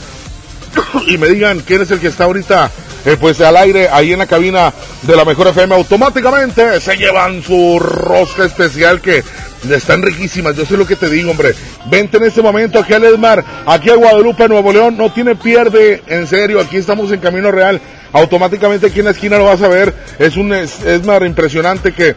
y 1.09 1.19
me 1.19 1.29
digan 1.29 1.61
quién 1.61 1.83
es 1.83 1.91
el 1.91 2.01
que 2.01 2.09
está 2.09 2.25
ahorita 2.25 2.71
eh, 3.05 3.17
pues 3.19 3.41
al 3.41 3.57
aire 3.57 3.89
ahí 3.89 4.12
en 4.12 4.19
la 4.19 4.27
cabina 4.27 4.73
de 5.03 5.17
la 5.17 5.25
mejor 5.25 5.49
FM 5.49 5.75
automáticamente 5.75 6.81
se 6.81 6.97
llevan 6.97 7.43
su 7.43 7.79
rosca 7.81 8.45
especial 8.45 9.01
que 9.01 9.25
están 9.71 10.03
riquísimas 10.03 10.55
yo 10.55 10.65
sé 10.65 10.77
lo 10.77 10.87
que 10.87 10.97
te 10.97 11.09
digo 11.09 11.31
hombre 11.31 11.55
vente 11.87 12.19
en 12.19 12.25
este 12.25 12.43
momento 12.43 12.79
aquí 12.79 12.93
al 12.93 13.05
Esmar 13.05 13.45
aquí 13.67 13.91
a 13.91 13.97
Guadalupe 13.97 14.49
Nuevo 14.49 14.73
León 14.73 14.97
no 14.97 15.11
tiene 15.12 15.35
pierde 15.35 16.03
en 16.07 16.27
serio 16.27 16.61
aquí 16.61 16.77
estamos 16.77 17.11
en 17.11 17.21
Camino 17.21 17.51
Real 17.51 17.81
automáticamente 18.12 18.87
aquí 18.87 18.99
en 19.01 19.05
la 19.07 19.11
esquina 19.12 19.39
lo 19.39 19.45
vas 19.45 19.62
a 19.62 19.69
ver 19.69 19.95
es 20.19 20.37
un 20.37 20.53
es- 20.53 20.81
Esmar 20.85 21.23
impresionante 21.24 21.93
que 21.93 22.16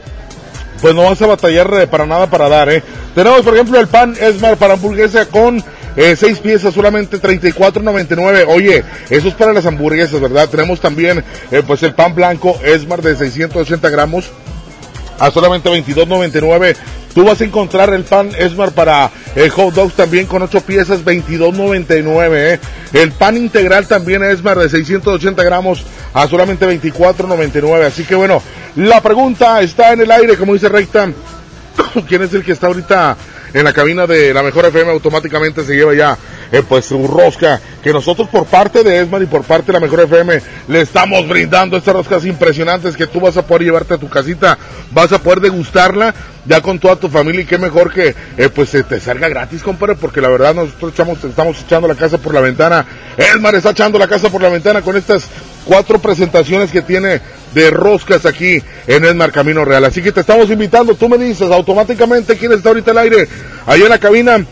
pues 0.82 0.94
no 0.94 1.04
vas 1.04 1.22
a 1.22 1.28
batallar 1.28 1.74
eh, 1.82 1.88
para 1.88 2.06
nada 2.06 2.28
para 2.30 2.50
dar, 2.50 2.70
¿eh? 2.70 2.84
Tenemos, 3.16 3.42
por 3.42 3.54
ejemplo, 3.54 3.80
el 3.80 3.88
pan 3.88 4.16
Esmar 4.20 4.58
para 4.58 4.74
hamburguesa 4.74 5.26
con 5.28 5.64
eh, 5.96 6.16
seis 6.18 6.40
piezas, 6.40 6.74
solamente 6.74 7.22
34.99. 7.22 8.46
Oye, 8.50 8.84
eso 9.10 9.28
es 9.30 9.34
para 9.36 9.54
las 9.54 9.66
hamburguesas, 9.66 10.20
¿verdad? 10.20 10.50
Tenemos 10.50 10.82
también, 10.82 11.24
eh, 11.52 11.62
pues 11.66 11.84
el 11.84 11.94
pan 11.94 12.14
blanco 12.16 12.60
Esmar 12.66 13.02
de 13.02 13.16
680 13.16 13.90
gramos 13.90 14.30
a 15.20 15.32
solamente 15.32 15.70
22.99. 15.70 16.76
Tú 17.14 17.26
vas 17.26 17.40
a 17.42 17.44
encontrar 17.46 17.94
el 17.94 18.04
pan 18.04 18.32
Esmar 18.38 18.72
para 18.72 19.12
eh, 19.36 19.48
hot 19.50 19.74
dogs 19.74 19.94
también 19.94 20.26
con 20.26 20.42
8 20.42 20.62
piezas, 20.62 21.06
22.99. 21.06 22.32
¿eh? 22.34 22.60
El 22.94 23.12
pan 23.12 23.38
integral 23.38 23.88
también 23.88 24.24
Esmar 24.24 24.58
de 24.58 24.70
680 24.70 25.44
gramos 25.44 25.86
a 26.14 26.28
solamente 26.28 26.68
24.99. 26.68 27.86
Así 27.86 28.04
que 28.04 28.16
bueno, 28.16 28.42
la 28.76 29.02
pregunta 29.02 29.62
está 29.62 29.94
en 29.94 30.02
el 30.02 30.12
aire, 30.12 30.38
como 30.38 30.54
dice 30.54 30.70
Recta. 30.70 31.12
¿Quién 32.08 32.24
es 32.24 32.34
el 32.34 32.44
que 32.44 32.54
está 32.54 32.68
ahorita 32.68 33.16
en 33.54 33.64
la 33.64 33.74
cabina 33.74 34.08
de 34.08 34.34
la 34.34 34.42
mejor 34.42 34.66
FM? 34.66 34.92
Automáticamente 34.92 35.64
se 35.64 35.76
lleva 35.76 35.94
ya 35.94 36.18
eh, 36.54 36.62
pues 36.62 36.86
su 36.86 37.08
rosca 37.08 37.60
que 37.82 37.92
nosotros 37.92 38.30
por 38.30 38.46
parte 38.46 38.84
de 38.84 39.00
Esmar 39.00 39.24
y 39.24 39.26
por 39.26 39.44
parte 39.44 39.68
de 39.68 39.74
la 39.74 39.80
mejor 39.80 40.02
FM 40.02 40.40
le 40.68 40.82
estamos 40.82 41.28
brindando 41.28 41.76
estas 41.76 41.96
roscas 41.96 42.26
impresionantes 42.26 42.96
que 42.96 43.08
tú 43.08 43.20
vas 43.20 43.36
a 43.38 43.46
poder 43.46 43.64
llevarte 43.64 43.96
a 43.96 43.98
tu 43.98 44.08
casita, 44.08 44.58
vas 44.92 45.12
a 45.12 45.18
poder 45.18 45.42
degustarla 45.42 46.14
ya 46.46 46.62
con 46.62 46.78
toda 46.78 46.96
tu 46.96 47.10
familia 47.10 47.42
y 47.42 47.46
qué 47.46 47.58
mejor 47.58 47.92
que 47.92 48.14
eh, 48.38 48.50
pues 48.54 48.70
te 48.70 49.00
salga 49.00 49.30
gratis, 49.30 49.64
compadre, 49.64 49.96
porque 49.96 50.22
la 50.22 50.30
verdad 50.30 50.54
nosotros 50.54 50.94
estamos 51.24 51.60
echando 51.60 51.88
la 51.88 51.96
casa 51.96 52.20
por 52.20 52.36
la 52.36 52.42
ventana, 52.42 52.86
Esmar 53.18 53.56
está 53.56 53.72
echando 53.72 53.98
la 53.98 54.08
casa 54.08 54.30
por 54.30 54.42
la 54.42 54.50
ventana 54.50 54.84
con 54.84 54.96
estas 54.96 55.28
cuatro 55.66 55.98
presentaciones 55.98 56.72
que 56.72 56.84
tiene 56.84 57.20
de 57.56 57.72
roscas 57.72 58.28
aquí 58.28 58.62
en 58.86 59.06
Esmar 59.06 59.32
Camino 59.32 59.66
Real. 59.66 59.86
Así 59.86 60.04
que 60.04 60.12
te 60.12 60.22
estamos 60.22 60.52
invitando, 60.52 60.94
tú 60.94 61.10
me 61.10 61.18
dices 61.18 61.50
automáticamente 61.50 62.38
quién 62.38 62.52
está 62.52 62.70
ahorita 62.70 62.92
al 62.92 62.98
aire, 63.00 63.28
ahí 63.66 63.82
en 63.82 63.90
la 63.90 63.98
cabina, 63.98 64.46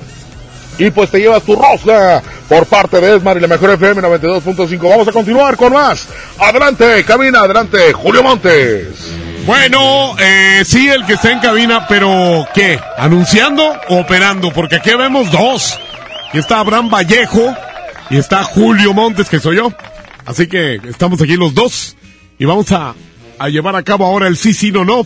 y 0.82 0.90
pues 0.90 1.12
te 1.12 1.20
llevas 1.20 1.44
tu 1.44 1.56
rosca 1.56 2.24
por 2.50 2.66
parte 2.66 3.00
de 3.00 3.16
Esmar 3.16 3.38
y 3.38 3.40
la 3.40 3.48
mejor 3.48 3.70
FM 3.70 4.02
92.5. 4.02 4.90
Vamos 4.90 5.08
a 5.08 5.12
continuar 5.12 5.56
con 5.56 5.74
más. 5.74 6.08
Adelante, 6.40 7.04
cabina, 7.04 7.42
adelante, 7.42 7.94
Julio 7.94 8.24
Montes. 8.24 8.88
Bueno, 9.46 10.16
eh, 10.18 10.64
sí, 10.66 10.90
el 10.90 11.06
que 11.06 11.14
está 11.14 11.32
en 11.32 11.40
cabina, 11.40 11.86
pero 11.88 12.48
¿qué? 12.56 12.80
¿Anunciando 12.98 13.64
o 13.90 14.00
operando? 14.00 14.52
Porque 14.52 14.78
aquí 14.78 14.90
vemos 14.96 15.30
dos. 15.32 15.80
Y 16.34 16.40
está 16.40 16.60
Abraham 16.60 16.90
Vallejo 16.90 17.56
y 18.10 18.18
está 18.18 18.44
Julio 18.44 18.94
Montes, 18.94 19.30
que 19.30 19.40
soy 19.40 19.58
yo. 19.58 19.72
Así 20.26 20.48
que 20.48 20.80
estamos 20.90 21.22
aquí 21.22 21.36
los 21.36 21.54
dos 21.54 21.96
y 22.40 22.46
vamos 22.46 22.72
a, 22.72 22.96
a 23.38 23.50
llevar 23.50 23.76
a 23.76 23.84
cabo 23.84 24.08
ahora 24.08 24.28
el 24.28 24.36
sí, 24.36 24.52
sí, 24.52 24.72
no, 24.72 24.84
no. 24.84 25.06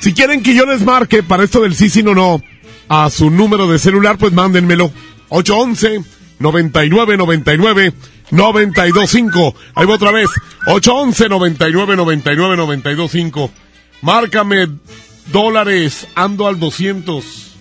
Si 0.00 0.12
quieren 0.12 0.42
que 0.42 0.54
yo 0.54 0.66
les 0.66 0.82
marque 0.82 1.22
para 1.22 1.44
esto 1.44 1.60
del 1.60 1.76
sí, 1.76 1.88
sí, 1.88 2.02
no, 2.02 2.14
no, 2.14 2.42
a 2.88 3.10
su 3.10 3.30
número 3.30 3.66
de 3.68 3.78
celular, 3.78 4.18
pues 4.18 4.32
mándenmelo. 4.32 4.90
811 5.28 6.02
99 6.38 7.16
99 7.16 7.92
925. 8.30 9.54
Ahí 9.74 9.86
va 9.86 9.94
otra 9.94 10.12
vez. 10.12 10.30
811 10.66 11.28
99 11.28 11.96
99 11.96 12.56
925. 12.56 13.50
Márcame 14.02 14.68
dólares. 15.32 16.06
Ando 16.14 16.46
al 16.46 16.58
200. 16.58 17.56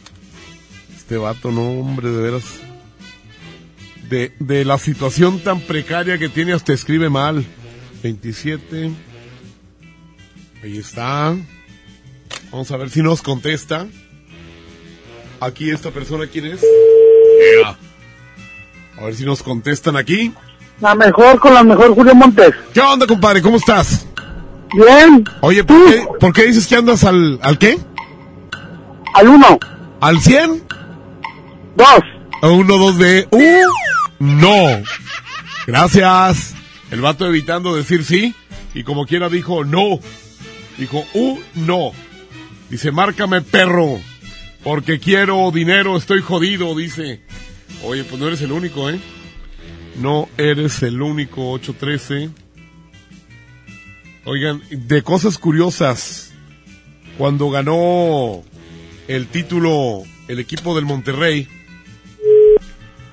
Este 0.95 1.17
vato, 1.17 1.51
no, 1.51 1.71
hombre, 1.71 2.09
de 2.09 2.21
veras. 2.21 2.43
De, 4.09 4.33
de 4.39 4.63
la 4.63 4.77
situación 4.77 5.39
tan 5.39 5.59
precaria 5.59 6.17
que 6.17 6.29
tiene, 6.29 6.53
hasta 6.53 6.73
escribe 6.73 7.09
mal. 7.09 7.45
27. 8.03 8.91
Ahí 10.63 10.77
está. 10.77 11.35
Vamos 12.51 12.71
a 12.71 12.77
ver 12.77 12.89
si 12.89 13.01
nos 13.01 13.21
contesta. 13.21 13.87
Aquí 15.39 15.69
esta 15.69 15.91
persona, 15.91 16.25
¿quién 16.27 16.45
es? 16.47 16.63
Ea. 16.63 17.75
A 18.97 19.05
ver 19.05 19.15
si 19.15 19.25
nos 19.25 19.43
contestan 19.43 19.95
aquí. 19.95 20.33
La 20.79 20.95
mejor 20.95 21.39
con 21.39 21.53
la 21.53 21.63
mejor 21.63 21.93
Julio 21.93 22.15
Montes. 22.15 22.53
¿Qué 22.73 22.81
onda, 22.81 23.05
compadre? 23.05 23.41
¿Cómo 23.41 23.57
estás? 23.57 24.07
Bien. 24.73 25.23
Oye, 25.41 25.63
¿por 25.63 25.85
qué, 25.85 26.07
por 26.19 26.33
qué 26.33 26.43
dices 26.45 26.67
que 26.67 26.75
andas 26.75 27.03
al, 27.03 27.39
al 27.41 27.57
qué? 27.57 27.77
Al 29.13 29.27
uno. 29.27 29.59
¿Al 29.99 30.19
100? 30.19 30.63
Dos. 31.75 32.01
A 32.41 32.47
uno, 32.49 32.77
dos 32.77 32.97
de... 32.97 33.27
¡Uh! 33.31 33.61
No. 34.19 34.81
Gracias. 35.65 36.53
El 36.91 37.01
vato 37.01 37.25
evitando 37.25 37.75
decir 37.75 38.03
sí. 38.03 38.35
Y 38.73 38.83
como 38.83 39.05
quiera 39.05 39.29
dijo 39.29 39.63
no. 39.63 39.99
Dijo, 40.77 41.03
uh, 41.13 41.39
no. 41.55 41.91
Dice, 42.69 42.91
márcame 42.91 43.41
perro. 43.41 43.99
Porque 44.67 44.99
quiero 44.99 45.49
dinero, 45.49 45.95
estoy 45.95 46.21
jodido, 46.21 46.75
dice. 46.75 47.21
Oye, 47.85 48.03
pues 48.03 48.19
no 48.19 48.27
eres 48.27 48.41
el 48.41 48.51
único, 48.51 48.89
¿eh? 48.89 48.99
No 49.95 50.27
eres 50.37 50.83
el 50.83 51.01
único, 51.01 51.51
813. 51.51 52.29
Oigan, 54.25 54.61
de 54.69 55.01
cosas 55.03 55.37
curiosas. 55.37 56.33
Cuando 57.17 57.49
ganó 57.49 58.43
el 59.07 59.27
título 59.27 60.03
el 60.27 60.39
equipo 60.39 60.75
del 60.75 60.83
Monterrey, 60.83 61.47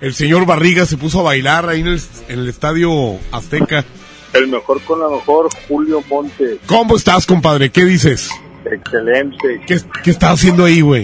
el 0.01 0.12
señor 0.12 0.47
Barriga 0.47 0.86
se 0.86 0.97
puso 0.97 1.20
a 1.20 1.22
bailar 1.22 1.68
ahí 1.68 1.82
en 1.82 1.86
el, 1.86 2.02
en 2.31 2.39
el 2.40 2.48
estadio 2.48 3.16
Azteca. 3.31 3.85
El 4.32 4.48
mejor 4.48 4.82
con 4.82 4.98
la 4.98 5.09
mejor, 5.09 5.48
Julio 5.68 6.02
Montes. 6.10 6.59
¿Cómo 6.66 6.97
estás, 6.97 7.26
compadre? 7.26 7.70
¿Qué 7.70 7.85
dices? 7.85 8.28
Excelente. 8.70 9.61
¿Qué, 9.66 9.77
qué 10.03 10.11
estás 10.11 10.32
haciendo 10.35 10.65
ahí, 10.65 10.81
güey? 10.81 11.03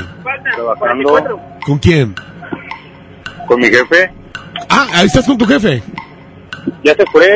Trabajando 0.55 1.41
¿Con 1.65 1.79
quién? 1.79 2.15
con 3.47 3.61
mi 3.61 3.67
jefe. 3.69 4.11
Ah, 4.69 4.87
ahí 4.93 5.07
estás 5.07 5.27
con 5.27 5.37
tu 5.37 5.45
jefe. 5.47 5.83
ya 6.85 6.95
se 6.95 7.05
fue. 7.13 7.27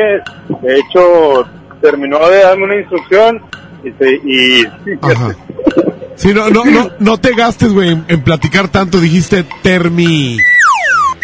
De 0.61 0.75
hecho, 0.79 1.45
terminó 1.81 2.27
de 2.29 2.39
darme 2.43 2.63
una 2.65 2.75
instrucción 2.77 3.41
y, 3.83 3.91
se- 3.91 4.21
y 4.25 4.65
Ajá. 5.01 5.35
Sí, 6.15 6.33
no, 6.33 6.49
no, 6.49 6.63
no, 6.65 6.89
no 6.99 7.17
te 7.19 7.33
gastes, 7.35 7.73
güey, 7.73 7.89
en, 7.89 8.05
en 8.07 8.21
platicar 8.23 8.69
tanto. 8.69 8.99
Dijiste 9.01 9.43
termi. 9.61 10.37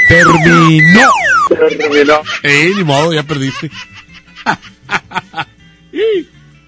Terminó. 0.10 1.10
terminó. 1.48 2.15
Eh, 2.44 2.72
ni 2.76 2.84
modo, 2.84 3.14
ya 3.14 3.23
perdiste. 3.23 3.72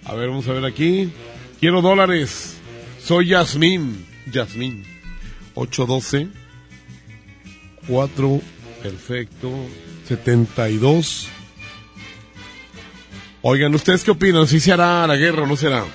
A 0.05 0.15
ver, 0.15 0.29
vamos 0.29 0.47
a 0.47 0.53
ver 0.53 0.65
aquí. 0.65 1.11
Quiero 1.63 1.81
dólares. 1.81 2.57
Soy 3.01 3.29
Yasmín. 3.29 4.05
Yasmín. 4.29 4.83
812. 5.53 6.27
4. 7.87 8.41
Perfecto. 8.81 9.49
72. 10.05 11.29
Oigan, 13.43 13.73
¿ustedes 13.73 14.03
qué 14.03 14.11
opinan? 14.11 14.45
¿Si 14.45 14.59
se 14.59 14.73
hará 14.73 15.07
la 15.07 15.15
guerra 15.15 15.43
o 15.43 15.47
no 15.47 15.55
será? 15.55 15.85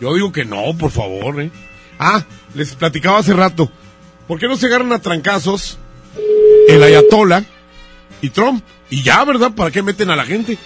Yo 0.00 0.14
digo 0.14 0.32
que 0.32 0.46
no, 0.46 0.74
por 0.78 0.90
favor, 0.90 1.42
¿eh? 1.42 1.50
Ah, 1.98 2.24
les 2.54 2.74
platicaba 2.74 3.18
hace 3.18 3.34
rato. 3.34 3.70
¿Por 4.26 4.38
qué 4.38 4.48
no 4.48 4.56
se 4.56 4.64
agarran 4.64 4.94
a 4.94 5.02
trancazos 5.02 5.76
el 6.68 6.82
Ayatola 6.82 7.44
y 8.22 8.30
Trump? 8.30 8.64
Y 8.88 9.02
ya, 9.02 9.22
¿verdad? 9.26 9.52
¿Para 9.54 9.70
qué 9.70 9.82
meten 9.82 10.08
a 10.08 10.16
la 10.16 10.24
gente? 10.24 10.56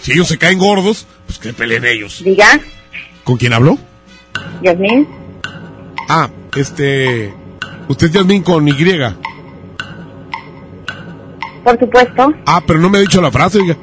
Si 0.00 0.12
ellos 0.12 0.28
se 0.28 0.38
caen 0.38 0.58
gordos, 0.58 1.06
pues 1.26 1.38
que 1.38 1.52
peleen 1.52 1.84
ellos. 1.84 2.24
Diga, 2.24 2.62
¿Con 3.24 3.36
quién 3.36 3.52
habló? 3.52 3.78
Yasmín. 4.62 5.08
Ah, 6.08 6.28
este... 6.56 7.34
Usted 7.88 8.06
es 8.06 8.12
Yasmín 8.12 8.42
con 8.42 8.66
Y. 8.68 8.74
Por 11.64 11.78
supuesto. 11.78 12.34
Ah, 12.46 12.62
pero 12.66 12.78
no 12.78 12.90
me 12.90 12.98
ha 12.98 13.00
dicho 13.00 13.20
la 13.20 13.30
frase, 13.30 13.58
oiga. 13.58 13.76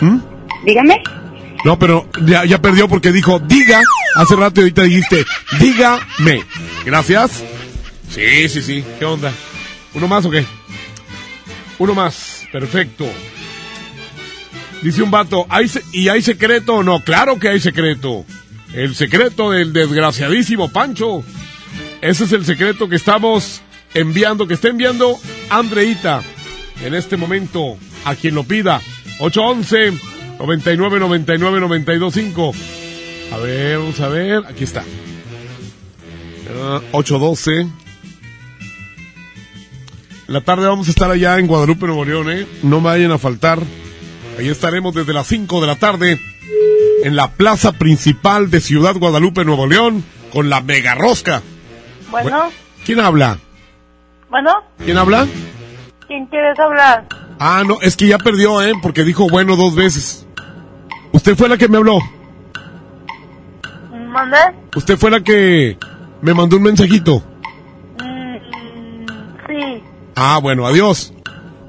¿Mm? 0.00 0.18
Dígame. 0.64 1.02
No, 1.64 1.78
pero 1.78 2.06
ya, 2.24 2.44
ya 2.44 2.60
perdió 2.60 2.88
porque 2.88 3.12
dijo 3.12 3.38
diga 3.40 3.80
hace 4.14 4.36
rato 4.36 4.60
y 4.60 4.64
ahorita 4.64 4.82
dijiste 4.82 5.24
dígame. 5.60 6.42
Gracias. 6.84 7.42
Sí, 8.08 8.48
sí, 8.48 8.62
sí. 8.62 8.84
¿Qué 8.98 9.04
onda? 9.04 9.32
¿Uno 9.94 10.08
más 10.08 10.24
o 10.24 10.30
qué? 10.30 10.44
Uno 11.78 11.94
más. 11.94 12.46
Perfecto. 12.52 13.06
Dice 14.82 15.02
un 15.02 15.10
vato, 15.10 15.46
¿hay 15.48 15.70
¿y 15.92 16.08
hay 16.08 16.22
secreto 16.22 16.76
o 16.76 16.82
no? 16.82 17.02
Claro 17.02 17.38
que 17.38 17.48
hay 17.48 17.60
secreto. 17.60 18.24
El 18.72 18.94
secreto 18.94 19.50
del 19.50 19.72
desgraciadísimo 19.72 20.70
Pancho. 20.70 21.22
Ese 22.00 22.24
es 22.24 22.32
el 22.32 22.44
secreto 22.44 22.88
que 22.88 22.96
estamos 22.96 23.62
enviando, 23.94 24.46
que 24.46 24.54
está 24.54 24.68
enviando 24.68 25.18
Andreita 25.50 26.22
en 26.84 26.94
este 26.94 27.16
momento 27.16 27.76
a 28.04 28.14
quien 28.14 28.34
lo 28.34 28.44
pida. 28.44 28.80
811 29.20 29.98
99 30.38 31.00
99 31.00 31.60
92 31.60 32.14
5. 32.14 32.52
A 33.32 33.36
ver, 33.38 33.78
vamos 33.78 34.00
a 34.00 34.08
ver. 34.08 34.44
Aquí 34.46 34.64
está. 34.64 34.84
Ah, 36.62 36.80
812. 36.92 37.60
En 37.60 37.72
la 40.34 40.40
tarde 40.42 40.66
vamos 40.66 40.86
a 40.86 40.90
estar 40.90 41.10
allá 41.10 41.38
en 41.38 41.46
Guadalupe, 41.46 41.86
Nuevo 41.86 42.04
León, 42.04 42.30
¿eh? 42.30 42.46
No 42.62 42.80
vayan 42.80 43.10
a 43.10 43.18
faltar. 43.18 43.60
Ahí 44.38 44.48
estaremos 44.48 44.94
desde 44.94 45.12
las 45.12 45.26
5 45.26 45.60
de 45.60 45.66
la 45.66 45.76
tarde 45.76 46.20
en 47.02 47.16
la 47.16 47.32
plaza 47.32 47.72
principal 47.72 48.50
de 48.50 48.60
Ciudad 48.60 48.94
Guadalupe, 48.96 49.44
Nuevo 49.44 49.66
León, 49.66 50.04
con 50.32 50.48
la 50.48 50.60
mega 50.60 50.94
rosca. 50.94 51.42
Bueno, 52.10 52.50
¿Quién 52.84 53.00
habla? 53.00 53.38
bueno, 54.30 54.52
¿Quién 54.84 54.96
habla? 54.96 55.26
¿quién 56.06 56.26
quieres 56.26 56.58
hablar? 56.58 57.06
Ah, 57.40 57.62
no, 57.66 57.78
es 57.82 57.96
que 57.96 58.06
ya 58.08 58.18
perdió, 58.18 58.62
¿eh? 58.62 58.72
Porque 58.82 59.04
dijo 59.04 59.28
bueno 59.28 59.56
dos 59.56 59.74
veces. 59.74 60.26
Usted 61.12 61.36
fue 61.36 61.48
la 61.48 61.56
que 61.56 61.68
me 61.68 61.76
habló. 61.78 61.98
¿Mande? 64.08 64.38
Usted 64.74 64.96
fue 64.96 65.10
la 65.10 65.20
que 65.20 65.76
me 66.22 66.32
mandó 66.34 66.56
un 66.56 66.62
mensajito. 66.62 67.22
Mm, 68.02 68.36
sí. 69.48 69.82
Ah, 70.16 70.38
bueno, 70.42 70.66
adiós. 70.66 71.12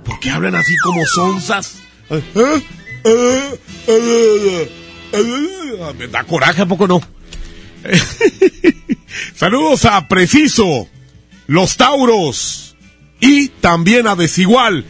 ¿Por 0.05 0.19
qué 0.19 0.31
hablan 0.31 0.55
así 0.55 0.75
como 0.83 1.05
sonzas? 1.05 1.78
Me 5.97 6.07
da 6.07 6.23
coraje, 6.23 6.61
¿a 6.61 6.65
poco 6.65 6.87
no? 6.87 7.01
Saludos 9.35 9.85
a 9.85 10.07
Preciso, 10.07 10.87
Los 11.47 11.77
Tauros 11.77 12.75
y 13.19 13.49
también 13.49 14.07
a 14.07 14.15
Desigual, 14.15 14.85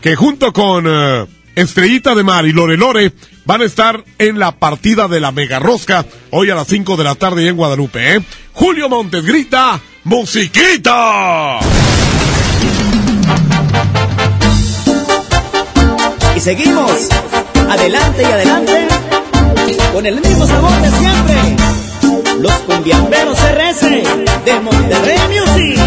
que 0.00 0.16
junto 0.16 0.52
con 0.52 0.86
eh, 0.86 1.26
Estrellita 1.54 2.14
de 2.14 2.24
Mar 2.24 2.46
y 2.46 2.52
Lore 2.52 2.76
Lore 2.76 3.12
van 3.44 3.62
a 3.62 3.64
estar 3.64 4.04
en 4.18 4.38
la 4.38 4.58
partida 4.58 5.08
de 5.08 5.20
la 5.20 5.32
Mega 5.32 5.58
Rosca 5.58 6.04
hoy 6.30 6.50
a 6.50 6.54
las 6.54 6.66
5 6.68 6.96
de 6.96 7.04
la 7.04 7.14
tarde 7.14 7.48
en 7.48 7.56
Guadalupe. 7.56 8.16
¿eh? 8.16 8.20
Julio 8.52 8.88
Montes 8.88 9.24
grita, 9.24 9.80
¡Musiquita! 10.04 11.60
Y 16.36 16.40
seguimos, 16.40 17.08
adelante 17.66 18.22
y 18.22 18.26
adelante, 18.26 18.86
con 19.94 20.04
el 20.04 20.20
mismo 20.20 20.46
sabor 20.46 20.70
de 20.82 20.90
siempre. 20.90 21.56
Los 22.40 22.52
cumbiamberos 22.52 23.38
RS 23.38 23.80
de 24.44 24.60
Monterrey 24.60 25.18
Music. 25.30 25.80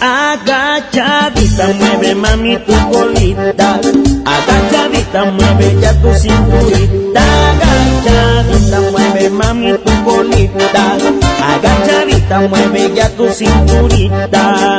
Agachadita, 0.00 1.68
mueve 1.78 2.16
mami 2.16 2.56
tu 2.58 2.72
colita. 2.90 3.80
Agachadita, 4.26 5.24
mueve 5.26 5.76
ya 5.80 5.94
tu 6.02 6.12
cinturita. 6.14 7.22
Agachadita, 7.52 8.80
mueve 8.90 9.30
mami 9.30 9.74
tu 9.74 10.04
colita. 10.04 10.96
Agachadita, 11.54 12.40
mueve 12.48 12.92
ya 12.96 13.08
tu 13.10 13.28
cinturita. 13.28 14.78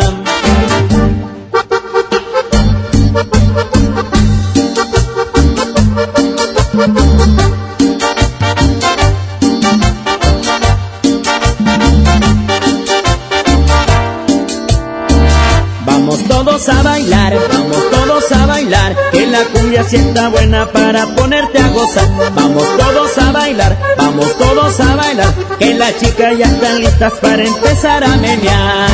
Todos 16.60 16.78
a 16.78 16.84
bailar, 16.84 17.34
vamos 17.54 17.90
todos 17.90 18.32
a 18.34 18.46
bailar, 18.46 18.96
que 19.12 19.28
la 19.28 19.44
cumbia 19.46 19.84
sienta 19.84 20.28
buena 20.28 20.68
para 20.68 21.06
ponerte 21.16 21.58
a 21.58 21.70
gozar. 21.70 22.06
Vamos 22.36 22.64
todos 22.78 23.18
a 23.18 23.32
bailar, 23.32 23.78
vamos 23.98 24.38
todos 24.38 24.80
a 24.82 24.96
bailar, 24.96 25.34
que 25.58 25.74
las 25.76 25.98
chicas 26.00 26.38
ya 26.38 26.48
están 26.48 26.82
listas 26.82 27.14
para 27.22 27.44
empezar 27.44 28.04
a 28.04 28.18
menear. 28.18 28.90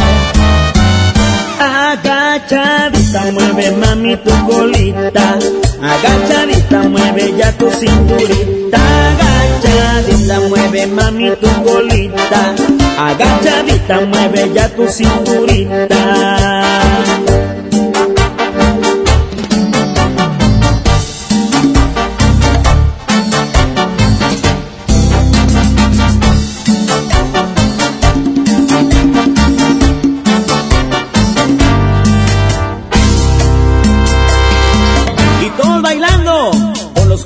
Agachadita, 1.60 3.32
mueve 3.32 3.72
mami 3.72 4.16
tu 4.18 4.32
colita, 4.46 5.40
agachadita, 5.82 6.84
mueve 6.84 7.34
ya 7.36 7.52
tu 7.54 7.72
cinturita, 7.72 8.78
agachadita, 9.10 10.40
mueve 10.50 10.86
mami 10.86 11.32
tu 11.42 11.48
colita, 11.64 12.56
agachadita, 13.00 14.02
mueve 14.02 14.52
ya 14.54 14.70
tu 14.70 14.88
cinturita. 14.88 16.55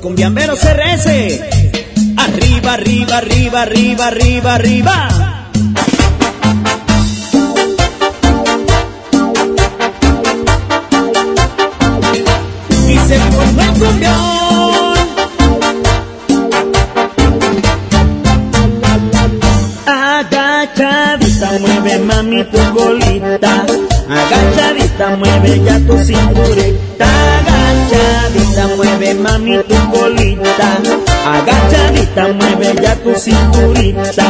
Los 0.00 0.06
cumbiamberos 0.06 0.60
RS. 0.64 1.40
Arriba, 2.16 2.74
arriba, 2.74 3.18
arriba, 3.18 3.62
arriba, 3.62 4.06
arriba, 4.06 4.54
arriba. 4.54 5.08
Y 12.88 12.98
se 13.08 13.18
formó 13.18 13.62
el 13.62 13.72
cumbión. 13.78 14.14
Agachadita, 19.86 21.50
mueve 21.60 21.98
mami 21.98 22.44
tu 22.44 22.58
colita. 22.74 23.66
Agachadita, 24.08 25.16
mueve 25.16 25.62
ya 25.64 25.78
tu 25.80 25.98
cinturita. 25.98 27.06
Agachadita, 27.38 28.39
mueve 28.76 29.14
mami 29.14 29.58
tu 29.68 29.76
colita. 29.92 30.70
Agachadita, 31.26 32.28
mueve 32.34 32.82
ya 32.82 32.94
tu 32.96 33.12
cinturita. 33.14 34.28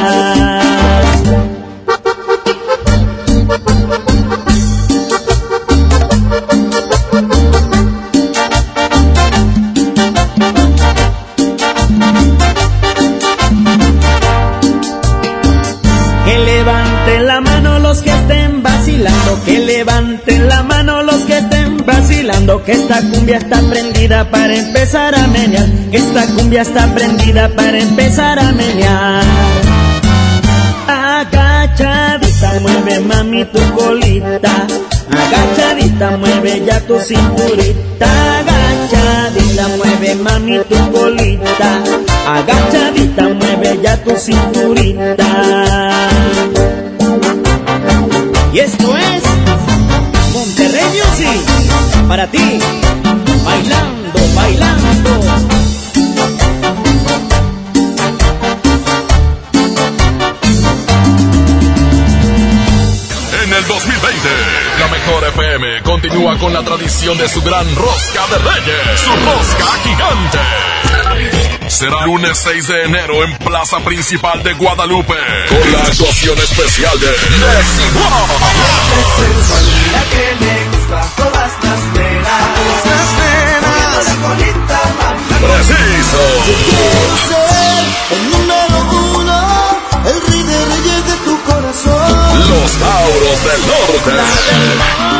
Que 22.65 22.73
esta 22.73 23.01
cumbia 23.01 23.39
está 23.39 23.61
prendida 23.63 24.31
para 24.31 24.55
empezar 24.55 25.15
a 25.15 25.27
menear. 25.29 25.67
Que 25.91 25.97
esta 25.99 26.27
cumbia 26.27 26.63
está 26.63 26.87
prendida 26.95 27.49
para 27.51 27.79
empezar 27.79 28.39
a 28.39 28.53
menear. 28.53 29.23
Agachadita, 30.87 32.61
mueve 32.61 33.01
mami 33.01 33.45
tu 33.47 33.61
colita. 33.75 34.67
Agachadita, 35.11 36.17
mueve 36.17 36.63
ya 36.67 36.81
tu 36.81 36.99
cinturita. 36.99 38.09
Agachadita, 38.39 39.69
mueve 39.77 40.15
mami 40.17 40.59
tu 40.69 40.77
colita. 40.93 41.83
Agachadita, 42.27 43.29
mueve 43.29 43.81
ya 43.83 43.97
tu 44.05 44.17
cinturita. 44.17 45.31
Y 48.53 48.59
esto 48.59 48.97
es 48.97 49.00
para 52.11 52.27
ti, 52.27 52.59
bailando, 53.45 54.21
bailando. 54.35 55.11
En 63.45 63.53
el 63.53 63.65
2020, 63.65 64.29
la 64.81 64.89
mejor 64.89 65.25
FM 65.29 65.70
continúa 65.91 66.39
con 66.39 66.53
la 66.53 66.63
tradición 66.63 67.19
de 67.19 67.29
su 67.29 67.43
gran 67.43 67.67
rosca 67.75 68.25
de 68.29 68.39
reyes, 68.39 69.01
su 69.01 69.11
rosca 69.11 69.67
gigante. 69.83 70.39
Será 71.69 72.07
lunes 72.07 72.39
6 72.45 72.69
de 72.69 72.85
enero 72.85 73.25
en 73.25 73.37
Plaza 73.39 73.81
Principal 73.81 74.41
de 74.45 74.53
Guadalupe, 74.53 75.17
con 75.49 75.73
la 75.73 75.81
actuación 75.81 76.39
especial 76.39 77.01
de 77.01 77.09
Desigual. 77.09 78.29
La 79.91 80.05
que 80.11 80.37
me 80.39 80.65
gusta 80.77 81.01
todas 81.17 81.53
las 81.65 81.81
nenas. 81.93 82.43
Las 82.87 83.09
nenas. 83.19 84.07
La 84.07 84.15
colita, 84.29 84.81
Preciso. 85.41 86.23
el 90.07 90.21
rey 90.23 90.43
de 90.43 90.65
reyes 90.67 91.07
de 91.07 91.17
tu 91.25 91.43
corazón. 91.43 92.49
Los 92.49 92.73
Auros 92.81 93.45
del 93.45 93.61
Norte. 93.67 95.20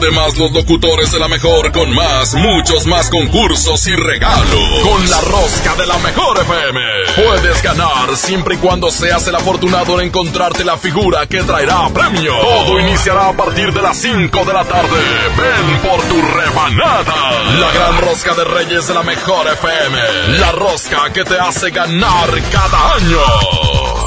Además, 0.00 0.38
los 0.38 0.50
locutores 0.52 1.12
de 1.12 1.18
la 1.18 1.28
mejor 1.28 1.72
con 1.72 1.94
más, 1.94 2.32
muchos 2.32 2.86
más 2.86 3.10
concursos 3.10 3.86
y 3.86 3.94
regalos. 3.94 4.80
Con 4.82 5.10
la 5.10 5.20
rosca 5.20 5.74
de 5.76 5.86
la 5.86 5.98
mejor 5.98 6.38
FM. 6.38 6.80
Puedes 7.16 7.62
ganar 7.62 8.16
siempre 8.16 8.54
y 8.54 8.58
cuando 8.58 8.90
seas 8.90 9.28
el 9.28 9.34
afortunado 9.34 10.00
en 10.00 10.06
encontrarte 10.06 10.64
la 10.64 10.78
figura 10.78 11.26
que 11.26 11.42
traerá 11.42 11.86
premio. 11.90 12.32
Todo 12.40 12.80
iniciará 12.80 13.28
a 13.28 13.36
partir 13.36 13.74
de 13.74 13.82
las 13.82 13.98
5 13.98 14.44
de 14.46 14.52
la 14.54 14.64
tarde. 14.64 15.00
Ven 15.36 15.80
por 15.82 16.00
tu 16.04 16.22
rebanada. 16.34 17.32
La 17.60 17.70
gran 17.70 18.00
rosca 18.00 18.32
de 18.32 18.44
Reyes 18.44 18.88
de 18.88 18.94
la 18.94 19.02
mejor 19.02 19.48
FM. 19.48 20.38
La 20.38 20.52
rosca 20.52 21.12
que 21.12 21.24
te 21.24 21.38
hace 21.38 21.70
ganar 21.72 22.30
cada 22.50 22.94
año. 22.94 23.20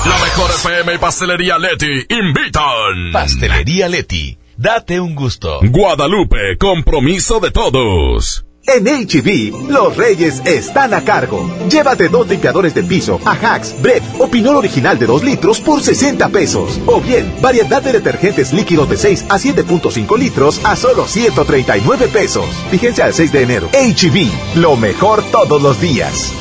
La 0.06 0.18
mejor 0.18 0.49
FM 0.49 0.95
y 0.95 0.98
Pastelería 0.98 1.60
Leti 1.60 2.07
invitan. 2.10 3.11
Pastelería 3.11 3.88
Leti. 3.88 4.40
Date 4.57 4.99
un 4.99 5.15
gusto. 5.15 5.59
Guadalupe, 5.63 6.57
compromiso 6.59 7.39
de 7.39 7.49
todos. 7.49 8.45
En 8.65 8.85
HB, 8.85 9.69
los 9.71 9.97
reyes 9.97 10.41
están 10.45 10.93
a 10.93 11.03
cargo. 11.03 11.49
Llévate 11.69 12.07
dos 12.07 12.30
limpiadores 12.30 12.73
de 12.73 12.84
piso, 12.84 13.19
Ajax, 13.25 13.75
Bref 13.81 14.03
o 14.19 14.27
Pinol 14.30 14.57
original 14.57 14.97
de 14.97 15.07
2 15.07 15.23
litros 15.23 15.59
por 15.59 15.81
60 15.81 16.30
pesos. 16.30 16.80
O 16.85 17.01
bien, 17.01 17.34
variedad 17.41 17.81
de 17.81 17.93
detergentes 17.93 18.53
líquidos 18.53 18.89
de 18.89 18.97
6 18.97 19.25
a 19.27 19.38
7.5 19.38 20.17
litros 20.17 20.61
a 20.63 20.75
solo 20.75 21.07
139 21.07 22.07
pesos. 22.07 22.45
Vigencia 22.71 23.05
al 23.05 23.13
6 23.13 23.31
de 23.34 23.41
enero. 23.41 23.69
HB, 23.73 24.57
lo 24.61 24.77
mejor 24.77 25.23
todos 25.31 25.61
los 25.61 25.81
días. 25.81 26.31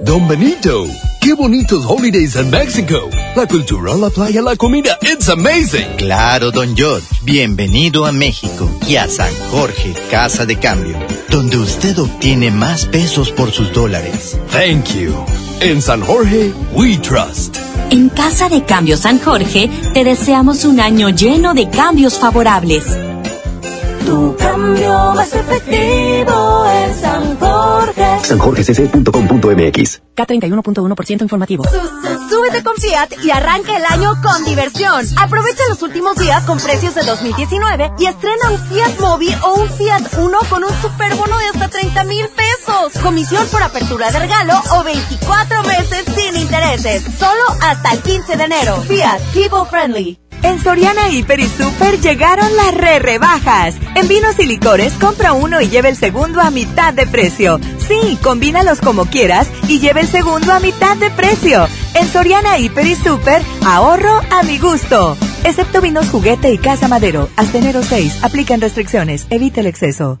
Don 0.00 0.26
Benito, 0.26 0.86
qué 1.22 1.34
bonitos 1.34 1.84
holidays 1.86 2.34
en 2.34 2.50
México. 2.50 2.96
La 3.36 3.46
cultura, 3.46 3.94
la 3.94 4.10
playa, 4.10 4.42
la 4.42 4.56
comida, 4.56 4.98
it's 5.02 5.28
amazing. 5.28 5.96
Claro, 5.96 6.50
don 6.50 6.76
George. 6.76 7.06
Bienvenido 7.22 8.04
a 8.04 8.12
México 8.12 8.68
y 8.88 8.96
a 8.96 9.08
San 9.08 9.32
Jorge, 9.50 9.94
Casa 10.10 10.44
de 10.44 10.56
Cambio, 10.56 10.98
donde 11.30 11.56
usted 11.56 11.96
obtiene 11.98 12.50
más 12.50 12.86
pesos 12.86 13.30
por 13.30 13.52
sus 13.52 13.72
dólares. 13.72 14.36
Thank 14.50 14.96
you. 14.96 15.14
En 15.60 15.80
San 15.80 16.02
Jorge, 16.02 16.52
we 16.72 16.98
trust. 16.98 17.56
En 17.90 18.08
Casa 18.08 18.48
de 18.48 18.64
Cambio 18.64 18.96
San 18.96 19.20
Jorge 19.20 19.70
te 19.94 20.02
deseamos 20.02 20.64
un 20.64 20.80
año 20.80 21.08
lleno 21.10 21.54
de 21.54 21.70
cambios 21.70 22.18
favorables. 22.18 22.84
Tu 24.04 24.36
cambio 24.36 25.12
más 25.14 25.32
efectivo 25.32 26.66
en 26.66 27.00
San 27.00 27.38
Jorge. 27.38 28.24
sanjorgecc.com.mx 28.24 30.02
K31.1% 30.16 31.22
informativo. 31.22 31.64
Súbete 32.28 32.62
con 32.62 32.74
Fiat 32.76 33.12
y 33.22 33.30
arranca 33.30 33.76
el 33.76 33.84
año 33.84 34.14
con 34.22 34.44
diversión. 34.44 35.06
Aprovecha 35.16 35.62
los 35.68 35.82
últimos 35.82 36.16
días 36.16 36.42
con 36.44 36.58
precios 36.58 36.94
de 36.94 37.02
2019 37.02 37.92
y 37.98 38.06
estrena 38.06 38.50
un 38.50 38.58
Fiat 38.58 39.00
Mobi 39.00 39.34
o 39.42 39.54
un 39.54 39.68
Fiat 39.70 40.14
Uno 40.18 40.38
con 40.48 40.64
un 40.64 40.82
superbono 40.82 41.38
de 41.38 41.46
hasta 41.46 41.68
30 41.68 42.04
mil 42.04 42.26
pesos. 42.28 43.02
Comisión 43.02 43.46
por 43.48 43.62
apertura 43.62 44.10
de 44.10 44.18
regalo 44.18 44.54
o 44.74 44.84
24 44.84 45.62
meses 45.62 46.04
sin 46.14 46.36
intereses. 46.36 47.04
Solo 47.18 47.42
hasta 47.60 47.92
el 47.92 48.00
15 48.00 48.36
de 48.36 48.44
enero. 48.44 48.76
Fiat 48.82 49.20
People 49.32 49.64
Friendly. 49.70 50.18
En 50.42 50.60
Soriana 50.60 51.08
Hiper 51.08 51.40
y 51.40 51.48
Super 51.48 52.00
llegaron 52.00 52.54
las 52.56 52.74
re 52.74 52.98
rebajas. 52.98 53.76
En 53.94 54.08
vinos 54.08 54.38
y 54.38 54.46
licores 54.46 54.92
compra 54.94 55.32
uno 55.32 55.60
y 55.60 55.68
lleva 55.68 55.88
el 55.88 55.96
segundo 55.96 56.40
a 56.40 56.50
mitad 56.50 56.92
de 56.92 57.06
precio. 57.06 57.60
Sí, 57.78 58.18
combínalos 58.22 58.80
como 58.80 59.06
quieras 59.06 59.48
y 59.68 59.78
lleva 59.78 60.00
el 60.00 60.08
segundo 60.08 60.52
a 60.52 60.60
mitad 60.60 60.96
de 60.96 61.10
precio. 61.10 61.66
En 61.94 62.08
Soriana 62.08 62.58
Hiper 62.58 62.86
y 62.86 62.94
Super, 62.96 63.42
ahorro 63.64 64.20
a 64.30 64.42
mi 64.42 64.58
gusto. 64.58 65.16
Excepto 65.44 65.80
vinos 65.80 66.08
juguete 66.10 66.52
y 66.52 66.58
casa 66.58 66.88
madero. 66.88 67.28
Hasta 67.36 67.58
enero 67.58 67.82
6. 67.82 68.24
Aplican 68.24 68.60
restricciones. 68.60 69.26
Evita 69.30 69.60
el 69.60 69.66
exceso. 69.66 70.20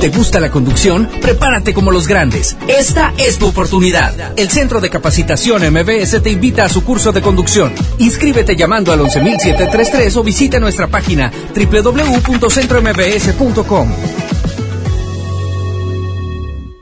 ¿Te 0.00 0.08
gusta 0.10 0.38
la 0.38 0.52
conducción? 0.52 1.08
Prepárate 1.20 1.74
como 1.74 1.90
los 1.90 2.06
grandes. 2.06 2.56
Esta 2.68 3.12
es 3.18 3.38
tu 3.38 3.48
oportunidad. 3.48 4.38
El 4.38 4.48
Centro 4.48 4.80
de 4.80 4.90
Capacitación 4.90 5.62
MBS 5.72 6.22
te 6.22 6.30
invita 6.30 6.64
a 6.64 6.68
su 6.68 6.84
curso 6.84 7.10
de 7.10 7.20
conducción. 7.20 7.72
Inscríbete 7.98 8.54
llamando 8.54 8.92
al 8.92 9.00
11733 9.00 10.16
o 10.16 10.22
visita 10.22 10.60
nuestra 10.60 10.86
página 10.86 11.32
www.centrombs.com. 11.52 13.88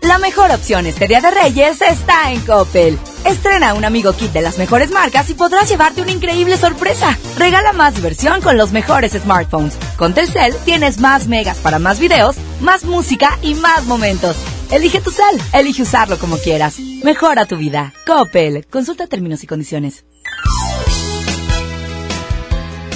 La 0.06 0.18
mejor 0.18 0.52
opción 0.52 0.86
este 0.86 1.08
Día 1.08 1.20
de 1.20 1.32
Reyes 1.32 1.82
está 1.82 2.30
en 2.30 2.40
Coppel. 2.42 2.96
Estrena 3.24 3.74
un 3.74 3.84
amigo 3.84 4.12
kit 4.12 4.30
de 4.30 4.40
las 4.40 4.56
mejores 4.56 4.92
marcas 4.92 5.28
y 5.30 5.34
podrás 5.34 5.68
llevarte 5.68 6.00
una 6.00 6.12
increíble 6.12 6.56
sorpresa. 6.56 7.18
Regala 7.36 7.72
más 7.72 7.96
diversión 7.96 8.40
con 8.40 8.56
los 8.56 8.70
mejores 8.70 9.14
smartphones. 9.14 9.76
Con 9.96 10.14
Telcel 10.14 10.54
tienes 10.64 11.00
más 11.00 11.26
megas 11.26 11.58
para 11.58 11.80
más 11.80 11.98
videos, 11.98 12.36
más 12.60 12.84
música 12.84 13.36
y 13.42 13.56
más 13.56 13.84
momentos. 13.86 14.36
Elige 14.70 15.00
tu 15.00 15.10
cel, 15.10 15.42
elige 15.52 15.82
usarlo 15.82 16.20
como 16.20 16.38
quieras. 16.38 16.78
Mejora 17.02 17.44
tu 17.46 17.56
vida. 17.56 17.92
Coppel. 18.06 18.64
Consulta 18.70 19.08
términos 19.08 19.42
y 19.42 19.48
condiciones. 19.48 20.04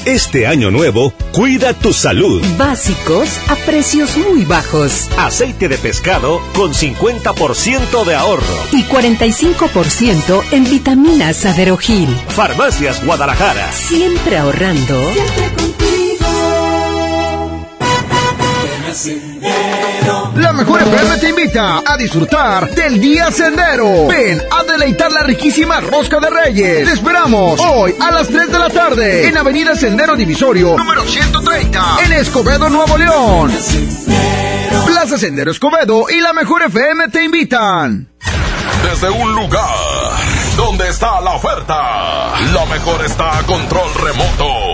Este 0.07 0.47
año 0.47 0.71
nuevo, 0.71 1.13
cuida 1.33 1.75
tu 1.75 1.93
salud. 1.93 2.43
Básicos 2.57 3.39
a 3.49 3.55
precios 3.67 4.17
muy 4.17 4.45
bajos. 4.47 5.09
Aceite 5.19 5.69
de 5.69 5.77
pescado 5.77 6.41
con 6.55 6.73
50% 6.73 8.05
de 8.05 8.15
ahorro. 8.15 8.43
Y 8.73 8.83
45% 8.85 10.43
en 10.53 10.65
vitaminas 10.65 11.45
Aderogil. 11.45 12.09
Farmacias 12.29 13.05
Guadalajara. 13.05 13.71
Siempre 13.73 14.39
ahorrando. 14.39 15.13
Siempre 15.13 15.70
La 20.35 20.53
mejor 20.53 20.83
FM 20.83 21.19
te 21.19 21.29
invita 21.29 21.81
a 21.87 21.97
disfrutar 21.97 22.69
del 22.75 23.01
día 23.01 23.31
sendero. 23.31 24.09
Ven 24.09 24.43
a 24.51 24.65
deleitar 24.65 25.13
la 25.13 25.23
riquísima 25.23 25.79
rosca 25.81 26.19
de 26.19 26.29
reyes. 26.29 26.89
Te 26.89 26.95
esperamos 26.95 27.61
hoy 27.61 27.95
a 28.01 28.11
las 28.11 28.27
3 28.27 28.51
de 28.51 28.59
la 28.59 28.69
tarde 28.69 29.29
en 29.29 29.37
Avenida 29.37 29.77
Sendero 29.77 30.17
Divisorio, 30.17 30.77
número 30.77 31.05
130, 31.05 31.99
en 32.05 32.13
Escobedo, 32.15 32.69
Nuevo 32.69 32.99
León. 32.99 33.53
Plaza 34.87 35.19
Sendero 35.19 35.53
Escobedo 35.53 36.07
y 36.11 36.21
la 36.21 36.33
mejor 36.33 36.63
FM 36.63 37.11
te 37.11 37.23
invitan. 37.23 38.09
Desde 38.83 39.09
un 39.09 39.37
lugar 39.37 39.69
donde 40.57 40.89
está 40.89 41.21
la 41.21 41.35
oferta, 41.35 42.35
lo 42.53 42.67
mejor 42.67 43.05
está 43.05 43.39
a 43.39 43.43
control 43.45 43.95
remoto. 44.03 44.70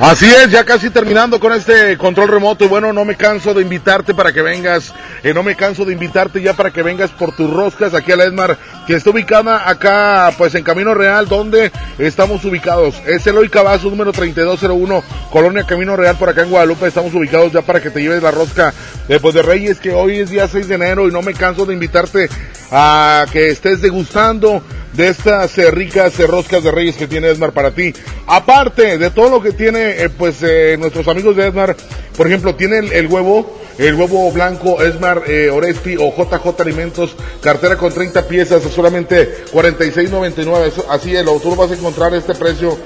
Así 0.00 0.26
es, 0.26 0.52
ya 0.52 0.64
casi 0.64 0.90
terminando 0.90 1.40
con 1.40 1.52
este 1.52 1.98
control 1.98 2.28
remoto 2.28 2.64
y 2.64 2.68
bueno, 2.68 2.92
no 2.92 3.04
me 3.04 3.16
canso 3.16 3.52
de 3.52 3.62
invitarte 3.62 4.14
para 4.14 4.32
que 4.32 4.42
vengas, 4.42 4.94
eh, 5.24 5.34
no 5.34 5.42
me 5.42 5.56
canso 5.56 5.84
de 5.84 5.92
invitarte 5.92 6.40
ya 6.40 6.54
para 6.54 6.70
que 6.70 6.84
vengas 6.84 7.10
por 7.10 7.34
tus 7.34 7.52
roscas 7.52 7.94
aquí 7.94 8.12
a 8.12 8.16
la 8.16 8.24
Esmar, 8.24 8.56
que 8.86 8.94
está 8.94 9.10
ubicada 9.10 9.68
acá 9.68 10.32
pues 10.38 10.54
en 10.54 10.62
Camino 10.62 10.94
Real, 10.94 11.26
donde 11.26 11.72
estamos 11.98 12.44
ubicados. 12.44 12.94
Es 13.06 13.26
Eloy 13.26 13.48
Cavazo 13.48 13.90
número 13.90 14.12
3201, 14.12 15.02
Colonia 15.32 15.64
Camino 15.64 15.96
Real 15.96 16.16
por 16.16 16.28
acá 16.28 16.42
en 16.42 16.50
Guadalupe, 16.50 16.86
estamos 16.86 17.12
ubicados 17.12 17.52
ya 17.52 17.62
para 17.62 17.80
que 17.80 17.90
te 17.90 18.00
lleves 18.00 18.22
la 18.22 18.30
rosca 18.30 18.72
eh, 19.08 19.18
pues 19.20 19.34
de 19.34 19.42
Reyes, 19.42 19.80
que 19.80 19.90
hoy 19.90 20.20
es 20.20 20.30
día 20.30 20.46
6 20.46 20.68
de 20.68 20.76
enero 20.76 21.08
y 21.08 21.12
no 21.12 21.22
me 21.22 21.34
canso 21.34 21.66
de 21.66 21.74
invitarte 21.74 22.28
a 22.70 23.26
que 23.32 23.48
estés 23.48 23.82
degustando 23.82 24.62
de 24.92 25.08
estas 25.08 25.56
eh, 25.58 25.70
ricas 25.70 26.18
eh, 26.18 26.26
roscas 26.26 26.62
de 26.62 26.70
reyes 26.70 26.96
que 26.96 27.06
tiene 27.06 27.30
Esmar 27.30 27.52
para 27.52 27.70
ti. 27.72 27.92
Aparte 28.26 28.98
de 28.98 29.10
todo 29.10 29.30
lo 29.30 29.42
que 29.42 29.52
tiene, 29.52 30.02
eh, 30.02 30.08
pues 30.08 30.36
nuestros 30.78 31.06
amigos 31.08 31.36
de 31.36 31.48
Esmar, 31.48 31.76
por 32.16 32.26
ejemplo, 32.26 32.54
tiene 32.54 32.78
el, 32.78 33.06
huevo, 33.06 33.58
el 33.78 33.94
huevo 33.94 34.30
blanco 34.32 34.82
Esmar 34.82 35.22
Oresti 35.52 35.96
o 35.96 36.12
JJ 36.16 36.60
Alimentos, 36.60 37.16
cartera 37.40 37.76
con 37.76 37.92
30 37.92 38.26
piezas, 38.26 38.62
solamente 38.74 39.44
46.99. 39.52 40.66
Eso- 40.66 40.86
Así 40.90 41.14
es, 41.14 41.24
tú 41.24 41.50
lo 41.50 41.56
vas 41.56 41.70
a 41.70 41.74
encontrar 41.74 42.14
este 42.14 42.34
precio 42.34 42.76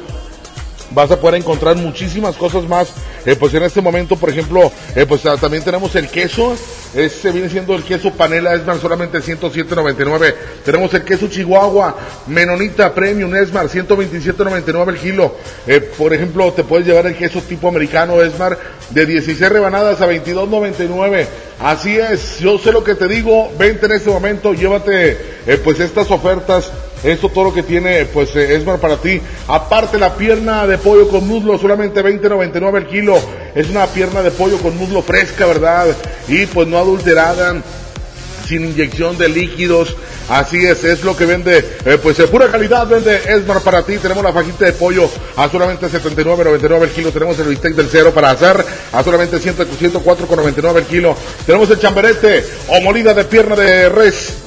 vas 0.95 1.11
a 1.11 1.21
poder 1.21 1.41
encontrar 1.41 1.77
muchísimas 1.77 2.37
cosas 2.37 2.65
más. 2.65 2.93
Eh, 3.25 3.37
pues 3.37 3.55
en 3.55 3.63
este 3.63 3.81
momento, 3.81 4.17
por 4.17 4.31
ejemplo, 4.31 4.73
eh, 4.97 5.07
pues 5.07 5.25
ah, 5.27 5.37
también 5.41 5.63
tenemos 5.63 5.95
el 5.95 6.09
queso. 6.09 6.57
Este 6.95 7.31
viene 7.31 7.49
siendo 7.49 7.75
el 7.75 7.85
queso 7.85 8.13
panela 8.13 8.55
Esmar 8.55 8.79
solamente 8.81 9.19
107.99. 9.19 10.35
Tenemos 10.65 10.93
el 10.95 11.03
queso 11.05 11.29
Chihuahua 11.29 11.97
Menonita 12.27 12.93
Premium 12.93 13.35
Esmar 13.35 13.69
127.99 13.69 14.89
el 14.89 14.99
kilo. 14.99 15.37
Eh, 15.67 15.81
por 15.81 16.13
ejemplo, 16.13 16.53
te 16.53 16.65
puedes 16.65 16.87
llevar 16.87 17.07
el 17.07 17.17
queso 17.17 17.41
tipo 17.43 17.69
americano 17.69 18.21
Esmar 18.21 18.59
de 18.91 19.07
16 19.07 19.49
rebanadas 19.49 20.01
a 20.01 20.09
22.99. 20.09 21.27
Así 21.61 21.97
es, 21.97 22.41
yo 22.41 22.59
sé 22.59 22.73
lo 22.73 22.83
que 22.83 22.95
te 22.95 23.07
digo. 23.07 23.51
Vente 23.57 23.87
en 23.87 23.93
este 23.93 24.11
momento, 24.11 24.53
llévate 24.53 25.17
pues 25.63 25.79
estas 25.81 26.11
ofertas. 26.11 26.71
Esto 27.03 27.29
todo 27.29 27.45
lo 27.45 27.55
que 27.55 27.63
tiene, 27.63 28.05
pues, 28.07 28.35
eh, 28.37 28.55
Esmar 28.55 28.79
para 28.79 28.97
ti. 28.97 29.21
Aparte, 29.49 29.99
la 29.99 30.15
pierna 30.15 30.67
de 30.67 30.79
pollo 30.79 31.09
con 31.09 31.27
muslo, 31.27 31.59
solamente 31.59 32.03
20.99 32.03 32.79
el 32.79 32.87
kilo. 32.87 33.21
Es 33.55 33.69
una 33.69 33.87
pierna 33.87 34.23
de 34.23 34.31
pollo 34.31 34.59
con 34.59 34.77
muslo 34.77 35.03
fresca, 35.03 35.47
¿verdad? 35.47 35.89
Y 36.29 36.47
pues 36.47 36.69
no 36.69 36.79
adulterada 36.79 37.61
sin 38.47 38.65
inyección 38.65 39.19
de 39.19 39.29
líquidos. 39.29 39.97
Así 40.29 40.65
es, 40.65 40.85
es 40.85 41.03
lo 41.03 41.17
que 41.17 41.27
vende, 41.27 41.59
eh, 41.85 41.99
pues 42.01 42.17
de 42.17 42.29
pura 42.29 42.49
calidad 42.49 42.87
vende 42.87 43.21
Esmar 43.27 43.61
para 43.61 43.83
ti. 43.83 43.99
Tenemos 43.99 44.23
la 44.23 44.33
fajita 44.33 44.67
de 44.67 44.73
pollo 44.73 45.11
a 45.37 45.49
solamente 45.49 45.89
79.99 45.89 46.83
el 46.83 46.91
kilo. 46.91 47.11
Tenemos 47.11 47.39
el 47.41 47.49
bistec 47.49 47.75
del 47.75 47.89
cero 47.91 48.13
para 48.15 48.31
hacer 48.31 48.65
a 48.93 49.03
solamente 49.03 49.41
100 49.41 49.57
104.99 49.57 50.77
el 50.77 50.85
kilo. 50.85 51.17
Tenemos 51.45 51.69
el 51.71 51.81
chamberete 51.81 52.45
o 52.69 52.81
molida 52.81 53.13
de 53.13 53.25
pierna 53.25 53.57
de 53.57 53.89
res 53.89 54.42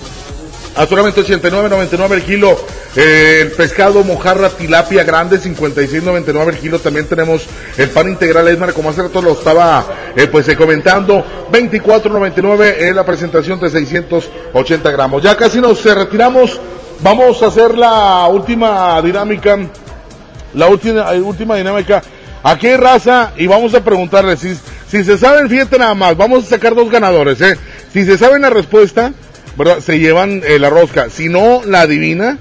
a 0.75 0.85
solamente 0.85 1.21
89.99 1.21 2.11
el 2.11 2.23
kilo. 2.23 2.57
Eh, 2.95 3.39
el 3.41 3.51
pescado 3.51 4.03
mojarra 4.03 4.49
tilapia 4.49 5.03
grande 5.03 5.39
56.99 5.39 6.49
el 6.49 6.57
kilo. 6.57 6.79
También 6.79 7.07
tenemos 7.07 7.45
el 7.77 7.89
pan 7.89 8.09
integral 8.09 8.47
Esmar, 8.47 8.73
como 8.73 8.89
hace 8.89 9.03
rato 9.03 9.21
lo 9.21 9.33
estaba 9.33 9.85
eh, 10.15 10.27
pues 10.27 10.47
eh, 10.49 10.55
comentando. 10.55 11.23
24.99 11.51 12.75
en 12.79 12.95
la 12.95 13.05
presentación 13.05 13.59
de 13.59 13.69
680 13.69 14.91
gramos. 14.91 15.23
Ya 15.23 15.35
casi 15.35 15.61
nos 15.61 15.83
retiramos. 15.83 16.59
Vamos 17.01 17.41
a 17.41 17.47
hacer 17.47 17.77
la 17.77 18.27
última 18.27 19.01
dinámica. 19.01 19.57
La 20.53 20.67
última, 20.67 21.11
última 21.11 21.55
dinámica. 21.55 22.01
Aquí 22.43 22.67
hay 22.67 22.77
raza 22.77 23.31
y 23.37 23.47
vamos 23.47 23.73
a 23.73 23.83
preguntarle 23.83 24.37
si, 24.37 24.55
si 24.87 25.03
se 25.03 25.17
saben, 25.17 25.49
fíjate 25.49 25.79
nada 25.79 25.95
más, 25.95 26.15
vamos 26.15 26.45
a 26.45 26.49
sacar 26.49 26.75
dos 26.75 26.91
ganadores, 26.91 27.41
eh. 27.41 27.57
Si 27.91 28.05
se 28.05 28.19
saben 28.19 28.43
la 28.43 28.51
respuesta, 28.51 29.13
¿verdad? 29.57 29.79
Se 29.79 29.99
llevan 29.99 30.41
eh, 30.45 30.59
la 30.59 30.69
rosca. 30.69 31.09
Si 31.09 31.29
no 31.29 31.61
la 31.65 31.81
adivina, 31.81 32.39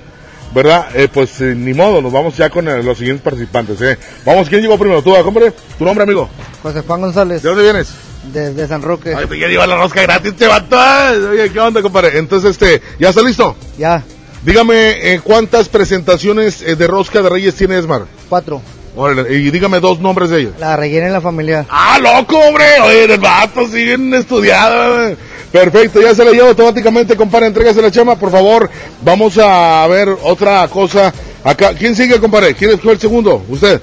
¿verdad? 0.54 0.86
Eh, 0.94 1.08
pues 1.12 1.40
eh, 1.40 1.54
ni 1.56 1.74
modo, 1.74 2.00
nos 2.00 2.12
vamos 2.12 2.36
ya 2.36 2.48
con 2.50 2.68
eh, 2.68 2.82
los 2.82 2.96
siguientes 2.98 3.22
participantes, 3.24 3.80
eh. 3.82 3.98
Vamos, 4.24 4.48
¿quién 4.48 4.62
llegó 4.62 4.78
primero? 4.78 5.02
Tú, 5.02 5.14
hombre, 5.14 5.52
tu 5.78 5.84
nombre, 5.84 6.04
amigo. 6.04 6.28
José 6.62 6.80
Juan 6.86 7.00
González. 7.00 7.42
¿De 7.42 7.48
dónde 7.48 7.64
vienes? 7.64 7.92
Desde 8.32 8.66
San 8.66 8.82
Roque. 8.82 9.14
Ay, 9.14 9.26
te 9.26 9.38
ya 9.38 9.48
lleva 9.48 9.66
la 9.66 9.76
rosca 9.76 10.02
gratis, 10.02 10.34
te. 10.36 10.46
Ay, 10.46 11.16
Oye, 11.18 11.50
¿qué 11.50 11.60
onda, 11.60 11.82
compadre? 11.82 12.18
Entonces, 12.18 12.52
este, 12.52 12.80
¿ya 12.98 13.10
está 13.10 13.22
listo? 13.22 13.56
Ya. 13.76 14.02
Dígame, 14.44 15.12
eh, 15.14 15.20
¿cuántas 15.22 15.68
presentaciones 15.68 16.62
eh, 16.62 16.76
de 16.76 16.86
rosca 16.86 17.22
de 17.22 17.30
Reyes 17.30 17.54
tiene 17.54 17.78
Esmar? 17.78 18.02
Cuatro. 18.28 18.60
Órale, 18.96 19.34
y 19.34 19.50
dígame 19.50 19.80
dos 19.80 19.98
nombres 19.98 20.30
de 20.30 20.40
ellos. 20.40 20.52
La 20.58 20.76
rellena 20.76 21.06
en 21.06 21.12
la 21.12 21.20
familia. 21.20 21.66
¡Ah, 21.68 21.98
loco, 21.98 22.38
hombre! 22.38 22.64
Oye, 22.84 23.04
el 23.04 23.18
vato 23.18 23.66
siguen 23.66 24.14
estudiado. 24.14 25.16
Perfecto, 25.54 26.02
ya 26.02 26.12
se 26.16 26.24
le 26.24 26.32
lleva 26.32 26.48
automáticamente, 26.48 27.14
compadre. 27.16 27.46
Entrégase 27.46 27.80
la 27.80 27.88
chama, 27.88 28.16
por 28.16 28.32
favor. 28.32 28.68
Vamos 29.02 29.38
a 29.38 29.86
ver 29.86 30.08
otra 30.24 30.66
cosa. 30.66 31.14
Acá, 31.44 31.74
¿quién 31.78 31.94
sigue, 31.94 32.18
compadre? 32.18 32.56
¿Quién 32.56 32.76
fue 32.80 32.94
el 32.94 32.98
segundo? 32.98 33.40
¿Usted? 33.48 33.80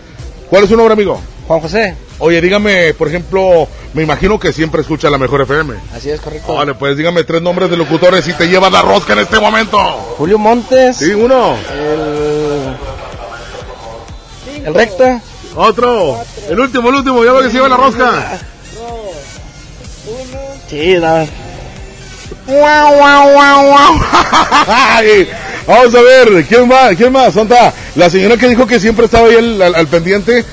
¿Cuál 0.49 0.63
es 0.63 0.69
su 0.69 0.75
nombre, 0.75 0.91
amigo? 0.91 1.21
Juan 1.47 1.61
José. 1.61 1.95
Oye, 2.19 2.41
dígame, 2.41 2.93
por 2.93 3.07
ejemplo, 3.07 3.69
me 3.93 4.03
imagino 4.03 4.37
que 4.37 4.51
siempre 4.51 4.81
escucha 4.81 5.09
la 5.09 5.17
mejor 5.17 5.43
FM. 5.43 5.75
Así 5.95 6.09
es, 6.09 6.19
correcto. 6.19 6.55
Vale, 6.55 6.73
pues 6.73 6.97
dígame 6.97 7.23
tres 7.23 7.41
nombres 7.41 7.69
de 7.69 7.77
locutores 7.77 8.27
y 8.27 8.33
te 8.33 8.49
lleva 8.49 8.69
la 8.69 8.81
rosca 8.81 9.13
en 9.13 9.19
este 9.19 9.39
momento. 9.39 9.77
Julio 10.17 10.37
Montes. 10.37 10.97
Sí, 10.97 11.13
uno. 11.13 11.55
El, 11.73 12.75
el 14.65 14.73
Recta. 14.73 15.21
Otro. 15.55 16.19
El 16.49 16.59
último, 16.59 16.89
el 16.89 16.95
último, 16.95 17.23
ya 17.23 17.31
ve 17.31 17.43
que 17.43 17.47
se 17.47 17.53
lleva 17.53 17.69
la 17.69 17.77
rosca. 17.77 18.39
Sí, 20.69 20.95
guau, 20.97 21.03
guau, 21.03 21.17
guau. 21.17 21.27
Ay, 21.27 21.50
Vamos 25.67 25.95
a 25.95 26.01
ver, 26.01 26.45
¿quién 26.45 26.67
más? 26.67 26.95
¿Quién 26.95 27.11
más? 27.11 27.33
¿Dónde 27.33 27.55
está? 27.55 27.73
La 27.95 28.09
señora 28.09 28.37
que 28.37 28.47
dijo 28.47 28.65
que 28.65 28.79
siempre 28.79 29.05
estaba 29.05 29.27
ahí 29.27 29.61
al, 29.61 29.87
pendiente. 29.87 30.45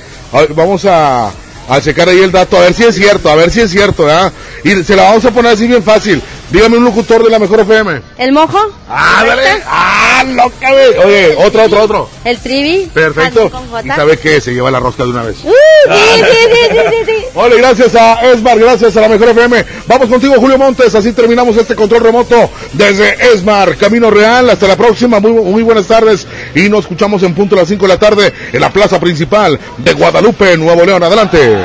Vamos 0.55 0.85
a, 0.85 1.31
a 1.67 1.81
checar 1.81 2.09
ahí 2.09 2.19
el 2.19 2.31
dato, 2.31 2.57
a 2.57 2.61
ver 2.61 2.73
si 2.73 2.83
es 2.83 2.95
cierto, 2.95 3.29
a 3.29 3.35
ver 3.35 3.49
si 3.51 3.61
es 3.61 3.71
cierto, 3.71 4.05
¿verdad? 4.05 4.31
Y 4.63 4.83
se 4.83 4.95
la 4.95 5.03
vamos 5.03 5.25
a 5.25 5.31
poner 5.31 5.53
así 5.53 5.67
bien 5.67 5.83
fácil. 5.83 6.21
Dígame 6.51 6.77
un 6.77 6.85
locutor 6.85 7.23
de 7.23 7.29
la 7.29 7.37
mejor 7.37 7.59
FM. 7.59 8.01
¿El 8.17 8.31
mojo? 8.31 8.57
Ah, 8.89 9.23
dale. 9.25 9.61
Ah, 9.67 10.23
loca, 10.27 10.71
güey. 10.71 10.97
Oye, 11.05 11.35
otro, 11.37 11.63
otro, 11.63 11.83
otro. 11.83 12.09
¿El 12.25 12.39
trivi? 12.39 12.89
Perfecto. 12.91 13.51
¿Y 13.83 13.87
sabe 13.89 14.17
qué? 14.17 14.41
Se 14.41 14.51
lleva 14.51 14.71
la 14.71 14.79
rosca 14.79 15.03
de 15.03 15.09
una 15.09 15.21
vez. 15.21 15.37
Uh, 15.43 15.51
sí, 15.51 15.99
sí, 16.17 16.23
sí, 16.23 16.69
sí, 16.71 16.77
sí, 16.89 17.05
sí. 17.05 17.25
Ole, 17.35 17.57
gracias 17.57 17.93
a 17.93 18.31
Esmar, 18.31 18.57
gracias 18.57 18.97
a 18.97 19.01
la 19.01 19.09
Mejor 19.09 19.29
FM. 19.29 19.63
Vamos 19.85 20.09
contigo, 20.09 20.33
Julio 20.37 20.57
Montes. 20.57 20.95
Así 20.95 21.13
terminamos 21.13 21.55
este 21.55 21.75
control 21.75 22.01
remoto 22.01 22.49
desde 22.73 23.31
Esmar, 23.31 23.77
Camino 23.77 24.09
Real. 24.09 24.49
Hasta 24.49 24.67
la 24.67 24.75
próxima. 24.75 25.19
Muy, 25.19 25.33
muy 25.33 25.61
buenas 25.61 25.85
tardes. 25.85 26.25
Y 26.55 26.67
nos 26.67 26.81
escuchamos 26.81 27.21
en 27.21 27.35
punto 27.35 27.55
a 27.55 27.59
las 27.59 27.67
5 27.67 27.85
de 27.85 27.93
la 27.93 27.99
tarde 27.99 28.33
en 28.51 28.59
la 28.59 28.71
plaza 28.71 28.99
principal 28.99 29.59
de 29.77 29.93
Guadalupe, 29.93 30.57
Nuevo 30.57 30.83
León. 30.83 31.03
Adelante. 31.03 31.57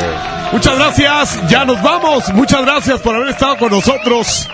Muchas 0.53 0.77
gracias, 0.77 1.49
ya 1.49 1.65
nos 1.65 1.83
vamos. 1.83 2.29
Muchas 2.35 2.61
gracias 2.61 3.01
por 3.01 3.17
haber 3.17 3.31
estado 3.31 3.57
con 3.57 3.71
nosotros 3.71 4.47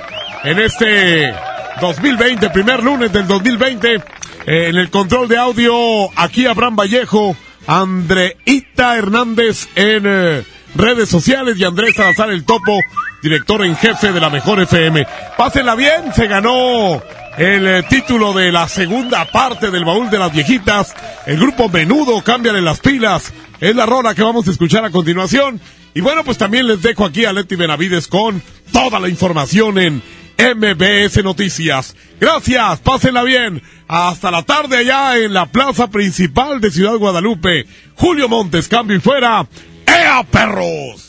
en 0.44 0.58
este 0.58 1.34
2020, 1.80 2.50
primer 2.50 2.82
lunes 2.82 3.12
del 3.12 3.26
2020. 3.26 3.94
Eh, 3.94 4.02
en 4.46 4.76
el 4.76 4.90
control 4.90 5.28
de 5.28 5.36
audio, 5.36 5.74
aquí 6.16 6.46
Abraham 6.46 6.76
Vallejo, 6.76 7.36
Andreita 7.66 8.96
Hernández 8.96 9.68
en 9.74 10.04
eh, 10.06 10.44
redes 10.74 11.08
sociales 11.08 11.58
y 11.58 11.64
Andrés 11.64 11.94
Salazar 11.94 12.30
el 12.30 12.44
Topo, 12.44 12.78
director 13.22 13.64
en 13.64 13.76
jefe 13.76 14.12
de 14.12 14.20
la 14.20 14.30
Mejor 14.30 14.60
FM. 14.60 15.06
Pásenla 15.36 15.74
bien, 15.74 16.12
se 16.14 16.26
ganó 16.26 17.02
el 17.36 17.66
eh, 17.66 17.82
título 17.88 18.32
de 18.32 18.50
la 18.50 18.66
segunda 18.68 19.26
parte 19.26 19.70
del 19.70 19.84
baúl 19.84 20.10
de 20.10 20.18
las 20.18 20.32
viejitas. 20.32 20.94
El 21.26 21.38
grupo 21.38 21.68
Menudo, 21.68 22.22
cámbiale 22.22 22.62
las 22.62 22.80
pilas. 22.80 23.32
Es 23.60 23.76
la 23.76 23.84
rola 23.84 24.14
que 24.14 24.22
vamos 24.22 24.48
a 24.48 24.50
escuchar 24.50 24.84
a 24.84 24.90
continuación. 24.90 25.60
Y 25.92 26.00
bueno, 26.00 26.24
pues 26.24 26.38
también 26.38 26.66
les 26.66 26.82
dejo 26.82 27.04
aquí 27.04 27.24
a 27.24 27.32
Leti 27.32 27.56
Benavides 27.56 28.08
con 28.08 28.42
toda 28.72 29.00
la 29.00 29.08
información 29.08 29.78
en 29.78 30.02
MBS 30.40 31.22
Noticias. 31.22 31.94
Gracias, 32.18 32.78
pásenla 32.80 33.22
bien. 33.22 33.62
Hasta 33.88 34.30
la 34.30 34.42
tarde 34.42 34.78
allá 34.78 35.18
en 35.18 35.34
la 35.34 35.46
plaza 35.46 35.88
principal 35.90 36.60
de 36.60 36.70
Ciudad 36.70 36.96
Guadalupe. 36.96 37.66
Julio 37.94 38.28
Montes, 38.28 38.68
cambio 38.68 38.96
y 38.96 39.00
fuera. 39.00 39.46
¡Ea, 39.86 40.22
perros! 40.30 41.06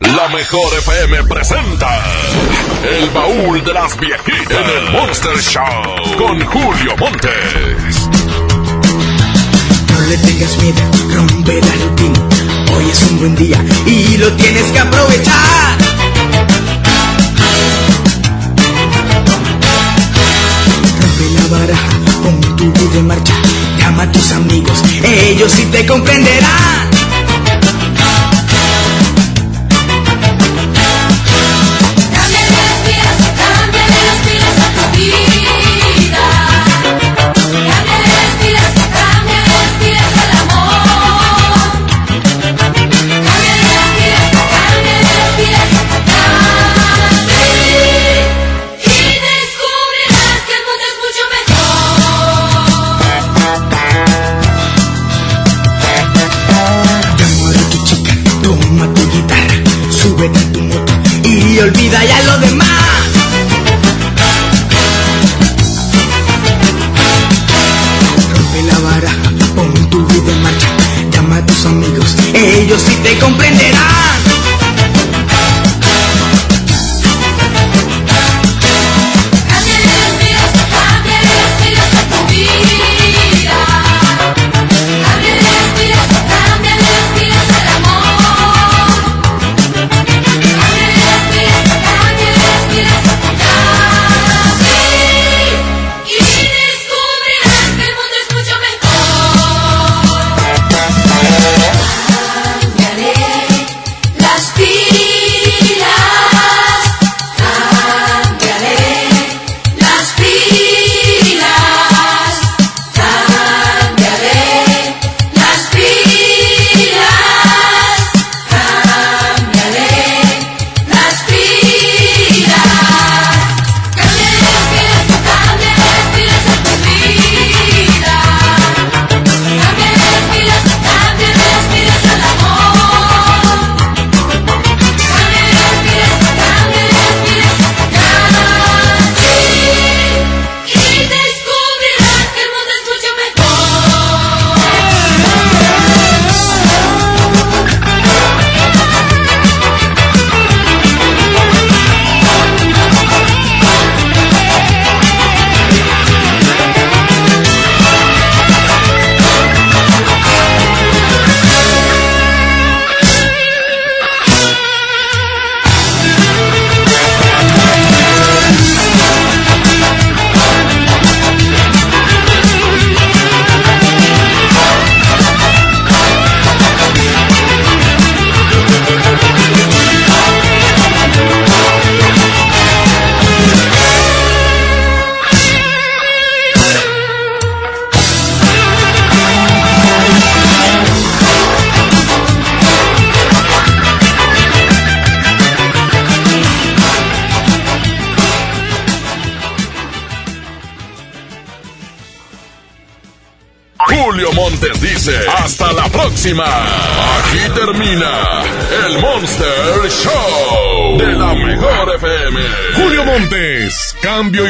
La 0.00 0.28
mejor 0.28 0.72
FM 0.78 1.24
presenta 1.24 2.02
El 2.84 3.10
baúl 3.10 3.64
de 3.64 3.72
las 3.74 3.98
viejitas 3.98 4.50
en 4.50 4.84
el 4.86 4.92
Monster 4.92 5.36
Show 5.38 6.16
con 6.16 6.40
Julio 6.44 6.96
Montes. 6.96 8.08
No 9.90 10.00
le 10.06 10.16
tengas 10.18 10.56
miedo, 10.58 10.80
rompe 11.14 11.60
la 11.60 11.72
rutina. 11.84 12.28
Hoy 12.76 12.90
es 12.90 13.02
un 13.10 13.18
buen 13.18 13.34
día 13.34 13.64
y 13.86 14.16
lo 14.18 14.32
tienes 14.34 14.64
que 14.70 14.78
aprovechar. 14.78 15.87
Te 25.78 25.86
comprenderán. 25.86 26.87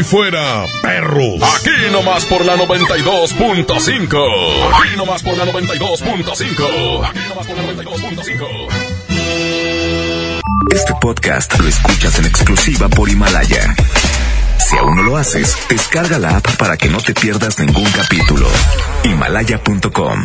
Fuera, 0.04 0.64
perros. 0.82 1.40
Aquí 1.56 1.70
nomás 1.92 2.24
por 2.26 2.44
la 2.44 2.56
92.5. 2.56 4.74
Aquí 4.74 4.96
nomás 4.96 5.22
por 5.22 5.36
la 5.36 5.46
92.5. 5.46 7.08
Aquí 7.08 7.20
nomás 7.28 7.46
por 7.46 7.56
la 7.56 7.62
92.5. 7.64 8.68
Este 10.74 10.92
podcast 11.00 11.58
lo 11.58 11.68
escuchas 11.68 12.18
en 12.18 12.26
exclusiva 12.26 12.88
por 12.88 13.08
Himalaya. 13.08 13.74
Si 14.58 14.76
aún 14.76 14.96
no 14.96 15.02
lo 15.02 15.16
haces, 15.16 15.56
descarga 15.68 16.18
la 16.18 16.36
app 16.36 16.56
para 16.56 16.76
que 16.76 16.88
no 16.88 16.98
te 16.98 17.14
pierdas 17.14 17.58
ningún 17.58 17.88
capítulo. 17.90 18.48
Himalaya.com 19.04 20.24